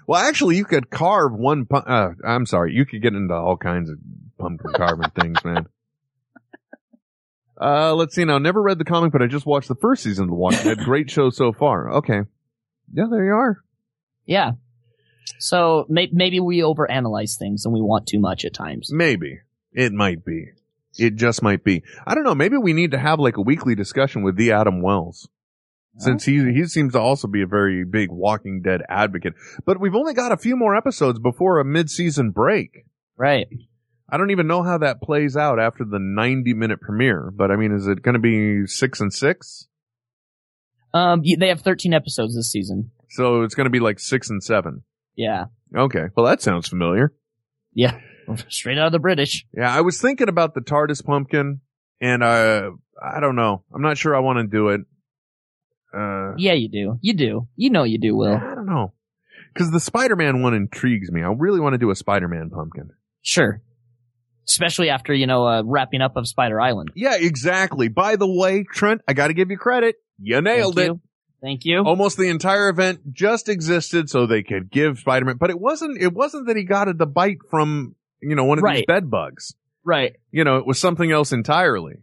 Well, 0.07 0.21
actually, 0.21 0.57
you 0.57 0.65
could 0.65 0.91
carve 0.91 1.33
one. 1.33 1.67
Pu- 1.67 1.77
uh, 1.77 2.15
I'm 2.27 2.47
sorry, 2.47 2.75
you 2.75 2.85
could 2.85 3.01
get 3.03 3.15
into 3.15 3.35
all 3.35 3.57
kinds 3.57 3.91
of 3.91 3.99
pumpkin 4.39 4.73
carving 4.73 5.11
things, 5.11 5.45
man. 5.45 5.67
Uh, 7.61 7.95
let's 7.95 8.15
see 8.15 8.25
now. 8.25 8.39
Never 8.39 8.61
read 8.63 8.79
the 8.79 8.85
comic, 8.85 9.13
but 9.13 9.23
I 9.23 9.27
just 9.27 9.45
watched 9.47 9.69
the 9.69 9.75
first 9.75 10.03
season 10.03 10.25
of 10.25 10.31
The 10.31 10.35
Walking 10.37 10.65
Dead. 10.65 10.79
Great 10.79 11.11
show 11.11 11.29
so 11.31 11.53
far. 11.53 11.93
Okay. 11.99 12.21
Yeah, 12.93 13.05
there 13.11 13.25
you 13.25 13.33
are. 13.35 13.63
Yeah. 14.25 14.53
So 15.39 15.85
may- 15.89 16.09
maybe 16.11 16.41
we 16.41 16.59
overanalyze 16.61 17.37
things 17.39 17.65
and 17.67 17.75
we 17.75 17.81
want 17.83 18.07
too 18.07 18.19
much 18.19 18.45
at 18.45 18.55
times. 18.55 18.91
Maybe. 18.93 19.41
It 19.73 19.93
might 19.93 20.25
be. 20.25 20.47
It 20.99 21.17
just 21.17 21.43
might 21.43 21.65
be. 21.65 21.83
I 22.07 22.15
don't 22.15 22.25
know. 22.25 22.35
Maybe 22.35 22.57
we 22.57 22.73
need 22.73 22.91
to 22.93 22.99
have 22.99 23.21
like 23.21 23.37
a 23.37 23.43
weekly 23.43 23.75
discussion 23.75 24.23
with 24.23 24.37
the 24.37 24.53
Adam 24.53 24.83
Wells. 24.83 25.29
Since 25.99 26.25
he 26.25 26.53
he 26.53 26.65
seems 26.67 26.93
to 26.93 27.01
also 27.01 27.27
be 27.27 27.43
a 27.43 27.47
very 27.47 27.85
big 27.85 28.11
Walking 28.11 28.63
Dead 28.63 28.81
advocate. 28.89 29.35
But 29.67 29.81
we've 29.81 29.95
only 29.95 30.15
got 30.15 30.33
a 30.33 30.37
few 30.37 30.57
more 30.57 30.75
episodes 30.77 31.19
before 31.19 31.59
a 31.59 31.65
mid-season 31.65 32.31
break. 32.31 32.87
Right. 33.17 33.49
I 34.09 34.17
don't 34.17 34.31
even 34.31 34.47
know 34.47 34.63
how 34.63 34.79
that 34.79 35.03
plays 35.03 35.37
out 35.37 35.61
after 35.61 35.85
the 35.85 35.99
90 36.01 36.55
minute 36.55 36.81
premiere, 36.81 37.31
but 37.31 37.51
I 37.51 37.57
mean, 37.57 37.73
is 37.73 37.87
it 37.87 38.03
going 38.03 38.15
to 38.15 38.21
be 38.21 38.67
six 38.67 39.01
and 39.01 39.13
six? 39.13 39.69
Um, 40.95 41.23
they 41.39 41.49
have 41.49 41.61
13 41.61 41.93
episodes 41.93 42.35
this 42.35 42.51
season. 42.51 42.91
So 43.11 43.43
it's 43.43 43.55
going 43.55 43.67
to 43.67 43.71
be 43.71 43.81
like 43.81 44.01
six 44.01 44.31
and 44.31 44.43
seven. 44.43 44.83
Yeah. 45.17 45.47
Okay. 45.77 46.07
Well, 46.17 46.27
that 46.27 46.43
sounds 46.43 46.69
familiar. 46.69 47.13
Yeah. 47.75 47.99
Straight 48.49 48.79
out 48.79 48.87
of 48.87 48.93
the 48.93 48.99
British. 48.99 49.47
Yeah. 49.57 49.75
I 49.75 49.81
was 49.81 50.01
thinking 50.01 50.29
about 50.29 50.55
the 50.55 50.61
TARDIS 50.61 51.05
pumpkin 51.05 51.61
and, 52.01 52.23
uh, 52.23 52.71
I 53.03 53.21
don't 53.21 53.37
know. 53.37 53.65
I'm 53.75 53.83
not 53.83 53.97
sure 53.99 54.15
I 54.15 54.21
want 54.21 54.39
to 54.39 54.47
do 54.47 54.69
it. 54.69 54.83
Uh, 55.95 56.35
Yeah, 56.37 56.53
you 56.53 56.69
do. 56.69 56.99
You 57.01 57.15
do. 57.15 57.49
You 57.57 57.71
know 57.71 57.83
you 57.85 57.99
do, 57.99 58.15
Will. 58.17 58.35
I 58.35 58.55
don't 58.55 58.67
know. 58.67 58.93
Cause 59.57 59.71
the 59.73 59.81
Spider-Man 59.81 60.43
one 60.43 60.55
intrigues 60.55 61.11
me. 61.11 61.23
I 61.23 61.33
really 61.37 61.61
want 61.61 61.73
to 61.75 61.79
do 61.79 61.91
a 61.91 61.97
Spider-Man 61.97 62.51
pumpkin. 62.51 62.91
Sure. 63.23 63.63
Especially 64.47 64.91
after, 64.91 65.13
you 65.13 65.27
know, 65.27 65.47
uh, 65.47 65.63
wrapping 65.65 66.01
up 66.01 66.17
of 66.17 66.29
Spider 66.29 66.61
Island. 66.61 66.91
Yeah, 66.95 67.17
exactly. 67.17 67.89
By 67.89 68.17
the 68.17 68.29
way, 68.31 68.65
Trent, 68.73 69.01
I 69.09 69.13
got 69.13 69.29
to 69.29 69.35
give 69.35 69.51
you 69.51 69.57
credit. 69.59 69.97
You 70.21 70.41
nailed 70.41 70.77
Thank 70.77 70.85
it. 70.85 70.93
you. 70.93 71.01
Thank 71.43 71.65
you. 71.65 71.83
Almost 71.85 72.17
the 72.19 72.29
entire 72.29 72.69
event 72.69 73.13
just 73.13 73.49
existed 73.49 74.11
so 74.11 74.27
they 74.27 74.43
could 74.43 74.71
give 74.71 74.99
Spider-Man, 74.99 75.37
but 75.39 75.51
it 75.51 75.59
wasn't, 75.59 76.01
it 76.01 76.13
wasn't 76.13 76.47
that 76.49 76.57
he 76.57 76.65
got 76.65 76.89
a 76.89 76.93
the 76.93 77.07
bite 77.07 77.39
from, 77.51 77.95
you 78.23 78.35
know, 78.35 78.45
one 78.45 78.59
of 78.59 78.65
these 78.75 78.85
bed 78.87 79.11
bugs. 79.11 79.55
Right. 79.85 80.17
You 80.31 80.45
know, 80.45 80.57
it 80.59 80.67
was 80.67 80.79
something 80.79 81.11
else 81.11 81.33
entirely. 81.33 81.97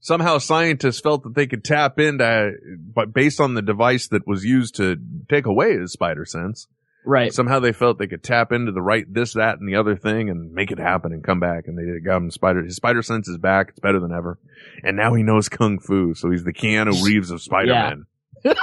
Somehow 0.00 0.38
scientists 0.38 1.00
felt 1.00 1.22
that 1.24 1.34
they 1.34 1.46
could 1.46 1.64
tap 1.64 1.98
into, 1.98 2.52
but 2.94 3.12
based 3.12 3.40
on 3.40 3.54
the 3.54 3.62
device 3.62 4.08
that 4.08 4.26
was 4.26 4.44
used 4.44 4.76
to 4.76 4.96
take 5.28 5.46
away 5.46 5.76
his 5.78 5.92
spider 5.92 6.24
sense, 6.24 6.68
Right. 7.04 7.32
somehow 7.32 7.60
they 7.60 7.72
felt 7.72 7.98
they 7.98 8.06
could 8.06 8.22
tap 8.22 8.50
into 8.52 8.72
the 8.72 8.82
right 8.82 9.04
this, 9.12 9.34
that, 9.34 9.58
and 9.58 9.68
the 9.68 9.76
other 9.76 9.96
thing 9.96 10.28
and 10.28 10.52
make 10.52 10.70
it 10.70 10.78
happen 10.78 11.12
and 11.12 11.22
come 11.24 11.40
back. 11.40 11.64
And 11.66 11.76
they 11.78 12.00
got 12.00 12.16
him 12.18 12.30
spider. 12.30 12.62
His 12.62 12.76
spider 12.76 13.02
sense 13.02 13.28
is 13.28 13.38
back. 13.38 13.70
It's 13.70 13.80
better 13.80 14.00
than 14.00 14.12
ever. 14.12 14.38
And 14.82 14.96
now 14.96 15.14
he 15.14 15.22
knows 15.22 15.48
kung 15.48 15.78
fu, 15.78 16.14
so 16.14 16.30
he's 16.30 16.44
the 16.44 16.52
Keanu 16.52 17.02
Reeves 17.04 17.30
of 17.30 17.40
Spider-Man. 17.42 18.06
Yeah. 18.44 18.54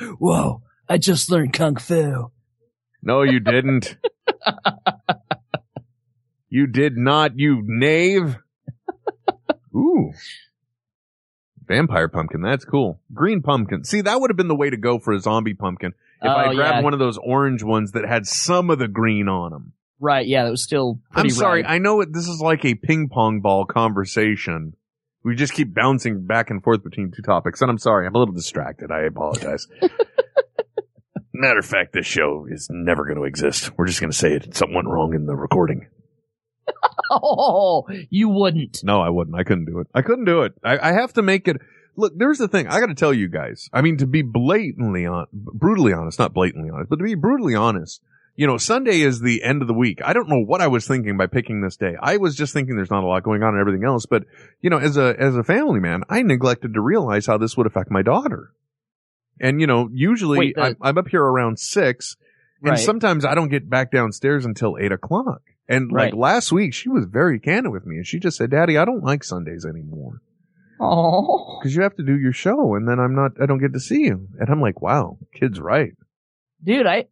Whoa. 0.18 0.62
I 0.88 0.98
just 0.98 1.30
learned 1.30 1.52
Kung 1.52 1.76
Fu. 1.76 2.32
No, 3.02 3.22
you 3.22 3.38
didn't. 3.38 3.96
you 6.50 6.66
did 6.66 6.96
not, 6.96 7.38
you 7.38 7.62
knave. 7.64 8.36
Ooh. 9.74 10.12
Vampire 11.66 12.08
pumpkin. 12.08 12.42
That's 12.42 12.64
cool. 12.64 13.00
Green 13.14 13.42
pumpkin. 13.42 13.84
See, 13.84 14.00
that 14.00 14.20
would 14.20 14.30
have 14.30 14.36
been 14.36 14.48
the 14.48 14.56
way 14.56 14.70
to 14.70 14.76
go 14.76 14.98
for 14.98 15.12
a 15.12 15.20
zombie 15.20 15.54
pumpkin. 15.54 15.92
If 16.20 16.28
I 16.28 16.46
Oh, 16.50 16.54
grabbed 16.54 16.76
yeah. 16.78 16.82
one 16.82 16.92
of 16.92 16.98
those 16.98 17.16
orange 17.16 17.62
ones 17.62 17.92
that 17.92 18.04
had 18.06 18.26
some 18.26 18.70
of 18.70 18.78
the 18.78 18.88
green 18.88 19.28
on 19.28 19.52
them. 19.52 19.72
Right. 20.00 20.26
Yeah, 20.26 20.44
that 20.44 20.50
was 20.50 20.62
still 20.64 20.98
I'm 21.12 21.30
sorry. 21.30 21.64
I 21.64 21.78
know 21.78 22.00
it, 22.00 22.12
this 22.12 22.26
is 22.26 22.40
like 22.40 22.64
a 22.64 22.74
ping 22.74 23.08
pong 23.08 23.40
ball 23.40 23.64
conversation. 23.66 24.74
We 25.22 25.36
just 25.36 25.52
keep 25.52 25.72
bouncing 25.74 26.26
back 26.26 26.50
and 26.50 26.62
forth 26.62 26.82
between 26.82 27.12
two 27.12 27.22
topics. 27.22 27.60
And 27.60 27.70
I'm 27.70 27.78
sorry. 27.78 28.06
I'm 28.06 28.14
a 28.14 28.18
little 28.18 28.34
distracted. 28.34 28.90
I 28.90 29.02
apologize. 29.02 29.68
Matter 31.32 31.58
of 31.60 31.66
fact, 31.66 31.92
this 31.92 32.06
show 32.06 32.46
is 32.50 32.68
never 32.70 33.04
going 33.04 33.16
to 33.16 33.24
exist. 33.24 33.70
We're 33.78 33.86
just 33.86 34.00
going 34.00 34.10
to 34.10 34.16
say 34.16 34.32
it. 34.32 34.56
Something 34.56 34.74
went 34.74 34.88
wrong 34.88 35.14
in 35.14 35.26
the 35.26 35.36
recording. 35.36 35.86
Oh, 37.12 37.88
you 38.08 38.28
wouldn't. 38.28 38.84
No, 38.84 39.00
I 39.00 39.08
wouldn't. 39.08 39.36
I 39.36 39.42
couldn't 39.42 39.64
do 39.64 39.80
it. 39.80 39.88
I 39.92 40.02
couldn't 40.02 40.26
do 40.26 40.42
it. 40.42 40.52
I, 40.62 40.78
I 40.90 40.92
have 40.92 41.12
to 41.14 41.22
make 41.22 41.48
it. 41.48 41.56
Look, 41.96 42.16
there's 42.16 42.38
the 42.38 42.46
thing. 42.46 42.68
I 42.68 42.78
got 42.78 42.86
to 42.86 42.94
tell 42.94 43.12
you 43.12 43.26
guys. 43.26 43.68
I 43.72 43.82
mean, 43.82 43.96
to 43.96 44.06
be 44.06 44.22
blatantly 44.22 45.06
on, 45.06 45.26
brutally 45.32 45.92
honest, 45.92 46.20
not 46.20 46.32
blatantly 46.32 46.70
honest, 46.70 46.88
but 46.88 46.96
to 47.00 47.04
be 47.04 47.16
brutally 47.16 47.56
honest, 47.56 48.00
you 48.36 48.46
know, 48.46 48.58
Sunday 48.58 49.00
is 49.00 49.20
the 49.20 49.42
end 49.42 49.60
of 49.60 49.66
the 49.66 49.74
week. 49.74 50.00
I 50.04 50.12
don't 50.12 50.28
know 50.28 50.38
what 50.40 50.60
I 50.60 50.68
was 50.68 50.86
thinking 50.86 51.16
by 51.16 51.26
picking 51.26 51.60
this 51.62 51.76
day. 51.76 51.96
I 52.00 52.16
was 52.18 52.36
just 52.36 52.52
thinking 52.52 52.76
there's 52.76 52.92
not 52.92 53.02
a 53.02 53.06
lot 53.08 53.24
going 53.24 53.42
on 53.42 53.54
and 53.54 53.60
everything 53.60 53.84
else, 53.84 54.06
but 54.06 54.22
you 54.60 54.70
know, 54.70 54.78
as 54.78 54.96
a, 54.96 55.16
as 55.18 55.34
a 55.36 55.42
family 55.42 55.80
man, 55.80 56.04
I 56.08 56.22
neglected 56.22 56.74
to 56.74 56.80
realize 56.80 57.26
how 57.26 57.38
this 57.38 57.56
would 57.56 57.66
affect 57.66 57.90
my 57.90 58.02
daughter. 58.02 58.52
And 59.40 59.60
you 59.60 59.66
know, 59.66 59.90
usually 59.92 60.38
Wait, 60.38 60.54
the- 60.54 60.62
I'm, 60.62 60.76
I'm 60.80 60.98
up 60.98 61.08
here 61.08 61.24
around 61.24 61.58
six 61.58 62.16
and 62.62 62.70
Right. 62.70 62.78
sometimes 62.78 63.24
I 63.24 63.34
don't 63.34 63.48
get 63.48 63.68
back 63.68 63.90
downstairs 63.90 64.44
until 64.44 64.76
eight 64.78 64.92
o'clock. 64.92 65.42
And 65.70 65.90
like 65.92 66.14
last 66.14 66.50
week, 66.52 66.74
she 66.74 66.88
was 66.88 67.04
very 67.06 67.38
candid 67.38 67.70
with 67.72 67.86
me 67.86 67.96
and 67.96 68.06
she 68.06 68.18
just 68.18 68.36
said, 68.36 68.50
daddy, 68.50 68.76
I 68.76 68.84
don't 68.84 69.04
like 69.04 69.22
Sundays 69.24 69.64
anymore 69.64 70.20
Oh. 70.80 71.58
because 71.60 71.76
you 71.76 71.82
have 71.82 71.94
to 71.96 72.02
do 72.02 72.18
your 72.18 72.32
show 72.32 72.74
and 72.74 72.88
then 72.88 72.98
I'm 72.98 73.14
not, 73.14 73.32
I 73.40 73.46
don't 73.46 73.60
get 73.60 73.72
to 73.74 73.80
see 73.80 74.00
you. 74.02 74.28
And 74.38 74.48
I'm 74.50 74.60
like, 74.60 74.80
wow, 74.82 75.18
kid's 75.34 75.60
right. 75.60 75.92
Dude, 76.62 76.86
I 76.86 77.06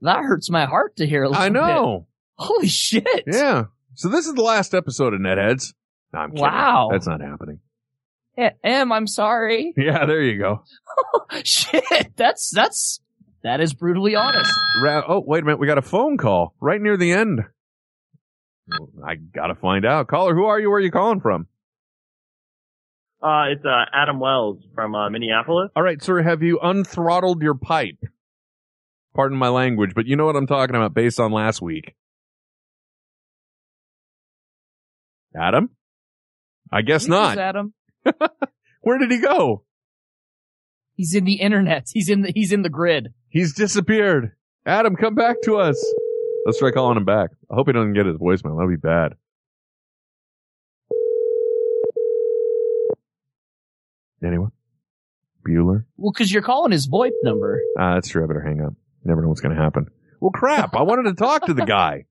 that 0.00 0.20
hurts 0.24 0.48
my 0.50 0.64
heart 0.64 0.96
to 0.96 1.06
hear 1.06 1.26
I 1.32 1.48
know. 1.50 1.98
bit. 1.98 2.06
Holy 2.46 2.68
shit. 2.68 3.24
Yeah. 3.26 3.64
So 3.94 4.08
this 4.08 4.26
is 4.26 4.34
the 4.34 4.42
last 4.42 4.74
episode 4.74 5.12
of 5.12 5.20
Netheads. 5.20 5.74
No, 6.14 6.20
I'm 6.20 6.30
kidding. 6.30 6.42
Wow. 6.44 6.88
That's 6.90 7.06
not 7.06 7.20
happening. 7.20 7.60
Eh, 8.38 8.50
Em, 8.64 8.92
I'm 8.92 9.06
sorry. 9.06 9.74
Yeah, 9.76 10.06
there 10.06 10.22
you 10.22 10.38
go. 10.38 10.62
shit. 11.44 11.84
That's 12.16 12.50
that's 12.54 13.00
that 13.42 13.60
is 13.60 13.74
brutally 13.74 14.14
honest. 14.16 14.50
Ra- 14.82 15.02
oh, 15.06 15.22
wait 15.26 15.42
a 15.42 15.44
minute. 15.46 15.58
We 15.60 15.66
got 15.66 15.78
a 15.78 15.82
phone 15.82 16.16
call 16.16 16.54
right 16.60 16.80
near 16.80 16.96
the 16.96 17.12
end. 17.12 17.40
I 19.04 19.14
gotta 19.16 19.54
find 19.54 19.84
out. 19.84 20.08
Caller, 20.08 20.34
who 20.34 20.44
are 20.44 20.60
you? 20.60 20.70
Where 20.70 20.78
are 20.78 20.82
you 20.82 20.90
calling 20.90 21.20
from? 21.20 21.46
Uh, 23.22 23.52
it's 23.52 23.64
uh, 23.64 23.84
Adam 23.92 24.18
Wells 24.18 24.62
from 24.74 24.94
uh, 24.94 25.10
Minneapolis. 25.10 25.70
All 25.76 25.82
right, 25.82 26.02
sir. 26.02 26.22
Have 26.22 26.42
you 26.42 26.58
unthrottled 26.62 27.42
your 27.42 27.54
pipe? 27.54 27.98
Pardon 29.14 29.36
my 29.36 29.48
language, 29.48 29.92
but 29.94 30.06
you 30.06 30.16
know 30.16 30.24
what 30.24 30.36
I'm 30.36 30.46
talking 30.46 30.74
about 30.74 30.94
based 30.94 31.20
on 31.20 31.32
last 31.32 31.60
week. 31.60 31.94
Adam? 35.36 35.70
I 36.72 36.82
guess 36.82 37.02
This 37.02 37.08
not. 37.10 37.38
Adam. 37.38 37.74
Where 38.82 38.98
did 38.98 39.10
he 39.10 39.20
go? 39.20 39.64
He's 40.94 41.14
in 41.14 41.24
the 41.24 41.40
internet. 41.40 41.88
He's 41.92 42.08
in 42.08 42.22
the 42.22 42.32
he's 42.34 42.52
in 42.52 42.62
the 42.62 42.68
grid. 42.68 43.08
He's 43.28 43.54
disappeared. 43.54 44.32
Adam, 44.66 44.96
come 44.96 45.14
back 45.14 45.36
to 45.44 45.56
us. 45.56 45.82
Let's 46.46 46.58
try 46.58 46.70
calling 46.70 46.96
him 46.96 47.04
back. 47.04 47.30
I 47.50 47.54
hope 47.54 47.66
he 47.66 47.72
doesn't 47.72 47.92
get 47.92 48.06
his 48.06 48.16
voicemail. 48.16 48.56
That'd 48.56 48.70
be 48.70 48.76
bad. 48.76 49.14
Anyone? 54.24 54.52
Bueller? 55.46 55.84
Well, 55.96 56.12
because 56.12 56.32
you're 56.32 56.42
calling 56.42 56.72
his 56.72 56.88
VoIP 56.88 57.12
number. 57.22 57.60
Ah, 57.78 57.94
that's 57.94 58.08
true. 58.08 58.22
I 58.22 58.26
better 58.26 58.42
hang 58.42 58.60
up. 58.60 58.74
Never 59.04 59.22
know 59.22 59.28
what's 59.28 59.40
going 59.40 59.56
to 59.56 59.62
happen. 59.62 59.86
Well, 60.20 60.30
crap. 60.30 60.74
I 60.74 60.82
wanted 60.82 61.04
to 61.10 61.14
talk 61.14 61.46
to 61.46 61.54
the 61.54 61.64
guy. 61.64 62.04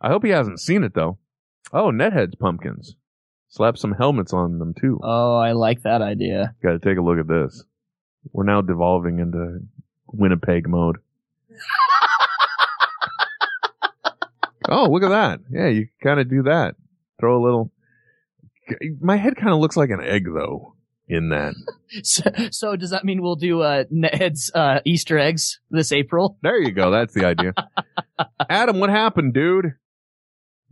I 0.00 0.08
hope 0.08 0.24
he 0.24 0.30
hasn't 0.30 0.60
seen 0.60 0.82
it 0.82 0.94
though. 0.94 1.18
Oh, 1.72 1.90
Netheads 1.90 2.38
pumpkins. 2.38 2.96
Slap 3.48 3.76
some 3.76 3.92
helmets 3.92 4.32
on 4.32 4.58
them 4.58 4.72
too. 4.72 4.98
Oh, 5.02 5.36
I 5.36 5.52
like 5.52 5.82
that 5.82 6.00
idea. 6.00 6.54
Got 6.62 6.72
to 6.72 6.78
take 6.78 6.96
a 6.96 7.02
look 7.02 7.18
at 7.18 7.28
this. 7.28 7.64
We're 8.32 8.44
now 8.44 8.62
devolving 8.62 9.18
into 9.18 9.60
Winnipeg 10.06 10.68
mode. 10.68 10.98
oh, 14.70 14.88
look 14.90 15.02
at 15.02 15.10
that. 15.10 15.40
Yeah, 15.50 15.68
you 15.68 15.88
kind 16.02 16.20
of 16.20 16.30
do 16.30 16.44
that. 16.44 16.76
Throw 17.18 17.40
a 17.40 17.44
little. 17.44 17.72
My 19.00 19.16
head 19.16 19.36
kind 19.36 19.52
of 19.52 19.58
looks 19.58 19.76
like 19.76 19.90
an 19.90 20.00
egg 20.00 20.24
though 20.24 20.74
in 21.08 21.30
that. 21.30 21.54
So, 22.04 22.22
so 22.52 22.76
does 22.76 22.90
that 22.90 23.04
mean 23.04 23.20
we'll 23.20 23.34
do 23.34 23.62
uh 23.62 23.82
Ned's 23.90 24.48
uh 24.54 24.78
Easter 24.84 25.18
eggs 25.18 25.58
this 25.72 25.90
April? 25.90 26.38
There 26.40 26.56
you 26.62 26.70
go. 26.70 26.92
That's 26.92 27.12
the 27.12 27.24
idea. 27.24 27.52
Adam, 28.48 28.78
what 28.78 28.90
happened, 28.90 29.34
dude? 29.34 29.72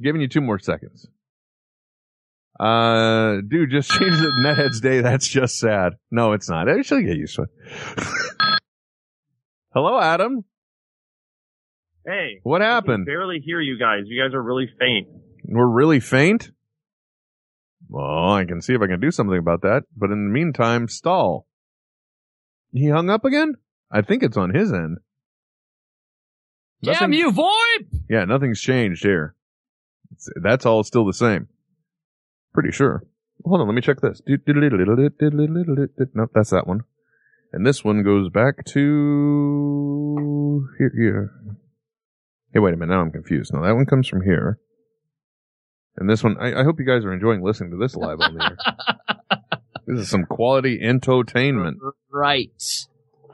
giving 0.01 0.21
you 0.21 0.29
two 0.29 0.41
more 0.41 0.59
seconds. 0.59 1.09
Uh, 2.59 3.37
dude, 3.47 3.71
just 3.71 3.91
change 3.99 4.15
it 4.15 4.21
to 4.21 4.33
Netheads 4.45 4.81
Day. 4.81 5.01
That's 5.01 5.27
just 5.27 5.59
sad. 5.59 5.95
No, 6.11 6.33
it's 6.33 6.49
not. 6.49 6.69
I 6.69 6.83
should 6.83 7.05
get 7.05 7.17
used 7.17 7.37
to 7.37 7.43
it. 7.43 7.49
Hello, 9.73 10.01
Adam. 10.01 10.45
Hey. 12.09 12.41
What 12.43 12.63
I 12.63 12.65
can 12.65 12.75
happened? 12.75 13.07
barely 13.07 13.41
hear 13.45 13.61
you 13.61 13.79
guys. 13.79 14.05
You 14.07 14.23
guys 14.23 14.35
are 14.35 14.43
really 14.43 14.69
faint. 14.79 15.09
We're 15.45 15.67
really 15.67 16.01
faint? 16.01 16.51
Well, 17.89 18.33
I 18.33 18.47
can 18.47 18.63
see 18.63 18.75
if 18.75 18.81
I 18.81 18.87
can 18.87 19.01
do 19.01 19.11
something 19.11 19.39
about 19.39 19.61
that. 19.63 19.83
But 19.95 20.11
in 20.11 20.27
the 20.27 20.33
meantime, 20.33 20.89
stall. 20.89 21.47
He 22.73 22.89
hung 22.89 23.11
up 23.11 23.27
again? 23.27 23.55
I 23.91 24.01
think 24.01 24.23
it's 24.23 24.39
on 24.39 24.55
his 24.55 24.73
end. 24.73 24.99
Damn 26.83 27.13
you, 27.13 27.33
VoIP! 27.33 28.05
Yeah, 28.09 28.25
nothing's 28.25 28.61
changed 28.61 29.03
here. 29.03 29.35
It's, 30.13 30.31
that's 30.43 30.65
all 30.65 30.85
still 30.85 31.05
the 31.05 31.13
same. 31.13 31.49
Pretty 32.55 32.71
sure. 32.71 33.03
Hold 33.45 33.61
on, 33.61 33.67
let 33.67 33.75
me 33.75 33.83
check 33.83 34.01
this. 34.01 34.23
Nope, 34.27 34.41
that's 36.35 36.51
that 36.51 36.67
one. 36.67 36.81
And 37.53 37.67
this 37.67 37.85
one 37.85 38.03
goes 38.03 38.31
back 38.31 38.65
to 38.67 40.69
here. 40.79 40.93
here. 40.97 41.33
Hey, 42.53 42.61
wait 42.61 42.75
a 42.75 42.77
minute. 42.77 42.93
Now 42.93 43.01
I'm 43.01 43.11
confused. 43.11 43.53
Now 43.53 43.63
that 43.63 43.75
one 43.75 43.87
comes 43.87 44.09
from 44.09 44.23
here. 44.23 44.59
And 45.97 46.09
this 46.09 46.23
one, 46.23 46.37
I, 46.39 46.61
I 46.61 46.65
hope 46.65 46.79
you 46.79 46.87
guys 46.87 47.05
are 47.05 47.13
enjoying 47.13 47.43
listening 47.43 47.73
to 47.73 47.77
this 47.77 47.97
live 47.97 48.21
on 48.21 48.35
the 48.35 48.45
air. 48.45 48.57
This 49.89 50.01
is 50.01 50.11
some 50.11 50.25
quality 50.25 50.79
entertainment. 50.83 51.79
Right. 52.13 52.63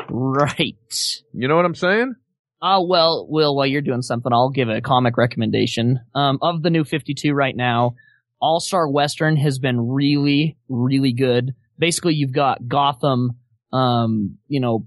Right. 0.09 1.23
You 1.33 1.49
know 1.49 1.57
what 1.57 1.65
I'm 1.65 1.75
saying? 1.75 2.15
Oh, 2.63 2.87
well, 2.89 3.27
Will, 3.29 3.57
while 3.57 3.67
you're 3.67 3.81
doing 3.83 4.03
something, 4.03 4.33
I'll 4.33 4.51
give 4.51 4.69
a 4.69 4.81
comic 4.81 5.17
recommendation. 5.17 5.99
Um, 6.15 6.39
of 6.41 6.63
the 6.63 6.71
new 6.71 6.85
52 6.85 7.33
right 7.35 7.57
now, 7.57 7.97
All 8.41 8.61
Star 8.61 8.89
Western 8.89 9.37
has 9.37 9.59
been 9.59 9.81
really, 9.81 10.57
really 10.69 11.13
good. 11.13 11.55
Basically, 11.77 12.15
you've 12.15 12.33
got 12.33 12.69
Gotham, 12.69 13.33
um, 13.73 14.39
you 14.47 14.61
know, 14.61 14.87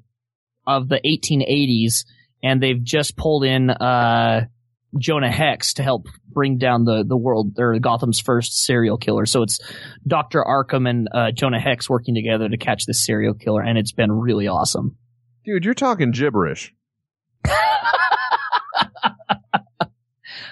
of 0.65 0.87
the 0.87 1.01
1880s, 1.05 2.05
and 2.43 2.61
they've 2.61 2.81
just 2.83 3.15
pulled 3.17 3.43
in, 3.43 3.69
uh, 3.69 4.45
Jonah 4.97 5.31
Hex 5.31 5.73
to 5.75 5.83
help 5.83 6.07
bring 6.29 6.57
down 6.57 6.85
the, 6.85 7.03
the 7.05 7.17
world, 7.17 7.59
or 7.59 7.77
Gotham's 7.79 8.19
first 8.19 8.63
serial 8.63 8.97
killer. 8.97 9.25
So 9.25 9.43
it's 9.43 9.59
Dr. 10.07 10.43
Arkham 10.43 10.89
and, 10.89 11.07
uh, 11.13 11.31
Jonah 11.31 11.59
Hex 11.59 11.89
working 11.89 12.15
together 12.15 12.47
to 12.47 12.57
catch 12.57 12.85
this 12.85 13.05
serial 13.05 13.33
killer, 13.33 13.61
and 13.61 13.77
it's 13.77 13.91
been 13.91 14.11
really 14.11 14.47
awesome. 14.47 14.95
Dude, 15.45 15.65
you're 15.65 15.73
talking 15.73 16.11
gibberish. 16.11 16.73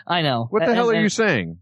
I 0.08 0.22
know. 0.22 0.48
What 0.50 0.60
the 0.62 0.68
And- 0.68 0.76
hell 0.76 0.90
are 0.92 1.02
you 1.02 1.10
saying? 1.10 1.60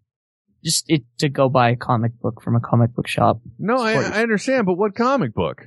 Just 0.64 0.86
it, 0.88 1.04
to 1.18 1.28
go 1.28 1.50
buy 1.50 1.72
a 1.72 1.76
comic 1.76 2.18
book 2.22 2.42
from 2.42 2.56
a 2.56 2.60
comic 2.62 2.94
book 2.96 3.08
shop. 3.08 3.42
No, 3.60 3.78
I, 3.78 3.96
I 3.96 4.22
understand, 4.22 4.66
but 4.66 4.76
what 4.76 4.96
comic 4.96 5.34
book? 5.34 5.62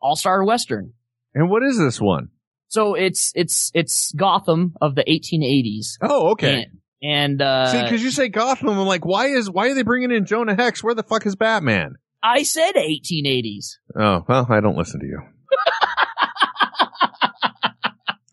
All 0.00 0.14
Star 0.14 0.44
Western. 0.44 0.92
And 1.34 1.48
what 1.48 1.62
is 1.62 1.78
this 1.78 1.98
one? 2.00 2.28
So 2.76 2.92
it's 2.92 3.32
it's 3.34 3.72
it's 3.72 4.12
Gotham 4.12 4.74
of 4.82 4.96
the 4.96 5.04
1880s. 5.04 5.96
Oh, 6.02 6.32
okay. 6.32 6.66
And, 7.00 7.02
and 7.02 7.40
uh, 7.40 7.68
See, 7.68 7.82
because 7.82 8.04
you 8.04 8.10
say 8.10 8.28
Gotham, 8.28 8.68
I'm 8.68 8.86
like, 8.86 9.06
why 9.06 9.28
is 9.28 9.50
why 9.50 9.70
are 9.70 9.74
they 9.74 9.82
bringing 9.82 10.10
in 10.10 10.26
Jonah 10.26 10.54
Hex? 10.54 10.84
Where 10.84 10.94
the 10.94 11.02
fuck 11.02 11.24
is 11.24 11.36
Batman? 11.36 11.94
I 12.22 12.42
said 12.42 12.74
1880s. 12.74 13.78
Oh 13.98 14.26
well, 14.28 14.46
I 14.50 14.60
don't 14.60 14.76
listen 14.76 15.00
to 15.00 15.06
you. 15.06 15.22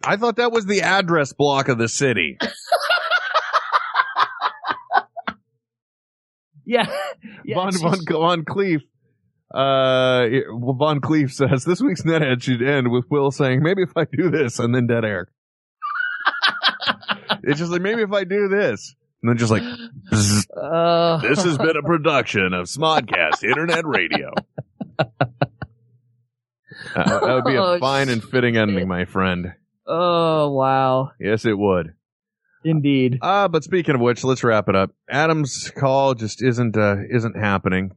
I 0.04 0.18
thought 0.18 0.36
that 0.36 0.52
was 0.52 0.66
the 0.66 0.82
address 0.82 1.32
block 1.32 1.70
of 1.70 1.78
the 1.78 1.88
city. 1.88 2.38
Yeah. 6.66 6.90
yeah 7.44 7.56
Von 7.56 7.78
Von 7.78 8.06
Von 8.06 8.46
Cleef. 8.46 8.84
Uh, 9.54 10.26
well, 10.52 10.74
Von 10.74 11.00
Cleef 11.00 11.32
says 11.32 11.64
this 11.64 11.80
week's 11.80 12.02
nethead 12.02 12.42
should 12.42 12.62
end 12.64 12.92
with 12.92 13.06
Will 13.12 13.30
saying, 13.32 13.62
"Maybe 13.62 13.84
if 13.84 13.96
I 13.96 14.06
do 14.06 14.30
this," 14.32 14.58
and 14.60 14.74
then 14.74 14.88
dead 14.88 15.06
air. 15.06 15.28
it's 17.44 17.60
just 17.60 17.72
like 17.72 17.82
maybe 17.82 18.02
if 18.02 18.12
I 18.12 18.24
do 18.24 18.48
this, 18.48 18.96
and 19.22 19.30
then 19.30 19.38
just 19.38 19.52
like. 19.52 19.62
Uh, 20.56 21.18
this 21.18 21.44
has 21.44 21.58
been 21.58 21.78
a 21.78 21.82
production 21.86 22.54
of 22.54 22.66
Smodcast 22.66 23.44
Internet 23.44 23.86
Radio. 23.86 24.32
Uh, 25.00 25.04
that 26.96 27.22
would 27.36 27.46
be 27.46 27.56
a 27.56 27.62
Oh, 27.62 27.80
fine 27.80 28.10
and 28.10 28.24
fitting 28.24 28.58
ending, 28.58 28.88
my 28.88 29.06
friend. 29.06 29.54
Oh 29.86 30.52
wow. 30.52 31.12
Yes, 31.20 31.46
it 31.46 31.58
would. 31.58 31.94
Indeed. 32.64 33.20
Uh, 33.22 33.48
but 33.50 33.64
speaking 33.64 33.96
of 33.96 34.02
which, 34.02 34.24
let's 34.24 34.44
wrap 34.44 34.70
it 34.70 34.76
up. 34.76 34.92
Adam's 35.10 35.70
call 35.78 36.14
just 36.14 36.42
isn't 36.42 36.78
uh, 36.78 36.96
isn't 37.10 37.36
happening. 37.38 37.92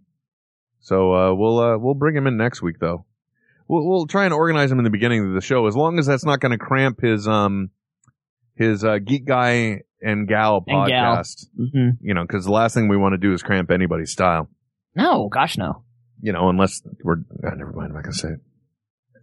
So 0.87 1.13
uh, 1.13 1.35
we'll 1.35 1.59
uh, 1.59 1.79
we'll 1.79 1.95
bring 1.95 2.15
him 2.17 2.29
in 2.29 2.37
next 2.37 2.63
week 2.63 2.77
though. 2.79 3.07
We'll 3.67 3.85
we'll 3.85 4.07
try 4.07 4.25
and 4.25 4.33
organize 4.33 4.71
him 4.71 4.79
in 4.79 4.85
the 4.85 4.91
beginning 4.91 5.27
of 5.27 5.35
the 5.35 5.41
show 5.41 5.67
as 5.67 5.75
long 5.75 5.99
as 5.99 6.07
that's 6.07 6.25
not 6.25 6.39
going 6.39 6.53
to 6.53 6.59
cramp 6.59 7.01
his 7.01 7.27
um 7.27 7.71
his 8.55 8.85
uh, 8.85 8.99
geek 8.99 9.25
guy 9.27 9.81
and 10.01 10.29
gal 10.29 10.63
And 10.65 10.87
gal. 10.87 11.17
podcast. 11.17 11.47
hmm 11.57 11.89
You 12.01 12.15
know, 12.15 12.23
because 12.23 12.45
the 12.45 12.53
last 12.53 12.75
thing 12.75 12.87
we 12.87 12.97
want 12.97 13.15
to 13.15 13.19
do 13.19 13.33
is 13.33 13.43
cramp 13.43 13.73
anybody's 13.73 14.13
style. 14.13 14.49
No, 14.95 15.29
gosh 15.29 15.59
no. 15.59 15.83
You 16.23 16.33
know, 16.33 16.49
unless 16.51 16.83
we're 17.03 17.17
ah, 17.45 17.51
never 17.57 17.73
mind. 17.73 17.89
I'm 17.89 17.95
not 17.95 18.05
gonna 18.05 18.15
say 18.15 18.29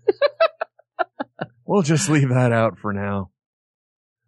it. 0.10 0.15
we'll 1.65 1.81
just 1.81 2.10
leave 2.10 2.27
that 2.27 2.52
out 2.52 2.77
for 2.77 2.91
now. 2.91 3.30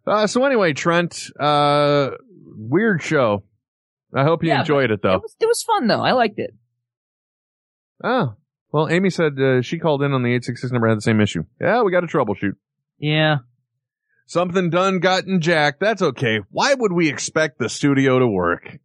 Uh, 0.06 0.26
so 0.26 0.42
anyway, 0.46 0.72
Trent, 0.72 1.26
uh, 1.38 2.12
weird 2.56 3.02
show. 3.02 3.42
I 4.14 4.24
hope 4.24 4.42
you 4.42 4.48
Yeah, 4.48 4.60
enjoyed 4.60 4.90
it 4.90 5.02
though. 5.02 5.16
It 5.16 5.22
was, 5.22 5.36
it 5.38 5.46
was 5.46 5.62
fun 5.62 5.86
though. 5.86 6.00
I 6.00 6.12
liked 6.12 6.38
it. 6.38 6.54
Oh, 8.02 8.34
well, 8.72 8.88
Amy 8.88 9.10
said 9.10 9.40
uh, 9.40 9.62
she 9.62 9.78
called 9.78 10.02
in 10.02 10.12
on 10.12 10.22
the 10.22 10.28
866 10.28 10.72
number 10.72 10.88
had 10.88 10.98
the 10.98 11.02
same 11.02 11.20
issue. 11.20 11.44
Yeah, 11.60 11.82
we 11.82 11.92
got 11.92 12.00
to 12.00 12.06
troubleshoot. 12.06 12.56
Yeah. 12.98 13.38
Something 14.26 14.70
done 14.70 14.98
gotten 14.98 15.40
jacked. 15.40 15.80
That's 15.80 16.02
okay. 16.02 16.40
Why 16.50 16.74
would 16.74 16.92
we 16.92 17.08
expect 17.08 17.58
the 17.58 17.68
studio 17.68 18.18
to 18.18 18.26
work? 18.26 18.78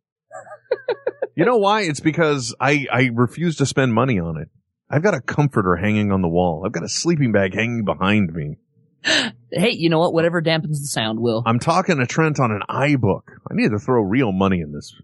you 1.35 1.45
know 1.45 1.57
why? 1.57 1.81
It's 1.81 1.99
because 1.99 2.55
I, 2.59 2.85
I 2.91 3.09
refuse 3.13 3.57
to 3.57 3.65
spend 3.65 3.93
money 3.93 4.19
on 4.19 4.37
it. 4.37 4.49
I've 4.89 5.03
got 5.03 5.15
a 5.15 5.21
comforter 5.21 5.75
hanging 5.75 6.11
on 6.11 6.21
the 6.21 6.27
wall. 6.27 6.63
I've 6.65 6.73
got 6.73 6.83
a 6.83 6.89
sleeping 6.89 7.31
bag 7.31 7.53
hanging 7.53 7.85
behind 7.85 8.33
me. 8.33 8.57
Hey, 9.53 9.71
you 9.71 9.89
know 9.89 9.99
what? 9.99 10.13
Whatever 10.13 10.41
dampens 10.41 10.79
the 10.79 10.87
sound, 10.87 11.19
Will. 11.19 11.43
I'm 11.45 11.59
talking 11.59 11.97
to 11.97 12.05
Trent 12.05 12.39
on 12.39 12.51
an 12.51 12.61
iBook. 12.69 13.23
I 13.49 13.53
need 13.53 13.71
to 13.71 13.79
throw 13.79 14.01
real 14.01 14.31
money 14.31 14.61
in 14.61 14.71
this. 14.71 14.95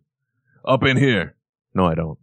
Up 0.65 0.85
in 0.85 0.95
here. 0.95 1.35
No, 1.73 1.85
I 1.85 1.95
don't. 1.95 2.17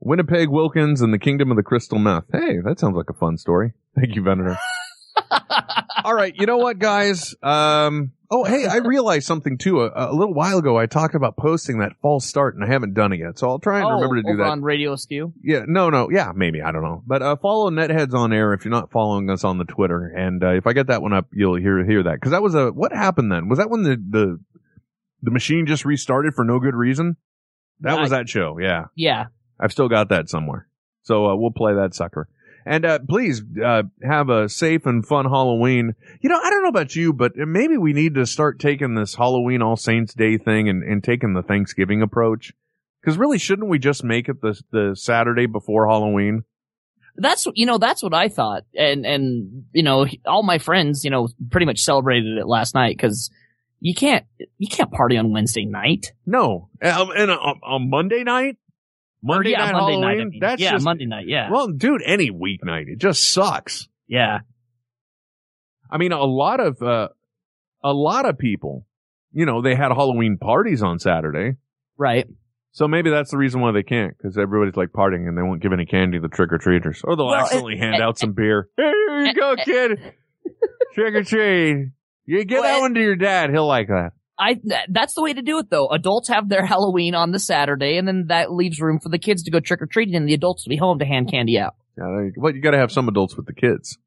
Winnipeg 0.00 0.48
Wilkins 0.48 1.00
and 1.00 1.12
the 1.12 1.18
Kingdom 1.18 1.50
of 1.50 1.56
the 1.56 1.62
Crystal 1.62 1.98
Meth. 1.98 2.24
Hey, 2.32 2.58
that 2.64 2.78
sounds 2.78 2.96
like 2.96 3.10
a 3.10 3.14
fun 3.14 3.36
story. 3.36 3.72
Thank 3.94 4.14
you, 4.14 4.22
Venator. 4.22 4.58
All 6.04 6.14
right, 6.14 6.34
you 6.34 6.46
know 6.46 6.58
what, 6.58 6.78
guys? 6.78 7.34
Um, 7.42 8.12
oh, 8.30 8.44
hey, 8.44 8.66
I 8.66 8.76
realized 8.76 9.26
something 9.26 9.58
too. 9.58 9.82
A, 9.82 10.10
a 10.10 10.14
little 10.14 10.32
while 10.32 10.58
ago, 10.58 10.78
I 10.78 10.86
talked 10.86 11.16
about 11.16 11.36
posting 11.36 11.80
that 11.80 11.92
false 12.00 12.24
start, 12.24 12.54
and 12.54 12.62
I 12.64 12.68
haven't 12.68 12.94
done 12.94 13.12
it 13.12 13.18
yet. 13.18 13.38
So 13.38 13.48
I'll 13.48 13.58
try 13.58 13.78
and 13.78 13.86
oh, 13.86 13.94
remember 13.94 14.16
to 14.16 14.22
do 14.22 14.36
that. 14.36 14.48
on 14.48 14.62
Radio 14.62 14.94
Skew. 14.94 15.32
Yeah, 15.42 15.64
no, 15.66 15.90
no, 15.90 16.08
yeah, 16.10 16.32
maybe 16.34 16.62
I 16.62 16.70
don't 16.70 16.82
know, 16.82 17.02
but 17.04 17.20
uh, 17.20 17.36
follow 17.36 17.68
Netheads 17.70 18.14
on 18.14 18.32
air 18.32 18.54
if 18.54 18.64
you're 18.64 18.70
not 18.70 18.92
following 18.92 19.28
us 19.28 19.42
on 19.42 19.58
the 19.58 19.64
Twitter, 19.64 20.06
and 20.06 20.42
uh, 20.42 20.52
if 20.52 20.66
I 20.66 20.72
get 20.72 20.86
that 20.86 21.02
one 21.02 21.12
up, 21.12 21.26
you'll 21.32 21.56
hear 21.56 21.84
hear 21.84 22.04
that 22.04 22.14
because 22.14 22.30
that 22.30 22.42
was 22.42 22.54
a 22.54 22.70
what 22.70 22.92
happened 22.92 23.32
then? 23.32 23.48
Was 23.48 23.58
that 23.58 23.68
when 23.68 23.82
the 23.82 23.96
the 23.96 24.38
the 25.22 25.30
machine 25.32 25.66
just 25.66 25.84
restarted 25.84 26.34
for 26.34 26.44
no 26.44 26.60
good 26.60 26.76
reason? 26.76 27.16
That 27.80 28.00
was 28.00 28.10
that 28.10 28.28
show, 28.28 28.58
yeah. 28.58 28.86
Yeah. 28.94 29.26
I've 29.60 29.72
still 29.72 29.88
got 29.88 30.08
that 30.10 30.28
somewhere, 30.28 30.68
so 31.02 31.26
uh, 31.26 31.36
we'll 31.36 31.50
play 31.50 31.74
that 31.74 31.94
sucker. 31.94 32.28
And 32.68 32.84
uh, 32.84 32.98
please 33.08 33.42
uh, 33.64 33.84
have 34.02 34.28
a 34.28 34.48
safe 34.48 34.84
and 34.84 35.04
fun 35.06 35.24
Halloween. 35.24 35.94
You 36.20 36.28
know, 36.28 36.38
I 36.38 36.50
don't 36.50 36.62
know 36.62 36.68
about 36.68 36.94
you, 36.94 37.14
but 37.14 37.32
maybe 37.34 37.78
we 37.78 37.94
need 37.94 38.14
to 38.16 38.26
start 38.26 38.58
taking 38.58 38.94
this 38.94 39.14
Halloween 39.14 39.62
All 39.62 39.76
Saints 39.76 40.12
Day 40.12 40.36
thing 40.36 40.68
and, 40.68 40.82
and 40.82 41.02
taking 41.02 41.32
the 41.32 41.42
Thanksgiving 41.42 42.02
approach. 42.02 42.52
Because 43.00 43.16
really, 43.16 43.38
shouldn't 43.38 43.70
we 43.70 43.78
just 43.78 44.04
make 44.04 44.28
it 44.28 44.42
the 44.42 44.60
the 44.70 44.94
Saturday 44.96 45.46
before 45.46 45.88
Halloween? 45.88 46.44
That's 47.16 47.46
you 47.54 47.64
know 47.64 47.78
that's 47.78 48.02
what 48.02 48.12
I 48.12 48.28
thought, 48.28 48.64
and 48.76 49.06
and 49.06 49.64
you 49.72 49.82
know 49.82 50.06
all 50.26 50.42
my 50.42 50.58
friends 50.58 51.04
you 51.04 51.10
know 51.10 51.28
pretty 51.50 51.66
much 51.66 51.80
celebrated 51.80 52.36
it 52.38 52.46
last 52.46 52.74
night 52.74 52.96
because 52.96 53.30
you 53.80 53.94
can't 53.94 54.26
you 54.58 54.68
can't 54.68 54.90
party 54.92 55.16
on 55.16 55.32
Wednesday 55.32 55.64
night. 55.64 56.12
No, 56.26 56.68
um, 56.82 57.10
and 57.16 57.30
on, 57.30 57.60
on 57.62 57.90
Monday 57.90 58.24
night, 58.24 58.56
Monday 59.22 59.50
yeah, 59.50 59.58
night 59.58 59.72
Monday 59.72 59.92
Halloween. 59.92 60.00
night. 60.00 60.20
I 60.20 60.24
mean. 60.24 60.38
That's 60.40 60.62
yeah, 60.62 60.70
just, 60.72 60.84
Monday 60.84 61.06
night. 61.06 61.24
Yeah. 61.28 61.50
Well, 61.50 61.68
dude, 61.68 62.02
any 62.04 62.30
weeknight, 62.30 62.88
it 62.88 62.98
just 62.98 63.32
sucks. 63.32 63.88
yeah. 64.06 64.40
I 65.90 65.96
mean, 65.98 66.12
a 66.12 66.22
lot 66.22 66.60
of 66.60 66.82
uh, 66.82 67.08
a 67.82 67.92
lot 67.92 68.28
of 68.28 68.36
people, 68.38 68.86
you 69.32 69.46
know, 69.46 69.62
they 69.62 69.74
had 69.74 69.90
Halloween 69.90 70.36
parties 70.38 70.82
on 70.82 70.98
Saturday, 70.98 71.56
right? 71.96 72.26
So 72.72 72.86
maybe 72.86 73.08
that's 73.10 73.30
the 73.30 73.38
reason 73.38 73.60
why 73.62 73.72
they 73.72 73.82
can't, 73.82 74.14
because 74.16 74.36
everybody's 74.36 74.76
like 74.76 74.90
partying 74.90 75.26
and 75.26 75.36
they 75.36 75.42
won't 75.42 75.62
give 75.62 75.72
any 75.72 75.86
candy 75.86 76.18
to 76.18 76.22
the 76.22 76.28
trick 76.28 76.52
or 76.52 76.58
treaters, 76.58 77.00
or 77.02 77.16
they'll 77.16 77.26
Well, 77.28 77.36
accidentally 77.36 77.74
it- 77.74 77.78
hand 77.80 78.02
out 78.02 78.18
some 78.18 78.32
beer. 78.34 78.68
Here 78.76 79.20
you 79.24 79.32
go, 79.34 79.56
kid. 79.56 79.98
trick 80.94 81.14
or 81.14 81.24
treat. 81.24 81.90
You 82.26 82.44
get 82.44 82.60
that 82.62 82.80
one 82.80 82.92
to 82.94 83.00
your 83.00 83.16
dad. 83.16 83.48
He'll 83.50 83.66
like 83.66 83.88
that. 83.88 84.12
I 84.38 84.60
that's 84.88 85.14
the 85.14 85.22
way 85.22 85.32
to 85.34 85.42
do 85.42 85.58
it 85.58 85.68
though. 85.70 85.88
Adults 85.88 86.28
have 86.28 86.48
their 86.48 86.64
Halloween 86.64 87.14
on 87.14 87.32
the 87.32 87.38
Saturday, 87.38 87.96
and 87.96 88.06
then 88.06 88.26
that 88.28 88.52
leaves 88.52 88.80
room 88.80 89.00
for 89.00 89.08
the 89.08 89.18
kids 89.18 89.42
to 89.44 89.50
go 89.50 89.58
trick 89.60 89.82
or 89.82 89.86
treating, 89.86 90.14
and 90.14 90.28
the 90.28 90.34
adults 90.34 90.62
to 90.64 90.68
be 90.68 90.76
home 90.76 90.98
to 91.00 91.04
hand 91.04 91.30
candy 91.30 91.58
out. 91.58 91.74
Yeah, 91.96 92.04
there 92.04 92.24
you 92.26 92.32
go. 92.32 92.42
but 92.42 92.54
you 92.54 92.60
got 92.60 92.70
to 92.70 92.78
have 92.78 92.92
some 92.92 93.08
adults 93.08 93.36
with 93.36 93.46
the 93.46 93.52
kids. 93.54 93.98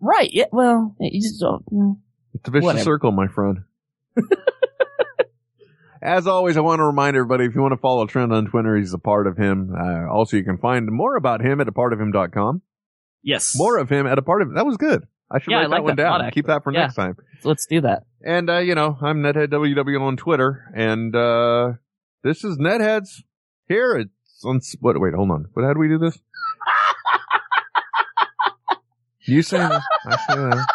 Right. 0.00 0.30
Yeah. 0.32 0.46
Well, 0.50 0.96
you 0.98 1.20
just 1.20 1.38
don't. 1.40 1.64
mm. 1.72 1.96
It's 2.34 2.48
a 2.48 2.50
vicious 2.50 2.64
Whatever. 2.64 2.84
circle, 2.84 3.12
my 3.12 3.28
friend. 3.28 3.58
As 6.02 6.26
always, 6.26 6.56
I 6.56 6.60
want 6.60 6.80
to 6.80 6.84
remind 6.84 7.16
everybody 7.16 7.44
if 7.44 7.54
you 7.54 7.60
want 7.60 7.72
to 7.72 7.76
follow 7.80 8.06
Trent 8.06 8.32
on 8.32 8.46
Twitter, 8.46 8.76
he's 8.76 8.92
a 8.92 8.98
part 8.98 9.28
of 9.28 9.36
him. 9.36 9.72
Uh, 9.72 10.10
also, 10.12 10.36
you 10.36 10.42
can 10.42 10.58
find 10.58 10.90
more 10.90 11.14
about 11.14 11.40
him 11.40 11.60
at 11.60 11.68
a 11.68 11.72
part 11.72 11.92
of 11.92 12.00
him.com. 12.00 12.60
Yes. 13.22 13.52
More 13.56 13.78
of 13.78 13.88
him 13.88 14.08
at 14.08 14.18
a 14.18 14.22
part 14.22 14.42
of 14.42 14.48
him 14.48 14.54
that 14.54 14.66
was 14.66 14.76
good. 14.76 15.06
I 15.34 15.38
should 15.40 15.50
Yeah, 15.50 15.58
write 15.58 15.66
I 15.66 15.68
that 15.76 15.82
one 15.84 15.96
that 15.96 16.02
down. 16.02 16.20
thought, 16.20 16.32
Keep 16.32 16.46
that 16.46 16.62
for 16.62 16.70
actually. 16.70 16.82
next 16.82 16.94
time. 16.96 17.16
So 17.40 17.48
let's 17.48 17.66
do 17.66 17.80
that. 17.82 18.04
And 18.24 18.50
uh, 18.50 18.58
you 18.58 18.74
know, 18.74 18.96
I'm 19.00 19.22
Nethead 19.22 19.48
WW 19.48 20.00
on 20.00 20.16
Twitter, 20.16 20.64
and 20.76 21.14
uh 21.16 21.72
this 22.22 22.44
is 22.44 22.58
Netheads 22.58 23.22
here. 23.68 23.96
It's 23.96 24.44
on 24.44 24.60
what? 24.80 25.00
Wait, 25.00 25.14
hold 25.14 25.30
on. 25.30 25.46
What? 25.54 25.64
How 25.64 25.72
do 25.72 25.80
we 25.80 25.88
do 25.88 25.98
this? 25.98 26.18
you 29.26 29.42
say 29.42 29.58
that? 29.58 29.82
I 30.06 30.16
say 30.16 30.34
that. 30.36 30.66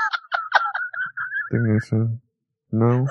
Think 1.52 1.64
I 1.70 1.86
said 1.86 2.20
no. 2.72 3.08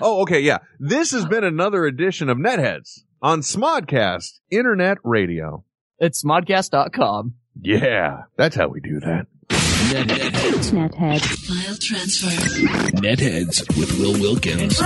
Oh, 0.00 0.22
okay, 0.22 0.40
yeah. 0.40 0.58
This 0.78 1.10
has 1.10 1.26
been 1.26 1.42
another 1.42 1.84
edition 1.84 2.28
of 2.28 2.38
Netheads 2.38 3.00
on 3.20 3.40
Smodcast 3.40 4.38
Internet 4.50 4.98
Radio. 5.02 5.64
It's 5.98 6.22
smodcast.com. 6.22 7.34
Yeah, 7.60 8.22
that's 8.36 8.54
how 8.56 8.68
we 8.68 8.80
do 8.80 9.00
that. 9.00 9.26
Netheads. 9.48 10.70
Nethead. 10.70 11.20
File 11.20 11.76
transfer. 11.80 12.28
Netheads 12.98 13.66
with 13.78 13.98
Will 13.98 14.12
Wilkins. 14.20 14.78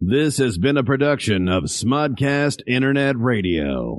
This 0.00 0.38
has 0.38 0.58
been 0.58 0.76
a 0.76 0.84
production 0.84 1.48
of 1.48 1.64
Smodcast 1.64 2.62
Internet 2.66 3.18
Radio. 3.18 3.98